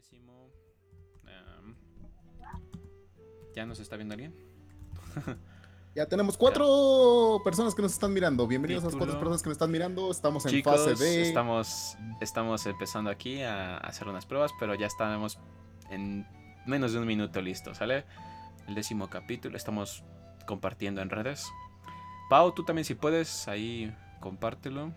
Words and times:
décimo. 0.00 0.50
¿Ya 3.54 3.66
nos 3.66 3.80
está 3.80 3.96
viendo 3.96 4.14
alguien? 4.14 4.34
Ya 5.92 6.06
tenemos 6.06 6.36
cuatro 6.36 7.40
personas 7.42 7.74
que 7.74 7.82
nos 7.82 7.92
están 7.92 8.12
mirando. 8.12 8.46
Bienvenidos 8.46 8.84
a 8.84 8.86
las 8.86 8.94
cuatro 8.94 9.18
personas 9.18 9.42
que 9.42 9.48
nos 9.48 9.56
están 9.56 9.72
mirando. 9.72 10.08
Estamos 10.12 10.46
en 10.46 10.62
fase 10.62 10.94
de. 10.94 11.22
Estamos, 11.22 11.96
estamos 12.20 12.64
empezando 12.66 13.10
aquí 13.10 13.42
a 13.42 13.76
hacer 13.78 14.06
unas 14.06 14.24
pruebas, 14.24 14.52
pero 14.60 14.76
ya 14.76 14.86
estamos 14.86 15.40
en 15.90 16.28
menos 16.64 16.92
de 16.92 17.00
un 17.00 17.06
minuto 17.08 17.42
listo, 17.42 17.74
¿sale? 17.74 18.04
El 18.68 18.76
décimo 18.76 19.10
capítulo. 19.10 19.56
Estamos 19.56 20.04
compartiendo 20.46 21.02
en 21.02 21.10
redes. 21.10 21.50
Pau, 22.28 22.54
tú 22.54 22.64
también 22.64 22.84
si 22.84 22.94
puedes, 22.94 23.48
ahí 23.48 23.92
compártelo. 24.20 24.94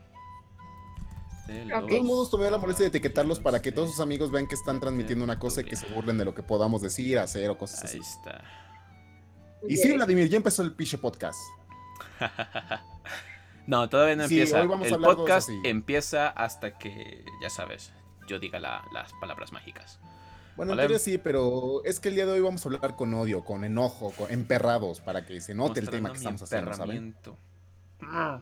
De 1.48 1.66
todos 1.70 2.04
modos, 2.04 2.30
tomé 2.30 2.50
la 2.50 2.58
molestia 2.58 2.86
de 2.86 2.90
etiquetarlos 2.90 3.40
para 3.40 3.62
que 3.62 3.72
todos 3.72 3.92
sus 3.92 4.00
amigos 4.00 4.32
vean 4.32 4.48
que 4.48 4.56
están 4.56 4.80
transmitiendo 4.80 5.26
una 5.26 5.38
cosa 5.38 5.62
y 5.62 5.66
que 5.66 5.76
se 5.76 5.88
burlen 5.88 6.18
de 6.18 6.26
lo 6.26 6.34
que 6.34 6.42
podamos 6.42 6.82
decir, 6.82 7.20
hacer 7.20 7.50
o 7.50 7.58
cosas 7.58 7.84
así. 7.84 7.98
Ahí 7.98 8.04
está. 8.04 8.42
Y 9.68 9.78
sí, 9.78 9.92
Vladimir, 9.94 10.30
ya 10.30 10.38
empezó 10.38 10.62
el 10.64 10.74
Piche 10.74 10.98
Podcast. 10.98 11.40
no, 13.68 13.90
todavía 13.90 14.16
no 14.16 14.24
empieza. 14.24 14.62
el 14.62 14.68
podcast 15.00 15.50
empieza 15.64 16.30
hasta 16.30 16.78
que, 16.78 17.26
ya 17.42 17.50
sabes, 17.50 17.92
yo 18.28 18.40
diga 18.40 18.60
las 18.60 19.14
palabras 19.20 19.52
mágicas. 19.52 20.00
Bueno, 20.56 20.80
en 20.80 21.00
sí, 21.00 21.18
pero 21.18 21.84
es 21.84 22.00
que 22.00 22.10
el 22.10 22.16
día 22.16 22.26
de 22.26 22.34
hoy 22.34 22.42
vamos 22.42 22.64
a 22.66 22.70
hablar 22.70 22.96
con 22.96 23.14
odio, 23.16 23.44
con 23.44 23.64
enojo, 23.64 24.12
con 24.12 24.32
emperrados, 24.32 25.02
para 25.02 25.26
que 25.26 25.42
se 25.42 25.56
note 25.56 25.80
el 25.80 25.90
tema 25.90 26.12
que 26.12 26.18
estamos 26.18 26.44
haciendo, 26.44 26.74
¿saben? 26.74 27.16
Ah. 28.02 28.40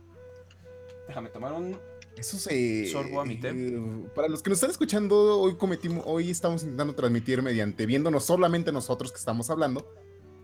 Déjame 1.07 1.29
tomar 1.29 1.53
un 1.53 1.79
eso 2.17 2.37
se. 2.37 2.87
Sorbo 2.87 3.21
a 3.21 3.25
mi 3.25 3.39
eh, 3.43 4.09
para 4.13 4.27
los 4.27 4.41
que 4.41 4.49
nos 4.49 4.57
están 4.57 4.71
escuchando, 4.71 5.39
hoy 5.39 5.55
cometimos, 5.55 6.03
hoy 6.05 6.29
estamos 6.29 6.63
intentando 6.63 6.93
transmitir 6.93 7.41
mediante 7.41 7.85
viéndonos 7.85 8.25
solamente 8.25 8.71
nosotros 8.71 9.11
que 9.11 9.17
estamos 9.17 9.49
hablando, 9.49 9.87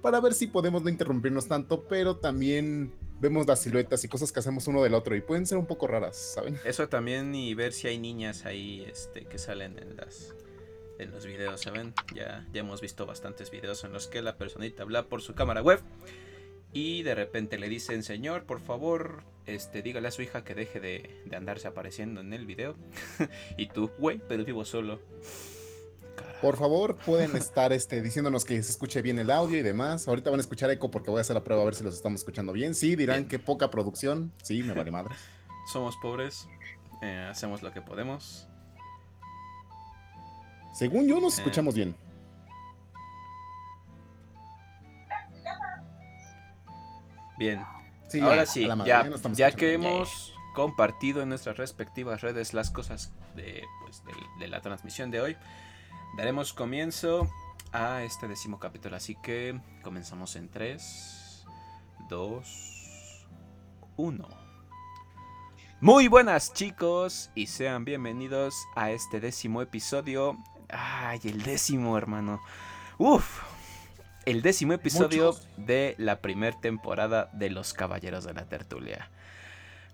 para 0.02 0.20
ver 0.20 0.34
si 0.34 0.48
podemos 0.48 0.84
no 0.84 0.90
interrumpirnos 0.90 1.48
tanto, 1.48 1.84
pero 1.88 2.18
también 2.18 2.94
vemos 3.20 3.48
las 3.48 3.62
siluetas 3.62 4.04
y 4.04 4.08
cosas 4.08 4.32
que 4.32 4.40
hacemos 4.40 4.68
uno 4.68 4.84
del 4.84 4.94
otro 4.94 5.16
y 5.16 5.22
pueden 5.22 5.46
ser 5.46 5.58
un 5.58 5.66
poco 5.66 5.88
raras, 5.88 6.16
¿saben? 6.36 6.58
Eso 6.64 6.88
también 6.88 7.34
y 7.36 7.54
ver 7.54 7.74
si 7.74 7.88
hay 7.88 7.98
niñas 7.98 8.46
ahí 8.46 8.86
este, 8.90 9.26
que 9.26 9.38
salen 9.38 9.78
en 9.80 9.98
las 9.98 10.34
en 11.00 11.12
los 11.12 11.28
videos, 11.28 11.62
¿saben? 11.62 11.94
Ya, 12.16 12.48
ya 12.52 12.62
hemos 12.62 12.82
visto 12.82 13.06
bastantes 13.06 13.52
videos 13.52 13.84
en 13.84 13.94
los 13.94 14.08
que 14.08 14.22
la 14.22 14.36
personita 14.36 14.82
habla 14.82 15.08
por 15.08 15.22
su 15.22 15.36
cámara 15.36 15.62
web 15.62 15.80
y 16.74 17.04
de 17.04 17.16
repente 17.16 17.58
le 17.58 17.70
dicen, 17.70 18.04
señor, 18.04 18.46
por 18.46 18.60
favor, 18.60 19.24
este, 19.48 19.82
dígale 19.82 20.10
a 20.10 20.12
su 20.12 20.22
hija 20.22 20.44
que 20.44 20.54
deje 20.54 20.80
de, 20.80 21.10
andarse 21.36 21.68
apareciendo 21.68 22.22
en 22.22 22.34
el 22.34 22.46
video. 22.46 22.76
y 23.58 23.68
tú, 23.68 23.90
güey, 23.98 24.22
pero 24.28 24.44
vivo 24.46 24.66
solo. 24.66 25.00
Por 26.42 26.58
favor, 26.58 26.98
pueden 26.98 27.36
estar 27.36 27.74
este, 27.74 28.02
diciéndonos 28.02 28.46
que 28.46 28.62
se 28.62 28.72
escuche 28.72 29.02
bien 29.02 29.18
el 29.18 29.32
audio 29.32 29.58
y 29.58 29.64
demás. 29.64 30.08
Ahorita 30.08 30.30
van 30.30 30.40
a 30.40 30.42
escuchar 30.42 30.70
eco 30.70 30.92
porque 30.92 31.10
voy 31.10 31.20
a 31.20 31.22
hacer 31.22 31.34
la 31.34 31.44
prueba 31.44 31.64
a 31.64 31.66
ver 31.66 31.74
si 31.74 31.84
los 31.84 31.96
estamos 31.96 32.22
escuchando 32.22 32.54
bien. 32.54 32.76
Sí, 32.76 32.96
dirán 32.96 33.28
que 33.28 33.40
poca 33.40 33.72
producción. 33.72 34.32
Sí, 34.44 34.62
me 34.62 34.74
vale 34.74 34.92
madre. 34.92 35.16
Somos 35.72 35.98
pobres, 35.98 36.48
eh, 37.02 37.28
hacemos 37.30 37.64
lo 37.64 37.72
que 37.74 37.82
podemos. 37.82 38.48
Según 40.76 41.08
yo, 41.08 41.20
nos 41.20 41.38
eh. 41.38 41.42
escuchamos 41.42 41.74
bien. 41.74 41.96
Bien. 47.40 47.77
Ahora 48.22 48.46
sí, 48.46 48.68
ya, 49.34 49.52
que 49.52 49.74
hemos 49.74 50.34
compartido 50.54 51.22
en 51.22 51.30
nuestras 51.30 51.58
respectivas 51.58 52.22
redes 52.22 52.54
las 52.54 52.72
cosas 52.72 53.12
pues, 53.34 54.04
de, 54.40 54.48
la 54.48 54.62
transmisión 54.62 55.12
de 55.12 55.22
hoy, 55.22 55.38
daremos 56.18 56.54
comienzo 56.54 57.30
a 57.74 58.04
este 58.04 58.28
décimo 58.28 58.60
capítulo. 58.60 58.96
Así 58.96 59.16
que 59.22 59.60
comenzamos 59.84 60.36
en 60.36 60.50
3, 60.50 61.46
2, 62.10 63.28
1. 63.98 64.28
Muy 65.80 66.08
buenas 66.08 66.54
chicos 66.54 67.30
y 67.36 67.48
sean 67.48 67.86
bienvenidos 67.86 68.56
a 68.76 68.92
este 68.92 69.20
décimo 69.20 69.62
episodio. 69.62 70.38
Ay, 70.70 71.20
el 71.26 71.44
décimo 71.44 71.98
hermano. 71.98 72.42
Uf, 72.98 73.44
el 74.28 74.42
décimo 74.42 74.74
episodio 74.74 75.38
de 75.56 75.96
la 75.98 76.20
primera 76.20 76.60
temporada 76.60 77.30
de 77.32 77.50
Los 77.50 77.74
Caballeros 77.74 78.26
de 78.26 78.34
la 78.34 78.44
Tertulia. 78.44 79.10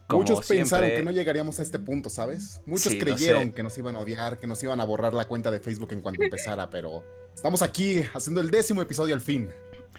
Muchos 0.09 0.47
pensaron 0.47 0.89
que 0.89 1.03
no 1.03 1.11
llegaríamos 1.11 1.59
a 1.59 1.61
este 1.61 1.77
punto, 1.77 2.09
¿sabes? 2.09 2.59
Muchos 2.65 2.95
creyeron 2.95 3.51
que 3.51 3.61
nos 3.61 3.77
iban 3.77 3.95
a 3.95 3.99
odiar, 3.99 4.39
que 4.39 4.47
nos 4.47 4.61
iban 4.63 4.81
a 4.81 4.85
borrar 4.85 5.13
la 5.13 5.25
cuenta 5.25 5.51
de 5.51 5.59
Facebook 5.59 5.89
en 5.91 6.01
cuanto 6.01 6.23
empezara, 6.23 6.67
pero 6.71 7.03
estamos 7.35 7.61
aquí 7.61 8.01
haciendo 8.11 8.41
el 8.41 8.49
décimo 8.49 8.81
episodio 8.81 9.13
al 9.13 9.21
fin. 9.21 9.51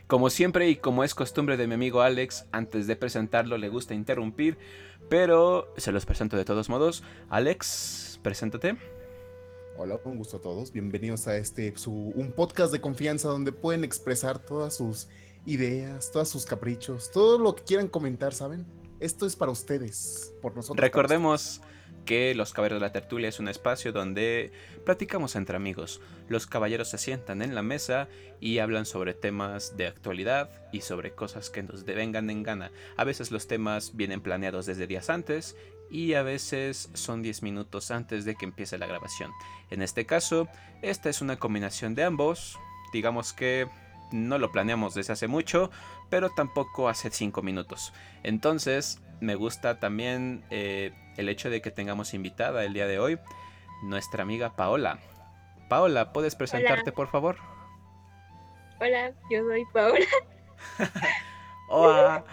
Como 0.08 0.28
siempre 0.30 0.68
y 0.68 0.76
como 0.76 1.04
es 1.04 1.14
costumbre 1.14 1.56
de 1.56 1.68
mi 1.68 1.74
amigo 1.74 2.02
Alex, 2.02 2.46
antes 2.50 2.88
de 2.88 2.96
presentarlo 2.96 3.56
le 3.56 3.68
gusta 3.68 3.94
interrumpir, 3.94 4.58
pero 5.08 5.72
se 5.76 5.92
los 5.92 6.06
presento 6.06 6.36
de 6.36 6.44
todos 6.44 6.68
modos. 6.68 7.04
Alex, 7.30 8.18
preséntate. 8.20 8.76
Hola, 9.76 9.98
un 10.04 10.18
gusto 10.18 10.36
a 10.36 10.40
todos. 10.40 10.70
Bienvenidos 10.70 11.26
a 11.26 11.36
este 11.36 11.74
un 11.86 12.30
podcast 12.30 12.72
de 12.72 12.80
confianza 12.80 13.28
donde 13.28 13.50
pueden 13.50 13.82
expresar 13.82 14.38
todas 14.38 14.76
sus 14.76 15.08
ideas, 15.46 16.12
todos 16.12 16.28
sus 16.28 16.46
caprichos, 16.46 17.10
todo 17.10 17.38
lo 17.38 17.56
que 17.56 17.64
quieran 17.64 17.88
comentar, 17.88 18.32
¿saben? 18.34 18.64
Esto 19.00 19.26
es 19.26 19.34
para 19.34 19.50
ustedes, 19.50 20.32
por 20.40 20.54
nosotros. 20.54 20.80
Recordemos 20.80 21.60
que 22.04 22.34
Los 22.36 22.52
Caballeros 22.52 22.80
de 22.80 22.86
la 22.86 22.92
Tertulia 22.92 23.28
es 23.28 23.40
un 23.40 23.48
espacio 23.48 23.92
donde 23.92 24.52
platicamos 24.84 25.34
entre 25.34 25.56
amigos. 25.56 26.00
Los 26.28 26.46
caballeros 26.46 26.88
se 26.88 26.98
sientan 26.98 27.42
en 27.42 27.56
la 27.56 27.62
mesa 27.62 28.08
y 28.40 28.58
hablan 28.58 28.86
sobre 28.86 29.12
temas 29.14 29.76
de 29.76 29.88
actualidad 29.88 30.50
y 30.72 30.82
sobre 30.82 31.12
cosas 31.12 31.50
que 31.50 31.62
nos 31.62 31.84
devengan 31.84 32.30
en 32.30 32.42
gana. 32.42 32.70
A 32.96 33.04
veces 33.04 33.30
los 33.30 33.48
temas 33.48 33.96
vienen 33.96 34.20
planeados 34.20 34.66
desde 34.66 34.86
días 34.86 35.10
antes 35.10 35.56
y 35.94 36.14
a 36.14 36.24
veces 36.24 36.90
son 36.94 37.22
10 37.22 37.44
minutos 37.44 37.92
antes 37.92 38.24
de 38.24 38.34
que 38.34 38.46
empiece 38.46 38.78
la 38.78 38.86
grabación. 38.88 39.30
En 39.70 39.80
este 39.80 40.06
caso, 40.06 40.48
esta 40.82 41.08
es 41.08 41.20
una 41.20 41.36
combinación 41.36 41.94
de 41.94 42.02
ambos. 42.02 42.58
Digamos 42.92 43.32
que 43.32 43.68
no 44.10 44.38
lo 44.38 44.50
planeamos 44.50 44.94
desde 44.94 45.12
hace 45.12 45.28
mucho, 45.28 45.70
pero 46.10 46.30
tampoco 46.30 46.88
hace 46.88 47.10
5 47.12 47.42
minutos. 47.42 47.92
Entonces, 48.24 49.00
me 49.20 49.36
gusta 49.36 49.78
también 49.78 50.42
eh, 50.50 50.92
el 51.16 51.28
hecho 51.28 51.48
de 51.48 51.62
que 51.62 51.70
tengamos 51.70 52.12
invitada 52.12 52.64
el 52.64 52.74
día 52.74 52.88
de 52.88 52.98
hoy 52.98 53.20
nuestra 53.84 54.24
amiga 54.24 54.56
Paola. 54.56 54.98
Paola, 55.68 56.12
¿puedes 56.12 56.34
presentarte 56.34 56.90
por 56.90 57.06
favor? 57.06 57.36
Hola, 58.80 59.12
yo 59.30 59.44
soy 59.44 59.64
Paola. 59.72 60.06
Hola. 61.68 62.24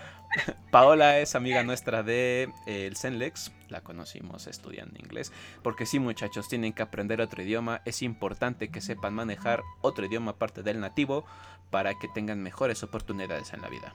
Paola 0.71 1.19
es 1.19 1.35
amiga 1.35 1.63
nuestra 1.63 2.03
de 2.03 2.49
eh, 2.65 2.91
el 2.91 3.33
la 3.69 3.81
conocimos 3.81 4.47
estudiando 4.47 4.99
inglés, 4.99 5.31
porque 5.63 5.85
sí 5.85 5.99
muchachos, 5.99 6.47
tienen 6.47 6.73
que 6.73 6.81
aprender 6.81 7.21
otro 7.21 7.41
idioma, 7.41 7.81
es 7.85 8.01
importante 8.01 8.69
que 8.69 8.81
sepan 8.81 9.13
manejar 9.13 9.61
otro 9.81 10.05
idioma 10.05 10.31
aparte 10.31 10.63
del 10.63 10.79
nativo 10.79 11.25
para 11.69 11.97
que 11.97 12.07
tengan 12.09 12.41
mejores 12.41 12.83
oportunidades 12.83 13.53
en 13.53 13.61
la 13.61 13.69
vida. 13.69 13.93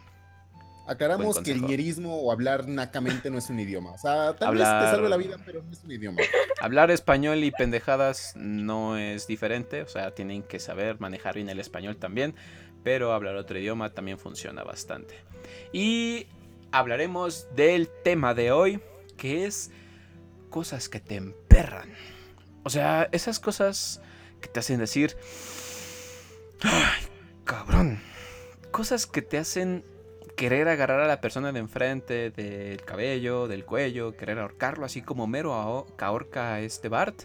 Aclaramos 0.88 1.40
que 1.40 1.50
el 1.50 1.62
ñerismo 1.62 2.14
o 2.14 2.30
hablar 2.30 2.68
nacamente 2.68 3.28
no 3.28 3.38
es 3.38 3.50
un 3.50 3.58
idioma. 3.58 3.90
O 3.90 3.98
sea, 3.98 4.36
tal 4.36 4.54
vez 4.54 4.62
te 4.62 4.84
salve 4.84 5.08
la 5.08 5.16
vida, 5.16 5.36
pero 5.44 5.60
no 5.60 5.72
es 5.72 5.82
un 5.82 5.90
idioma. 5.90 6.22
Hablar 6.60 6.92
español 6.92 7.42
y 7.42 7.50
pendejadas 7.50 8.34
no 8.36 8.96
es 8.96 9.26
diferente. 9.26 9.82
O 9.82 9.88
sea, 9.88 10.14
tienen 10.14 10.44
que 10.44 10.60
saber 10.60 11.00
manejar 11.00 11.34
bien 11.34 11.48
el 11.48 11.58
español 11.58 11.96
también 11.96 12.36
pero 12.86 13.12
hablar 13.12 13.34
otro 13.34 13.58
idioma 13.58 13.90
también 13.90 14.16
funciona 14.16 14.62
bastante. 14.62 15.16
Y 15.72 16.26
hablaremos 16.72 17.48
del 17.54 17.88
tema 18.04 18.34
de 18.34 18.52
hoy, 18.52 18.80
que 19.16 19.46
es 19.46 19.70
cosas 20.50 20.88
que 20.88 21.00
te 21.00 21.16
emperran. 21.16 21.92
O 22.62 22.70
sea, 22.70 23.08
esas 23.12 23.38
cosas 23.38 24.00
que 24.40 24.48
te 24.48 24.60
hacen 24.60 24.78
decir, 24.78 25.16
ay, 26.62 27.06
cabrón. 27.44 28.00
Cosas 28.70 29.06
que 29.06 29.22
te 29.22 29.38
hacen 29.38 29.84
querer 30.36 30.68
agarrar 30.68 31.00
a 31.00 31.06
la 31.06 31.20
persona 31.20 31.50
de 31.50 31.60
enfrente 31.60 32.30
del 32.30 32.82
cabello, 32.82 33.48
del 33.48 33.64
cuello, 33.64 34.16
querer 34.16 34.38
ahorcarlo, 34.38 34.84
así 34.84 35.00
como 35.00 35.26
Mero 35.26 35.54
ahorca 35.54 36.54
a 36.54 36.60
este 36.60 36.88
Bart. 36.88 37.22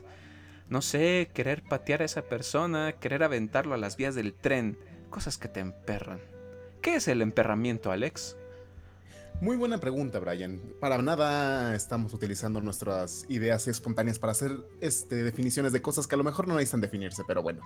No 0.70 0.82
sé, 0.82 1.30
querer 1.34 1.64
patear 1.64 2.02
a 2.02 2.06
esa 2.06 2.22
persona, 2.22 2.94
querer 2.94 3.24
aventarlo 3.24 3.74
a 3.74 3.78
las 3.78 3.98
vías 3.98 4.16
del 4.16 4.34
tren 4.34 4.78
cosas 5.10 5.38
que 5.38 5.50
te 5.50 5.60
emperran. 5.60 6.31
¿Qué 6.82 6.96
es 6.96 7.08
el 7.08 7.22
emperramiento, 7.22 7.92
Alex? 7.92 8.36
Muy 9.40 9.56
buena 9.56 9.78
pregunta, 9.78 10.18
Brian. 10.20 10.60
Para 10.80 11.00
nada 11.00 11.76
estamos 11.76 12.12
utilizando 12.12 12.60
nuestras 12.60 13.24
ideas 13.30 13.68
espontáneas 13.68 14.18
para 14.18 14.32
hacer 14.32 14.58
este, 14.82 15.24
definiciones 15.24 15.74
de 15.74 15.82
cosas 15.82 16.08
que 16.08 16.16
a 16.16 16.18
lo 16.18 16.24
mejor 16.24 16.48
no 16.48 16.56
necesitan 16.56 16.82
definirse, 16.82 17.22
pero 17.28 17.44
bueno. 17.44 17.62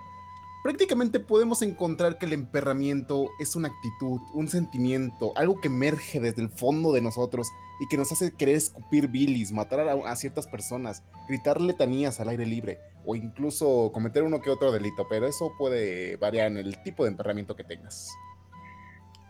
prácticamente 0.63 1.19
podemos 1.19 1.61
encontrar 1.61 2.17
que 2.17 2.25
el 2.25 2.33
emperramiento 2.33 3.29
es 3.39 3.55
una 3.55 3.69
actitud, 3.69 4.19
un 4.33 4.49
sentimiento, 4.49 5.31
algo 5.37 5.61
que 5.61 5.67
emerge 5.67 6.19
desde 6.19 6.41
el 6.41 6.49
fondo 6.49 6.91
de 6.91 7.01
nosotros 7.01 7.47
y 7.79 7.87
que 7.87 7.97
nos 7.97 8.11
hace 8.11 8.33
querer 8.33 8.55
escupir 8.55 9.07
bilis, 9.07 9.51
matar 9.51 9.81
a, 9.81 9.93
a 10.11 10.15
ciertas 10.15 10.47
personas, 10.47 11.03
gritar 11.29 11.61
letanías 11.61 12.19
al 12.19 12.29
aire 12.29 12.45
libre 12.45 12.79
o 13.05 13.15
incluso 13.15 13.91
cometer 13.93 14.23
uno 14.23 14.41
que 14.41 14.49
otro 14.49 14.71
delito, 14.71 15.07
pero 15.07 15.27
eso 15.27 15.53
puede 15.57 16.17
variar 16.17 16.47
en 16.47 16.57
el 16.57 16.81
tipo 16.83 17.03
de 17.03 17.11
emperramiento 17.11 17.55
que 17.55 17.63
tengas. 17.63 18.09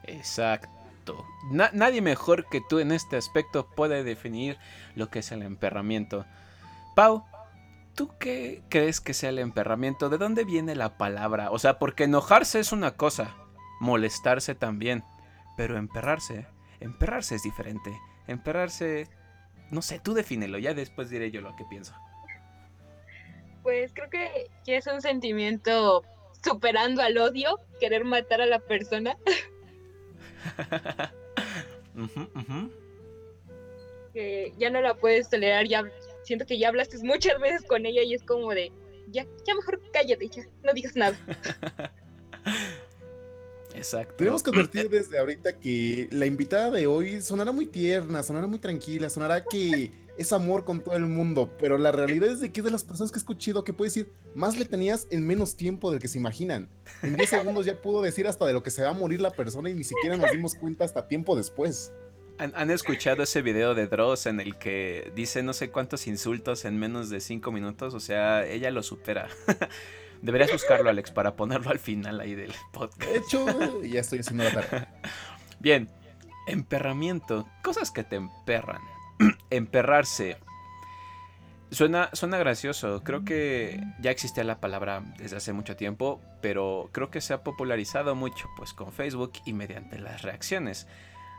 Exacto. 0.08 1.26
Na- 1.52 1.70
nadie 1.74 2.02
mejor 2.02 2.46
que 2.50 2.62
tú 2.62 2.80
en 2.80 2.92
este 2.92 3.18
aspecto 3.18 3.68
puede 3.68 4.04
definir 4.04 4.58
lo 4.96 5.10
que 5.10 5.20
es 5.20 5.32
el 5.32 5.42
emperramiento. 5.44 6.26
Pau, 6.96 7.24
¿tú 7.96 8.10
qué 8.20 8.64
crees 8.70 9.02
que 9.02 9.14
sea 9.14 9.30
el 9.30 9.40
emperramiento? 9.40 10.10
¿De 10.10 10.18
dónde 10.18 10.44
viene 10.44 10.76
la 10.76 10.98
palabra? 10.98 11.52
O 11.52 11.60
sea, 11.60 11.78
porque 11.80 12.06
enojarse 12.06 12.60
es 12.60 12.72
una 12.72 12.92
cosa, 12.96 13.36
molestarse 13.80 14.56
también, 14.56 15.04
pero 15.58 15.78
emperrarse, 15.78 16.48
emperrarse 16.80 17.36
es 17.36 17.44
diferente. 17.44 17.96
Emperrarse, 18.28 19.08
no 19.70 19.82
sé, 19.84 20.00
tú 20.00 20.14
defínelo, 20.14 20.58
ya 20.58 20.74
después 20.74 21.10
diré 21.10 21.30
yo 21.32 21.42
lo 21.42 21.56
que 21.56 21.66
pienso. 21.66 21.94
Pues 23.62 23.92
creo 23.94 24.10
que 24.10 24.50
es 24.68 24.88
un 24.88 25.02
sentimiento 25.02 26.04
superando 26.44 27.02
al 27.02 27.18
odio, 27.18 27.60
querer 27.80 28.06
matar 28.06 28.42
a 28.42 28.46
la 28.46 28.60
persona, 28.60 29.18
Que 34.14 34.54
ya 34.58 34.70
no 34.70 34.80
la 34.80 34.94
puedes 34.94 35.30
tolerar, 35.30 35.68
ya 35.68 35.84
siento 36.24 36.46
que 36.46 36.58
ya 36.58 36.70
hablaste 36.70 36.98
muchas 37.00 37.38
veces 37.40 37.64
con 37.64 37.86
ella 37.86 38.02
y 38.02 38.14
es 38.14 38.24
como 38.24 38.54
de, 38.54 38.72
ya, 39.10 39.26
ya 39.46 39.56
mejor 39.56 39.82
cállate, 39.92 40.30
ya, 40.30 40.44
no 40.64 40.74
digas 40.74 40.96
nada. 40.96 41.18
Exacto. 43.76 44.16
Tenemos 44.16 44.42
que 44.42 44.52
advertir 44.52 44.90
desde 44.90 45.20
ahorita 45.20 45.60
que 45.60 46.08
la 46.12 46.26
invitada 46.26 46.72
de 46.72 46.88
hoy 46.88 47.22
sonará 47.22 47.52
muy 47.52 47.66
tierna, 47.66 48.24
sonará 48.24 48.48
muy 48.48 48.60
tranquila, 48.60 49.10
sonará 49.10 49.44
que 49.44 49.92
es 50.18 50.34
amor 50.34 50.64
con 50.64 50.82
todo 50.82 50.96
el 50.96 51.06
mundo, 51.06 51.52
pero 51.60 51.78
la 51.78 51.92
realidad 51.92 52.30
es 52.30 52.40
de 52.40 52.52
que 52.52 52.62
es 52.62 52.66
de 52.66 52.72
las 52.72 52.84
personas 52.84 53.12
que 53.12 53.18
he 53.18 53.20
escuchado 53.20 53.64
que 53.64 53.74
puede 53.74 53.90
decir 53.90 54.14
más 54.34 54.58
le 54.58 54.66
tenías 54.66 55.08
en 55.12 55.26
menos 55.26 55.56
tiempo 55.56 55.92
del 55.92 56.00
que 56.00 56.08
se 56.08 56.18
imaginan. 56.18 56.70
En 57.02 57.16
10 57.16 57.30
segundos 57.30 57.66
ya 57.66 57.82
pudo 57.82 58.02
decir 58.02 58.28
hasta 58.28 58.46
de 58.46 58.54
lo 58.54 58.64
que 58.64 58.72
se 58.72 58.84
va 58.84 58.90
a 58.90 58.94
morir 58.94 59.22
la 59.22 59.32
persona 59.32 59.70
y 59.70 59.74
ni 59.74 59.84
siquiera 59.84 60.18
nos 60.18 60.32
dimos 60.32 60.56
cuenta 60.56 60.86
hasta 60.86 61.08
tiempo 61.08 61.36
después. 61.36 61.92
¿Han, 62.38 62.52
han 62.56 62.70
escuchado 62.72 63.24
ese 63.24 63.42
video 63.42 63.76
de 63.76 63.88
Dross 63.88 64.26
en 64.26 64.40
el 64.40 64.58
que 64.58 65.12
dice 65.16 65.42
no 65.42 65.54
sé 65.54 65.70
cuántos 65.70 66.08
insultos 66.08 66.66
en 66.66 66.78
menos 66.78 67.10
de 67.10 67.22
5 67.22 67.52
minutos? 67.52 67.94
O 67.94 68.00
sea, 68.00 68.46
ella 68.46 68.72
lo 68.72 68.84
supera. 68.84 69.30
Deberías 70.22 70.52
buscarlo, 70.52 70.90
Alex, 70.90 71.12
para 71.12 71.36
ponerlo 71.36 71.70
al 71.70 71.80
final 71.80 72.20
ahí 72.20 72.36
del 72.36 72.54
podcast. 72.74 73.12
De 73.12 73.18
hecho, 73.18 73.82
ya 73.84 74.02
estoy 74.02 74.20
haciendo 74.20 74.44
la 74.44 74.52
tarea. 74.52 75.02
Bien, 75.60 75.90
emperramiento. 76.48 77.48
Cosas 77.64 77.92
que 77.92 78.04
te 78.04 78.16
emperran. 78.16 78.82
Emperrarse. 79.50 80.38
Suena, 81.72 82.10
suena 82.14 82.38
gracioso. 82.38 83.04
Creo 83.04 83.26
que 83.26 83.82
ya 84.00 84.12
existía 84.12 84.44
la 84.44 84.60
palabra 84.60 85.04
desde 85.18 85.38
hace 85.38 85.52
mucho 85.52 85.76
tiempo, 85.76 86.22
pero 86.42 86.90
creo 86.92 87.10
que 87.10 87.22
se 87.22 87.34
ha 87.34 87.44
popularizado 87.44 88.16
mucho 88.16 88.48
pues 88.56 88.74
con 88.74 88.94
Facebook 88.94 89.34
y 89.46 89.54
mediante 89.54 90.00
las 90.00 90.22
reacciones. 90.22 90.88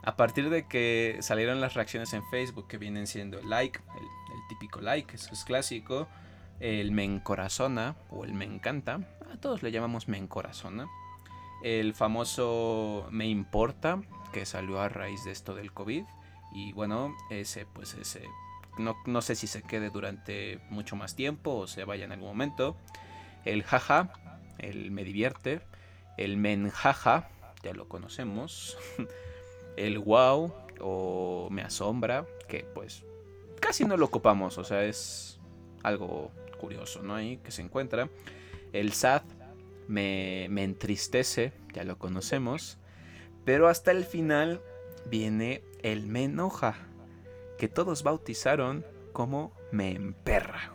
A 0.03 0.17
partir 0.17 0.51
de 0.51 0.67
que 0.67 1.19
salieron 1.21 1.61
las 1.61 1.75
reacciones 1.75 2.13
en 2.13 2.25
Facebook 2.29 2.69
que 2.69 2.79
vienen 2.79 3.07
siendo 3.07 3.39
el 3.39 3.49
like, 3.49 3.81
el, 3.97 4.05
el 4.05 4.49
típico 4.49 4.81
like, 4.81 5.15
eso 5.15 5.33
es 5.33 5.45
clásico, 5.45 6.07
el 6.61 6.93
me 6.93 7.05
encorazona 7.05 7.97
o 8.11 8.25
el 8.25 8.35
me 8.35 8.45
encanta, 8.45 9.01
a 9.33 9.37
todos 9.41 9.63
le 9.63 9.73
llamamos 9.73 10.09
me 10.09 10.19
encorazona, 10.19 10.87
el 11.63 11.95
famoso 11.95 13.09
me 13.11 13.27
importa 13.27 14.01
que 14.33 14.47
salió 14.47 14.81
a 14.81 14.89
raíz 14.89 15.25
de 15.25 15.33
esto 15.33 15.55
del 15.55 15.73
COVID 15.73 16.05
y 16.53 16.73
bueno, 16.73 17.15
ese 17.31 17.67
pues 17.67 17.95
ese 17.95 18.29
no, 18.79 18.97
no 19.07 19.23
sé 19.23 19.35
si 19.35 19.47
se 19.47 19.63
quede 19.63 19.91
durante 19.91 20.61
mucho 20.71 20.97
más 20.97 21.17
tiempo 21.17 21.55
o 21.55 21.67
se 21.67 21.85
vaya 21.85 22.05
en 22.05 22.13
algún 22.13 22.29
momento. 22.29 22.77
El 23.45 23.63
jaja, 23.63 24.13
el 24.59 24.91
me 24.91 25.05
divierte, 25.05 25.61
el 26.17 26.37
menjaja, 26.37 27.29
ya 27.63 27.73
lo 27.73 27.89
conocemos. 27.89 28.77
El 29.77 29.99
wow 29.99 30.55
o 30.81 31.49
me 31.51 31.61
asombra, 31.61 32.25
que 32.49 32.61
pues 32.75 33.05
casi 33.61 33.85
no 33.85 33.99
lo 33.99 34.07
ocupamos, 34.07 34.57
o 34.57 34.65
sea, 34.65 34.85
es 34.85 35.39
algo 35.83 36.31
curioso, 36.59 37.03
¿no? 37.03 37.15
Ahí 37.15 37.37
que 37.39 37.51
se 37.51 37.61
encuentra. 37.61 38.09
El 38.73 38.95
sad 38.95 39.23
me, 39.87 40.47
me 40.49 40.65
entristece, 40.65 41.53
ya 41.75 41.85
lo 41.85 41.99
conocemos. 41.99 42.79
Pero 43.45 43.69
hasta 43.69 43.91
el 43.91 44.07
final 44.07 44.63
viene 45.11 45.63
el 45.87 46.09
me 46.09 46.25
enoja, 46.25 46.75
que 47.59 47.69
todos 47.69 48.03
bautizaron 48.03 48.85
como 49.13 49.53
me 49.71 49.93
emperra. 49.93 50.73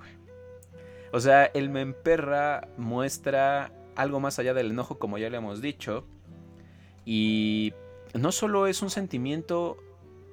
O 1.11 1.19
sea, 1.19 1.45
el 1.47 1.69
me 1.69 1.81
emperra 1.81 2.69
muestra 2.77 3.73
algo 3.97 4.21
más 4.21 4.39
allá 4.39 4.53
del 4.53 4.71
enojo, 4.71 4.99
como 4.99 5.17
ya 5.17 5.29
le 5.29 5.35
hemos 5.35 5.61
dicho. 5.61 6.05
Y 7.03 7.73
no 8.13 8.31
solo 8.31 8.67
es 8.67 8.81
un 8.81 8.89
sentimiento, 8.89 9.75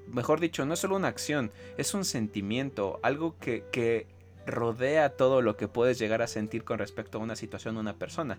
mejor 0.06 0.38
dicho, 0.38 0.64
no 0.64 0.74
es 0.74 0.80
solo 0.80 0.94
una 0.94 1.08
acción, 1.08 1.50
es 1.76 1.92
un 1.92 2.04
sentimiento, 2.04 3.00
algo 3.02 3.36
que, 3.40 3.64
que 3.72 4.06
rodea 4.46 5.16
todo 5.16 5.42
lo 5.42 5.56
que 5.56 5.66
puedes 5.66 5.98
llegar 5.98 6.22
a 6.22 6.28
sentir 6.28 6.62
con 6.62 6.78
respecto 6.78 7.18
a 7.18 7.20
una 7.20 7.34
situación 7.34 7.76
o 7.76 7.80
una 7.80 7.96
persona. 7.96 8.38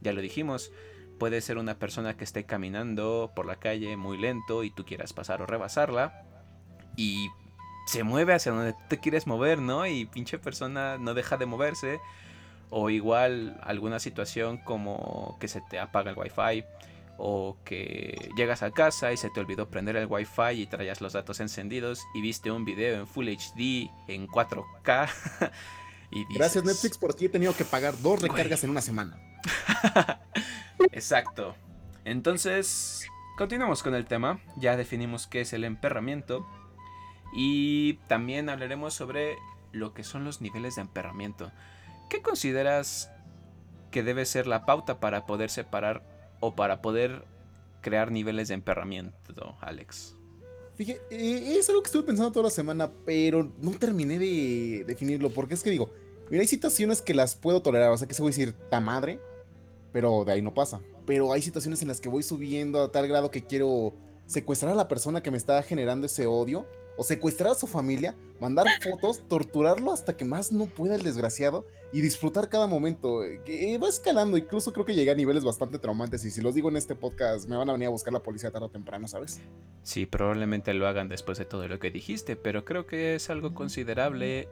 Ya 0.00 0.14
lo 0.14 0.22
dijimos, 0.22 0.72
puede 1.18 1.40
ser 1.40 1.58
una 1.58 1.78
persona 1.78 2.16
que 2.16 2.24
esté 2.24 2.44
caminando 2.44 3.32
por 3.34 3.46
la 3.46 3.56
calle 3.56 3.96
muy 3.96 4.18
lento 4.18 4.64
y 4.64 4.70
tú 4.70 4.84
quieras 4.84 5.12
pasar 5.12 5.42
o 5.42 5.46
rebasarla 5.46 6.24
y 6.96 7.28
se 7.86 8.02
mueve 8.02 8.34
hacia 8.34 8.52
donde 8.52 8.74
te 8.88 8.98
quieres 8.98 9.26
mover, 9.26 9.60
¿no? 9.60 9.86
Y 9.86 10.06
pinche 10.06 10.38
persona 10.38 10.98
no 10.98 11.14
deja 11.14 11.36
de 11.36 11.46
moverse. 11.46 12.00
O 12.68 12.90
igual 12.90 13.60
alguna 13.62 14.00
situación 14.00 14.58
como 14.58 15.36
que 15.38 15.46
se 15.46 15.60
te 15.60 15.78
apaga 15.78 16.10
el 16.10 16.18
wifi 16.18 16.64
o 17.16 17.56
que 17.64 18.28
llegas 18.36 18.64
a 18.64 18.72
casa 18.72 19.12
y 19.12 19.16
se 19.16 19.30
te 19.30 19.38
olvidó 19.38 19.70
prender 19.70 19.94
el 19.96 20.06
wifi 20.06 20.62
y 20.62 20.66
traías 20.66 21.00
los 21.00 21.12
datos 21.12 21.38
encendidos 21.38 22.02
y 22.12 22.20
viste 22.20 22.50
un 22.50 22.64
video 22.64 22.98
en 22.98 23.06
Full 23.06 23.28
HD 23.28 23.88
en 24.08 24.26
4K. 24.26 25.08
y 26.10 26.18
dices, 26.24 26.36
Gracias 26.36 26.64
Netflix 26.64 26.98
porque 26.98 27.26
he 27.26 27.28
tenido 27.28 27.54
que 27.54 27.64
pagar 27.64 27.96
dos 28.02 28.20
recargas 28.20 28.64
en 28.64 28.70
una 28.70 28.82
semana. 28.82 29.16
Exacto. 30.92 31.54
Entonces, 32.04 33.06
continuamos 33.36 33.82
con 33.82 33.94
el 33.94 34.06
tema. 34.06 34.40
Ya 34.56 34.76
definimos 34.76 35.26
qué 35.26 35.40
es 35.42 35.52
el 35.52 35.64
emperramiento. 35.64 36.46
Y 37.34 37.94
también 38.08 38.48
hablaremos 38.48 38.94
sobre 38.94 39.36
lo 39.72 39.92
que 39.92 40.04
son 40.04 40.24
los 40.24 40.40
niveles 40.40 40.76
de 40.76 40.82
emperramiento. 40.82 41.50
¿Qué 42.08 42.22
consideras 42.22 43.10
que 43.90 44.02
debe 44.02 44.24
ser 44.24 44.46
la 44.46 44.64
pauta 44.64 45.00
para 45.00 45.26
poder 45.26 45.50
separar 45.50 46.02
o 46.40 46.54
para 46.54 46.80
poder 46.80 47.24
crear 47.80 48.10
niveles 48.10 48.48
de 48.48 48.54
emperramiento, 48.54 49.56
Alex? 49.60 50.16
Fíjate, 50.76 51.00
eh, 51.10 51.56
es 51.58 51.68
algo 51.68 51.82
que 51.82 51.86
estuve 51.86 52.02
pensando 52.02 52.30
toda 52.32 52.44
la 52.44 52.50
semana, 52.50 52.90
pero 53.04 53.50
no 53.60 53.72
terminé 53.72 54.18
de 54.18 54.84
definirlo, 54.86 55.30
porque 55.30 55.54
es 55.54 55.62
que 55.62 55.70
digo, 55.70 55.90
mira, 56.30 56.42
hay 56.42 56.48
situaciones 56.48 57.00
que 57.00 57.14
las 57.14 57.34
puedo 57.34 57.62
tolerar, 57.62 57.90
o 57.90 57.96
sea, 57.96 58.06
que 58.06 58.14
se 58.14 58.22
voy 58.22 58.28
a 58.28 58.32
decir, 58.32 58.52
ta 58.70 58.80
madre, 58.80 59.18
pero 59.96 60.26
de 60.26 60.32
ahí 60.32 60.42
no 60.42 60.52
pasa. 60.52 60.82
Pero 61.06 61.32
hay 61.32 61.40
situaciones 61.40 61.80
en 61.80 61.88
las 61.88 62.02
que 62.02 62.10
voy 62.10 62.22
subiendo 62.22 62.82
a 62.82 62.92
tal 62.92 63.08
grado 63.08 63.30
que 63.30 63.46
quiero 63.46 63.94
secuestrar 64.26 64.72
a 64.72 64.74
la 64.74 64.88
persona 64.88 65.22
que 65.22 65.30
me 65.30 65.38
está 65.38 65.62
generando 65.62 66.04
ese 66.04 66.26
odio, 66.26 66.66
o 66.98 67.02
secuestrar 67.02 67.52
a 67.52 67.54
su 67.54 67.66
familia, 67.66 68.14
mandar 68.38 68.66
fotos, 68.82 69.26
torturarlo 69.26 69.90
hasta 69.92 70.14
que 70.14 70.26
más 70.26 70.52
no 70.52 70.66
pueda 70.66 70.96
el 70.96 71.02
desgraciado 71.02 71.64
y 71.94 72.02
disfrutar 72.02 72.50
cada 72.50 72.66
momento. 72.66 73.24
eh, 73.24 73.40
Que 73.46 73.78
va 73.78 73.88
escalando, 73.88 74.36
incluso 74.36 74.70
creo 74.70 74.84
que 74.84 74.94
llegué 74.94 75.12
a 75.12 75.14
niveles 75.14 75.44
bastante 75.44 75.78
traumantes 75.78 76.22
y 76.26 76.30
si 76.30 76.42
los 76.42 76.54
digo 76.54 76.68
en 76.68 76.76
este 76.76 76.94
podcast 76.94 77.48
me 77.48 77.56
van 77.56 77.70
a 77.70 77.72
venir 77.72 77.86
a 77.88 77.90
buscar 77.90 78.12
la 78.12 78.22
policía 78.22 78.50
tarde 78.50 78.66
o 78.66 78.70
temprano, 78.70 79.08
¿sabes? 79.08 79.40
Sí, 79.82 80.04
probablemente 80.04 80.74
lo 80.74 80.86
hagan 80.86 81.08
después 81.08 81.38
de 81.38 81.46
todo 81.46 81.66
lo 81.68 81.78
que 81.78 81.90
dijiste, 81.90 82.36
pero 82.36 82.66
creo 82.66 82.86
que 82.86 83.14
es 83.14 83.30
algo 83.30 83.54
considerable 83.54 84.46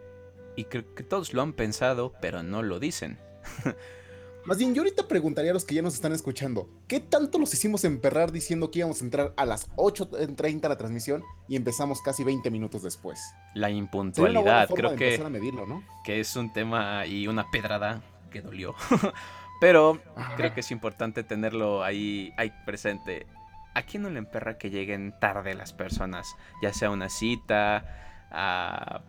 y 0.56 0.64
creo 0.64 0.94
que 0.94 1.02
todos 1.02 1.34
lo 1.34 1.42
han 1.42 1.52
pensado, 1.52 2.14
pero 2.22 2.42
no 2.42 2.62
lo 2.62 2.80
dicen. 2.80 3.18
Más 4.46 4.58
bien, 4.58 4.74
yo 4.74 4.82
ahorita 4.82 5.08
preguntaría 5.08 5.52
a 5.52 5.54
los 5.54 5.64
que 5.64 5.74
ya 5.74 5.80
nos 5.80 5.94
están 5.94 6.12
escuchando, 6.12 6.68
¿qué 6.86 7.00
tanto 7.00 7.38
los 7.38 7.54
hicimos 7.54 7.82
emperrar 7.84 8.30
diciendo 8.30 8.70
que 8.70 8.80
íbamos 8.80 9.00
a 9.00 9.04
entrar 9.04 9.32
a 9.38 9.46
las 9.46 9.70
8.30 9.76 10.66
a 10.66 10.68
la 10.68 10.76
transmisión 10.76 11.24
y 11.48 11.56
empezamos 11.56 12.02
casi 12.02 12.24
20 12.24 12.50
minutos 12.50 12.82
después? 12.82 13.20
La 13.54 13.70
impuntualidad, 13.70 14.68
creo 14.68 14.96
que, 14.96 15.06
empezar 15.06 15.26
a 15.26 15.30
medirlo, 15.30 15.66
¿no? 15.66 15.82
que 16.04 16.20
es 16.20 16.36
un 16.36 16.52
tema 16.52 17.06
y 17.06 17.26
una 17.26 17.50
pedrada 17.50 18.02
que 18.30 18.42
dolió. 18.42 18.74
pero 19.60 19.98
creo 20.36 20.52
que 20.52 20.60
es 20.60 20.70
importante 20.70 21.24
tenerlo 21.24 21.82
ahí, 21.82 22.34
ahí 22.36 22.52
presente. 22.66 23.26
¿A 23.72 23.82
quién 23.82 24.02
no 24.02 24.10
le 24.10 24.18
emperra 24.18 24.58
que 24.58 24.68
lleguen 24.68 25.14
tarde 25.20 25.54
las 25.54 25.72
personas? 25.72 26.36
Ya 26.60 26.74
sea 26.74 26.90
una 26.90 27.08
cita, 27.08 28.28
a, 28.30 29.02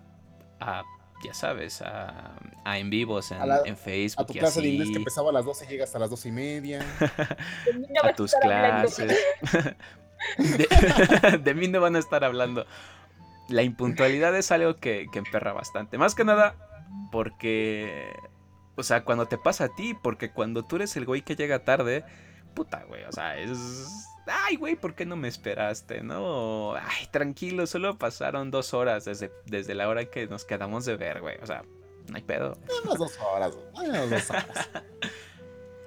a 0.62 0.84
ya 1.24 1.34
sabes, 1.34 1.82
a, 1.82 2.36
a 2.64 2.78
en 2.78 2.90
vivos 2.90 3.32
en, 3.32 3.42
A 3.42 3.46
la- 3.46 3.62
en 3.66 3.78
Facebook. 3.78 4.24
A 4.24 4.26
tu 4.28 4.34
y 4.34 4.40
clase 4.40 4.62
de 4.62 4.68
inglés 4.70 4.90
que 4.92 4.98
empezaba 4.98 5.30
a 5.30 5.34
las 5.34 5.46
12 5.46 5.66
llega 5.68 5.84
hasta 5.84 5.98
las 6.00 6.10
12 6.10 6.30
y 6.30 6.32
media. 6.32 6.86
A 8.04 8.14
tus 8.14 8.34
clases. 8.42 9.18
De, 10.38 11.38
de 11.44 11.54
mí 11.54 11.68
no 11.68 11.82
van 11.82 11.96
a 11.96 12.00
estar 12.00 12.24
hablando. 12.24 12.66
La 13.50 13.64
impuntualidad 13.64 14.36
es 14.36 14.52
algo 14.52 14.78
que, 14.78 15.08
que 15.12 15.20
emperra 15.20 15.54
bastante. 15.54 15.98
Más 15.98 16.16
que 16.16 16.24
nada 16.24 16.56
porque... 17.12 18.12
O 18.78 18.84
sea, 18.84 19.04
cuando 19.04 19.26
te 19.28 19.38
pasa 19.38 19.66
a 19.66 19.70
ti, 19.76 19.94
porque 19.94 20.32
cuando 20.32 20.64
tú 20.66 20.78
eres 20.78 20.96
el 20.98 21.06
güey 21.06 21.22
que 21.22 21.36
llega 21.36 21.64
tarde, 21.64 22.04
puta, 22.56 22.84
güey, 22.88 23.04
o 23.06 23.12
sea, 23.12 23.38
es... 23.38 24.08
Ay, 24.28 24.56
güey, 24.56 24.76
¿por 24.76 24.96
qué 24.96 25.06
no 25.06 25.16
me 25.16 25.28
esperaste? 25.28 26.02
No, 26.02 26.76
ay, 26.76 27.08
tranquilo, 27.12 27.68
solo 27.68 27.98
pasaron 27.98 28.52
dos 28.52 28.74
horas 28.74 29.06
desde, 29.06 29.32
desde 29.46 29.76
la 29.76 29.88
hora 29.88 30.02
en 30.02 30.10
que 30.10 30.28
nos 30.28 30.46
quedamos 30.46 30.86
de 30.86 30.96
ver, 30.96 31.22
güey. 31.22 31.38
O 31.42 31.46
sea, 31.46 31.64
no 32.10 32.16
hay 32.16 32.24
pedo. 32.24 32.58
Unas 32.84 32.98
dos 32.98 33.20
horas, 33.20 33.54
güey, 33.56 33.90
unas 33.90 34.10
dos 34.10 34.30
horas. 34.30 34.70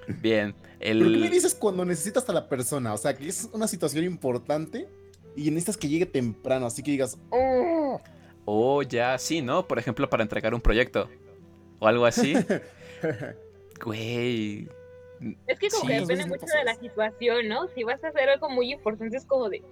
Bien, 0.20 0.54
el... 0.80 0.98
Pero 1.00 1.10
¿qué 1.10 1.18
me 1.18 1.30
dices 1.30 1.54
cuando 1.54 1.84
necesitas 1.84 2.28
a 2.28 2.32
la 2.32 2.48
persona? 2.48 2.94
O 2.94 2.98
sea, 2.98 3.14
que 3.14 3.28
es 3.28 3.48
una 3.52 3.68
situación 3.68 4.04
importante 4.04 4.88
y 5.36 5.50
necesitas 5.50 5.76
que 5.76 5.88
llegue 5.88 6.06
temprano, 6.06 6.66
así 6.66 6.82
que 6.82 6.92
digas, 6.92 7.18
oh, 7.30 8.00
O 8.44 8.82
ya, 8.82 9.18
sí, 9.18 9.42
¿no? 9.42 9.68
Por 9.68 9.78
ejemplo, 9.78 10.08
para 10.08 10.22
entregar 10.22 10.54
un 10.54 10.60
proyecto. 10.60 11.08
O 11.78 11.86
algo 11.86 12.06
así. 12.06 12.34
Güey. 13.80 14.68
Es 15.46 15.58
que 15.58 15.68
como 15.68 15.82
Sí. 15.82 15.88
que 15.88 16.00
depende 16.00 16.26
mucho 16.26 16.46
de 16.46 16.64
la 16.64 16.74
situación, 16.74 17.48
¿no? 17.48 17.68
Si 17.68 17.82
vas 17.84 18.02
a 18.04 18.08
hacer 18.08 18.28
algo 18.28 18.48
muy 18.50 18.72
importante 18.72 19.16
es 19.16 19.24
como 19.24 19.48
de, 19.48 19.62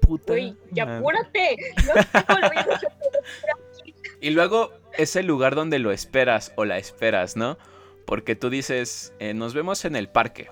Puta. 0.00 0.34
ya 0.72 0.84
madre. 0.86 0.98
apúrate. 0.98 1.56
No 1.86 2.02
sé 2.02 2.24
cómo 2.26 2.38
lo 2.40 2.48
voy 2.48 2.56
a 2.56 2.60
hacer, 2.60 2.92
pero 3.40 3.54
aquí. 3.82 3.94
Y 4.20 4.30
luego 4.30 4.72
es 4.96 5.16
el 5.16 5.26
lugar 5.26 5.54
donde 5.54 5.78
lo 5.78 5.92
esperas 5.92 6.52
o 6.56 6.64
la 6.64 6.78
esperas, 6.78 7.36
¿no? 7.36 7.58
Porque 8.06 8.36
tú 8.36 8.50
dices, 8.50 9.14
eh, 9.18 9.34
nos 9.34 9.54
vemos 9.54 9.84
en 9.84 9.96
el 9.96 10.08
parque. 10.08 10.48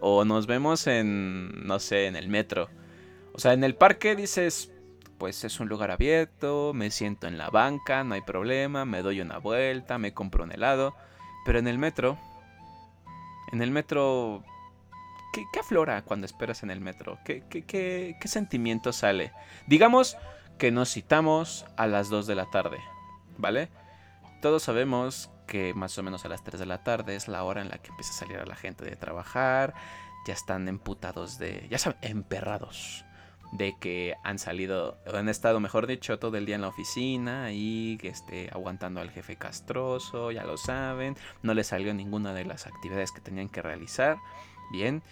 O 0.00 0.24
nos 0.24 0.46
vemos 0.46 0.86
en, 0.86 1.66
no 1.66 1.78
sé, 1.78 2.06
en 2.06 2.16
el 2.16 2.28
metro. 2.28 2.68
O 3.32 3.38
sea, 3.38 3.52
en 3.52 3.64
el 3.64 3.74
parque 3.74 4.16
dices, 4.16 4.72
pues 5.18 5.44
es 5.44 5.60
un 5.60 5.68
lugar 5.68 5.90
abierto, 5.90 6.72
me 6.74 6.90
siento 6.90 7.26
en 7.26 7.36
la 7.36 7.50
banca, 7.50 8.02
no 8.04 8.14
hay 8.14 8.22
problema, 8.22 8.84
me 8.86 9.02
doy 9.02 9.20
una 9.20 9.38
vuelta, 9.38 9.98
me 9.98 10.12
compro 10.14 10.44
un 10.44 10.52
helado. 10.52 10.94
Pero 11.44 11.58
en 11.58 11.68
el 11.68 11.78
metro, 11.78 12.18
en 13.52 13.62
el 13.62 13.70
metro, 13.70 14.42
¿qué, 15.32 15.44
aflora 15.58 16.02
cuando 16.02 16.26
esperas 16.26 16.62
en 16.62 16.70
el 16.70 16.80
metro? 16.80 17.18
¿Qué, 17.24 17.44
qué, 17.48 17.64
qué, 17.64 18.16
qué 18.20 18.28
sentimiento 18.28 18.92
sale? 18.92 19.32
Digamos 19.66 20.16
que 20.58 20.70
nos 20.70 20.92
citamos 20.92 21.64
a 21.76 21.86
las 21.86 22.08
2 22.08 22.26
de 22.26 22.34
la 22.34 22.46
tarde, 22.46 22.78
¿vale? 23.38 23.70
Todos 24.42 24.62
sabemos 24.62 25.30
que 25.46 25.74
más 25.74 25.96
o 25.98 26.02
menos 26.02 26.24
a 26.24 26.28
las 26.28 26.44
3 26.44 26.60
de 26.60 26.66
la 26.66 26.84
tarde 26.84 27.16
es 27.16 27.28
la 27.28 27.42
hora 27.44 27.60
en 27.60 27.68
la 27.68 27.78
que 27.78 27.90
empieza 27.90 28.12
a 28.12 28.16
salir 28.16 28.38
a 28.38 28.46
la 28.46 28.56
gente 28.56 28.84
de 28.84 28.96
trabajar, 28.96 29.74
ya 30.26 30.34
están 30.34 30.68
emputados 30.68 31.38
de, 31.38 31.66
ya 31.70 31.78
saben, 31.78 31.98
emperrados 32.02 33.04
de 33.52 33.74
que 33.80 34.14
han 34.22 34.38
salido, 34.38 34.98
han 35.12 35.28
estado, 35.28 35.60
mejor 35.60 35.86
dicho, 35.86 36.18
todo 36.18 36.36
el 36.36 36.46
día 36.46 36.54
en 36.54 36.60
la 36.62 36.68
oficina 36.68 37.50
y 37.52 37.98
que 37.98 38.08
esté 38.08 38.48
aguantando 38.52 39.00
al 39.00 39.10
jefe 39.10 39.36
castroso, 39.36 40.30
ya 40.30 40.44
lo 40.44 40.56
saben, 40.56 41.16
no 41.42 41.54
les 41.54 41.68
salió 41.68 41.92
ninguna 41.92 42.32
de 42.32 42.44
las 42.44 42.66
actividades 42.66 43.12
que 43.12 43.20
tenían 43.20 43.48
que 43.48 43.62
realizar. 43.62 44.18
Bien, 44.72 45.02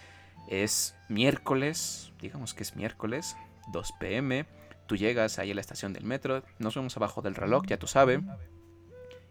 es 0.47 0.95
miércoles, 1.09 2.13
digamos 2.21 2.53
que 2.53 2.63
es 2.63 2.75
miércoles, 2.75 3.35
2 3.73 3.93
pm, 3.99 4.45
tú 4.87 4.95
llegas 4.95 5.37
ahí 5.37 5.51
a 5.51 5.55
la 5.55 5.61
estación 5.61 5.93
del 5.93 6.05
metro, 6.05 6.43
nos 6.57 6.75
vemos 6.75 6.95
abajo 6.97 7.21
del 7.21 7.35
reloj, 7.35 7.65
ya 7.67 7.77
tú 7.77 7.87
sabes. 7.87 8.21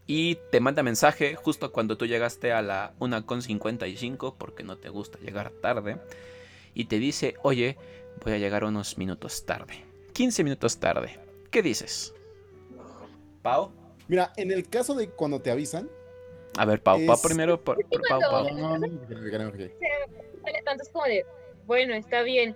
Y 0.05 0.39
te 0.51 0.59
manda 0.59 0.81
mensaje 0.81 1.35
justo 1.35 1.71
cuando 1.71 1.97
tú 1.97 2.07
llegaste 2.07 2.51
a 2.51 2.63
la 2.63 2.93
1.55 2.99 4.35
porque 4.37 4.63
no 4.63 4.77
te 4.77 4.89
gusta 4.89 5.19
llegar 5.19 5.51
tarde. 5.61 5.97
Y 6.79 6.85
te 6.85 6.97
dice, 6.97 7.35
oye, 7.41 7.75
voy 8.23 8.31
a 8.31 8.37
llegar 8.37 8.63
unos 8.63 8.97
minutos 8.97 9.45
tarde. 9.45 9.83
15 10.13 10.45
minutos 10.45 10.79
tarde. 10.79 11.19
¿Qué 11.51 11.61
dices? 11.61 12.13
¿Pau? 13.41 13.73
mira, 14.07 14.31
en 14.37 14.49
el 14.49 14.69
caso 14.69 14.95
de 14.95 15.09
cuando 15.09 15.41
te 15.41 15.51
avisan, 15.51 15.89
A 16.57 16.63
ver, 16.63 16.81
Pau, 16.81 17.05
Pau 17.05 17.15
Es- 17.15 17.21
primero. 17.21 17.61
Por, 17.61 17.85
por 17.85 18.01
Pau, 18.07 18.21
no, 18.21 18.29
Pau. 18.29 18.57
no, 18.57 18.77
no, 18.77 18.87
tanto 20.63 20.83
es 20.83 20.89
como 20.89 21.03
de, 21.03 21.25
bueno, 21.65 21.93
está 21.95 22.21
bien. 22.21 22.55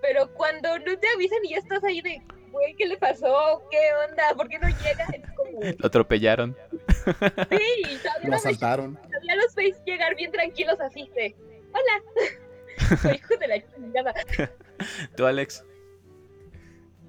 Pero 0.00 0.32
cuando 0.34 0.78
no 0.78 0.96
te 0.96 1.08
avisan 1.16 1.44
y 1.44 1.50
ya 1.50 1.56
estás 1.58 1.82
ahí 1.82 2.00
de, 2.00 2.22
güey, 2.52 2.76
¿qué 2.76 2.86
le 2.86 2.98
pasó? 2.98 3.64
¿Qué 3.68 3.80
onda? 4.08 4.32
¿Por 4.36 4.48
qué 4.48 4.60
no 4.60 4.68
llega? 4.68 5.06
Como, 5.36 5.60
Lo 5.76 5.86
atropellaron. 5.88 6.56
sí, 6.70 7.98
todavía, 8.00 8.28
lo 8.30 8.36
asaltaron. 8.36 8.94
todavía 8.94 9.34
los 9.42 9.52
veis 9.56 9.74
llegar 9.84 10.14
bien 10.14 10.30
tranquilos 10.30 10.78
así 10.80 11.10
de, 11.16 11.34
hola. 11.72 12.38
Hijo 13.14 13.36
de 13.38 13.48
la 13.48 13.66
chingada. 13.74 14.14
¿Tú, 15.16 15.26
Alex? 15.26 15.64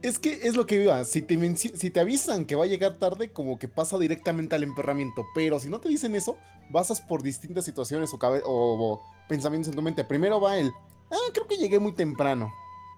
Es 0.01 0.17
que 0.17 0.39
es 0.47 0.55
lo 0.55 0.65
que 0.65 0.81
iba, 0.83 1.03
si 1.03 1.21
te, 1.21 1.37
menci- 1.37 1.75
si 1.75 1.89
te 1.89 1.99
avisan 1.99 2.45
que 2.45 2.55
va 2.55 2.63
a 2.63 2.67
llegar 2.67 2.97
tarde, 2.99 3.31
como 3.33 3.59
que 3.59 3.67
pasa 3.67 3.97
directamente 3.97 4.55
al 4.55 4.63
emperramiento, 4.63 5.25
pero 5.35 5.59
si 5.59 5.69
no 5.69 5.81
te 5.81 5.89
dicen 5.89 6.15
eso, 6.15 6.37
basas 6.69 7.01
por 7.01 7.21
distintas 7.21 7.65
situaciones 7.65 8.13
o, 8.13 8.17
cabe- 8.17 8.41
o- 8.45 8.93
o 8.93 9.01
pensamientos 9.27 9.67
en 9.69 9.75
tu 9.75 9.81
mente. 9.81 10.05
Primero 10.05 10.39
va 10.39 10.57
el, 10.57 10.71
ah, 11.11 11.17
creo 11.33 11.47
que 11.47 11.57
llegué 11.57 11.79
muy 11.79 11.91
temprano. 11.93 12.49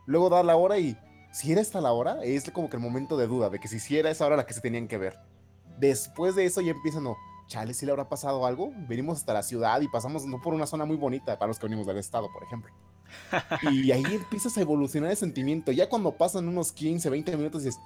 Luego 0.05 0.29
da 0.29 0.43
la 0.43 0.55
hora 0.55 0.77
y, 0.77 0.95
si 1.33 1.51
era 1.51 1.61
esta 1.61 1.81
la 1.81 1.91
hora, 1.91 2.23
es 2.23 2.49
como 2.51 2.69
que 2.69 2.75
el 2.77 2.83
momento 2.83 3.17
de 3.17 3.25
duda, 3.25 3.49
de 3.49 3.59
que 3.59 3.67
si 3.67 3.97
era 3.97 4.11
esa 4.11 4.27
hora 4.27 4.35
la 4.37 4.45
que 4.45 4.53
se 4.53 4.61
tenían 4.61 4.87
que 4.87 4.97
ver. 4.99 5.17
Después 5.79 6.35
de 6.35 6.45
eso 6.45 6.61
ya 6.61 6.71
empiezan, 6.71 7.03
no, 7.03 7.17
chale, 7.51 7.73
si 7.73 7.85
le 7.85 7.91
habrá 7.91 8.07
pasado 8.07 8.45
algo. 8.45 8.71
Venimos 8.87 9.17
hasta 9.17 9.33
la 9.33 9.43
ciudad 9.43 9.81
y 9.81 9.87
pasamos 9.89 10.25
no 10.25 10.41
por 10.41 10.53
una 10.53 10.65
zona 10.65 10.85
muy 10.85 10.95
bonita, 10.95 11.37
para 11.37 11.49
los 11.49 11.59
que 11.59 11.65
venimos 11.65 11.85
del 11.85 11.97
estado, 11.97 12.31
por 12.31 12.43
ejemplo. 12.43 12.71
Y 13.73 13.91
ahí 13.91 14.03
empiezas 14.09 14.57
a 14.57 14.61
evolucionar 14.61 15.11
el 15.11 15.17
sentimiento. 15.17 15.71
Ya 15.73 15.89
cuando 15.89 16.13
pasan 16.13 16.47
unos 16.47 16.71
15, 16.71 17.09
20 17.09 17.35
minutos 17.35 17.63
dices, 17.63 17.79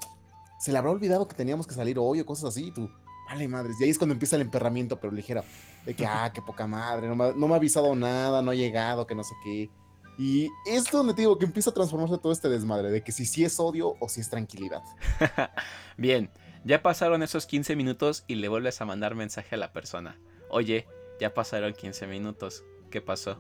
se 0.60 0.72
le 0.72 0.78
habrá 0.78 0.92
olvidado 0.92 1.28
que 1.28 1.36
teníamos 1.36 1.66
que 1.66 1.74
salir 1.74 1.98
hoy 1.98 2.20
o 2.20 2.26
cosas 2.26 2.50
así. 2.50 2.68
Y 2.68 2.72
tú, 2.72 2.90
vale 3.28 3.48
madres. 3.48 3.76
Y 3.80 3.86
ahí 3.86 3.90
es 3.90 3.98
cuando 3.98 4.14
empieza 4.14 4.36
el 4.36 4.44
emperramiento, 4.44 5.00
pero 5.00 5.12
ligera. 5.12 5.44
De 5.84 5.96
que, 5.96 6.06
ah, 6.06 6.32
qué 6.32 6.42
poca 6.44 6.68
madre, 6.68 7.08
no 7.08 7.16
me, 7.16 7.34
no 7.34 7.48
me 7.48 7.54
ha 7.54 7.58
avisado 7.58 7.96
nada, 7.96 8.44
no 8.44 8.52
ha 8.52 8.56
llegado, 8.56 9.08
que 9.08 9.16
no 9.16 9.24
sé 9.24 9.34
qué. 9.44 9.70
Y 10.18 10.50
es 10.66 10.86
donde 10.92 11.14
te 11.14 11.24
digo 11.24 11.38
que 11.38 11.46
empieza 11.46 11.72
a 11.72 11.74
transformarse 11.74 12.18
todo 12.20 12.32
este 12.32 12.50
desmadre, 12.50 12.90
de 12.90 13.04
que 13.04 13.12
si 13.12 13.26
sí 13.26 13.44
es 13.44 13.60
odio 13.60 13.96
o 14.00 14.08
si 14.08 14.22
es 14.22 14.30
tranquilidad. 14.30 14.82
Bien, 15.98 16.30
ya 16.66 16.82
pasaron 16.82 17.22
esos 17.22 17.46
15 17.46 17.76
minutos 17.76 18.24
y 18.28 18.36
le 18.36 18.48
vuelves 18.48 18.82
a 18.82 18.86
mandar 18.86 19.14
mensaje 19.14 19.54
a 19.54 19.58
la 19.60 19.72
persona. 19.72 20.20
Oye, 20.50 20.88
ya 21.20 21.32
pasaron 21.34 21.74
15 21.74 22.08
minutos. 22.08 22.66
¿Qué 22.90 23.02
pasó? 23.02 23.40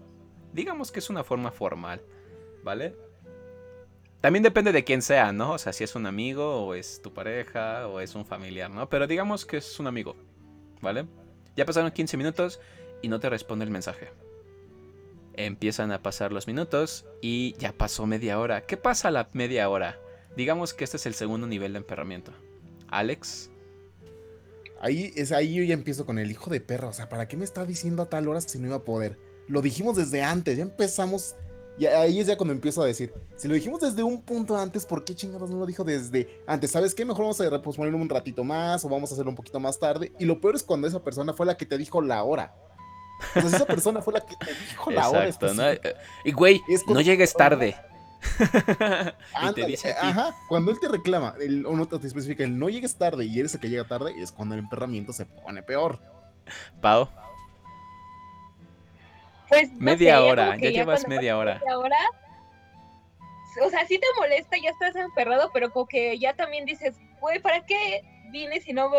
Digamos 0.54 0.92
que 0.92 1.00
es 1.00 1.10
una 1.10 1.24
forma 1.24 1.52
formal, 1.52 2.04
¿vale? 2.64 2.96
También 4.22 4.44
depende 4.44 4.72
de 4.72 4.84
quién 4.84 5.02
sea, 5.02 5.34
¿no? 5.34 5.54
O 5.54 5.58
sea, 5.58 5.74
si 5.74 5.84
es 5.84 5.96
un 5.96 6.06
amigo 6.06 6.66
o 6.66 6.76
es 6.76 7.02
tu 7.02 7.14
pareja 7.14 7.88
o 7.88 8.00
es 8.00 8.14
un 8.14 8.28
familiar, 8.28 8.70
¿no? 8.70 8.90
Pero 8.90 9.08
digamos 9.08 9.46
que 9.46 9.58
es 9.58 9.80
un 9.80 9.88
amigo, 9.88 10.16
¿vale? 10.82 11.08
Ya 11.56 11.66
pasaron 11.66 11.92
15 11.92 12.18
minutos 12.18 12.60
y 13.02 13.08
no 13.08 13.20
te 13.20 13.30
responde 13.30 13.66
el 13.66 13.72
mensaje. 13.72 14.12
Empiezan 15.34 15.92
a 15.92 16.04
pasar 16.04 16.32
los 16.32 16.46
minutos 16.46 17.08
y 17.22 17.54
ya 17.58 17.74
pasó 17.74 18.06
media 18.06 18.40
hora. 18.40 18.62
¿Qué 18.62 18.78
pasa 18.78 19.08
a 19.08 19.12
la 19.12 19.30
media 19.34 19.68
hora? 19.68 20.00
Digamos 20.38 20.76
que 20.76 20.84
este 20.84 20.98
es 20.98 21.08
el 21.08 21.16
segundo 21.16 21.48
nivel 21.48 21.74
de 21.74 21.80
emperramiento. 21.80 22.32
Alex, 22.98 23.50
Ahí 24.82 25.12
es 25.16 25.32
ahí 25.32 25.56
yo 25.56 25.64
ya 25.64 25.74
empiezo 25.74 26.06
con 26.06 26.20
el 26.20 26.30
hijo 26.30 26.50
de 26.52 26.62
perra. 26.62 26.88
O 26.90 26.94
sea, 26.94 27.10
¿para 27.10 27.28
qué 27.28 27.38
me 27.38 27.46
está 27.46 27.66
diciendo 27.66 28.04
a 28.04 28.10
tal 28.10 28.28
hora 28.28 28.42
si 28.42 28.60
no 28.60 28.68
iba 28.68 28.76
a 28.76 28.84
poder? 28.84 29.18
Lo 29.48 29.62
dijimos 29.62 29.96
desde 29.96 30.22
antes, 30.22 30.58
ya 30.58 30.64
empezamos. 30.64 31.36
Y 31.78 31.88
ahí 31.88 32.20
es 32.20 32.28
ya 32.28 32.38
cuando 32.38 32.54
empiezo 32.54 32.84
a 32.84 32.86
decir, 32.86 33.14
si 33.36 33.48
lo 33.48 33.56
dijimos 33.56 33.82
desde 33.82 34.02
un 34.02 34.22
punto 34.22 34.56
antes, 34.56 34.86
¿por 34.86 35.04
qué 35.04 35.14
chingados 35.14 35.50
no 35.50 35.58
lo 35.58 35.66
dijo 35.66 35.84
desde 35.84 36.42
antes? 36.48 36.72
¿Sabes 36.72 36.94
qué? 36.96 37.04
Mejor 37.04 37.24
vamos 37.24 37.42
a 37.42 37.62
posponerlo 37.62 37.98
un 37.98 38.08
ratito 38.08 38.44
más 38.44 38.86
o 38.86 38.90
vamos 38.90 39.10
a 39.12 39.14
hacerlo 39.16 39.32
un 39.32 39.36
poquito 39.36 39.60
más 39.60 39.80
tarde. 39.80 40.14
Y 40.20 40.26
lo 40.26 40.40
peor 40.40 40.56
es 40.56 40.64
cuando 40.64 40.88
esa 40.88 41.04
persona 41.04 41.34
fue 41.34 41.46
la 41.46 41.58
que 41.58 41.66
te 41.66 41.78
dijo 41.78 42.02
la 42.02 42.24
hora. 42.24 42.56
O 43.36 43.42
sea, 43.42 43.50
si 43.50 43.56
esa 43.56 43.66
persona 43.66 44.02
fue 44.02 44.14
la 44.14 44.22
que 44.22 44.36
te 44.36 44.54
dijo 44.70 44.92
la 44.92 45.10
hora. 45.10 45.26
exacto, 45.26 45.54
¿no? 45.54 45.64
Y 46.24 46.32
güey, 46.32 46.62
no 46.88 47.02
llegues 47.02 47.34
tarde. 47.34 47.76
y 49.42 49.54
te 49.54 49.64
Ándale, 49.64 49.66
dice 49.66 49.92
a 49.92 50.00
ti, 50.00 50.08
Ajá, 50.08 50.36
cuando 50.48 50.72
él 50.72 50.80
te 50.80 50.88
reclama, 50.88 51.36
el, 51.40 51.66
o 51.66 51.76
no 51.76 51.88
te 51.88 51.96
especifica 52.08 52.44
el 52.44 52.58
no 52.58 52.70
llegues 52.70 52.98
tarde 52.98 53.26
y 53.26 53.40
eres 53.40 53.54
el 53.56 53.60
que 53.62 53.70
llega 53.70 53.86
tarde, 53.88 54.14
es 54.22 54.32
cuando 54.32 54.56
el 54.56 54.60
emperramiento 54.60 55.14
se 55.14 55.26
pone 55.26 55.64
peor. 55.64 56.00
Pau, 56.82 57.10
Pues, 59.48 59.72
no 59.74 59.80
media 59.80 60.18
sé, 60.18 60.22
hora, 60.22 60.58
ya 60.58 60.70
llevas 60.72 61.08
media 61.08 61.38
hora. 61.38 61.60
media 61.60 61.78
hora, 61.78 61.98
o 63.64 63.70
sea, 63.70 63.86
sí 63.86 63.98
te 64.00 64.08
molesta, 64.20 64.58
ya 64.62 64.70
estás 64.70 64.96
emperrado, 64.96 65.50
pero 65.54 65.72
como 65.72 65.88
que 65.88 66.18
ya 66.20 66.34
también 66.36 66.66
dices, 66.66 66.96
güey, 67.20 67.40
¿para 67.40 67.66
qué 67.66 68.02
vine 68.32 68.60
si 68.62 68.74
no, 68.74 68.90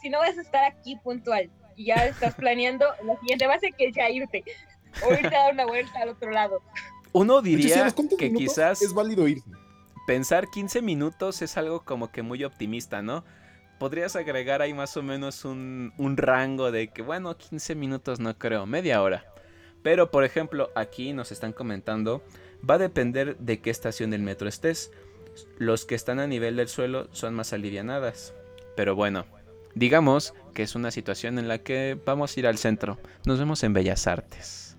si 0.00 0.10
no 0.10 0.18
vas 0.18 0.36
a 0.36 0.40
estar 0.40 0.64
aquí 0.64 0.96
puntual? 0.96 1.50
Y 1.76 1.86
ya 1.86 2.06
estás 2.06 2.34
planeando 2.34 2.86
la 3.04 3.16
siguiente 3.18 3.46
base 3.46 3.72
que 3.72 3.86
es 3.86 3.94
ya 3.94 4.08
irte. 4.10 4.42
O 5.06 5.12
irte 5.12 5.34
a 5.36 5.44
dar 5.44 5.52
una 5.54 5.66
vuelta 5.66 6.00
al 6.00 6.10
otro 6.10 6.30
lado. 6.30 6.60
Uno 7.12 7.38
hecho, 7.40 7.46
si 7.46 7.56
diría 7.56 7.94
que 8.18 8.32
quizás 8.32 8.82
es 8.82 8.92
válido 8.92 9.26
irse. 9.26 9.50
pensar 10.06 10.48
15 10.50 10.82
minutos 10.82 11.42
es 11.42 11.56
algo 11.56 11.84
como 11.84 12.10
que 12.10 12.22
muy 12.22 12.44
optimista, 12.44 13.02
¿no? 13.02 13.24
podrías 13.80 14.14
agregar 14.14 14.60
ahí 14.60 14.74
más 14.74 14.94
o 14.98 15.02
menos 15.02 15.46
un, 15.46 15.94
un 15.96 16.18
rango 16.18 16.70
de 16.70 16.88
que, 16.88 17.00
bueno, 17.00 17.36
15 17.36 17.74
minutos 17.74 18.20
no 18.20 18.36
creo, 18.36 18.66
media 18.66 19.02
hora. 19.02 19.24
Pero, 19.82 20.10
por 20.10 20.22
ejemplo, 20.22 20.70
aquí 20.76 21.14
nos 21.14 21.32
están 21.32 21.54
comentando, 21.54 22.22
va 22.68 22.74
a 22.74 22.78
depender 22.78 23.38
de 23.38 23.60
qué 23.60 23.70
estación 23.70 24.10
del 24.10 24.20
metro 24.20 24.48
estés. 24.48 24.92
Los 25.56 25.86
que 25.86 25.94
están 25.94 26.20
a 26.20 26.26
nivel 26.26 26.56
del 26.56 26.68
suelo 26.68 27.08
son 27.12 27.34
más 27.34 27.54
alivianadas. 27.54 28.34
Pero 28.76 28.94
bueno, 28.94 29.24
digamos 29.74 30.34
que 30.52 30.62
es 30.62 30.74
una 30.74 30.90
situación 30.90 31.38
en 31.38 31.48
la 31.48 31.58
que 31.58 31.98
vamos 32.04 32.36
a 32.36 32.40
ir 32.40 32.46
al 32.46 32.58
centro. 32.58 32.98
Nos 33.24 33.38
vemos 33.38 33.62
en 33.64 33.72
Bellas 33.72 34.06
Artes. 34.06 34.76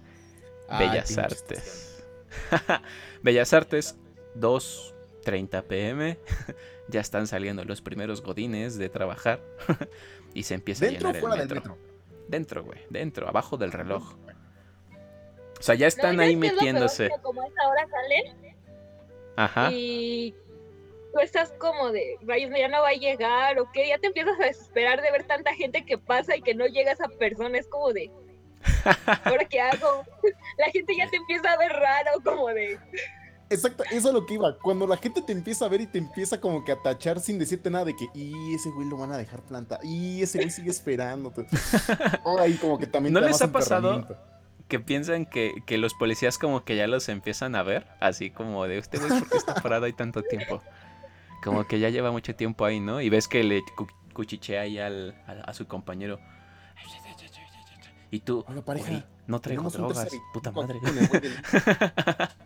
Bellas 0.77 1.17
Artes. 1.17 1.90
Bellas 3.21 3.53
Artes, 3.53 3.97
2.30 4.35 5.63
pm. 5.63 6.17
ya 6.87 7.01
están 7.01 7.27
saliendo 7.27 7.63
los 7.65 7.81
primeros 7.81 8.21
godines 8.21 8.77
de 8.77 8.89
trabajar. 8.89 9.41
y 10.33 10.43
se 10.43 10.55
empieza 10.55 10.85
¿Dentro 10.85 11.09
o 11.09 11.11
a 11.11 11.13
llenar 11.13 11.21
fuera 11.29 11.41
el 11.41 11.47
del 11.47 11.57
metro. 11.57 11.75
metro? 11.75 11.91
Dentro, 12.27 12.63
güey. 12.63 12.79
Dentro, 12.89 13.27
abajo 13.27 13.57
del 13.57 13.71
reloj. 13.71 14.13
O 15.59 15.63
sea, 15.63 15.75
ya 15.75 15.87
están 15.87 16.15
No, 16.15 16.23
ahí 16.23 16.35
metiéndose. 16.35 17.09
Como 17.21 17.41
a 17.41 17.47
esa 17.47 17.67
hora 17.67 17.87
salen 17.87 18.55
Ajá. 19.35 19.69
y 19.71 20.33
tú 21.13 21.19
estás 21.19 21.53
como 21.59 21.91
de, 21.91 22.17
rayos, 22.21 22.51
ya 22.57 22.67
no 22.67 22.81
va 22.81 22.89
a 22.89 22.93
llegar, 22.93 23.59
o 23.59 23.71
qué, 23.71 23.87
ya 23.87 23.97
te 23.99 24.07
empiezas 24.07 24.39
a 24.39 24.45
desesperar 24.45 25.01
de 25.01 25.11
ver 25.11 25.23
tanta 25.23 25.53
gente 25.53 25.85
que 25.85 25.97
pasa 25.97 26.35
y 26.35 26.41
que 26.41 26.55
no 26.55 26.65
llega 26.65 26.91
esa 26.91 27.07
persona, 27.07 27.57
es 27.57 27.67
como 27.67 27.93
de, 27.93 28.09
¿ahora 29.25 29.45
qué 29.45 29.59
hago? 29.61 30.03
La 30.57 30.65
gente 30.71 30.95
ya 30.95 31.09
te 31.09 31.17
empieza 31.17 31.51
a 31.51 31.57
ver 31.57 31.71
raro, 31.71 32.11
como 32.23 32.47
de, 32.49 32.79
Exacto, 33.49 33.83
eso 33.91 34.07
es 34.07 34.13
lo 34.13 34.25
que 34.25 34.35
iba. 34.35 34.57
Cuando 34.59 34.87
la 34.87 34.95
gente 34.95 35.21
te 35.21 35.33
empieza 35.33 35.65
a 35.65 35.67
ver 35.67 35.81
y 35.81 35.87
te 35.87 35.97
empieza 35.97 36.39
como 36.39 36.63
que 36.63 36.71
a 36.71 36.81
tachar 36.81 37.19
sin 37.19 37.37
decirte 37.37 37.69
nada 37.69 37.83
de 37.83 37.95
que, 37.97 38.07
y 38.13 38.55
ese 38.55 38.69
güey 38.69 38.87
lo 38.87 38.95
van 38.95 39.11
a 39.11 39.17
dejar 39.17 39.41
planta, 39.41 39.77
y 39.83 40.21
ese 40.21 40.37
güey 40.37 40.49
sigue 40.49 40.69
esperando. 40.69 41.33
Ahí 42.39 42.53
como 42.55 42.77
que 42.79 42.87
también 42.87 43.13
¿No 43.13 43.19
te 43.19 43.27
les 43.27 43.41
ha 43.41 43.51
pasado? 43.51 44.07
que 44.69 44.79
piensan 44.79 45.25
que, 45.25 45.53
que 45.65 45.77
los 45.77 45.93
policías 45.93 46.37
como 46.37 46.63
que 46.63 46.77
ya 46.77 46.87
los 46.87 47.09
empiezan 47.09 47.55
a 47.55 47.63
ver, 47.63 47.87
así 47.99 48.29
como 48.31 48.65
de 48.67 48.79
usted 48.79 48.99
güey, 49.05 49.19
¿por 49.19 49.29
qué 49.29 49.35
está 49.37 49.53
parado 49.55 49.83
ahí 49.85 49.91
tanto 49.91 50.23
tiempo? 50.23 50.61
Como 51.43 51.67
que 51.67 51.77
ya 51.79 51.89
lleva 51.89 52.09
mucho 52.11 52.33
tiempo 52.37 52.63
ahí, 52.63 52.79
¿no? 52.79 53.01
Y 53.01 53.09
ves 53.09 53.27
que 53.27 53.43
le 53.43 53.63
cu- 53.75 53.89
cuchichea 54.13 54.61
ahí 54.61 54.79
al, 54.79 55.13
a, 55.27 55.49
a 55.49 55.53
su 55.53 55.67
compañero. 55.67 56.21
Y 58.11 58.19
tú, 58.19 58.43
Hola, 58.47 58.61
pareja, 58.61 58.89
"Güey, 58.89 59.03
no 59.27 59.39
traigo 59.39 59.69
drogas, 59.69 60.09
puta 60.33 60.51
madre. 60.51 60.79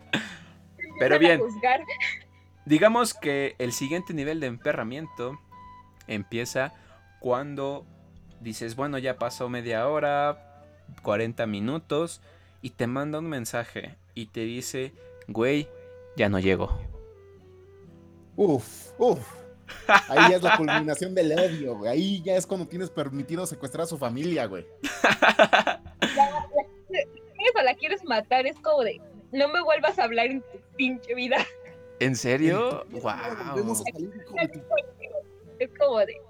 Pero 1.00 1.20
bien. 1.20 1.42
Digamos 2.66 3.14
que 3.14 3.56
el 3.60 3.74
siguiente 3.74 4.14
nivel 4.14 4.40
de 4.40 4.48
emperramiento 4.48 5.38
empieza 6.08 6.74
cuando 7.20 7.86
dices, 8.42 8.76
bueno, 8.76 8.98
ya 8.98 9.18
pasó 9.18 9.50
media 9.50 9.88
hora, 9.88 10.64
40 11.02 11.46
minutos, 11.48 12.22
y 12.62 12.72
te 12.72 12.88
manda 12.88 13.20
un 13.20 13.28
mensaje 13.28 13.96
y 14.14 14.28
te 14.28 14.42
dice, 14.42 14.94
güey, 15.28 15.68
ya 16.16 16.30
no 16.30 16.40
llego. 16.40 16.80
Uf, 18.36 18.92
uf. 18.98 19.20
Ahí 19.88 20.32
ya 20.32 20.36
es 20.38 20.44
la 20.44 20.58
culminación 20.58 21.16
del 21.16 21.32
odio, 21.34 21.78
güey. 21.78 21.92
Ahí 21.92 22.22
ya 22.24 22.36
es 22.36 22.46
cuando 22.46 22.68
tienes 22.68 22.90
permitido 22.90 23.46
secuestrar 23.46 23.84
a 23.84 23.88
su 23.88 23.98
familia, 23.98 24.46
güey. 24.46 24.66
Eso 26.90 27.64
la 27.64 27.76
quieres 27.76 28.04
matar, 28.04 28.48
es 28.48 28.58
como 28.60 28.84
de, 28.84 29.00
no 29.32 29.48
me 29.50 29.62
vuelvas 29.62 30.00
a 30.00 30.04
hablar 30.04 30.28
en 30.28 30.42
tu 30.42 30.60
pinche 30.76 31.14
vida. 31.14 31.38
¿En 32.00 32.16
serio? 32.16 32.86
¡Wow! 32.90 33.10
a 33.10 33.76
salir, 33.76 34.12
Es 35.60 35.70
como 35.78 36.00
de, 36.00 36.22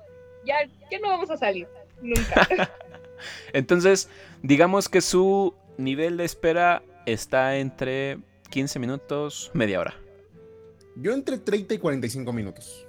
ya, 0.45 0.55
ya 0.91 0.99
no 0.99 1.09
vamos 1.09 1.29
a 1.29 1.37
salir, 1.37 1.67
nunca. 2.01 2.47
Entonces, 3.53 4.09
digamos 4.41 4.89
que 4.89 5.01
su 5.01 5.53
nivel 5.77 6.17
de 6.17 6.25
espera 6.25 6.83
está 7.05 7.57
entre 7.57 8.19
15 8.49 8.79
minutos, 8.79 9.51
media 9.53 9.79
hora. 9.79 9.95
Yo 10.95 11.13
entre 11.13 11.37
30 11.37 11.73
y 11.73 11.77
45 11.77 12.31
minutos. 12.31 12.84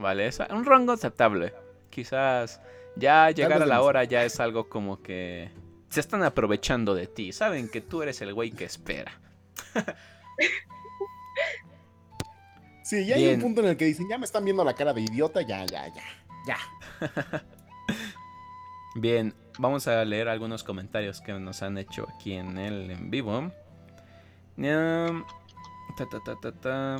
Vale, 0.00 0.26
es 0.26 0.40
un 0.50 0.64
rango 0.64 0.92
aceptable. 0.92 1.52
Quizás 1.90 2.60
ya 2.96 3.30
llegar 3.30 3.62
a 3.62 3.66
la 3.66 3.82
hora 3.82 4.04
ya 4.04 4.24
es 4.24 4.40
algo 4.40 4.68
como 4.68 5.02
que 5.02 5.50
se 5.90 6.00
están 6.00 6.22
aprovechando 6.22 6.94
de 6.94 7.06
ti. 7.06 7.32
Saben 7.32 7.68
que 7.68 7.80
tú 7.80 8.02
eres 8.02 8.20
el 8.22 8.32
güey 8.34 8.50
que 8.50 8.64
espera. 8.64 9.12
Sí, 12.82 13.06
ya 13.06 13.14
hay 13.14 13.28
un 13.28 13.40
punto 13.40 13.60
en 13.60 13.68
el 13.68 13.76
que 13.76 13.84
dicen, 13.84 14.08
ya 14.08 14.18
me 14.18 14.24
están 14.24 14.44
viendo 14.44 14.64
la 14.64 14.74
cara 14.74 14.92
de 14.92 15.02
idiota, 15.02 15.42
ya, 15.42 15.64
ya, 15.64 15.86
ya, 15.94 16.02
ya. 16.44 16.56
Bien, 18.96 19.32
vamos 19.60 19.86
a 19.86 20.04
leer 20.04 20.28
algunos 20.28 20.64
comentarios 20.64 21.20
que 21.20 21.32
nos 21.34 21.62
han 21.62 21.78
hecho 21.78 22.08
aquí 22.12 22.32
en 22.32 22.58
el 22.58 22.90
en 22.90 23.08
vivo. 23.08 23.52
Ta, 24.56 26.34
ta, 26.42 26.52
ta. 26.52 26.96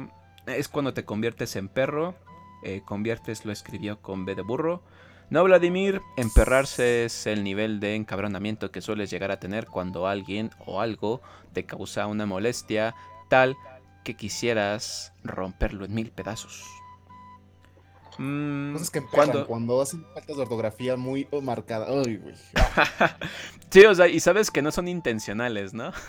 Es 0.47 0.69
cuando 0.69 0.95
te 0.95 1.05
conviertes 1.05 1.57
en 1.57 1.69
perro. 1.69 2.15
Eh, 2.63 2.83
conviertes 2.85 3.45
lo 3.45 3.53
escribió 3.53 4.01
con 4.01 4.25
B 4.25 4.35
de 4.35 4.43
burro. 4.43 4.83
No, 5.31 5.45
Vladimir, 5.45 6.01
emperrarse 6.17 7.05
es 7.05 7.27
el 7.27 7.45
nivel 7.45 7.79
de 7.81 7.95
encabronamiento 7.95 8.71
que 8.73 8.81
sueles 8.81 9.11
llegar 9.11 9.31
a 9.31 9.39
tener 9.39 9.67
cuando 9.67 10.07
alguien 10.09 10.51
o 10.67 10.81
algo 10.81 11.21
te 11.53 11.65
causa 11.65 12.07
una 12.07 12.27
molestia 12.27 12.95
tal 13.29 13.57
que 14.05 14.15
quisieras 14.17 15.13
romperlo 15.23 15.85
en 15.85 15.95
mil 15.95 16.11
pedazos. 16.11 16.65
Mm, 18.19 18.73
Cosas 18.73 18.91
que 18.91 18.99
emperran 18.99 19.29
¿cuándo- 19.31 19.47
cuando 19.47 19.81
hacen 19.81 20.05
faltas 20.13 20.37
de 20.37 20.43
ortografía 20.43 20.97
muy 20.97 21.29
marcadas. 21.43 21.89
Ay, 21.89 22.17
güey. 22.17 22.35
sí, 23.71 23.85
o 23.85 23.95
sea, 23.95 24.09
y 24.09 24.19
sabes 24.21 24.51
que 24.51 24.63
no 24.63 24.73
son 24.73 24.89
intencionales, 24.89 25.73
¿no? 25.75 25.93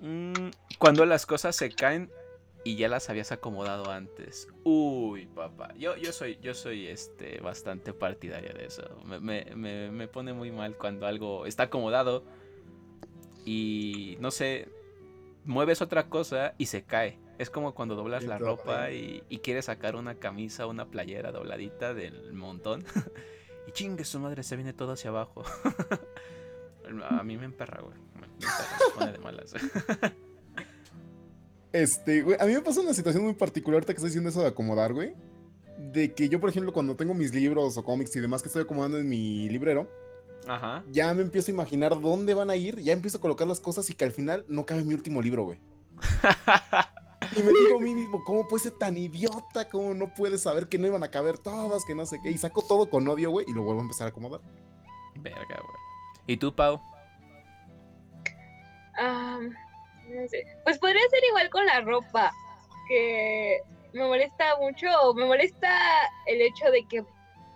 Mm, 0.00 0.50
Cuando 0.78 1.06
las 1.06 1.24
cosas 1.24 1.56
se 1.56 1.70
caen 1.70 2.10
y 2.64 2.76
ya 2.76 2.88
las 2.88 3.10
habías 3.10 3.30
acomodado 3.30 3.90
antes. 3.90 4.48
Uy, 4.64 5.26
papá. 5.26 5.74
Yo, 5.76 5.96
yo 5.96 6.12
soy, 6.12 6.38
yo 6.40 6.54
soy 6.54 6.86
este 6.86 7.38
bastante 7.40 7.92
partidario 7.92 8.54
de 8.54 8.64
eso. 8.66 8.82
Me, 9.04 9.20
me- 9.20 9.54
me- 9.54 9.90
me 9.90 10.08
pone 10.08 10.32
muy 10.32 10.50
mal 10.50 10.76
cuando 10.76 11.06
algo 11.06 11.44
está 11.46 11.64
acomodado 11.64 12.24
y 13.44 14.16
no 14.20 14.30
sé, 14.30 14.68
mueves 15.44 15.82
otra 15.82 16.08
cosa 16.08 16.54
y 16.58 16.66
se 16.66 16.84
cae. 16.84 17.18
Es 17.38 17.50
como 17.50 17.74
cuando 17.74 17.96
doblas 17.96 18.22
Sí, 18.22 18.28
la 18.28 18.38
claro. 18.38 18.56
ropa 18.56 18.90
y, 18.92 19.22
y 19.28 19.38
quieres 19.38 19.64
sacar 19.66 19.96
una 19.96 20.14
camisa, 20.14 20.66
una 20.66 20.86
playera 20.86 21.32
dobladita 21.32 21.92
del 21.92 22.32
montón. 22.32 22.84
y 23.68 23.72
chingue 23.72 24.04
su 24.04 24.20
madre, 24.20 24.42
se 24.42 24.56
viene 24.56 24.72
todo 24.72 24.92
hacia 24.92 25.10
abajo. 25.10 25.42
A 27.10 27.22
mí 27.22 27.36
me 27.36 27.44
emperra, 27.46 27.80
güey. 27.82 27.96
Me 28.20 28.26
emperra, 28.26 28.78
se 28.78 28.90
pone 28.98 29.12
de 29.12 29.18
malas. 29.18 29.54
Este, 31.74 32.22
güey, 32.22 32.36
a 32.38 32.44
mí 32.46 32.52
me 32.52 32.60
pasa 32.60 32.80
una 32.80 32.94
situación 32.94 33.24
muy 33.24 33.34
particular 33.34 33.78
ahorita 33.78 33.92
que 33.94 33.96
estoy 33.96 34.10
diciendo 34.10 34.30
eso 34.30 34.40
de 34.40 34.46
acomodar, 34.46 34.92
güey. 34.92 35.12
De 35.92 36.14
que 36.14 36.28
yo, 36.28 36.40
por 36.40 36.48
ejemplo, 36.48 36.72
cuando 36.72 36.94
tengo 36.94 37.14
mis 37.14 37.34
libros 37.34 37.76
o 37.76 37.82
cómics 37.84 38.14
y 38.14 38.20
demás 38.20 38.42
que 38.42 38.48
estoy 38.48 38.62
acomodando 38.62 38.96
en 38.96 39.08
mi 39.08 39.48
librero, 39.48 39.90
Ajá. 40.46 40.84
ya 40.92 41.12
me 41.14 41.22
empiezo 41.22 41.50
a 41.50 41.54
imaginar 41.54 42.00
dónde 42.00 42.32
van 42.32 42.48
a 42.48 42.54
ir, 42.54 42.78
ya 42.78 42.92
empiezo 42.92 43.18
a 43.18 43.20
colocar 43.20 43.48
las 43.48 43.58
cosas 43.58 43.90
y 43.90 43.94
que 43.94 44.04
al 44.04 44.12
final 44.12 44.44
no 44.46 44.64
cabe 44.64 44.84
mi 44.84 44.94
último 44.94 45.20
libro, 45.20 45.46
güey. 45.46 45.58
Y 47.36 47.42
me 47.42 47.52
digo 47.52 47.78
a 47.78 47.80
mí 47.80 47.94
mismo, 47.94 48.22
¿cómo 48.22 48.46
puede 48.46 48.64
ser 48.64 48.72
tan 48.72 48.96
idiota? 48.96 49.68
¿Cómo 49.68 49.94
no 49.94 50.12
puedes 50.14 50.42
saber 50.42 50.68
que 50.68 50.78
no 50.78 50.86
iban 50.86 51.02
a 51.02 51.08
caber 51.10 51.38
todas, 51.38 51.84
que 51.84 51.94
no 51.94 52.06
sé 52.06 52.20
qué? 52.22 52.30
Y 52.30 52.38
saco 52.38 52.62
todo 52.62 52.88
con 52.88 53.08
odio, 53.08 53.30
güey, 53.30 53.46
y 53.48 53.52
lo 53.54 53.62
vuelvo 53.62 53.80
a 53.80 53.84
empezar 53.84 54.06
a 54.06 54.10
acomodar. 54.10 54.40
Verga, 55.16 55.40
güey. 55.48 55.78
¿Y 56.26 56.36
tú, 56.36 56.54
Pau? 56.54 56.80
Ah, 58.96 59.40
no 60.14 60.28
sé. 60.28 60.44
Pues 60.64 60.78
podría 60.78 61.02
ser 61.10 61.24
igual 61.28 61.50
con 61.50 61.66
la 61.66 61.80
ropa, 61.80 62.32
que 62.88 63.60
me 63.92 64.04
molesta 64.06 64.56
mucho, 64.60 64.86
me 65.14 65.24
molesta 65.24 65.70
el 66.26 66.40
hecho 66.42 66.70
de 66.70 66.86
que 66.88 66.96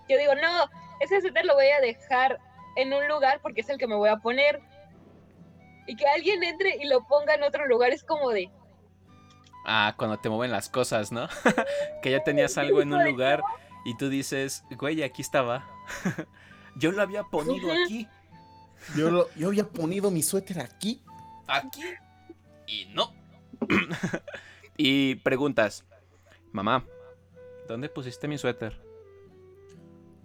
yo 0.08 0.18
digo, 0.18 0.34
no, 0.34 0.70
ese 1.00 1.20
suéter 1.20 1.44
lo 1.44 1.54
voy 1.54 1.66
a 1.68 1.80
dejar 1.80 2.38
en 2.76 2.92
un 2.92 3.06
lugar 3.08 3.40
porque 3.42 3.60
es 3.60 3.68
el 3.68 3.78
que 3.78 3.86
me 3.86 3.94
voy 3.96 4.08
a 4.08 4.16
poner. 4.16 4.60
Y 5.86 5.96
que 5.96 6.06
alguien 6.06 6.42
entre 6.44 6.76
y 6.76 6.84
lo 6.86 7.06
ponga 7.06 7.34
en 7.34 7.42
otro 7.42 7.66
lugar 7.66 7.90
es 7.90 8.04
como 8.04 8.30
de, 8.30 8.50
Ah, 9.70 9.94
cuando 9.98 10.18
te 10.18 10.28
mueven 10.30 10.50
las 10.50 10.68
cosas, 10.70 11.12
¿no? 11.12 11.28
que 12.02 12.10
ya 12.10 12.22
tenías 12.24 12.56
algo 12.56 12.80
en 12.80 12.92
un 12.94 13.04
lugar 13.04 13.42
y 13.84 13.96
tú 13.96 14.08
dices, 14.08 14.64
güey, 14.70 15.02
aquí 15.02 15.20
estaba. 15.22 15.68
Yo 16.76 16.92
lo 16.92 17.02
había 17.02 17.24
ponido 17.24 17.70
aquí, 17.72 18.06
Yo, 18.96 19.10
lo- 19.10 19.28
yo 19.34 19.48
había 19.48 19.64
ponido 19.64 20.10
mi 20.10 20.22
suéter 20.22 20.60
aquí. 20.60 21.02
aquí 21.48 21.82
y 22.68 22.86
no. 22.94 23.12
y 24.76 25.16
preguntas, 25.16 25.84
mamá, 26.52 26.84
¿dónde 27.66 27.88
pusiste 27.88 28.28
mi 28.28 28.38
suéter? 28.38 28.80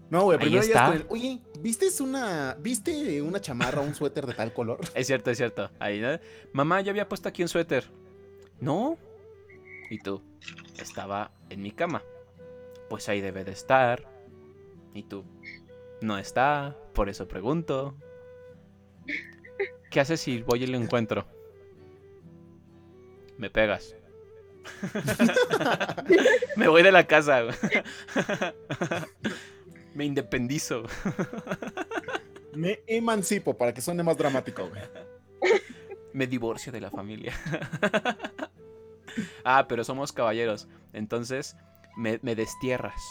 No, 0.09 0.25
güey, 0.25 0.37
primero 0.37 0.61
está. 0.61 0.85
es 0.85 0.89
con 0.89 0.97
el, 1.01 1.05
Oye, 1.09 1.41
¿viste 1.59 1.87
una, 2.03 2.55
¿viste 2.59 3.21
una 3.21 3.41
chamarra 3.41 3.81
o 3.81 3.83
un 3.83 3.95
suéter 3.95 4.27
de 4.27 4.33
tal 4.33 4.53
color? 4.53 4.79
Es 4.95 5.07
cierto, 5.07 5.31
es 5.31 5.37
cierto. 5.37 5.71
Ahí, 5.79 5.99
¿no? 5.99 6.19
Mamá, 6.51 6.81
yo 6.81 6.91
había 6.91 7.09
puesto 7.09 7.29
aquí 7.29 7.41
un 7.41 7.49
suéter. 7.49 7.89
¿No? 8.59 8.97
¿Y 9.89 9.99
tú? 9.99 10.21
Estaba 10.77 11.31
en 11.49 11.61
mi 11.61 11.71
cama. 11.71 12.03
pues 12.89 13.09
ahí 13.09 13.21
debe 13.21 13.43
de 13.43 13.53
estar. 13.53 14.07
Y 14.93 15.03
tú, 15.03 15.23
no 16.01 16.19
está, 16.19 16.77
por 16.93 17.09
eso 17.09 17.27
pregunto. 17.27 17.95
¿Qué 19.89 19.99
haces 19.99 20.21
si 20.21 20.43
voy 20.43 20.63
y 20.63 20.67
lo 20.67 20.77
encuentro? 20.77 21.25
Me 23.37 23.49
pegas. 23.49 23.95
Me 26.55 26.67
voy 26.67 26.83
de 26.83 26.91
la 26.91 27.05
casa. 27.05 27.41
Me 29.93 30.05
independizo. 30.05 30.83
Me 32.53 32.81
emancipo 32.87 33.57
para 33.57 33.73
que 33.73 33.81
suene 33.81 34.03
más 34.03 34.17
dramático, 34.17 34.69
güey. 34.69 34.81
Me 36.13 36.27
divorcio 36.27 36.71
de 36.71 36.81
la 36.81 36.91
familia. 36.91 37.33
ah, 39.43 39.65
pero 39.67 39.83
somos 39.83 40.11
caballeros. 40.11 40.67
Entonces, 40.93 41.55
me, 41.97 42.19
me 42.21 42.35
destierras. 42.35 43.01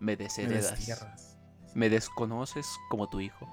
Me 0.00 0.12
Me 0.12 0.16
desheredas. 0.16 0.70
destierras. 0.72 1.38
Me 1.74 1.88
desconoces 1.88 2.66
como 2.90 3.08
tu 3.08 3.20
hijo. 3.20 3.48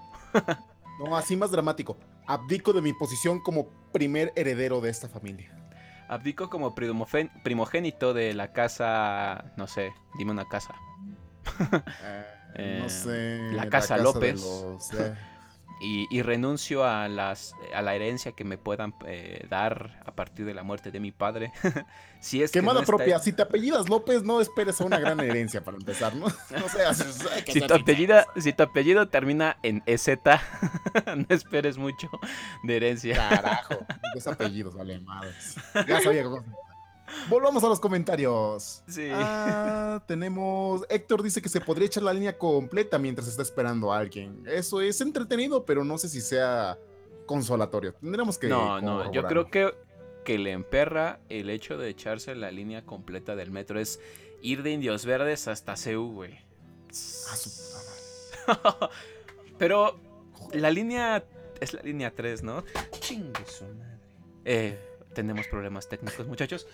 No, 0.99 1.15
así 1.15 1.37
más 1.37 1.51
dramático. 1.51 1.97
Abdico 2.27 2.73
de 2.73 2.81
mi 2.81 2.93
posición 2.93 3.39
como 3.39 3.69
primer 3.91 4.33
heredero 4.35 4.81
de 4.81 4.89
esta 4.89 5.07
familia. 5.07 5.55
Abdico 6.09 6.49
como 6.49 6.73
primogénito 6.75 8.13
de 8.13 8.33
la 8.33 8.51
casa. 8.51 9.45
No 9.57 9.67
sé, 9.67 9.93
dime 10.17 10.31
una 10.31 10.45
casa. 10.45 10.73
Eh, 12.55 12.79
no 12.81 12.85
Eh, 12.85 12.89
sé. 12.89 13.51
la 13.53 13.69
Casa 13.69 13.97
López. 13.97 14.41
los, 14.41 14.91
eh, 14.93 15.13
Y, 15.81 16.07
y 16.11 16.21
renuncio 16.23 16.83
a, 16.83 17.07
las, 17.07 17.53
a 17.73 17.81
la 17.81 17.95
herencia 17.95 18.33
que 18.33 18.43
me 18.43 18.57
puedan 18.57 18.93
eh, 19.05 19.45
dar 19.49 20.01
a 20.05 20.11
partir 20.13 20.45
de 20.45 20.53
la 20.53 20.63
muerte 20.63 20.91
de 20.91 20.99
mi 20.99 21.11
padre. 21.13 21.53
si 22.19 22.43
es 22.43 22.51
que 22.51 22.59
Quemada 22.59 22.79
no 22.79 22.83
está- 22.83 22.97
propia. 22.97 23.19
Si 23.19 23.31
te 23.31 23.43
apellidas 23.43 23.87
López, 23.87 24.23
no 24.23 24.41
esperes 24.41 24.81
a 24.81 24.83
una 24.83 24.99
gran 24.99 25.19
herencia 25.21 25.63
para 25.63 25.77
empezar, 25.77 26.13
¿no? 26.15 26.25
No 26.27 26.67
seas. 26.69 27.01
que 27.45 27.53
Si 27.53 27.61
tu, 27.61 27.73
apellido, 27.73 28.17
si 28.35 28.51
tu 28.51 28.63
apellido 28.63 29.07
termina 29.07 29.55
en 29.63 29.81
EZ, 29.85 30.09
no 31.15 31.25
esperes 31.29 31.77
mucho 31.77 32.09
de 32.63 32.75
herencia. 32.75 33.15
Carajo. 33.29 33.75
Dos 34.13 34.27
apellidos, 34.27 34.75
vale, 34.75 34.99
madres. 34.99 35.55
Ya 35.87 36.01
sabía 36.01 36.23
cómo. 36.23 36.43
Volvamos 37.29 37.63
a 37.63 37.67
los 37.67 37.79
comentarios. 37.79 38.83
Sí. 38.87 39.09
Ah, 39.11 40.03
tenemos. 40.07 40.85
Héctor 40.89 41.23
dice 41.23 41.41
que 41.41 41.49
se 41.49 41.61
podría 41.61 41.87
echar 41.87 42.03
la 42.03 42.13
línea 42.13 42.37
completa 42.37 42.97
mientras 42.99 43.27
está 43.27 43.41
esperando 43.41 43.91
a 43.93 43.97
alguien. 43.97 44.43
Eso 44.47 44.81
es 44.81 45.01
entretenido, 45.01 45.65
pero 45.65 45.83
no 45.83 45.97
sé 45.97 46.09
si 46.09 46.21
sea 46.21 46.77
consolatorio. 47.25 47.93
Tendremos 47.93 48.37
que. 48.37 48.47
no, 48.47 48.81
no, 48.81 49.11
yo 49.11 49.23
creo 49.23 49.45
que, 49.49 49.73
que 50.23 50.37
le 50.37 50.51
emperra 50.51 51.19
el 51.29 51.49
hecho 51.49 51.77
de 51.77 51.89
echarse 51.89 52.35
la 52.35 52.51
línea 52.51 52.85
completa 52.85 53.35
del 53.35 53.51
metro. 53.51 53.79
Es 53.79 53.99
ir 54.41 54.63
de 54.63 54.71
Indios 54.71 55.05
Verdes 55.05 55.47
hasta 55.47 55.75
CU, 55.75 56.11
güey. 56.13 56.39
Ah, 57.31 57.35
su. 57.35 57.69
Pero 59.57 59.99
la 60.53 60.71
línea 60.71 61.23
es 61.59 61.73
la 61.73 61.81
línea 61.81 62.11
3, 62.11 62.43
¿no? 62.43 62.63
Chingue 62.99 63.45
su 63.45 63.65
madre. 63.65 63.99
Eh, 64.45 64.79
tenemos 65.13 65.47
problemas 65.47 65.87
técnicos, 65.87 66.27
muchachos. 66.27 66.67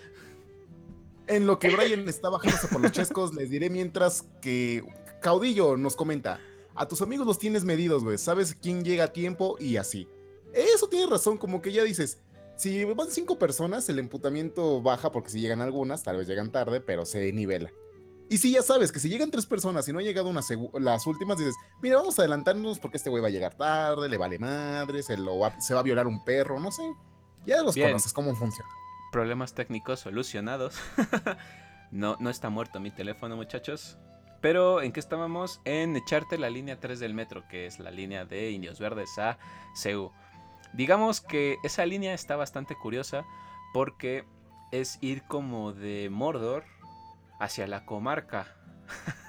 En 1.27 1.47
lo 1.47 1.59
que 1.59 1.75
Brian 1.75 2.07
está 2.09 2.29
bajándose 2.29 2.67
por 2.67 2.81
los 2.81 2.91
chescos, 2.91 3.33
les 3.33 3.49
diré 3.49 3.69
mientras 3.69 4.25
que 4.41 4.83
Caudillo 5.21 5.77
nos 5.77 5.95
comenta: 5.95 6.39
A 6.75 6.87
tus 6.87 7.01
amigos 7.01 7.25
los 7.25 7.39
tienes 7.39 7.63
medidos, 7.63 8.03
güey. 8.03 8.17
Sabes 8.17 8.55
quién 8.61 8.83
llega 8.83 9.05
a 9.05 9.13
tiempo 9.13 9.55
y 9.59 9.77
así. 9.77 10.07
Eso 10.53 10.87
tiene 10.87 11.07
razón, 11.07 11.37
como 11.37 11.61
que 11.61 11.71
ya 11.71 11.83
dices. 11.83 12.19
Si 12.55 12.85
van 12.85 13.11
cinco 13.11 13.37
personas, 13.37 13.89
el 13.89 13.99
emputamiento 13.99 14.81
baja 14.81 15.11
porque 15.11 15.29
si 15.29 15.41
llegan 15.41 15.61
algunas, 15.61 16.03
tal 16.03 16.15
vez 16.17 16.27
llegan 16.27 16.51
tarde, 16.51 16.79
pero 16.79 17.05
se 17.05 17.33
nivela. 17.33 17.69
Y 18.29 18.37
si 18.39 18.51
ya 18.51 18.63
sabes 18.63 18.91
que 18.91 18.99
si 18.99 19.09
llegan 19.09 19.29
tres 19.29 19.45
personas 19.45 19.87
y 19.87 19.93
no 19.93 19.99
ha 19.99 20.01
llegado 20.01 20.29
una 20.29 20.41
las 20.79 21.05
últimas, 21.05 21.37
dices, 21.37 21.53
mira, 21.81 21.97
vamos 21.97 22.17
a 22.17 22.23
adelantarnos 22.23 22.79
porque 22.79 22.97
este 22.97 23.09
güey 23.09 23.21
va 23.21 23.27
a 23.27 23.31
llegar 23.31 23.55
tarde, 23.55 24.09
le 24.09 24.17
vale 24.17 24.39
madre, 24.39 25.03
se, 25.03 25.17
lo 25.17 25.37
va, 25.37 25.59
se 25.59 25.73
va 25.73 25.81
a 25.81 25.83
violar 25.83 26.07
un 26.07 26.23
perro, 26.23 26.59
no 26.59 26.71
sé. 26.71 26.83
Ya 27.45 27.61
los 27.61 27.75
Bien. 27.75 27.89
conoces 27.89 28.13
cómo 28.13 28.35
funciona. 28.35 28.69
Problemas 29.15 29.53
técnicos 29.53 30.01
solucionados. 30.01 30.77
no, 31.91 32.17
no 32.19 32.29
está 32.29 32.49
muerto 32.49 32.81
mi 32.81 32.91
teléfono, 32.91 33.37
muchachos. 33.37 33.97
Pero, 34.41 34.81
¿en 34.81 34.91
qué 34.91 34.99
estábamos? 34.99 35.61
En 35.63 35.95
echarte 35.95 36.37
la 36.37 36.49
línea 36.49 36.81
3 36.81 36.99
del 36.99 37.13
metro, 37.13 37.47
que 37.47 37.65
es 37.65 37.79
la 37.79 37.91
línea 37.91 38.25
de 38.25 38.51
Indios 38.51 38.77
Verdes 38.77 39.17
a 39.17 39.37
CEU. 39.73 40.11
Digamos 40.73 41.21
que 41.21 41.55
esa 41.63 41.85
línea 41.85 42.13
está 42.13 42.35
bastante 42.35 42.75
curiosa 42.75 43.23
porque 43.73 44.25
es 44.73 44.97
ir 44.99 45.23
como 45.23 45.71
de 45.71 46.09
Mordor 46.11 46.65
hacia 47.39 47.67
la 47.67 47.85
comarca. 47.85 48.53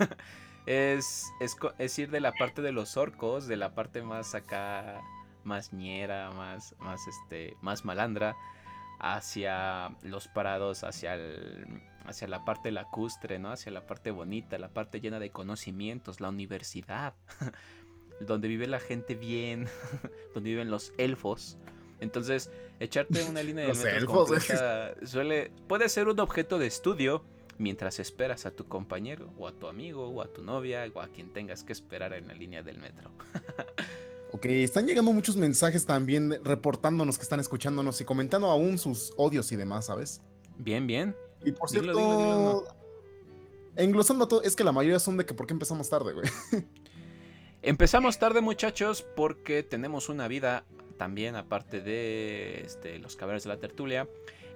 es, 0.67 1.27
es, 1.39 1.57
es 1.79 1.99
ir 2.01 2.11
de 2.11 2.19
la 2.19 2.33
parte 2.33 2.61
de 2.61 2.73
los 2.73 2.97
orcos, 2.97 3.47
de 3.47 3.57
la 3.57 3.77
parte 3.77 4.03
más 4.03 4.35
acá, 4.35 5.01
más 5.45 5.73
ñera, 5.73 6.33
más, 6.33 6.75
más, 6.81 7.07
este, 7.07 7.57
más 7.61 7.85
malandra, 7.85 8.35
hacia 8.99 9.95
los 10.03 10.29
parados, 10.29 10.85
hacia, 10.85 11.15
el- 11.15 11.83
hacia 12.05 12.29
la 12.29 12.45
parte 12.45 12.71
lacustre, 12.71 13.39
¿no? 13.39 13.51
Hacia 13.51 13.73
la 13.73 13.87
parte 13.87 14.11
bonita, 14.11 14.59
la 14.59 14.69
parte 14.69 15.01
llena 15.01 15.19
de 15.19 15.31
conocimientos, 15.31 16.21
la 16.21 16.29
universidad, 16.29 17.15
donde 18.21 18.49
vive 18.49 18.67
la 18.67 18.81
gente 18.81 19.15
bien, 19.15 19.67
donde 20.35 20.51
viven 20.51 20.71
los 20.71 20.93
elfos. 20.99 21.59
Entonces, 22.01 22.51
echarte 22.81 23.25
una 23.25 23.43
línea 23.43 23.65
de 23.65 23.69
Los 23.75 23.79
metro 23.85 23.99
elfos, 24.27 24.31
suele 25.05 25.51
puede 25.67 25.89
ser 25.89 26.09
un 26.09 26.21
objeto 26.21 26.59
de 26.59 26.67
estudio 26.67 27.25
mientras 27.59 27.99
esperas 28.01 28.45
a 28.45 28.51
tu 28.51 28.69
compañero 28.69 29.33
o 29.39 29.49
a 29.49 29.53
tu 29.53 29.67
amigo 29.67 30.09
o 30.11 30.21
a 30.21 30.27
tu 30.27 30.43
novia 30.43 30.85
o 30.95 31.01
a 31.01 31.09
quien 31.09 31.33
tengas 31.33 31.65
que 31.65 31.73
esperar 31.73 32.13
en 32.13 32.29
la 32.29 32.35
línea 32.35 32.63
del 32.63 32.77
metro. 32.79 33.11
Ok, 34.37 34.45
están 34.45 34.87
llegando 34.87 35.15
muchos 35.15 35.35
mensajes 35.35 35.87
también 35.87 36.39
reportándonos 36.45 37.17
que 37.17 37.23
están 37.23 37.41
escuchándonos 37.41 37.99
y 38.03 38.05
comentando 38.05 38.51
aún 38.51 38.77
sus 38.77 39.15
odios 39.17 39.51
y 39.51 39.57
demás, 39.57 39.87
¿sabes? 39.87 40.21
Bien, 40.59 40.87
bien. 40.87 41.17
Y 41.43 41.53
por 41.53 41.71
Dilo, 41.71 41.83
cierto, 41.85 42.01
dilo, 42.01 42.19
dilo, 42.19 42.65
englosando 43.77 44.29
todo, 44.29 44.43
es 44.43 44.55
que 44.55 44.63
la 44.63 44.73
mayoría 44.73 44.99
son 44.99 45.17
de 45.17 45.25
que 45.25 45.33
por 45.33 45.47
qué 45.47 45.55
empezamos 45.55 45.89
tarde, 45.89 46.13
güey. 46.13 46.29
Empezamos 47.63 48.19
tarde, 48.19 48.43
muchachos, 48.43 49.07
porque 49.17 49.63
tenemos 49.63 50.11
una 50.11 50.29
vida 50.29 50.67
también, 50.99 51.35
aparte 51.35 51.81
de 51.81 52.61
este, 52.61 52.99
los 52.99 53.17
caballeros 53.17 53.45
de 53.45 53.49
la 53.49 53.57
tertulia. 53.57 54.07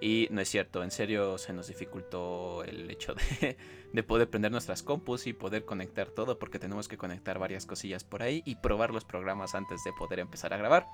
Y 0.01 0.29
no 0.31 0.41
es 0.41 0.49
cierto, 0.49 0.83
en 0.83 0.91
serio 0.91 1.37
se 1.37 1.53
nos 1.53 1.67
dificultó 1.69 2.65
el 2.65 2.91
hecho 2.91 3.15
de, 3.15 3.57
de 3.93 4.03
poder 4.03 4.31
prender 4.31 4.51
nuestras 4.51 4.83
compus 4.83 5.27
y 5.27 5.33
poder 5.35 5.65
conectar 5.67 6.09
todo, 6.09 6.39
porque 6.39 6.59
tenemos 6.59 6.89
que 6.89 6.97
conectar 6.97 7.39
varias 7.39 7.67
cosillas 7.67 8.03
por 8.03 8.23
ahí 8.23 8.43
y 8.47 8.57
probar 8.57 8.93
los 8.93 9.05
programas 9.05 9.55
antes 9.55 9.85
de 9.85 9.93
poder 9.93 10.21
empezar 10.21 10.55
a 10.55 10.57
grabar. 10.57 10.87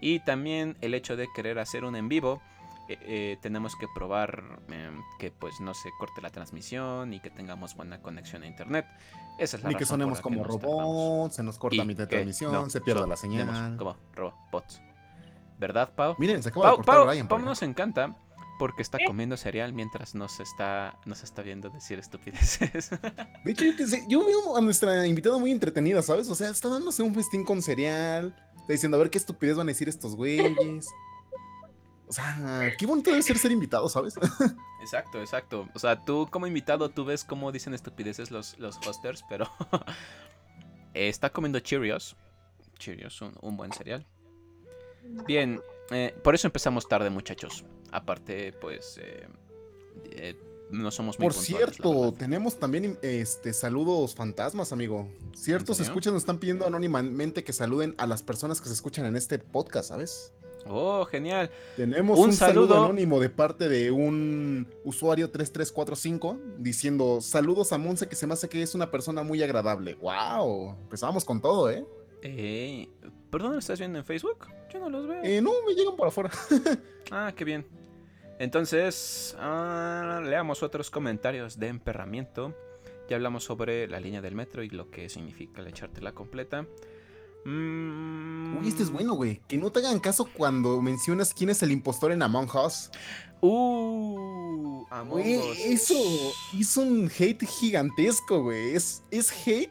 Y 0.00 0.20
también 0.20 0.76
el 0.80 0.94
hecho 0.94 1.16
de 1.16 1.26
querer 1.34 1.58
hacer 1.58 1.84
un 1.84 1.96
en 1.96 2.08
vivo. 2.08 2.40
eh, 2.88 2.98
eh, 3.02 3.38
tenemos 3.40 3.76
que 3.76 3.86
probar 3.94 4.42
eh, 4.68 4.90
que 5.18 5.30
pues 5.30 5.60
no 5.60 5.72
se 5.72 5.90
corte 5.98 6.20
la 6.20 6.30
transmisión 6.30 7.12
y 7.14 7.20
que 7.20 7.30
tengamos 7.30 7.74
buena 7.76 8.00
conexión 8.02 8.42
a 8.42 8.46
internet. 8.46 8.86
Esa 9.38 9.56
es 9.56 9.62
la 9.62 9.68
Ni 9.70 9.76
que 9.76 9.84
razón 9.84 10.00
por 10.00 10.16
sonemos 10.16 10.20
como 10.20 10.44
robots, 10.44 11.36
se 11.36 11.42
nos 11.42 11.58
corta 11.58 11.76
Y 11.76 11.80
a 11.80 11.84
mitad 11.84 12.04
de 12.04 12.08
que 12.08 12.16
transmisión, 12.16 12.52
no 12.52 12.68
se 12.68 12.80
pierde 12.80 13.06
la 13.06 13.16
señal. 13.16 13.76
como 13.76 13.96
robots. 14.14 14.82
¿Verdad, 15.58 15.92
Pau? 15.94 16.16
Miren, 16.18 16.42
se 16.42 16.48
acaba 16.48 16.70
de 16.70 16.76
cortar 16.76 16.94
Pau, 16.96 17.06
Brian. 17.06 17.28
Pau 17.28 17.38
nos 17.38 17.62
encanta 17.62 18.16
porque 18.62 18.82
está 18.82 18.98
¿Eh? 18.98 19.06
comiendo 19.08 19.36
cereal 19.36 19.72
mientras 19.72 20.14
nos 20.14 20.38
está, 20.38 20.96
nos 21.04 21.24
está 21.24 21.42
viendo 21.42 21.68
decir 21.68 21.98
estupideces. 21.98 22.90
De 23.44 23.50
hecho, 23.50 23.64
yo, 23.64 23.76
que 23.76 23.88
sé, 23.88 24.04
yo 24.08 24.24
veo 24.24 24.56
a 24.56 24.60
nuestra 24.60 25.04
invitada 25.04 25.36
muy 25.36 25.50
entretenida, 25.50 26.00
¿sabes? 26.00 26.28
O 26.28 26.36
sea, 26.36 26.48
está 26.50 26.68
dándose 26.68 27.02
un 27.02 27.12
festín 27.12 27.44
con 27.44 27.60
cereal, 27.60 28.32
está 28.54 28.72
diciendo 28.72 28.98
a 28.98 29.00
ver 29.00 29.10
qué 29.10 29.18
estupidez 29.18 29.56
van 29.56 29.66
a 29.66 29.72
decir 29.72 29.88
estos 29.88 30.14
güeyes. 30.14 30.86
O 32.06 32.12
sea, 32.12 32.72
qué 32.78 32.86
bonito 32.86 33.10
debe 33.10 33.24
ser 33.24 33.36
ser 33.36 33.50
invitado, 33.50 33.88
¿sabes? 33.88 34.14
exacto, 34.80 35.20
exacto. 35.20 35.68
O 35.74 35.80
sea, 35.80 36.04
tú 36.04 36.28
como 36.30 36.46
invitado, 36.46 36.88
tú 36.88 37.04
ves 37.04 37.24
cómo 37.24 37.50
dicen 37.50 37.74
estupideces 37.74 38.30
los, 38.30 38.56
los 38.60 38.78
hosters, 38.86 39.24
pero 39.28 39.50
está 40.94 41.30
comiendo 41.30 41.58
Cheerios. 41.58 42.16
Cheerios, 42.78 43.20
un, 43.22 43.34
un 43.40 43.56
buen 43.56 43.72
cereal. 43.72 44.06
Bien, 45.26 45.60
eh, 45.90 46.14
por 46.22 46.36
eso 46.36 46.46
empezamos 46.46 46.86
tarde, 46.86 47.10
muchachos. 47.10 47.64
Aparte, 47.92 48.52
pues, 48.54 48.98
eh, 49.02 49.28
eh, 50.10 50.34
no 50.70 50.90
somos 50.90 51.18
muy 51.18 51.26
Por 51.26 51.34
puntuales, 51.34 51.76
cierto, 51.76 52.14
tenemos 52.14 52.58
también 52.58 52.98
este 53.02 53.52
saludos 53.52 54.14
fantasmas, 54.14 54.72
amigo. 54.72 55.08
Ciertos 55.34 55.78
escuchas 55.80 56.12
nos 56.14 56.22
están 56.22 56.38
pidiendo 56.38 56.66
anónimamente 56.66 57.44
que 57.44 57.52
saluden 57.52 57.94
a 57.98 58.06
las 58.06 58.22
personas 58.22 58.60
que 58.60 58.68
se 58.68 58.74
escuchan 58.74 59.04
en 59.04 59.16
este 59.16 59.38
podcast, 59.38 59.90
¿sabes? 59.90 60.32
Oh, 60.66 61.04
genial. 61.04 61.50
Tenemos 61.76 62.18
Un 62.18 62.26
un, 62.26 62.32
saludo. 62.32 62.68
saludo. 62.68 62.84
anónimo 62.84 63.20
de 63.20 63.28
parte 63.28 63.68
de 63.68 63.90
un 63.90 64.66
usuario 64.84 65.28
3345 65.28 66.38
diciendo 66.58 67.20
saludos 67.20 67.72
a 67.72 67.78
Monse 67.78 68.08
que 68.08 68.14
se 68.16 68.26
me 68.26 68.34
hace 68.34 68.48
que 68.48 68.62
es 68.62 68.74
una 68.74 68.90
persona 68.90 69.22
muy 69.24 69.42
agradable. 69.42 69.94
¡Wow! 69.96 70.76
Empezamos 70.84 71.24
con 71.24 71.40
todo, 71.42 71.68
¿eh? 71.68 71.84
Eh, 72.22 72.88
¿Perdón, 73.30 73.54
lo 73.54 73.58
estás 73.58 73.78
viendo 73.78 73.98
en 73.98 74.04
Facebook? 74.04 74.46
Yo 74.72 74.78
no 74.78 74.88
los 74.88 75.06
veo. 75.08 75.20
Eh, 75.24 75.42
no, 75.42 75.50
me 75.66 75.74
llegan 75.74 75.96
por 75.96 76.08
afuera. 76.08 76.30
Ah, 77.10 77.30
qué 77.36 77.44
bien. 77.44 77.66
Entonces, 78.42 79.36
ah, 79.38 80.20
leamos 80.24 80.64
otros 80.64 80.90
comentarios 80.90 81.60
de 81.60 81.68
emperramiento. 81.68 82.52
Ya 83.08 83.14
hablamos 83.14 83.44
sobre 83.44 83.86
la 83.86 84.00
línea 84.00 84.20
del 84.20 84.34
metro 84.34 84.64
y 84.64 84.68
lo 84.68 84.90
que 84.90 85.08
significa 85.08 85.60
el 85.60 85.68
echártela 85.68 86.10
completa. 86.10 86.66
Mm, 87.44 88.56
Uy, 88.58 88.66
este 88.66 88.82
es 88.82 88.90
bueno, 88.90 89.14
güey. 89.14 89.40
Que 89.46 89.56
no 89.58 89.70
te 89.70 89.78
hagan 89.78 90.00
caso 90.00 90.28
cuando 90.36 90.82
mencionas 90.82 91.32
quién 91.32 91.50
es 91.50 91.62
el 91.62 91.70
impostor 91.70 92.10
en 92.10 92.20
Among 92.20 92.50
Us. 92.66 92.90
Uh, 93.40 94.86
Among 94.90 95.22
Güey, 95.22 95.36
Us. 95.36 95.58
eso 95.60 95.94
hizo 96.52 96.80
un 96.80 97.08
hate 97.16 97.46
gigantesco, 97.46 98.42
güey. 98.42 98.74
Es, 98.74 99.04
es 99.12 99.30
hate 99.46 99.70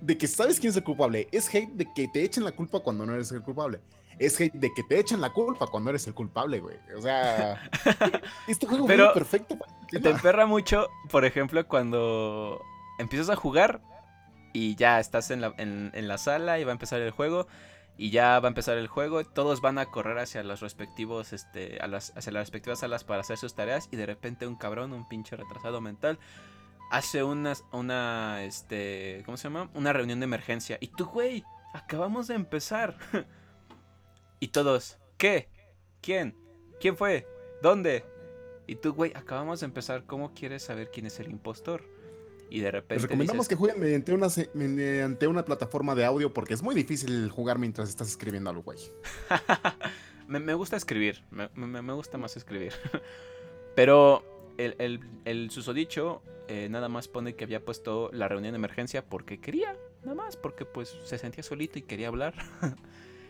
de 0.00 0.16
que 0.16 0.26
sabes 0.26 0.58
quién 0.58 0.70
es 0.70 0.76
el 0.78 0.84
culpable. 0.84 1.28
Es 1.32 1.54
hate 1.54 1.70
de 1.74 1.86
que 1.92 2.08
te 2.08 2.24
echen 2.24 2.44
la 2.44 2.52
culpa 2.52 2.80
cuando 2.80 3.04
no 3.04 3.12
eres 3.12 3.30
el 3.30 3.42
culpable. 3.42 3.82
Es 4.18 4.40
hate 4.40 4.54
de 4.54 4.72
que 4.72 4.82
te 4.82 4.98
echan 4.98 5.20
la 5.20 5.30
culpa 5.30 5.66
cuando 5.66 5.90
eres 5.90 6.06
el 6.06 6.14
culpable, 6.14 6.60
güey. 6.60 6.76
O 6.96 7.02
sea, 7.02 7.70
este 8.48 8.66
juego 8.66 8.86
es 8.90 9.12
perfecto 9.12 9.58
para 9.58 9.72
Te 9.88 10.08
emperra 10.10 10.46
mucho, 10.46 10.88
por 11.10 11.24
ejemplo, 11.24 11.66
cuando 11.68 12.60
empiezas 12.98 13.28
a 13.30 13.36
jugar 13.36 13.80
y 14.54 14.74
ya 14.76 15.00
estás 15.00 15.30
en 15.30 15.42
la, 15.42 15.52
en- 15.58 15.90
en 15.94 16.08
la 16.08 16.16
sala 16.18 16.58
y 16.58 16.64
va 16.64 16.70
a 16.70 16.72
empezar 16.72 17.00
el 17.02 17.10
juego 17.10 17.46
y 17.98 18.10
ya 18.10 18.40
va 18.40 18.48
a 18.48 18.50
empezar 18.50 18.78
el 18.78 18.88
juego, 18.88 19.24
todos 19.24 19.60
van 19.60 19.78
a 19.78 19.86
correr 19.86 20.18
hacia 20.18 20.42
los 20.42 20.60
respectivos, 20.60 21.32
este, 21.34 21.78
a 21.80 21.86
las, 21.86 22.12
hacia 22.16 22.32
las 22.32 22.40
respectivas 22.42 22.80
salas 22.80 23.04
para 23.04 23.20
hacer 23.20 23.36
sus 23.38 23.54
tareas 23.54 23.88
y 23.90 23.96
de 23.96 24.06
repente 24.06 24.46
un 24.46 24.56
cabrón, 24.56 24.92
un 24.92 25.06
pinche 25.08 25.36
retrasado 25.36 25.80
mental, 25.82 26.18
hace 26.90 27.22
una, 27.22 27.52
una, 27.72 28.44
este, 28.44 29.22
¿cómo 29.26 29.36
se 29.36 29.44
llama? 29.48 29.68
Una 29.74 29.92
reunión 29.92 30.20
de 30.20 30.24
emergencia 30.24 30.78
y 30.80 30.88
tú, 30.88 31.04
güey, 31.06 31.44
acabamos 31.74 32.28
de 32.28 32.34
empezar. 32.34 32.96
y 34.40 34.48
todos, 34.48 34.98
¿qué? 35.18 35.48
¿Quién? 36.00 36.36
¿Quién 36.80 36.96
fue? 36.96 37.26
¿Dónde? 37.62 38.04
Y 38.66 38.76
tú, 38.76 38.92
güey, 38.92 39.12
acabamos 39.14 39.60
de 39.60 39.66
empezar. 39.66 40.04
¿Cómo 40.04 40.34
quieres 40.34 40.62
saber 40.64 40.90
quién 40.90 41.06
es 41.06 41.18
el 41.20 41.30
impostor? 41.30 41.84
Y 42.50 42.60
de 42.60 42.70
repente. 42.70 42.94
Les 42.94 43.02
recomendamos 43.02 43.46
dices, 43.46 43.48
que 43.48 43.56
jueguen 43.56 43.80
mediante 43.80 44.12
una, 44.12 44.28
mediante 44.54 45.26
una 45.26 45.44
plataforma 45.44 45.94
de 45.94 46.04
audio 46.04 46.32
porque 46.32 46.54
es 46.54 46.62
muy 46.62 46.74
difícil 46.74 47.28
jugar 47.30 47.58
mientras 47.58 47.88
estás 47.88 48.08
escribiendo 48.08 48.50
algo, 48.50 48.62
güey. 48.62 48.78
me, 50.28 50.38
me 50.40 50.54
gusta 50.54 50.76
escribir. 50.76 51.22
Me, 51.30 51.48
me- 51.54 51.82
me 51.82 51.92
gusta 51.92 52.18
más 52.18 52.36
escribir. 52.36 52.72
Pero 53.74 54.22
el, 54.58 54.74
el, 54.78 55.00
el 55.24 55.50
susodicho 55.50 56.22
eh, 56.48 56.68
nada 56.70 56.88
más 56.88 57.08
pone 57.08 57.34
que 57.34 57.44
había 57.44 57.64
puesto 57.64 58.10
la 58.12 58.28
reunión 58.28 58.52
de 58.52 58.56
emergencia 58.58 59.04
porque 59.04 59.40
quería. 59.40 59.76
Nada 60.02 60.14
más, 60.14 60.36
porque 60.36 60.64
pues 60.64 60.96
se 61.04 61.18
sentía 61.18 61.42
solito 61.42 61.78
y 61.78 61.82
quería 61.82 62.08
hablar. 62.08 62.34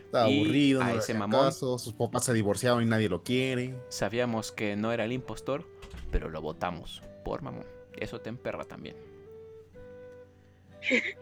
Está 0.07 0.29
Y 0.29 0.39
aburrido, 0.41 0.81
a 0.81 0.93
no 0.93 0.99
ese 0.99 1.13
mamón. 1.13 1.45
caso, 1.45 1.77
sus 1.77 1.93
papás 1.93 2.23
se 2.25 2.33
divorciaron 2.33 2.81
y 2.81 2.85
nadie 2.85 3.09
lo 3.09 3.23
quiere. 3.23 3.75
Sabíamos 3.89 4.51
que 4.53 4.75
no 4.77 4.91
era 4.93 5.03
el 5.05 5.11
impostor, 5.11 5.65
pero 6.11 6.29
lo 6.29 6.41
votamos 6.41 7.03
por 7.25 7.41
mamón. 7.41 7.65
Eso 7.97 8.21
te 8.21 8.29
emperra 8.29 8.65
también. 8.65 8.95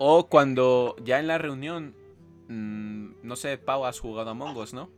O 0.00 0.28
cuando 0.28 0.94
ya 1.02 1.18
en 1.18 1.26
la 1.26 1.38
reunión, 1.38 1.96
mm, 2.48 3.14
no 3.26 3.34
sé, 3.34 3.58
Pau, 3.58 3.84
has 3.84 3.98
jugado 3.98 4.30
a 4.30 4.34
Mongos, 4.34 4.72
¿no? 4.72 4.90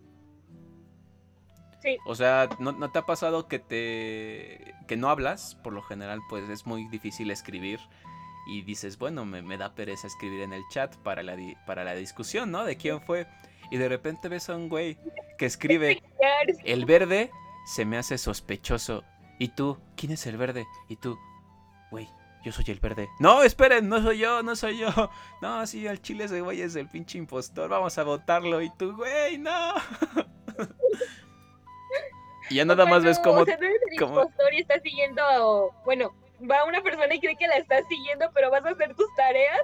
Sí. 1.83 1.97
O 2.05 2.15
sea, 2.15 2.51
¿no, 2.59 2.73
no 2.73 2.93
te 2.93 2.99
ha 2.99 3.07
pasado 3.07 3.49
que 3.49 3.59
te 3.59 4.75
que 4.87 4.99
no 4.99 5.09
hablas? 5.09 5.55
Por 5.65 5.73
lo 5.73 5.81
general, 5.81 6.21
pues 6.29 6.47
es 6.51 6.67
muy 6.67 6.87
difícil 6.89 7.31
escribir. 7.31 7.81
Y 8.53 8.63
dices, 8.63 8.99
bueno, 8.99 9.25
me, 9.25 9.43
me 9.43 9.57
da 9.57 9.75
pereza 9.75 10.09
escribir 10.09 10.43
en 10.43 10.53
el 10.53 10.63
chat 10.71 10.95
para 10.97 11.23
la, 11.23 11.37
di- 11.37 11.55
para 11.67 11.85
la 11.85 11.95
discusión, 11.95 12.51
¿no? 12.51 12.65
De 12.65 12.77
quién 12.77 13.01
fue. 13.01 13.27
Y 13.71 13.77
de 13.77 13.89
repente 13.89 14.29
ves 14.29 14.49
a 14.51 14.57
un 14.57 14.69
güey 14.69 14.99
que 15.39 15.47
escribe 15.47 16.03
el 16.65 16.85
verde 16.85 17.31
se 17.67 17.85
me 17.85 17.97
hace 17.99 18.19
sospechoso. 18.19 19.05
¿Y 19.39 19.49
tú? 19.49 19.79
¿Quién 19.97 20.13
es 20.13 20.27
el 20.27 20.37
verde? 20.37 20.67
Y 20.89 20.97
tú, 20.97 21.17
güey, 21.93 22.09
yo 22.43 22.51
soy 22.51 22.65
el 22.69 22.81
verde. 22.81 23.09
No, 23.21 23.43
esperen, 23.45 23.89
no 23.89 24.03
soy 24.03 24.19
yo, 24.19 24.43
no 24.43 24.57
soy 24.57 24.79
yo. 24.79 24.89
No, 25.41 25.65
sí, 25.67 25.87
al 25.87 26.03
chile 26.03 26.25
ese 26.25 26.41
güey 26.41 26.61
es 26.61 26.75
el 26.75 26.89
pinche 26.89 27.19
impostor. 27.19 27.69
Vamos 27.71 27.97
a 27.99 28.03
votarlo. 28.03 28.61
Y 28.61 28.71
tú, 28.71 28.97
güey, 28.97 29.39
no. 29.39 29.51
y 32.51 32.57
ya 32.57 32.65
nada 32.65 32.85
más 32.87 33.05
ves 33.05 33.19
cómo... 33.21 33.43
O 33.43 33.45
sea, 33.45 33.55
eres 33.55 33.71
el 33.93 33.99
cómo- 33.99 34.23
impostor 34.23 34.55
y 34.55 34.61
estás 34.61 34.83
siguiendo. 34.83 35.73
Bueno, 35.85 36.13
va 36.49 36.65
una 36.65 36.83
persona 36.83 37.15
y 37.15 37.21
cree 37.21 37.37
que 37.37 37.47
la 37.49 37.57
estás 37.57 37.85
siguiendo, 37.89 38.31
pero 38.35 38.51
vas 38.51 38.65
a 38.65 38.71
hacer 38.71 38.95
tus 38.95 39.07
tareas. 39.17 39.61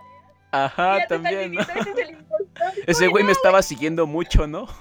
y 0.53 0.57
Ajá, 0.57 0.99
ya 1.01 1.07
también. 1.07 1.53
¿no? 1.53 1.61
"Ese 1.61 1.91
es 1.91 1.97
el 1.99 2.11
impostor". 2.11 2.73
Ese 2.87 3.09
güey 3.09 3.25
me 3.25 3.33
estaba 3.33 3.63
siguiendo 3.63 4.07
mucho, 4.07 4.47
¿no? 4.47 4.67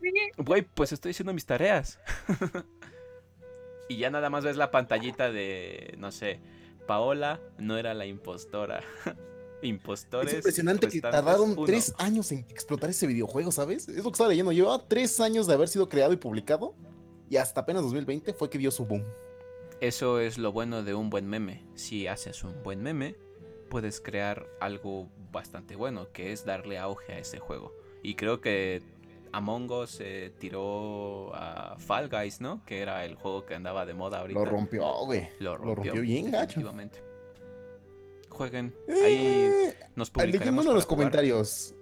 Sí, 0.00 0.12
Güey, 0.36 0.62
pues 0.62 0.92
estoy 0.92 1.12
haciendo 1.12 1.32
mis 1.32 1.46
tareas. 1.46 1.98
y 3.88 3.96
ya 3.96 4.10
nada 4.10 4.28
más 4.30 4.44
ves 4.44 4.56
la 4.56 4.70
pantallita 4.70 5.30
de, 5.32 5.94
no 5.98 6.12
sé, 6.12 6.40
Paola 6.86 7.40
no 7.58 7.78
era 7.78 7.94
la 7.94 8.04
impostora. 8.06 8.82
Impostores. 9.62 10.30
Es 10.32 10.38
impresionante 10.38 10.88
que 10.88 11.00
tardaron 11.00 11.52
uno. 11.52 11.64
tres 11.64 11.94
años 11.98 12.32
en 12.32 12.40
explotar 12.50 12.90
ese 12.90 13.06
videojuego, 13.06 13.52
¿sabes? 13.52 13.88
Es 13.88 13.98
lo 13.98 14.04
que 14.04 14.16
estaba 14.16 14.28
leyendo. 14.28 14.50
Llevaba 14.52 14.86
tres 14.88 15.20
años 15.20 15.46
de 15.46 15.54
haber 15.54 15.68
sido 15.68 15.88
creado 15.88 16.12
y 16.12 16.16
publicado. 16.16 16.74
Y 17.30 17.36
hasta 17.36 17.60
apenas 17.62 17.82
2020 17.82 18.34
fue 18.34 18.50
que 18.50 18.58
dio 18.58 18.70
su 18.70 18.84
boom. 18.84 19.04
Eso 19.82 20.20
es 20.20 20.38
lo 20.38 20.52
bueno 20.52 20.84
de 20.84 20.94
un 20.94 21.10
buen 21.10 21.26
meme. 21.26 21.64
Si 21.74 22.06
haces 22.06 22.44
un 22.44 22.62
buen 22.62 22.84
meme, 22.84 23.16
puedes 23.68 24.00
crear 24.00 24.46
algo 24.60 25.08
bastante 25.32 25.74
bueno, 25.74 26.12
que 26.12 26.30
es 26.30 26.44
darle 26.44 26.78
auge 26.78 27.14
a 27.14 27.18
ese 27.18 27.40
juego. 27.40 27.74
Y 28.00 28.14
creo 28.14 28.40
que 28.40 28.80
Among 29.32 29.68
Us 29.72 29.90
se 29.90 30.30
tiró 30.38 31.34
a 31.34 31.76
Fall 31.80 32.08
Guys, 32.08 32.40
¿no? 32.40 32.64
Que 32.64 32.78
era 32.80 33.04
el 33.04 33.16
juego 33.16 33.44
que 33.44 33.56
andaba 33.56 33.84
de 33.84 33.92
moda 33.92 34.20
ahorita. 34.20 34.38
Lo 34.38 34.44
rompió, 34.46 35.04
güey. 35.04 35.28
Lo 35.40 35.58
Lo 35.58 35.74
rompió 35.74 36.00
bien 36.00 36.30
gacho. 36.30 36.60
Jueguen. 38.28 38.72
Ahí 38.88 39.16
Eh, 39.16 39.74
nos 39.96 40.10
publicaremos 40.10 40.64
en 40.64 40.74
los 40.74 40.86
comentarios. 40.86 41.74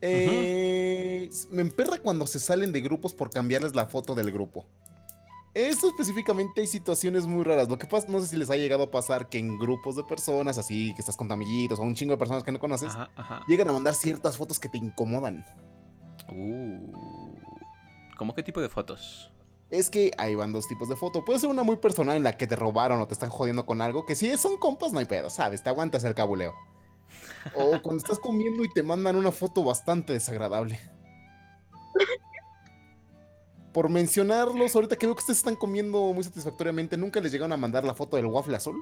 Eh, 0.00 1.28
Me 1.50 1.60
emperra 1.60 1.98
cuando 1.98 2.26
se 2.26 2.38
salen 2.38 2.72
de 2.72 2.80
grupos 2.80 3.12
por 3.12 3.28
cambiarles 3.28 3.74
la 3.74 3.84
foto 3.86 4.14
del 4.14 4.32
grupo. 4.32 4.66
Eso 5.54 5.88
específicamente 5.88 6.60
hay 6.60 6.66
situaciones 6.66 7.26
muy 7.26 7.42
raras. 7.42 7.68
Lo 7.68 7.78
que 7.78 7.86
pasa, 7.86 8.06
no 8.08 8.20
sé 8.20 8.28
si 8.28 8.36
les 8.36 8.50
ha 8.50 8.56
llegado 8.56 8.84
a 8.84 8.90
pasar 8.90 9.28
que 9.28 9.38
en 9.38 9.58
grupos 9.58 9.96
de 9.96 10.04
personas, 10.04 10.58
así 10.58 10.92
que 10.94 11.00
estás 11.00 11.16
con 11.16 11.30
amiguitos 11.32 11.78
o 11.78 11.82
un 11.82 11.94
chingo 11.94 12.12
de 12.12 12.18
personas 12.18 12.44
que 12.44 12.52
no 12.52 12.58
conoces, 12.58 12.90
Ajá, 12.90 13.10
ajá. 13.16 13.42
llegan 13.48 13.68
a 13.68 13.72
mandar 13.72 13.94
ciertas 13.94 14.36
fotos 14.36 14.58
que 14.58 14.68
te 14.68 14.78
incomodan. 14.78 15.44
Uh, 16.30 16.92
¿Cómo 18.16 18.34
qué 18.34 18.42
tipo 18.42 18.60
de 18.60 18.68
fotos? 18.68 19.32
Es 19.70 19.90
que 19.90 20.12
ahí 20.18 20.34
van 20.34 20.52
dos 20.52 20.66
tipos 20.68 20.88
de 20.88 20.96
foto. 20.96 21.24
Puede 21.24 21.40
ser 21.40 21.50
una 21.50 21.62
muy 21.62 21.76
personal 21.76 22.16
en 22.16 22.22
la 22.22 22.36
que 22.36 22.46
te 22.46 22.56
robaron 22.56 23.00
o 23.00 23.06
te 23.06 23.14
están 23.14 23.30
jodiendo 23.30 23.66
con 23.66 23.80
algo, 23.82 24.06
que 24.06 24.14
si 24.14 24.36
son 24.36 24.56
compas 24.58 24.92
no 24.92 24.98
hay 24.98 25.06
pedo, 25.06 25.28
¿sabes? 25.30 25.62
Te 25.62 25.70
aguantas 25.70 26.04
el 26.04 26.14
cabuleo. 26.14 26.54
O 27.54 27.80
cuando 27.82 27.96
estás 28.02 28.18
comiendo 28.18 28.64
y 28.64 28.68
te 28.72 28.82
mandan 28.82 29.16
una 29.16 29.32
foto 29.32 29.64
bastante 29.64 30.12
desagradable. 30.12 30.78
Por 33.72 33.88
mencionarlos, 33.90 34.74
ahorita 34.74 34.96
que 34.96 35.06
veo 35.06 35.14
que 35.14 35.20
ustedes 35.20 35.38
están 35.38 35.56
comiendo 35.56 36.12
muy 36.12 36.24
satisfactoriamente, 36.24 36.96
¿nunca 36.96 37.20
les 37.20 37.30
llegaron 37.32 37.52
a 37.52 37.56
mandar 37.56 37.84
la 37.84 37.94
foto 37.94 38.16
del 38.16 38.26
waffle 38.26 38.56
azul? 38.56 38.76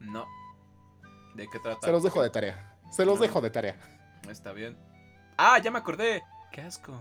No. 0.00 0.26
¿De 1.34 1.48
qué 1.48 1.58
trata? 1.58 1.84
Se 1.86 1.92
los 1.92 2.02
dejo 2.02 2.22
de 2.22 2.30
tarea. 2.30 2.76
Se 2.90 3.04
los 3.04 3.18
Ah. 3.18 3.22
dejo 3.22 3.40
de 3.40 3.50
tarea. 3.50 3.76
Está 4.30 4.52
bien. 4.52 4.76
Ah, 5.36 5.58
ya 5.58 5.70
me 5.70 5.78
acordé. 5.78 6.22
Qué 6.52 6.60
asco. 6.62 6.92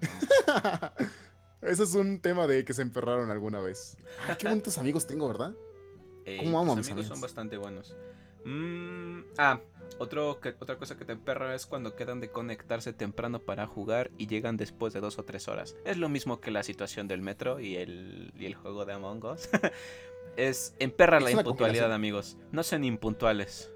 Ese 1.62 1.82
es 1.84 1.94
un 1.94 2.20
tema 2.20 2.46
de 2.46 2.64
que 2.64 2.74
se 2.74 2.82
emperraron 2.82 3.30
alguna 3.30 3.60
vez. 3.60 3.96
Ay, 4.28 4.36
qué 4.38 4.48
bonitos 4.48 4.78
amigos 4.78 5.06
tengo, 5.06 5.28
¿verdad? 5.28 5.52
Ey, 6.24 6.38
¿Cómo 6.38 6.58
amo 6.60 6.72
a 6.72 6.76
mis 6.76 6.86
amigos 6.88 7.06
son 7.06 7.14
amigos? 7.14 7.20
bastante 7.30 7.56
buenos. 7.56 7.96
Mm, 8.44 9.20
ah, 9.38 9.60
otro 9.98 10.40
que, 10.40 10.50
otra 10.60 10.76
cosa 10.76 10.96
que 10.96 11.04
te 11.04 11.12
emperra 11.12 11.54
es 11.54 11.66
cuando 11.66 11.94
quedan 11.96 12.20
de 12.20 12.30
conectarse 12.30 12.92
temprano 12.92 13.38
para 13.40 13.66
jugar 13.66 14.10
y 14.18 14.26
llegan 14.26 14.56
después 14.56 14.92
de 14.92 15.00
dos 15.00 15.18
o 15.18 15.24
tres 15.24 15.48
horas. 15.48 15.76
Es 15.84 15.96
lo 15.98 16.08
mismo 16.08 16.40
que 16.40 16.50
la 16.50 16.62
situación 16.62 17.08
del 17.08 17.22
metro 17.22 17.60
y 17.60 17.76
el, 17.76 18.32
y 18.36 18.46
el 18.46 18.54
juego 18.54 18.84
de 18.84 18.92
Among 18.94 19.24
Us. 19.24 19.48
es 20.36 20.74
emperra 20.78 21.18
Es 21.18 21.24
la 21.24 21.30
impuntualidad, 21.32 21.92
amigos. 21.92 22.36
No 22.52 22.62
sean 22.62 22.84
impuntuales. 22.84 23.70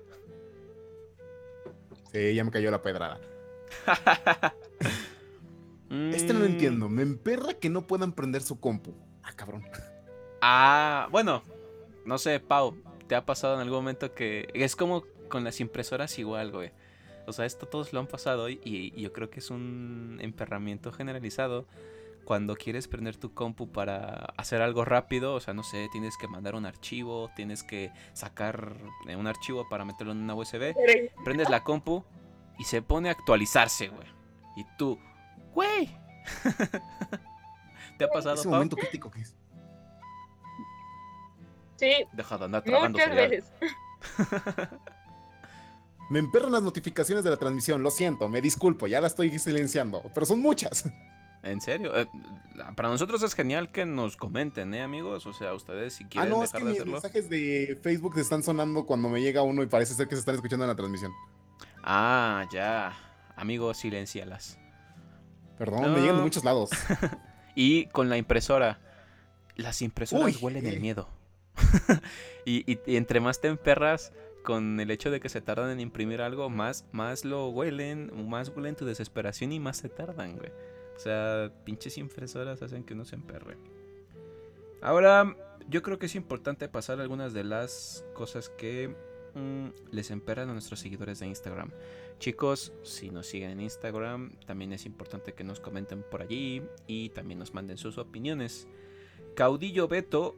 Sí, 2.13 2.35
ya 2.35 2.45
me 2.45 2.51
cayó 2.51 2.71
la 2.71 2.83
pedrada. 2.83 3.21
Este 6.13 6.33
no 6.33 6.41
lo 6.41 6.47
Mm, 6.47 6.49
entiendo. 6.49 6.89
Me 6.89 7.03
emperra 7.03 7.55
que 7.55 7.71
no 7.71 7.87
puedan 7.87 8.13
prender 8.13 8.43
su 8.43 8.59
compu. 8.59 8.93
Ah, 9.23 9.33
cabrón. 9.37 9.65
Ah, 10.41 11.09
bueno, 11.13 11.43
no 12.05 12.19
sé, 12.19 12.41
Pau, 12.41 12.77
¿te 13.07 13.15
ha 13.15 13.25
pasado 13.25 13.55
en 13.55 13.61
algún 13.61 13.79
momento 13.79 14.13
que 14.13 14.49
es 14.53 14.75
como 14.75 15.05
con 15.29 15.45
las 15.45 15.61
impresoras 15.61 16.19
igual, 16.19 16.51
güey? 16.51 16.71
O 17.27 17.33
sea, 17.33 17.45
esto 17.45 17.67
todos 17.67 17.93
lo 17.93 18.01
han 18.01 18.07
pasado 18.07 18.49
y, 18.49 18.61
y 18.63 19.01
yo 19.01 19.13
creo 19.13 19.31
que 19.31 19.41
es 19.41 19.51
un 19.51 20.19
emperramiento 20.21 20.93
generalizado 20.93 21.67
cuando 22.27 22.57
quieres 22.57 22.89
prender 22.89 23.17
tu 23.17 23.33
compu 23.33 23.71
para 23.71 24.33
hacer 24.37 24.61
algo 24.61 24.85
rápido, 24.85 25.35
o 25.35 25.41
sea, 25.41 25.55
no 25.55 25.63
sé, 25.63 25.89
tienes 25.93 26.17
que 26.19 26.27
mandar 26.27 26.57
un 26.57 26.67
archivo, 26.67 27.31
tienes 27.37 27.63
que 27.63 27.93
sacar 28.15 28.77
eh, 29.07 29.15
un 29.15 29.29
archivo 29.29 29.69
para 29.69 29.85
meterlo 29.85 30.13
en 30.13 30.19
una 30.19 30.35
USB, 30.35 30.75
prendes 31.25 31.49
la 31.49 31.63
compu 31.63 32.05
y 32.59 32.65
se 32.65 32.83
pone 32.83 33.09
a 33.09 33.13
actualizarse, 33.13 33.89
güey. 33.89 34.09
Y 34.57 34.65
tú, 34.77 34.99
güey. 35.55 35.89
¿Te 37.99 38.05
ha 38.05 38.09
pasado, 38.09 38.35
Ese 38.35 38.45
Pau? 38.45 38.55
momento 38.55 38.77
crítico 38.77 39.09
que 39.09 39.21
es. 39.21 39.37
Sí, 41.77 41.93
Deja 42.13 42.39
de 42.39 42.45
andar 42.45 42.63
tragando 42.63 42.99
muchas 42.99 43.15
veces. 43.15 43.53
Me 46.11 46.19
emperran 46.21 46.53
las 46.53 46.63
notificaciones 46.63 47.25
de 47.25 47.31
la 47.31 47.37
transmisión, 47.37 47.83
lo 47.83 47.91
siento, 47.91 48.29
me 48.29 48.41
disculpo, 48.41 48.87
ya 48.87 49.01
la 49.01 49.09
estoy 49.09 49.37
silenciando, 49.39 50.03
pero 50.15 50.25
son 50.27 50.41
muchas. 50.41 50.85
¿En 51.43 51.61
serio? 51.61 51.97
Eh, 51.97 52.07
para 52.77 52.89
nosotros 52.89 53.23
es 53.23 53.35
genial 53.35 53.71
que 53.71 53.87
nos 53.87 54.17
comenten, 54.17 54.75
¿eh, 54.75 54.83
amigos? 54.83 55.27
O 55.27 55.33
sea, 55.33 55.55
ustedes 55.55 55.95
si 55.95 56.05
Ah, 56.05 56.09
quieren 56.11 56.31
no, 56.31 56.43
es 56.43 56.51
dejar 56.51 56.61
que 56.61 56.65
de 56.65 56.71
mis 56.73 56.81
hacerlo. 56.81 56.93
mensajes 56.95 57.29
de 57.31 57.79
Facebook 57.83 58.15
se 58.17 58.21
están 58.23 58.43
sonando 58.43 58.85
cuando 58.85 59.09
me 59.09 59.21
llega 59.21 59.43
uno 59.43 59.63
y 59.63 59.67
parece 59.67 59.95
ser 59.95 60.09
que 60.09 60.17
se 60.17 60.21
están 60.21 60.35
escuchando 60.37 60.65
en 60.65 60.69
la 60.71 60.75
transmisión. 60.77 61.13
Ah, 61.85 62.45
ya. 62.53 62.93
Amigos, 63.37 63.77
silencialas. 63.77 64.59
Perdón, 65.59 65.83
No. 65.83 65.89
me 65.91 66.01
llegan 66.01 66.17
de 66.17 66.23
muchos 66.23 66.45
lados. 66.45 66.71
Y 67.59 67.87
con 67.87 68.11
la 68.11 68.19
impresora. 68.19 68.81
Las 69.55 69.81
impresoras 69.81 70.27
Uy, 70.27 70.39
huelen 70.43 70.67
el 70.67 70.75
eh. 70.75 70.81
miedo. 70.81 71.09
y, 72.45 72.71
y- 72.71 72.79
y 72.87 72.97
entre 72.97 73.21
más 73.21 73.41
te 73.41 73.49
emperras 73.49 74.13
con 74.47 74.79
el 74.79 74.93
hecho 74.93 75.11
de 75.11 75.19
que 75.19 75.29
se 75.29 75.41
tardan 75.41 75.71
en 75.71 75.81
imprimir 75.81 76.23
algo, 76.23 76.49
más, 76.49 76.87
más 76.93 77.25
lo 77.25 77.49
huelen, 77.49 78.13
más 78.29 78.49
huelen 78.51 78.77
tu 78.77 78.85
desesperación 78.87 79.51
y 79.51 79.59
más 79.59 79.79
se 79.79 79.89
tardan, 79.89 80.37
güey. 80.37 80.53
O 80.95 81.01
sea, 81.01 81.53
pinches 81.65 81.99
impresoras 81.99 82.63
hacen 82.63 82.85
que 82.85 82.95
uno 82.95 83.05
se 83.05 83.17
emperre. 83.17 83.59
Ahora, 84.81 85.37
yo 85.69 85.83
creo 85.83 85.99
que 85.99 86.07
es 86.07 86.15
importante 86.15 86.69
pasar 86.69 87.01
algunas 87.01 87.35
de 87.35 87.43
las 87.43 88.05
cosas 88.15 88.49
que 88.49 88.95
mm, 89.35 89.67
les 89.91 90.13
emperran 90.13 90.49
a 90.49 90.53
nuestros 90.53 90.79
seguidores 90.79 91.19
de 91.19 91.27
Instagram. 91.27 91.73
Chicos, 92.21 92.73
si 92.85 93.11
nos 93.11 93.27
siguen 93.27 93.51
en 93.51 93.61
Instagram, 93.61 94.31
también 94.47 94.73
es 94.73 94.87
importante 94.87 95.35
que 95.35 95.43
nos 95.43 95.59
comenten 95.59 96.05
por 96.09 96.23
allí 96.23 96.63
y 96.87 97.09
también 97.09 97.41
nos 97.41 97.53
manden 97.53 97.79
sus 97.79 97.99
opiniones. 97.99 98.69
Caudillo 99.35 99.89
Beto 99.89 100.37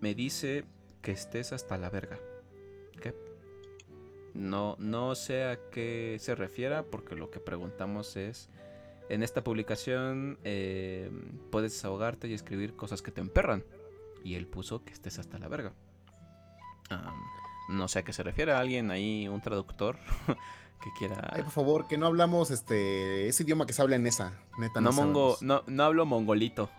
me 0.00 0.14
dice 0.14 0.64
que 1.02 1.10
estés 1.10 1.52
hasta 1.52 1.76
la 1.76 1.90
verga. 1.90 2.20
¿Qué? 3.00 3.27
No, 4.38 4.76
no 4.78 5.16
sé 5.16 5.42
a 5.44 5.58
qué 5.72 6.16
se 6.20 6.36
refiera 6.36 6.84
porque 6.84 7.16
lo 7.16 7.28
que 7.28 7.40
preguntamos 7.40 8.16
es, 8.16 8.48
en 9.08 9.24
esta 9.24 9.42
publicación 9.42 10.38
eh, 10.44 11.10
puedes 11.50 11.72
desahogarte 11.72 12.28
y 12.28 12.34
escribir 12.34 12.76
cosas 12.76 13.02
que 13.02 13.10
te 13.10 13.20
emperran. 13.20 13.64
Y 14.22 14.36
él 14.36 14.46
puso 14.46 14.84
que 14.84 14.92
estés 14.92 15.18
hasta 15.18 15.38
la 15.38 15.48
verga. 15.48 15.72
No 17.68 17.88
sé 17.88 17.98
a 17.98 18.02
qué 18.04 18.12
se 18.12 18.22
refiere. 18.22 18.52
¿Alguien 18.52 18.92
ahí, 18.92 19.26
un 19.26 19.40
traductor 19.40 19.98
que 20.84 20.90
quiera... 20.96 21.28
Ay, 21.32 21.42
por 21.42 21.50
favor, 21.52 21.88
que 21.88 21.98
no 21.98 22.06
hablamos 22.06 22.52
este 22.52 23.26
ese 23.26 23.42
idioma 23.42 23.66
que 23.66 23.72
se 23.72 23.82
habla 23.82 23.96
en 23.96 24.06
esa. 24.06 24.34
Neta, 24.56 24.80
No, 24.80 24.92
mongo, 24.92 25.36
no 25.40 25.82
hablo 25.82 26.06
mongolito. 26.06 26.70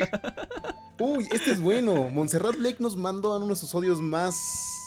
Uy, 1.00 1.26
este 1.32 1.50
es 1.50 1.60
bueno. 1.60 2.10
Montserrat 2.10 2.56
Blake 2.56 2.76
nos 2.78 2.96
mandó 2.96 3.32
a 3.32 3.38
uno 3.38 3.48
de 3.48 3.56
sus 3.56 3.74
odios 3.74 4.00
más 4.00 4.79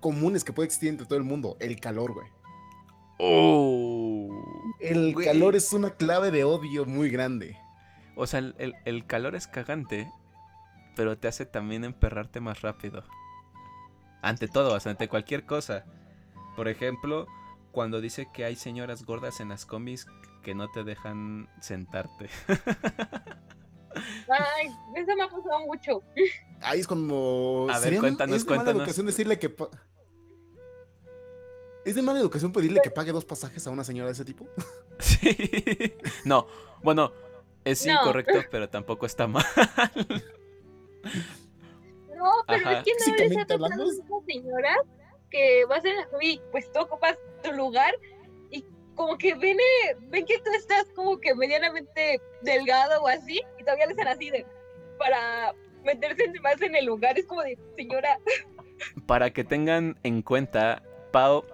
comunes 0.00 0.44
que 0.44 0.52
puede 0.52 0.66
existir 0.66 0.88
entre 0.90 1.06
todo 1.06 1.18
el 1.18 1.24
mundo. 1.24 1.56
El 1.60 1.78
calor, 1.80 2.12
güey. 2.12 2.26
Oh. 3.18 4.28
El 4.80 5.12
Güey. 5.14 5.26
calor 5.26 5.56
es 5.56 5.72
una 5.72 5.90
clave 5.90 6.30
de 6.30 6.44
odio 6.44 6.84
muy 6.86 7.10
grande. 7.10 7.56
O 8.16 8.26
sea, 8.26 8.38
el, 8.40 8.54
el- 8.58 8.74
el 8.84 9.06
calor 9.06 9.34
es 9.34 9.46
cagante, 9.46 10.10
pero 10.96 11.18
te 11.18 11.28
hace 11.28 11.46
también 11.46 11.84
emperrarte 11.84 12.40
más 12.40 12.62
rápido. 12.62 13.02
Ante 14.22 14.48
todo, 14.48 14.76
ante 14.84 15.08
cualquier 15.08 15.46
cosa. 15.46 15.84
Por 16.56 16.68
ejemplo, 16.68 17.26
cuando 17.72 18.00
dice 18.00 18.28
que 18.32 18.44
hay 18.44 18.56
señoras 18.56 19.04
gordas 19.04 19.40
en 19.40 19.48
las 19.50 19.66
combis 19.66 20.06
que 20.42 20.54
no 20.54 20.68
te 20.70 20.84
dejan 20.84 21.48
sentarte. 21.60 22.28
Ay, 24.28 24.68
eso 24.96 25.14
me 25.16 25.22
ha 25.22 25.28
pasado 25.28 25.60
mucho. 25.66 26.02
Ahí 26.60 26.80
es 26.80 26.86
como. 26.86 27.66
A 27.70 27.74
ver, 27.74 27.82
sería- 27.84 28.00
cuéntanos, 28.00 28.36
es 28.36 28.44
de 28.44 28.50
mala 28.50 28.58
cuéntanos. 28.62 28.82
educación 28.82 29.06
decirle 29.06 29.38
que. 29.38 29.48
pa- 29.50 29.70
¿Es 31.84 31.94
de 31.94 32.02
mala 32.02 32.18
educación 32.20 32.52
pedirle 32.52 32.80
que 32.82 32.90
pague 32.90 33.12
dos 33.12 33.24
pasajes 33.24 33.66
a 33.66 33.70
una 33.70 33.84
señora 33.84 34.08
de 34.08 34.12
ese 34.12 34.24
tipo? 34.24 34.46
Sí. 35.00 35.94
No, 36.24 36.48
bueno, 36.82 37.12
es 37.64 37.86
No. 37.86 37.92
incorrecto, 37.92 38.32
pero 38.50 38.68
tampoco 38.68 39.06
está 39.06 39.28
mal. 39.28 39.44
No, 42.16 42.32
pero 42.48 42.66
Ajá. 42.68 42.78
es 42.80 42.84
que 42.84 42.92
no 43.10 43.16
les 43.16 43.36
ha 43.38 43.46
tocado 43.46 43.64
hablando, 43.66 43.84
esas 43.92 44.24
señoras 44.26 44.78
que 45.30 45.64
vas 45.66 45.84
en 45.84 45.96
la 45.96 46.08
y 46.20 46.40
pues 46.50 46.70
tú 46.72 46.80
ocupas 46.80 47.16
tu 47.44 47.52
lugar 47.52 47.94
como 48.98 49.16
que 49.16 49.34
ven, 49.34 49.56
ven 50.10 50.26
que 50.26 50.38
tú 50.40 50.50
estás 50.52 50.84
como 50.94 51.18
que 51.18 51.34
medianamente 51.34 52.20
delgado 52.42 53.00
o 53.00 53.08
así 53.08 53.40
y 53.58 53.62
todavía 53.62 53.86
les 53.86 53.96
hacen 53.96 54.08
así 54.08 54.30
de 54.30 54.44
para 54.98 55.54
meterse 55.84 56.24
más 56.42 56.60
en 56.60 56.74
el 56.74 56.84
lugar. 56.84 57.18
Es 57.18 57.24
como 57.24 57.42
de, 57.42 57.56
señora, 57.76 58.18
Para 59.06 59.30
que 59.30 59.44
tengan 59.44 59.98
en 60.02 60.22
cuenta, 60.22 60.82
Pau 61.12 61.44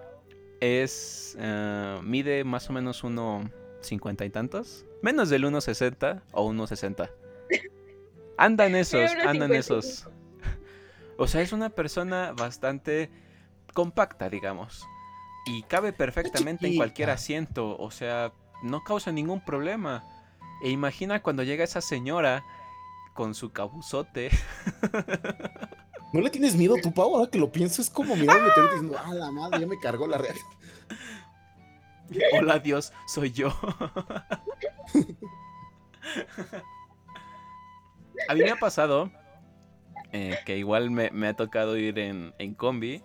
es. 0.59 1.37
eh, 1.39 1.99
mide 2.03 2.43
más 2.43 2.69
o 2.69 2.73
menos 2.73 3.03
uno 3.03 3.49
cincuenta 3.81 4.25
y 4.25 4.29
tantos. 4.29 4.85
Menos 5.01 5.29
del 5.29 5.43
1.60 5.45 6.23
o 6.31 6.51
1.60. 6.51 7.09
Andan 8.37 8.75
esos, 8.75 9.11
andan 9.11 9.51
55. 9.51 9.59
esos. 9.59 10.09
O 11.17 11.27
sea, 11.27 11.39
es 11.41 11.53
una 11.53 11.69
persona 11.69 12.33
bastante 12.33 13.09
compacta, 13.73 14.29
digamos. 14.29 14.85
Y 15.45 15.63
cabe 15.63 15.93
perfectamente 15.93 16.67
en 16.67 16.75
cualquier 16.77 17.09
asiento. 17.09 17.77
O 17.77 17.91
sea, 17.91 18.33
no 18.63 18.83
causa 18.83 19.11
ningún 19.11 19.43
problema. 19.43 20.03
E 20.63 20.69
imagina 20.69 21.21
cuando 21.21 21.43
llega 21.43 21.63
esa 21.63 21.81
señora 21.81 22.43
con 23.13 23.35
su 23.35 23.51
cabuzote. 23.51 24.29
¿No 26.13 26.21
le 26.21 26.29
tienes 26.29 26.55
miedo 26.55 26.75
tú, 26.81 26.93
Pau? 26.93 27.15
Ahora 27.15 27.29
que 27.29 27.37
lo 27.37 27.51
pienso, 27.51 27.81
es 27.81 27.89
como 27.89 28.15
mirarme 28.15 28.47
y 28.47 28.61
diciendo, 28.61 28.97
ah, 29.03 29.13
la 29.13 29.31
madre, 29.31 29.59
ya 29.59 29.67
me 29.67 29.77
cargó 29.79 30.07
la 30.07 30.17
realidad. 30.17 30.45
Hola 32.39 32.59
Dios, 32.59 32.93
soy 33.07 33.31
yo. 33.31 33.49
A 38.29 38.33
mí 38.33 38.41
me 38.41 38.51
ha 38.51 38.55
pasado 38.55 39.11
eh, 40.13 40.37
que 40.45 40.57
igual 40.57 40.89
me, 40.91 41.11
me 41.11 41.27
ha 41.27 41.35
tocado 41.35 41.77
ir 41.77 41.99
en, 41.99 42.33
en 42.37 42.53
combi 42.53 43.03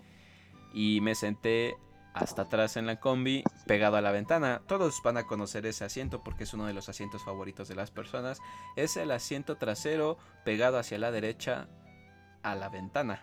y 0.72 1.00
me 1.00 1.14
senté 1.14 1.76
hasta 2.20 2.42
atrás 2.42 2.76
en 2.76 2.86
la 2.86 3.00
combi 3.00 3.42
pegado 3.66 3.96
a 3.96 4.00
la 4.00 4.12
ventana. 4.12 4.60
Todos 4.66 5.00
van 5.02 5.16
a 5.16 5.26
conocer 5.26 5.66
ese 5.66 5.84
asiento 5.84 6.22
porque 6.22 6.44
es 6.44 6.52
uno 6.54 6.66
de 6.66 6.74
los 6.74 6.88
asientos 6.88 7.24
favoritos 7.24 7.68
de 7.68 7.74
las 7.74 7.90
personas. 7.90 8.40
Es 8.76 8.96
el 8.96 9.10
asiento 9.10 9.56
trasero 9.56 10.18
pegado 10.44 10.78
hacia 10.78 10.98
la 10.98 11.10
derecha 11.10 11.68
a 12.42 12.54
la 12.54 12.68
ventana. 12.68 13.22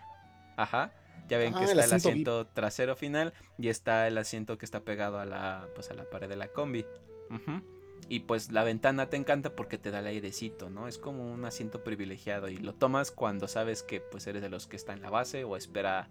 Ajá. 0.56 0.92
Ya 1.28 1.38
ven 1.38 1.54
Ah, 1.54 1.58
que 1.58 1.64
el 1.64 1.70
está 1.78 1.84
el 1.84 1.92
asiento 1.92 2.08
asiento 2.08 2.46
trasero 2.48 2.96
final 2.96 3.34
y 3.58 3.68
está 3.68 4.08
el 4.08 4.18
asiento 4.18 4.58
que 4.58 4.64
está 4.64 4.80
pegado 4.80 5.20
a 5.20 5.24
la, 5.24 5.68
pues 5.74 5.90
a 5.90 5.94
la 5.94 6.04
pared 6.04 6.28
de 6.28 6.36
la 6.36 6.48
combi. 6.48 6.84
Ujú. 7.30 7.62
Y 8.08 8.20
pues 8.20 8.50
la 8.52 8.64
ventana 8.64 9.10
te 9.10 9.16
encanta 9.16 9.54
porque 9.54 9.76
te 9.76 9.90
da 9.90 9.98
el 9.98 10.06
airecito, 10.06 10.70
¿no? 10.70 10.88
Es 10.88 10.98
como 10.98 11.30
un 11.32 11.44
asiento 11.44 11.84
privilegiado 11.84 12.48
y 12.48 12.56
lo 12.56 12.72
tomas 12.72 13.10
cuando 13.10 13.48
sabes 13.48 13.82
que 13.82 14.00
pues 14.00 14.26
eres 14.26 14.40
de 14.40 14.48
los 14.48 14.66
que 14.66 14.76
está 14.76 14.92
en 14.92 15.02
la 15.02 15.10
base 15.10 15.44
o 15.44 15.56
espera 15.56 16.08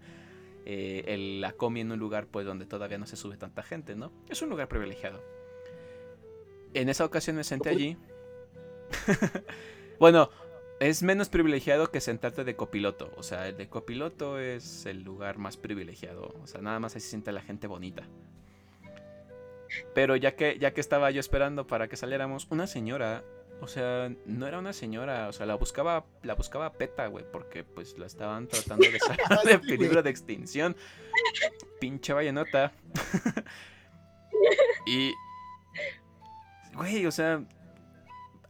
eh, 0.70 1.02
el- 1.06 1.40
la 1.40 1.52
combi 1.52 1.80
en 1.80 1.90
un 1.90 1.98
lugar 1.98 2.26
pues 2.26 2.44
donde 2.44 2.66
todavía 2.66 2.98
no 2.98 3.06
se 3.06 3.16
sube 3.16 3.38
tanta 3.38 3.62
gente, 3.62 3.96
¿no? 3.96 4.12
Es 4.28 4.42
un 4.42 4.50
lugar 4.50 4.68
privilegiado. 4.68 5.22
En 6.74 6.90
esa 6.90 7.06
ocasión 7.06 7.36
me 7.36 7.44
senté 7.44 7.70
allí. 7.70 7.96
bueno, 9.98 10.28
es 10.78 11.02
menos 11.02 11.30
privilegiado 11.30 11.90
que 11.90 12.00
sentarte 12.02 12.44
de 12.44 12.54
copiloto. 12.54 13.10
O 13.16 13.22
sea, 13.22 13.48
el 13.48 13.56
de 13.56 13.68
copiloto 13.68 14.38
es 14.38 14.84
el 14.84 15.02
lugar 15.02 15.38
más 15.38 15.56
privilegiado. 15.56 16.34
O 16.42 16.46
sea, 16.46 16.60
nada 16.60 16.78
más 16.80 16.94
ahí 16.94 17.00
se 17.00 17.08
siente 17.08 17.32
la 17.32 17.40
gente 17.40 17.66
bonita. 17.66 18.06
Pero 19.94 20.16
ya 20.16 20.36
que, 20.36 20.58
ya 20.58 20.72
que 20.74 20.80
estaba 20.82 21.10
yo 21.10 21.20
esperando 21.20 21.66
para 21.66 21.88
que 21.88 21.96
saliéramos, 21.96 22.46
una 22.50 22.66
señora, 22.66 23.24
o 23.60 23.66
sea, 23.66 24.10
no 24.26 24.46
era 24.46 24.58
una 24.58 24.72
señora, 24.72 25.28
o 25.28 25.32
sea, 25.32 25.46
la 25.46 25.54
buscaba, 25.56 26.04
la 26.22 26.34
buscaba 26.34 26.72
peta, 26.72 27.06
güey, 27.08 27.24
porque 27.30 27.64
pues 27.64 27.98
la 27.98 28.06
estaban 28.06 28.46
tratando 28.48 28.88
de 28.90 28.98
sacar 29.00 29.42
de 29.44 29.58
peligro 29.58 30.02
de 30.02 30.10
extinción. 30.10 30.76
Pinche 31.80 32.12
vallenota. 32.12 32.72
y, 34.86 35.12
güey, 36.74 37.06
o 37.06 37.10
sea, 37.12 37.42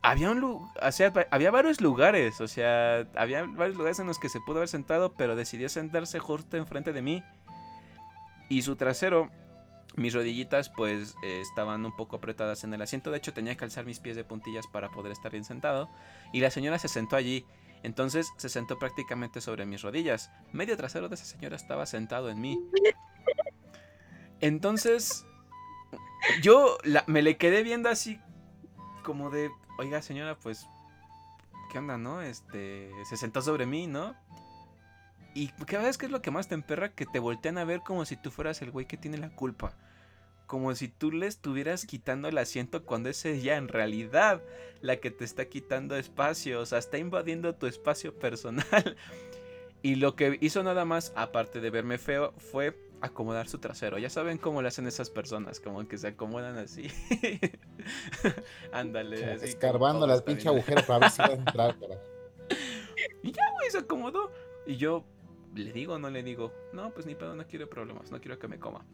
había 0.03 0.31
un 0.31 0.41
lu- 0.41 0.69
o 0.81 0.93
sea, 0.93 1.13
había 1.31 1.51
varios 1.51 1.81
lugares, 1.81 2.41
o 2.41 2.49
sea, 2.49 3.07
había 3.17 3.45
varios 3.45 3.77
lugares 3.77 3.99
en 3.99 4.07
los 4.07 4.19
que 4.19 4.29
se 4.29 4.41
pudo 4.41 4.59
haber 4.59 4.69
sentado, 4.69 5.15
pero 5.15 5.37
decidió 5.37 5.69
sentarse 5.69 6.19
justo 6.19 6.57
enfrente 6.57 6.93
de 6.93 7.03
mí. 7.03 7.23
Y 8.51 8.63
su 8.63 8.77
trasero, 8.77 9.31
mis 9.99 10.15
rodillitas, 10.15 10.71
pues 10.71 11.15
eh, 11.23 11.41
estaban 11.41 11.85
un 11.85 11.95
poco 11.95 12.17
apretadas 12.17 12.65
en 12.65 12.73
el 12.75 12.83
asiento. 12.83 13.11
De 13.11 13.19
hecho, 13.19 13.33
tenía 13.33 13.57
que 13.57 13.65
alzar 13.65 13.85
mis 13.85 14.01
pies 14.01 14.17
de 14.17 14.25
puntillas 14.25 14.67
para 14.67 14.91
poder 14.91 15.13
estar 15.13 15.33
bien 15.33 15.45
sentado. 15.45 15.91
Y 16.33 16.41
la 16.41 16.51
señora 16.51 16.79
se 16.79 16.89
sentó 16.89 17.17
allí. 17.17 17.45
Entonces 17.83 18.33
se 18.37 18.49
sentó 18.49 18.79
prácticamente 18.79 19.41
sobre 19.41 19.67
mis 19.67 19.83
rodillas. 19.83 20.31
Medio 20.53 20.77
trasero 20.77 21.09
de 21.09 21.15
esa 21.15 21.25
señora 21.25 21.57
estaba 21.57 21.87
sentado 21.87 22.29
en 22.31 22.41
mí. 22.41 22.59
Entonces, 24.41 25.27
yo 26.43 26.79
me 27.07 27.23
le 27.23 27.37
quedé 27.37 27.63
viendo 27.63 27.89
así 27.89 28.21
como 29.03 29.31
de, 29.31 29.51
oiga 29.79 30.03
señora, 30.03 30.37
pues, 30.39 30.67
¿qué 31.71 31.79
onda, 31.79 31.99
no? 31.99 32.21
Este, 32.21 32.91
se 33.09 33.17
sentó 33.17 33.43
sobre 33.43 33.67
mí, 33.67 33.87
¿no? 33.87 34.15
Y 35.35 35.49
cada 35.67 35.85
vez 35.85 35.99
que 35.99 36.07
es 36.07 36.13
lo 36.13 36.21
que 36.21 36.31
más 36.31 36.49
te 36.49 36.55
emperra, 36.55 36.91
que 36.91 37.07
te 37.07 37.19
voltean 37.19 37.59
a 37.59 37.65
ver 37.65 37.81
como 37.81 38.05
si 38.05 38.17
tú 38.17 38.31
fueras 38.31 38.61
el 38.63 38.71
güey 38.71 38.87
que 38.87 38.97
tiene 38.97 39.19
la 39.19 39.31
culpa. 39.31 39.73
Como 40.49 40.75
si 40.75 40.89
tú 40.89 41.13
le 41.13 41.27
estuvieras 41.27 41.85
quitando 41.85 42.27
el 42.27 42.39
asiento 42.39 42.85
cuando 42.85 43.11
es 43.11 43.25
ella 43.27 43.57
en 43.59 43.69
realidad 43.69 44.43
la 44.81 44.97
que 44.97 45.11
te 45.11 45.25
está 45.25 45.45
quitando 45.45 45.95
espacio. 45.95 46.61
O 46.61 46.67
sea, 46.67 46.79
está 46.79 46.97
invadiendo 46.99 47.55
tu 47.55 47.67
espacio 47.67 48.19
personal. 48.19 48.97
Y 49.81 49.95
lo 49.95 50.17
que 50.17 50.39
hizo 50.41 50.65
nada 50.65 50.85
más, 50.85 51.13
aparte 51.15 51.61
de 51.61 51.71
verme 51.71 51.99
feo, 51.99 52.35
fue 52.37 52.77
acomodar 53.01 53.49
su 53.49 53.59
trasero. 53.59 53.97
Ya 53.99 54.11
saben 54.11 54.37
cómo 54.37 54.61
lo 54.61 54.67
hacen 54.67 54.89
esas 54.89 55.09
personas, 55.09 55.61
como 55.61 55.87
que 55.87 55.97
se 55.99 56.09
acomodan 56.09 56.59
así. 56.59 56.89
Ándale. 58.73 59.25
así 59.25 59.45
Escarbando 59.45 60.05
todos 60.05 60.19
la 60.19 60.25
pinche 60.25 60.47
también. 60.47 60.65
agujero 60.65 60.85
para 60.85 60.99
ver 60.99 61.11
si 61.11 61.23
va 61.23 61.29
a 61.29 61.33
entrar. 61.33 61.79
cara. 61.81 61.95
Y 63.23 63.31
ya, 63.31 63.43
güey, 63.55 63.71
se 63.71 63.79
acomodó. 63.79 64.33
Y 64.67 64.79
yo, 64.79 65.05
¿le 65.55 65.73
digo 65.73 65.95
o 65.95 65.99
no 66.01 66.11
le 66.11 66.25
digo? 66.25 66.53
No, 66.73 66.93
pues 66.93 67.07
ni 67.07 67.15
pedo, 67.15 67.37
no 67.37 67.47
quiero 67.47 67.71
problemas, 67.71 68.11
no 68.11 68.21
quiero 68.21 68.37
que 68.41 68.49
me 68.49 68.59
coma. 68.59 68.85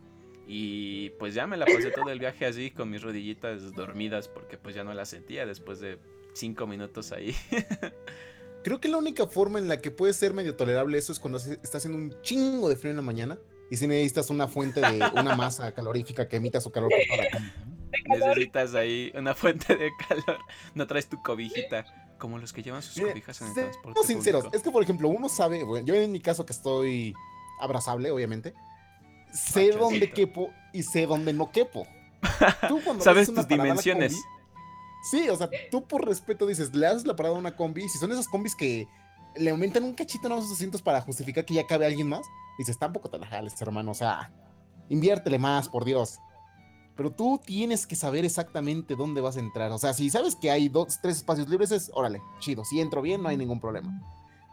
Y 0.47 1.11
pues 1.19 1.35
ya 1.35 1.47
me 1.47 1.57
la 1.57 1.65
pasé 1.67 1.91
todo 1.91 2.11
el 2.11 2.19
viaje 2.19 2.45
así 2.47 2.71
con 2.71 2.91
mis 2.91 3.03
rodillitas 3.03 3.73
dormidas 3.73 4.29
porque 4.29 4.59
pues 4.59 4.75
ya 4.75 4.85
no 4.85 4.93
las 4.93 5.09
sentía 5.09 5.47
después 5.47 5.81
de 5.81 5.99
cinco 6.35 6.67
minutos 6.67 7.13
ahí. 7.13 7.35
Creo 8.63 8.81
que 8.81 8.89
la 8.89 8.97
única 8.97 9.27
forma 9.27 9.59
en 9.59 9.69
la 9.69 9.79
que 9.81 9.91
puede 9.91 10.13
ser 10.15 10.33
medio 10.33 10.57
tolerable 10.57 10.97
eso 10.97 11.13
es 11.13 11.19
cuando 11.21 11.39
se- 11.39 11.59
está 11.63 11.79
haciendo 11.79 11.99
un 11.99 12.15
chingo 12.23 12.69
de 12.69 12.77
frío 12.77 12.91
en 12.91 12.97
la 12.97 13.03
mañana 13.03 13.39
y 13.71 13.77
si 13.77 13.87
necesitas 13.87 14.31
una 14.31 14.49
fuente 14.49 14.81
de 14.81 14.99
una 15.21 15.35
masa 15.37 15.73
calorífica 15.73 16.29
que 16.29 16.37
emita 16.37 16.61
su 16.61 16.71
calor 16.71 16.91
por 16.91 16.99
toda 17.17 17.25
la 17.25 17.31
cama. 17.31 17.53
Necesitas 18.09 18.75
ahí 18.75 19.13
una 19.15 19.35
fuente 19.35 19.77
de 19.77 19.91
calor. 20.09 20.39
No 20.75 20.87
traes 20.87 21.09
tu 21.09 21.23
cobijita. 21.23 21.85
Como 22.19 22.39
los 22.39 22.53
que 22.53 22.63
llevan 22.63 22.83
sus 22.83 23.03
cobijas 23.03 23.41
en 23.41 23.49
el 23.49 23.55
seamos 23.55 23.73
transporte 23.73 24.07
sinceros, 24.07 24.43
público. 24.45 24.57
es 24.57 24.63
que 24.63 24.71
por 24.71 24.83
ejemplo 24.83 25.09
uno 25.09 25.29
sabe, 25.29 25.63
bueno, 25.65 25.85
yo 25.87 25.95
en 25.95 26.11
mi 26.13 26.21
caso 26.21 26.47
que 26.47 26.53
estoy 26.53 27.13
abrazable, 27.61 28.11
obviamente, 28.11 28.55
sé 29.35 29.73
dónde 29.73 30.11
quepo 30.11 30.51
y 30.73 30.83
sé 30.83 31.07
dónde 31.07 31.33
no 31.33 31.51
quepo. 31.51 31.87
Tú 32.69 32.81
cuando 32.83 33.05
Sabes 33.05 33.33
tus 33.33 33.47
dimensiones. 33.47 34.15
combi, 34.15 35.25
sí, 35.25 35.29
o 35.29 35.37
sea, 35.37 35.51
tú 35.71 35.87
por 35.87 36.07
respeto 36.07 36.47
dices, 36.47 36.75
le 36.75 36.87
haces 36.87 37.07
la 37.07 37.15
parada 37.15 37.37
a 37.37 37.39
una 37.39 37.55
combi, 37.55 37.85
y 37.85 37.89
si 37.91 37.99
son 37.99 38.11
esas 38.13 38.29
combis 38.29 38.55
que 38.57 38.89
le 39.37 39.51
aumentan 39.51 39.85
un 39.85 39.93
cachito 39.93 40.29
a 40.29 40.31
los 40.31 40.51
asientos 40.51 40.81
para 40.81 41.03
justificar 41.03 41.45
que 41.45 41.53
ya 41.53 41.67
cabe 41.67 41.85
alguien 41.85 42.09
más, 42.09 42.25
dices, 42.59 42.79
tampoco 42.79 43.11
te 43.11 43.19
la 43.19 43.27
jales, 43.27 43.61
hermano, 43.61 43.91
o 43.91 43.95
sea, 43.95 44.33
inviértele 44.89 45.39
más, 45.39 45.69
por 45.69 45.85
Dios. 45.85 46.19
Pero 46.97 47.11
tú 47.11 47.41
tienes 47.45 47.87
que 47.87 47.97
saber 47.97 48.25
exactamente 48.25 48.95
dónde 48.95 49.21
vas 49.21 49.37
a 49.37 49.41
entrar. 49.41 49.71
O 49.73 49.79
sea, 49.79 49.93
si 49.93 50.11
sabes 50.11 50.37
que 50.37 50.51
hay 50.51 50.69
dos, 50.69 51.01
tres 51.03 51.17
espacios 51.17 51.49
libres, 51.49 51.73
es 51.73 51.91
órale, 51.93 52.23
chido. 52.39 52.65
Si 52.65 52.81
entro 52.81 53.03
bien, 53.03 53.21
no 53.21 53.29
hay 53.29 53.37
ningún 53.37 53.61
problema. 53.61 54.01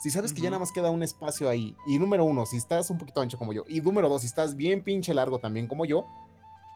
Si 0.01 0.09
sabes 0.09 0.33
que 0.33 0.41
ya 0.41 0.49
nada 0.49 0.59
más 0.59 0.71
queda 0.71 0.89
un 0.89 1.03
espacio 1.03 1.47
ahí, 1.47 1.75
y 1.85 1.99
número 1.99 2.25
uno, 2.25 2.47
si 2.47 2.57
estás 2.57 2.89
un 2.89 2.97
poquito 2.97 3.21
ancho 3.21 3.37
como 3.37 3.53
yo, 3.53 3.65
y 3.67 3.81
número 3.81 4.09
dos, 4.09 4.21
si 4.21 4.27
estás 4.27 4.55
bien 4.55 4.83
pinche 4.83 5.13
largo 5.13 5.37
también 5.37 5.67
como 5.67 5.85
yo, 5.85 6.07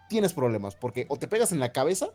tienes 0.10 0.32
problemas, 0.34 0.76
porque 0.76 1.08
o 1.10 1.18
te 1.18 1.28
pegas 1.28 1.52
en 1.52 1.60
la 1.60 1.72
cabeza, 1.72 2.12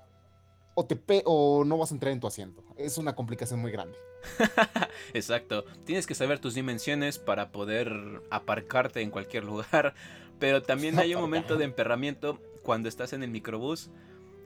o, 0.75 0.87
te 0.87 0.95
pe 0.95 1.23
o 1.25 1.65
no 1.65 1.79
vas 1.79 1.91
a 1.91 1.95
entrar 1.95 2.13
en 2.13 2.21
tu 2.21 2.29
asiento. 2.29 2.63
Es 2.77 2.97
una 2.97 3.17
complicación 3.17 3.61
muy 3.61 3.73
grande. 3.73 3.99
Exacto. 5.15 5.65
Tienes 5.85 6.07
que 6.07 6.15
saber 6.15 6.39
tus 6.39 6.55
dimensiones 6.55 7.19
para 7.19 7.51
poder 7.51 8.23
aparcarte 8.31 9.01
en 9.01 9.11
cualquier 9.11 9.45
lugar. 9.45 9.95
Pero 10.39 10.63
también 10.63 10.99
hay 11.01 11.15
un 11.15 11.21
momento 11.21 11.57
de 11.57 11.65
emperramiento 11.65 12.39
cuando 12.63 12.89
estás 12.89 13.13
en 13.13 13.25
el 13.25 13.31
microbús 13.31 13.91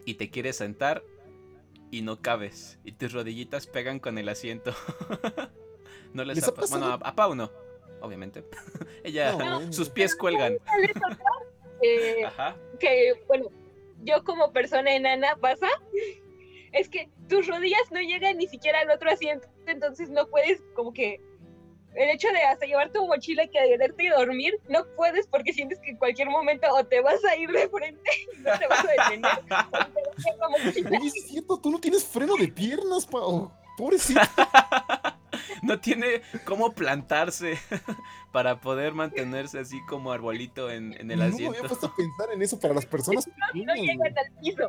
y 0.06 0.14
te 0.14 0.30
quieres 0.30 0.56
sentar 0.56 1.04
y 1.90 2.00
no 2.00 2.20
cabes. 2.22 2.78
Y 2.84 2.92
tus 2.92 3.12
rodillitas 3.12 3.66
pegan 3.66 4.00
con 4.00 4.16
el 4.18 4.28
asiento. 4.28 4.74
no 6.14 6.24
les, 6.24 6.36
¿Les 6.36 6.48
ha 6.48 6.52
Bueno, 6.52 6.86
a, 6.86 6.94
a 6.94 7.14
Pau 7.14 7.34
no, 7.34 7.50
obviamente. 8.00 8.44
Ella, 9.04 9.32
No, 9.32 9.72
sus 9.72 9.90
pies 9.90 10.16
cuelgan. 10.16 10.58
Eh, 11.82 12.24
Ajá. 12.24 12.56
que, 12.80 13.12
bueno, 13.26 13.50
yo 14.04 14.24
como 14.24 14.52
persona 14.52 14.94
enana 14.94 15.36
pasa, 15.36 15.68
es 16.72 16.88
que 16.88 17.10
tus 17.28 17.46
rodillas 17.46 17.90
no 17.90 18.00
llegan 18.00 18.38
ni 18.38 18.46
siquiera 18.46 18.80
al 18.80 18.90
otro 18.90 19.10
asiento, 19.10 19.46
entonces 19.66 20.08
no 20.08 20.26
puedes 20.28 20.62
como 20.74 20.92
que 20.94 21.20
el 21.94 22.08
hecho 22.10 22.28
de 22.28 22.42
hasta 22.42 22.66
llevar 22.66 22.90
tu 22.90 23.06
mochila 23.06 23.44
y 23.44 23.48
quedarte 23.48 24.02
y 24.02 24.08
dormir, 24.08 24.54
no 24.68 24.84
puedes 24.96 25.26
porque 25.26 25.52
sientes 25.52 25.78
que 25.80 25.90
en 25.90 25.96
cualquier 25.96 26.28
momento 26.28 26.66
o 26.72 26.84
te 26.84 27.00
vas 27.00 27.22
a 27.24 27.36
ir 27.36 27.50
de 27.50 27.68
frente 27.68 28.10
y 28.34 28.40
no 28.40 28.58
te 28.58 28.66
vas 28.66 28.84
a 28.84 28.88
detener, 28.88 29.32
o 29.32 29.44
te 29.44 29.48
vas 29.50 30.26
a 30.26 30.30
ir 30.30 30.38
la 30.38 30.48
mochila. 30.48 30.90
Oye, 30.90 31.10
sí 31.10 31.18
es 31.18 31.28
cierto, 31.28 31.58
tú 31.58 31.70
no 31.70 31.78
tienes 31.78 32.04
freno 32.04 32.34
de 32.36 32.48
piernas, 32.48 33.06
Pau. 33.06 33.52
Pobrecito. 33.76 34.20
no 35.66 35.80
tiene 35.80 36.22
cómo 36.44 36.72
plantarse 36.72 37.58
para 38.32 38.60
poder 38.60 38.94
mantenerse 38.94 39.58
así 39.58 39.80
como 39.86 40.12
arbolito 40.12 40.70
en, 40.70 40.92
en 41.00 41.10
el 41.10 41.18
no 41.20 41.24
me 41.28 41.46
había 41.46 41.48
asiento. 41.50 41.68
puesto 41.68 41.86
a 41.86 41.94
pensar 41.96 42.28
en 42.32 42.42
eso 42.42 42.58
para 42.60 42.74
las 42.74 42.86
personas 42.86 43.26
No 43.26 43.32
tienen, 43.52 43.76
llegan 43.76 44.18
al 44.18 44.32
piso. 44.40 44.68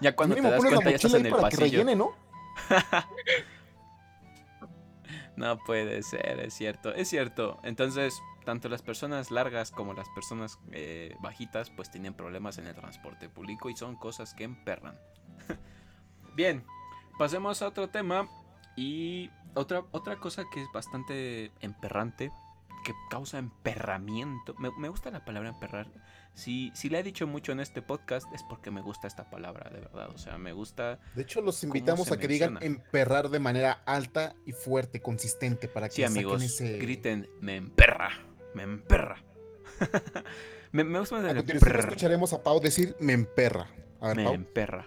ya 0.00 0.14
cuando 0.16 0.34
te 0.34 0.42
das 0.42 0.64
cuenta 0.64 0.90
ya 0.90 0.96
estás 0.96 1.14
en 1.14 1.26
el 1.26 1.32
para 1.34 1.48
que 1.50 1.56
pasillo. 1.58 1.78
rellene, 1.78 1.96
¿no? 1.96 2.12
No 5.36 5.58
puede 5.58 6.02
ser, 6.02 6.40
es 6.40 6.54
cierto, 6.54 6.92
es 6.94 7.08
cierto. 7.08 7.60
Entonces, 7.62 8.20
tanto 8.44 8.68
las 8.68 8.82
personas 8.82 9.30
largas 9.30 9.70
como 9.70 9.94
las 9.94 10.08
personas 10.10 10.58
eh, 10.72 11.14
bajitas, 11.20 11.70
pues 11.70 11.90
tienen 11.90 12.14
problemas 12.14 12.58
en 12.58 12.66
el 12.66 12.74
transporte 12.74 13.28
público 13.28 13.70
y 13.70 13.76
son 13.76 13.94
cosas 13.96 14.34
que 14.34 14.44
emperran. 14.44 14.98
Bien, 16.34 16.64
pasemos 17.18 17.62
a 17.62 17.68
otro 17.68 17.88
tema 17.88 18.28
y 18.78 19.30
otra, 19.54 19.84
otra 19.90 20.20
cosa 20.20 20.44
que 20.52 20.62
es 20.62 20.68
bastante 20.72 21.50
emperrante, 21.60 22.30
que 22.84 22.92
causa 23.10 23.38
emperramiento. 23.38 24.54
Me, 24.54 24.70
me 24.78 24.88
gusta 24.88 25.10
la 25.10 25.24
palabra 25.24 25.48
emperrar. 25.48 25.88
Si, 26.34 26.70
si 26.76 26.88
la 26.88 27.00
he 27.00 27.02
dicho 27.02 27.26
mucho 27.26 27.50
en 27.50 27.58
este 27.58 27.82
podcast 27.82 28.32
es 28.32 28.44
porque 28.44 28.70
me 28.70 28.80
gusta 28.80 29.08
esta 29.08 29.28
palabra, 29.28 29.68
de 29.70 29.80
verdad. 29.80 30.10
O 30.10 30.18
sea, 30.18 30.38
me 30.38 30.52
gusta... 30.52 31.00
De 31.16 31.22
hecho, 31.22 31.40
los 31.40 31.60
¿Cómo 31.60 31.74
invitamos 31.74 32.12
a 32.12 32.18
que 32.18 32.28
digan 32.28 32.58
emperrar 32.60 33.30
de 33.30 33.40
manera 33.40 33.82
alta 33.84 34.36
y 34.46 34.52
fuerte, 34.52 35.00
consistente, 35.00 35.66
para 35.66 35.88
que 35.88 35.96
Sí, 35.96 36.04
amigos, 36.04 36.40
ese... 36.44 36.78
griten, 36.78 37.28
me 37.40 37.56
emperra, 37.56 38.10
me 38.54 38.62
emperra. 38.62 39.24
me, 40.70 40.84
me 40.84 41.00
gusta 41.00 41.16
más 41.20 41.24
A 41.24 41.40
escucharemos 41.40 42.32
a 42.32 42.44
Pau 42.44 42.60
decir 42.60 42.94
me 43.00 43.12
emperra. 43.12 43.68
A 44.00 44.08
ver, 44.08 44.16
me 44.18 44.24
Pau. 44.24 44.34
emperra. 44.34 44.86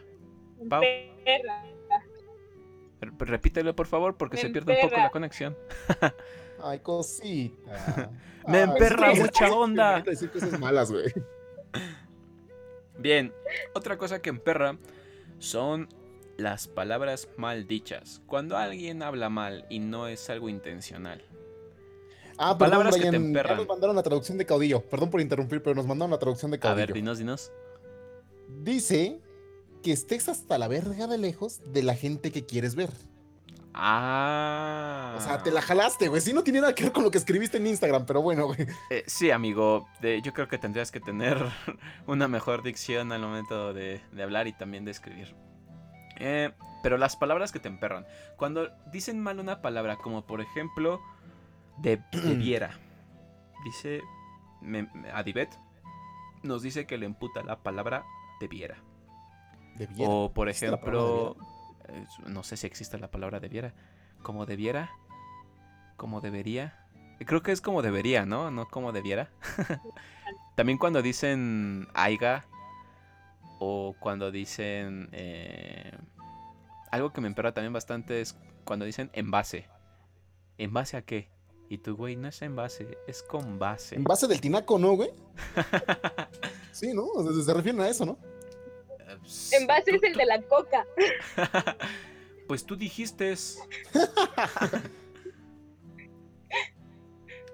Pau. 0.69 0.81
Repítelo, 3.01 3.75
por 3.75 3.87
favor, 3.87 4.15
porque 4.15 4.35
Me 4.37 4.41
se 4.43 4.49
pierde 4.49 4.73
un 4.75 4.81
poco 4.89 4.97
la 5.01 5.09
conexión. 5.09 5.57
Ay, 6.63 6.79
cosita. 6.79 8.09
Me 8.47 8.57
Ay, 8.59 8.63
emperra 8.63 9.13
mucha 9.15 9.47
sí, 9.47 9.51
onda. 9.53 10.01
decir 10.01 10.29
cosas 10.31 10.59
malas, 10.59 10.91
güey. 10.91 11.05
Bien, 12.97 13.33
otra 13.73 13.97
cosa 13.97 14.21
que 14.21 14.29
emperra 14.29 14.77
son 15.39 15.89
las 16.37 16.67
palabras 16.67 17.29
mal 17.37 17.67
dichas. 17.67 18.21
Cuando 18.27 18.57
alguien 18.57 19.01
habla 19.03 19.29
mal 19.29 19.65
y 19.69 19.79
no 19.79 20.07
es 20.07 20.29
algo 20.29 20.49
intencional. 20.49 21.23
Ah, 22.37 22.57
Palabras 22.57 22.95
perdón, 22.95 23.11
que 23.11 23.17
te 23.17 23.23
emperran. 23.23 23.57
nos 23.57 23.67
mandaron 23.67 23.95
la 23.95 24.03
traducción 24.03 24.37
de 24.37 24.45
caudillo. 24.45 24.81
Perdón 24.81 25.09
por 25.11 25.21
interrumpir, 25.21 25.61
pero 25.61 25.75
nos 25.75 25.85
mandaron 25.85 26.11
la 26.11 26.17
traducción 26.19 26.49
de 26.51 26.57
A 26.57 26.59
caudillo. 26.59 26.87
ver, 26.87 26.93
dinos, 26.93 27.17
dinos. 27.19 27.51
Dice 28.63 29.19
que 29.81 29.91
estés 29.91 30.29
hasta 30.29 30.57
la 30.57 30.67
verga 30.67 31.07
de 31.07 31.17
lejos 31.17 31.59
de 31.73 31.83
la 31.83 31.95
gente 31.95 32.31
que 32.31 32.45
quieres 32.45 32.75
ver. 32.75 32.89
Ah. 33.73 35.15
O 35.17 35.21
sea, 35.21 35.41
te 35.43 35.51
la 35.51 35.61
jalaste, 35.61 36.07
güey. 36.09 36.21
Sí, 36.21 36.33
no 36.33 36.43
tiene 36.43 36.61
nada 36.61 36.75
que 36.75 36.83
ver 36.83 36.91
con 36.91 37.03
lo 37.03 37.11
que 37.11 37.17
escribiste 37.17 37.57
en 37.57 37.67
Instagram, 37.67 38.05
pero 38.05 38.21
bueno, 38.21 38.45
güey. 38.47 38.67
Eh, 38.89 39.03
sí, 39.07 39.31
amigo, 39.31 39.87
de- 40.01 40.21
yo 40.21 40.33
creo 40.33 40.47
que 40.47 40.57
tendrías 40.57 40.91
que 40.91 40.99
tener 40.99 41.37
una 42.07 42.27
mejor 42.27 42.63
dicción 42.63 43.11
al 43.11 43.21
momento 43.21 43.73
de, 43.73 44.01
de 44.11 44.23
hablar 44.23 44.47
y 44.47 44.53
también 44.53 44.85
de 44.85 44.91
escribir. 44.91 45.33
Eh, 46.17 46.51
pero 46.83 46.97
las 46.97 47.15
palabras 47.15 47.51
que 47.51 47.59
te 47.59 47.67
emperran. 47.69 48.05
Cuando 48.37 48.69
dicen 48.91 49.19
mal 49.21 49.39
una 49.39 49.61
palabra, 49.61 49.97
como 49.97 50.25
por 50.25 50.41
ejemplo, 50.41 51.01
de, 51.77 52.01
debiera. 52.11 52.77
Dice 53.63 54.01
me, 54.61 54.83
me- 54.93 55.11
Adibet, 55.11 55.49
nos 56.43 56.61
dice 56.63 56.87
que 56.87 56.97
le 56.97 57.05
emputa 57.05 57.43
la 57.43 57.61
palabra 57.61 58.03
debiera. 58.39 58.77
Debiera. 59.87 60.11
O 60.11 60.31
por 60.31 60.47
¿Existe 60.47 60.67
la 60.67 60.75
ejemplo, 60.75 61.35
eh, 61.87 62.05
no 62.27 62.43
sé 62.43 62.55
si 62.55 62.67
existe 62.67 62.99
la 62.99 63.09
palabra 63.09 63.39
debiera. 63.39 63.73
Como 64.21 64.45
debiera, 64.45 64.91
como 65.97 66.21
debería. 66.21 66.85
Creo 67.25 67.41
que 67.41 67.51
es 67.51 67.61
como 67.61 67.81
debería, 67.81 68.25
¿no? 68.25 68.51
No 68.51 68.67
como 68.67 68.91
debiera. 68.91 69.31
También 70.55 70.77
cuando 70.77 71.01
dicen 71.01 71.87
aiga 71.93 72.45
o 73.59 73.95
cuando 73.99 74.31
dicen... 74.31 75.09
eh, 75.13 75.97
algo 76.91 77.11
que 77.11 77.21
me 77.21 77.27
emperra 77.27 77.53
también 77.53 77.73
bastante 77.73 78.21
es 78.21 78.35
cuando 78.65 78.85
dicen 78.85 79.09
envase. 79.13 79.65
¿En 80.57 80.73
base 80.73 80.97
a 80.97 81.01
qué? 81.01 81.29
Y 81.69 81.77
tú, 81.77 81.95
güey, 81.95 82.17
no 82.17 82.27
es 82.27 82.41
envase, 82.41 82.97
es 83.07 83.23
con 83.23 83.57
base. 83.57 83.95
En 83.95 84.03
base 84.03 84.27
del 84.27 84.41
tinaco, 84.41 84.77
¿no, 84.77 84.95
güey? 84.95 85.11
Sí, 86.73 86.93
¿no? 86.93 87.03
O 87.03 87.21
sea, 87.21 87.43
se 87.43 87.53
refieren 87.53 87.81
a 87.81 87.89
eso, 87.89 88.05
¿no? 88.05 88.17
En 89.51 89.67
base 89.67 89.91
es 89.91 90.03
el 90.03 90.13
de 90.15 90.25
la 90.25 90.41
coca. 90.41 90.85
Pues 92.47 92.65
tú 92.65 92.75
dijiste. 92.75 93.33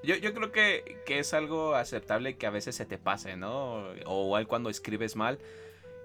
Yo, 0.02 0.16
yo 0.16 0.34
creo 0.34 0.52
que, 0.52 1.04
que 1.06 1.20
es 1.20 1.36
algo 1.36 1.76
aceptable 1.76 2.36
que 2.38 2.48
a 2.48 2.50
veces 2.50 2.76
se 2.76 2.88
te 2.88 2.98
pase, 2.98 3.38
¿no? 3.38 3.90
O 4.08 4.24
igual 4.24 4.48
cuando 4.48 4.72
escribes 4.72 5.16
mal 5.16 5.38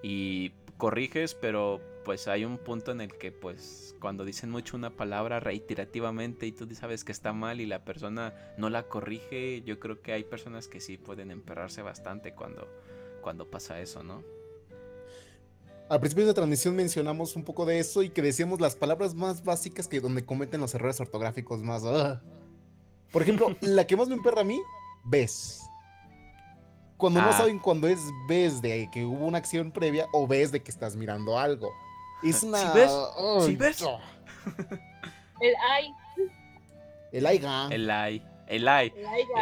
y 0.03 0.51
corriges, 0.77 1.33
pero 1.33 1.81
pues 2.03 2.27
hay 2.27 2.45
un 2.45 2.57
punto 2.57 2.91
en 2.91 3.01
el 3.01 3.13
que 3.17 3.31
pues 3.31 3.95
cuando 3.99 4.25
dicen 4.25 4.49
mucho 4.49 4.75
una 4.75 4.89
palabra 4.89 5.39
reiterativamente 5.39 6.45
y 6.45 6.51
tú 6.51 6.67
sabes 6.75 7.03
que 7.03 7.13
está 7.13 7.33
mal 7.33 7.61
y 7.61 7.65
la 7.65 7.85
persona 7.85 8.33
no 8.57 8.69
la 8.69 8.83
corrige, 8.83 9.63
yo 9.63 9.79
creo 9.79 10.01
que 10.01 10.11
hay 10.13 10.23
personas 10.23 10.67
que 10.67 10.81
sí 10.81 10.97
pueden 10.97 11.31
emperrarse 11.31 11.81
bastante 11.81 12.33
cuando, 12.35 12.67
cuando 13.21 13.49
pasa 13.49 13.79
eso, 13.79 14.03
¿no? 14.03 14.23
Al 15.89 15.99
principio 15.99 16.23
de 16.23 16.29
la 16.29 16.33
transmisión 16.33 16.75
mencionamos 16.75 17.35
un 17.35 17.43
poco 17.43 17.65
de 17.65 17.77
eso 17.79 18.01
y 18.03 18.09
que 18.09 18.21
decíamos 18.21 18.59
las 18.61 18.75
palabras 18.75 19.13
más 19.13 19.43
básicas 19.43 19.87
que 19.87 19.99
donde 19.99 20.25
cometen 20.25 20.61
los 20.61 20.73
errores 20.73 20.99
ortográficos 20.99 21.61
más. 21.61 21.83
¡ah! 21.85 22.21
Por 23.11 23.21
ejemplo, 23.21 23.55
la 23.61 23.85
que 23.85 23.95
más 23.95 24.07
me 24.07 24.15
emperra 24.15 24.41
a 24.41 24.45
mí, 24.45 24.59
ves. 25.03 25.61
Cuando 26.97 27.21
no 27.21 27.29
Ah. 27.29 27.33
saben 27.33 27.59
cuando 27.59 27.87
es 27.87 27.99
ves 28.27 28.61
de 28.61 28.89
que 28.91 29.03
hubo 29.05 29.25
una 29.25 29.37
acción 29.39 29.71
previa 29.71 30.07
o 30.13 30.25
ves 30.25 30.51
de 30.51 30.61
que 30.61 30.71
estás 30.71 30.95
mirando 30.95 31.37
algo. 31.37 31.69
Es 32.23 32.37
¿Sí 32.37 32.45
una. 32.47 32.71
ves? 32.73 32.91
¡ay! 33.17 33.45
¿Sí 33.45 33.55
ves? 33.57 33.83
ah, 33.83 33.99
El 35.41 35.53
ay, 35.69 35.93
El 37.11 37.25
aiga. 37.25 37.67
El 37.69 37.89
ay, 37.91 38.23
el 38.47 38.67
ay, 38.67 38.93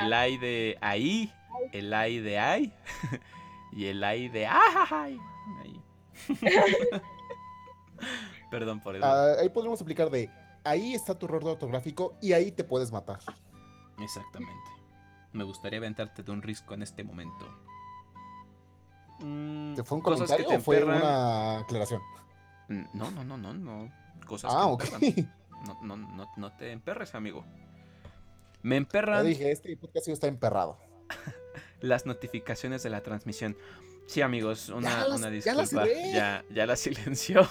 el 0.04 0.14
ay 0.14 0.38
de 0.38 0.78
ahí, 0.82 1.32
el 1.72 1.94
ay 1.94 2.20
de 2.20 2.40
ay 2.40 2.74
y 3.74 3.86
el 3.86 4.04
ay 4.04 4.28
de 4.30 4.48
ay. 4.48 5.18
Perdón 8.52 8.80
por 8.82 8.96
eso. 8.96 9.06
Ah, 9.06 9.34
ahí 9.40 9.50
podríamos 9.50 9.82
aplicar 9.82 10.10
de 10.10 10.30
ahí 10.64 10.94
está 10.94 11.18
tu 11.18 11.26
error 11.26 11.44
ortográfico 11.46 12.16
y 12.22 12.34
ahí 12.34 12.52
te 12.52 12.64
puedes 12.64 12.92
matar. 12.92 13.20
Exactamente. 14.00 14.70
Me 15.34 15.44
gustaría 15.44 15.80
aventarte 15.80 16.24
de 16.24 16.32
un 16.32 16.42
risco 16.42 16.74
en 16.74 16.84
este 16.84 17.04
momento. 17.04 17.46
Mm, 19.20 19.76
¿Te 19.76 19.84
fue 19.84 19.98
un 19.98 20.04
cosas 20.04 20.30
que 20.30 20.44
comentario 20.44 20.48
te 20.50 20.58
o 20.58 20.62
fue 20.62 20.84
una 20.84 21.60
aclaración? 21.60 22.02
Mm, 22.68 22.84
No, 22.94 23.12
no, 23.12 23.24
no, 23.24 23.38
no, 23.38 23.54
no. 23.54 23.92
Cosas 24.26 24.52
Ah, 24.54 24.76
que. 25.00 25.26
No, 25.66 25.78
no, 25.84 25.96
no, 25.96 26.28
no 26.36 26.52
te 26.58 26.72
emperres, 26.72 27.14
amigo. 27.16 27.46
Me 28.64 28.76
Ya 28.76 28.78
emperran 28.78 29.26
dije, 29.26 29.52
este 29.52 29.76
podcast 29.78 30.08
está 30.08 30.28
emperrado. 30.28 30.78
las 31.82 32.06
notificaciones 32.06 32.84
de 32.84 32.90
la 32.90 33.02
transmisión. 33.04 33.58
Sí, 34.08 34.22
amigos, 34.22 34.70
una, 34.70 34.90
Ya 34.90 35.08
las- 35.08 35.20
una 35.20 35.38
ya 35.38 35.54
las 35.56 35.70
disculpa. 35.72 35.88
Ya, 36.14 36.46
ya 36.50 36.66
la 36.66 36.76
silenció. 36.78 37.42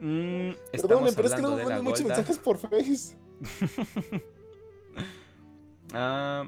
Mm, 0.00 0.50
estamos 0.72 1.14
pero 1.16 1.28
es 1.28 1.34
que 1.34 1.42
no 1.42 1.56
me 1.56 1.64
mandan 1.64 1.84
muchos 1.84 2.04
mensajes 2.06 2.38
por 2.38 2.58
Face. 2.58 3.16
Ah, 5.94 6.46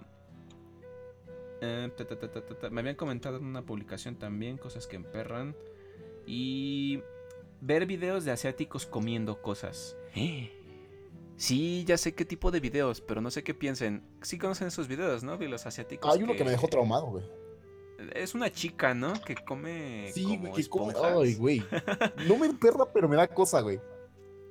eh, 1.62 1.90
ta, 1.96 2.04
ta, 2.04 2.18
ta. 2.18 2.70
Me 2.70 2.80
habían 2.80 2.96
comentado 2.96 3.38
en 3.38 3.44
una 3.46 3.62
publicación 3.64 4.16
también 4.16 4.58
cosas 4.58 4.86
que 4.86 4.96
emperran. 4.96 5.56
Y 6.26 7.02
ver 7.62 7.86
videos 7.86 8.24
de 8.26 8.32
asiáticos 8.32 8.84
comiendo 8.86 9.40
cosas. 9.42 9.96
Sí, 11.40 11.86
ya 11.86 11.96
sé 11.96 12.14
qué 12.14 12.26
tipo 12.26 12.50
de 12.50 12.60
videos, 12.60 13.00
pero 13.00 13.22
no 13.22 13.30
sé 13.30 13.42
qué 13.42 13.54
piensen. 13.54 14.04
Sí 14.20 14.36
conocen 14.36 14.68
esos 14.68 14.88
videos, 14.88 15.22
¿no? 15.22 15.38
De 15.38 15.48
los 15.48 15.64
asiáticos. 15.64 16.14
Hay 16.14 16.22
uno 16.22 16.34
que 16.34 16.44
me 16.44 16.50
dejó 16.50 16.68
traumado, 16.68 17.06
güey. 17.06 17.24
Es 18.12 18.34
una 18.34 18.52
chica, 18.52 18.92
¿no? 18.92 19.14
Que 19.22 19.36
come 19.36 20.10
Sí, 20.12 20.24
como 20.24 20.50
güey, 20.50 20.52
que 20.52 20.68
come. 20.68 20.94
Ay, 21.02 21.34
güey. 21.36 21.64
No 22.28 22.36
me 22.36 22.44
emperra, 22.44 22.84
pero 22.92 23.08
me 23.08 23.16
da 23.16 23.26
cosa, 23.26 23.62
güey. 23.62 23.80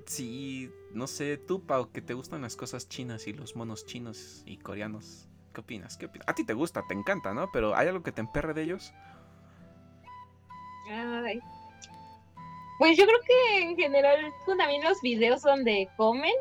Sí, 0.08 0.72
no 0.92 1.06
sé, 1.06 1.38
tú, 1.38 1.64
Pau, 1.64 1.92
que 1.92 2.02
te 2.02 2.16
gustan 2.16 2.42
las 2.42 2.56
cosas 2.56 2.90
chinas 2.90 3.28
y 3.28 3.34
los 3.34 3.56
monos 3.56 3.86
chinos 3.86 4.42
y 4.48 4.58
coreanos. 4.58 5.30
¿Qué 5.54 5.62
opinas? 5.62 5.96
¿Qué 5.96 6.08
opinas? 6.08 6.28
A 6.28 6.34
ti 6.34 6.44
te 6.44 6.54
gusta, 6.56 6.84
te 6.88 6.96
encanta, 6.96 7.36
¿no? 7.36 7.52
Pero 7.54 7.76
¿hay 7.76 7.88
algo 7.88 8.02
que 8.02 8.12
te 8.12 8.22
emperre 8.22 8.56
de 8.56 8.64
ellos? 8.64 8.92
Ay. 10.90 11.40
Pues 12.80 12.98
yo 12.98 13.06
creo 13.06 13.20
que 13.28 13.62
en 13.62 13.76
general 13.76 14.34
son 14.48 14.58
también 14.58 14.84
los 14.84 15.00
videos 15.02 15.44
donde 15.44 15.88
comen, 15.98 16.34